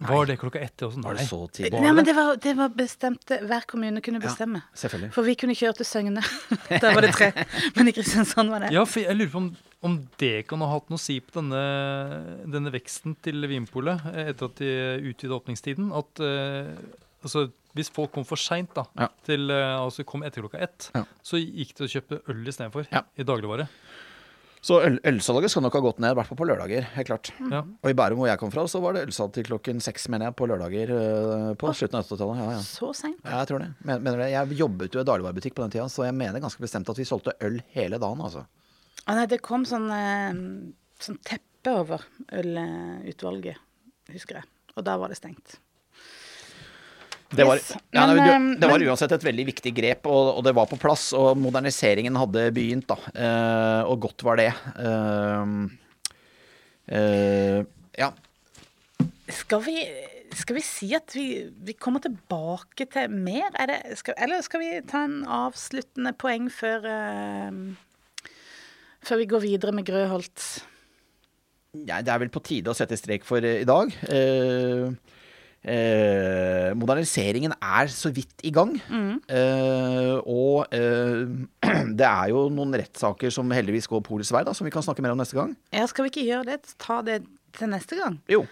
ett. 0.00 0.08
Var 0.08 0.26
det 0.26 0.36
klokka 0.36 0.60
ett? 0.60 0.82
Også? 0.82 0.98
Nei. 1.00 1.06
Var 1.08 1.14
det 1.20 1.26
så 1.28 1.38
tidlig? 1.48 1.80
Nei, 1.80 1.92
men 1.96 2.04
det 2.04 2.14
var, 2.16 2.36
det 2.36 2.52
var 2.58 2.68
bestemte 2.76 3.38
Hver 3.48 3.64
kommune 3.70 4.02
kunne 4.04 4.20
bestemme. 4.20 4.60
Ja, 4.60 4.76
selvfølgelig. 4.82 5.12
For 5.14 5.22
vi 5.24 5.34
kunne 5.40 5.54
kjøre 5.56 5.78
til 5.78 5.88
Søgne. 5.88 6.22
Der 6.82 6.94
var 6.94 7.00
det 7.06 7.14
tre. 7.16 7.30
Men 7.76 7.88
i 7.88 7.94
Kristiansand 7.96 8.52
var 8.52 8.66
det 8.66 8.72
Ja, 8.76 8.84
for 8.84 9.00
jeg 9.00 9.16
lurer 9.16 9.32
på 9.32 9.40
om, 9.44 9.48
om 9.88 9.96
det 10.20 10.34
kan 10.50 10.60
ha 10.60 10.68
hatt 10.74 10.90
noe 10.92 11.00
å 11.00 11.02
si 11.02 11.16
på 11.24 11.38
denne, 11.40 11.62
denne 12.52 12.72
veksten 12.74 13.16
til 13.24 13.46
Vinpolet 13.48 14.04
eh, 14.12 14.30
etter 14.34 14.50
at 14.50 14.60
de 14.60 14.70
utvida 15.12 15.36
åpningstiden. 15.38 15.88
At 15.96 16.20
uh, 16.20 16.74
altså, 17.24 17.46
Hvis 17.76 17.90
folk 17.92 18.12
kom 18.14 18.24
for 18.24 18.40
seint, 18.40 18.70
da, 18.76 18.86
Ja. 18.96 19.08
til, 19.28 19.50
uh, 19.52 19.82
altså 19.84 20.04
kom 20.08 20.22
etter 20.24 20.40
klokka 20.44 20.60
ett, 20.64 20.90
Ja. 20.96 21.04
så 21.24 21.40
gikk 21.40 21.74
de 21.76 21.84
å 21.84 21.92
kjøpe 21.92 22.20
øl 22.32 22.44
istedenfor 22.48 22.86
Ja. 22.92 23.02
i 23.16 23.24
dagligvare. 23.24 23.68
Så 24.64 24.78
øl, 24.82 24.96
ølsalget 25.06 25.52
skal 25.52 25.62
nok 25.62 25.76
ha 25.78 25.80
gått 25.84 25.98
ned, 26.02 26.14
i 26.14 26.18
hvert 26.18 26.26
fall 26.26 26.38
på 26.40 26.46
lørdager. 26.48 26.86
helt 26.96 27.06
klart. 27.06 27.30
Ja. 27.52 27.60
Og 27.62 27.90
i 27.90 27.94
Bærum 27.94 28.18
hvor 28.18 28.30
jeg 28.30 28.40
kom 28.40 28.50
fra, 28.50 28.64
så 28.70 28.80
var 28.82 28.96
det 28.96 29.04
ølsalg 29.06 29.34
til 29.36 29.44
klokken 29.46 29.82
seks, 29.84 30.08
mener 30.10 30.30
jeg, 30.30 30.36
på 30.38 30.48
lørdager 30.50 30.90
på 31.54 31.66
på 31.66 31.74
slutten 31.76 32.00
av 32.00 32.06
80-tallet. 32.08 32.40
Ja, 32.40 32.48
ja. 32.56 32.62
Så 32.66 32.90
seint. 32.96 33.20
Ja, 33.22 33.42
jeg 33.42 33.50
tror 33.52 33.62
det. 33.62 33.68
Men, 33.84 34.02
mener 34.02 34.24
det. 34.24 34.30
Jeg 34.32 34.58
jobbet 34.58 34.94
jo 34.96 35.02
i 35.04 35.06
dagligvarebutikk 35.06 35.54
på 35.54 35.62
den 35.66 35.74
tida, 35.76 35.86
så 35.92 36.06
jeg 36.08 36.16
mener 36.18 36.42
ganske 36.42 36.62
bestemt 36.62 36.88
at 36.90 36.98
vi 36.98 37.06
solgte 37.08 37.36
øl 37.46 37.60
hele 37.76 38.00
dagen, 38.02 38.24
altså. 38.24 38.46
Ah, 39.06 39.14
nei, 39.14 39.26
det 39.30 39.38
kom 39.44 39.62
sånn, 39.68 39.86
eh, 39.94 40.32
sånn 41.04 41.20
teppe 41.22 41.76
over 41.76 42.02
ølutvalget, 42.34 43.60
husker 44.10 44.40
jeg. 44.40 44.50
Og 44.76 44.84
da 44.86 44.96
var 45.00 45.12
det 45.12 45.18
stengt. 45.20 45.58
Det 47.34 47.42
var, 47.42 47.58
Yes, 47.58 47.72
ja, 47.90 48.04
men, 48.06 48.16
nei, 48.20 48.26
eh, 48.28 48.60
det 48.60 48.68
var 48.70 48.78
men- 48.78 48.88
uansett 48.92 49.12
et 49.16 49.24
veldig 49.26 49.46
viktig 49.48 49.72
grep, 49.74 50.06
og, 50.06 50.36
og 50.38 50.44
det 50.46 50.52
var 50.54 50.68
på 50.70 50.78
plass. 50.78 51.08
Og 51.16 51.32
moderniseringen 51.40 52.14
hadde 52.20 52.44
begynt, 52.54 52.86
da. 52.86 52.96
Eh, 53.14 53.82
og 53.90 53.98
godt 54.06 54.22
var 54.22 54.38
det. 54.38 54.52
Eh, 54.78 55.56
eh, 56.94 57.64
ja. 57.98 58.12
Skal 59.28 59.64
vi, 59.66 59.74
skal 60.38 60.54
vi 60.60 60.62
si 60.62 60.92
at 60.94 61.10
vi, 61.16 61.26
vi 61.66 61.74
kommer 61.74 62.04
tilbake 62.04 62.86
til 62.94 63.10
mer? 63.10 63.50
Er 63.58 63.72
det, 63.72 63.80
skal, 63.98 64.14
eller 64.22 64.44
skal 64.46 64.62
vi 64.62 64.70
ta 64.86 65.02
en 65.08 65.18
avsluttende 65.26 66.14
poeng 66.18 66.46
før, 66.52 66.86
eh, 66.86 68.30
før 69.06 69.22
vi 69.24 69.28
går 69.34 69.42
videre 69.48 69.74
med 69.74 69.86
Grøholt? 69.88 70.46
Ja, 71.86 71.98
det 72.00 72.08
er 72.14 72.22
vel 72.22 72.30
på 72.32 72.40
tide 72.46 72.70
å 72.72 72.76
sette 72.78 72.96
strek 72.96 73.26
for 73.26 73.42
eh, 73.44 73.64
i 73.64 73.68
dag. 73.68 73.90
Eh, 74.06 74.94
eh, 75.66 76.70
moderniseringen 76.78 77.54
er 77.58 77.90
så 77.92 78.10
vidt 78.14 78.44
i 78.46 78.52
gang. 78.54 78.76
Eh, 78.86 80.14
og 80.22 80.70
eh, 80.74 81.26
det 81.98 82.06
er 82.06 82.30
jo 82.32 82.46
noen 82.54 82.76
rettssaker 82.78 83.34
som 83.34 83.50
heldigvis 83.54 83.90
går 83.90 84.04
polets 84.06 84.32
vei, 84.34 84.44
da, 84.46 84.54
som 84.56 84.68
vi 84.68 84.74
kan 84.74 84.84
snakke 84.86 85.04
mer 85.04 85.16
om 85.16 85.20
neste 85.22 85.38
gang. 85.38 85.56
Ja, 85.74 85.86
skal 85.90 86.06
vi 86.06 86.14
ikke 86.14 86.28
gjøre 86.28 86.52
det? 86.52 86.76
Ta 86.82 87.02
det 87.06 87.22
til 87.56 87.72
neste 87.72 87.98
gang? 87.98 88.20
Jo. 88.30 88.44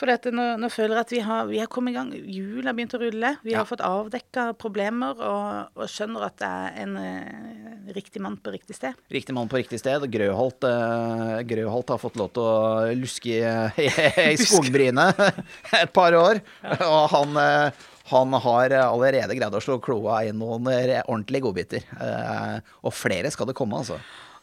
For 0.00 0.08
dette, 0.08 0.30
nå, 0.32 0.44
nå 0.56 0.68
føler 0.72 0.96
jeg 0.96 1.04
at 1.04 1.10
vi 1.12 1.18
har, 1.26 1.48
vi 1.50 1.58
har 1.60 1.68
kommet 1.68 1.92
i 1.92 1.96
gang. 1.98 2.08
Jul 2.32 2.64
har 2.64 2.72
begynt 2.76 2.94
å 2.96 3.00
rulle. 3.02 3.34
Vi 3.44 3.52
Ja. 3.52 3.58
har 3.60 3.66
fått 3.68 3.82
avdekka 3.84 4.46
problemer 4.56 5.18
og, 5.20 5.74
og 5.76 5.90
skjønner 5.92 6.24
at 6.24 6.38
det 6.40 6.48
er 6.48 6.78
en 6.86 6.94
eh, 6.96 7.92
riktig 7.92 8.22
mann 8.24 8.38
på 8.40 8.54
riktig 8.54 8.78
sted. 8.78 8.96
Riktig 9.12 9.36
mann 9.36 9.50
på 9.52 9.60
riktig 9.60 9.76
sted. 9.82 10.06
Grøholt, 10.08 10.64
eh, 10.64 11.42
Grøholt 11.50 11.92
har 11.92 12.00
fått 12.00 12.16
lov 12.16 12.32
til 12.32 12.48
å 12.48 12.94
luske 12.96 13.28
i, 13.28 13.90
i 14.32 14.40
skogbrynet 14.40 15.20
et 15.82 15.92
par 15.92 16.16
år. 16.16 16.40
Og 16.80 17.04
han, 17.12 17.36
eh, 17.44 17.84
han 18.14 18.32
har 18.46 18.72
allerede 18.80 19.36
greid 19.36 19.52
å 19.60 19.60
slå 19.60 19.76
kloa 19.84 20.22
i 20.24 20.32
noen 20.32 20.64
ordentlige 21.04 21.44
godbiter. 21.44 21.84
Eh, 22.00 22.56
og 22.88 22.96
flere 22.96 23.28
skal 23.36 23.52
det 23.52 23.58
komme, 23.60 23.84
altså. 23.84 24.00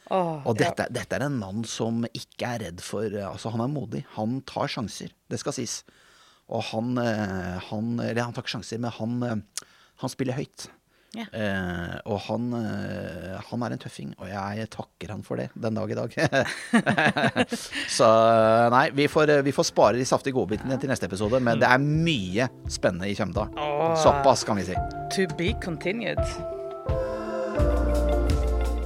Åh, 0.10 0.46
Og 0.48 0.56
dette, 0.60 0.88
dette 0.94 1.18
er 1.18 1.26
en 1.28 1.40
mann 1.40 1.66
som 1.68 2.06
ikke 2.14 2.54
er 2.56 2.66
redd 2.68 2.84
for 2.86 3.12
Altså, 3.12 3.52
han 3.54 3.64
er 3.66 3.72
modig. 3.72 4.06
Han 4.16 4.40
tar 4.48 4.72
sjanser, 4.72 5.12
det 5.30 5.42
skal 5.42 5.56
sies. 5.58 5.82
Og 6.48 6.64
han 6.70 6.96
eh, 7.02 7.58
Han, 7.72 7.98
eller 8.00 8.24
han 8.24 8.34
tar 8.36 8.46
ikke 8.46 8.56
sjanser, 8.58 8.80
men 8.80 8.94
han, 8.96 9.18
eh, 9.28 9.70
han 10.04 10.14
spiller 10.14 10.38
høyt. 10.40 10.70
Ja. 11.16 11.24
Eh, 11.32 11.94
og 12.12 12.20
han, 12.28 12.50
eh, 12.54 13.38
han 13.50 13.64
er 13.64 13.74
en 13.74 13.82
tøffing, 13.82 14.12
og 14.20 14.28
jeg 14.30 14.68
takker 14.74 15.14
han 15.16 15.24
for 15.26 15.40
det 15.40 15.48
den 15.56 15.80
dag 15.80 15.92
i 15.92 15.98
dag. 15.98 16.18
Så 17.98 18.10
nei, 18.76 18.84
vi 18.96 19.08
får, 19.12 19.38
vi 19.48 19.56
får 19.56 19.70
spare 19.72 19.98
de 19.98 20.06
saftige 20.08 20.36
godbitene 20.38 20.78
til 20.80 20.92
neste 20.92 21.08
episode, 21.10 21.40
men 21.44 21.64
det 21.64 21.70
er 21.72 21.82
mye 21.82 22.50
spennende 22.70 23.10
i 23.10 23.16
Kjømda. 23.18 23.48
Såpass, 24.04 24.46
kan 24.48 24.60
vi 24.60 24.68
si. 24.70 24.78
To 25.16 25.26
be 25.40 25.54
continued. 25.64 26.22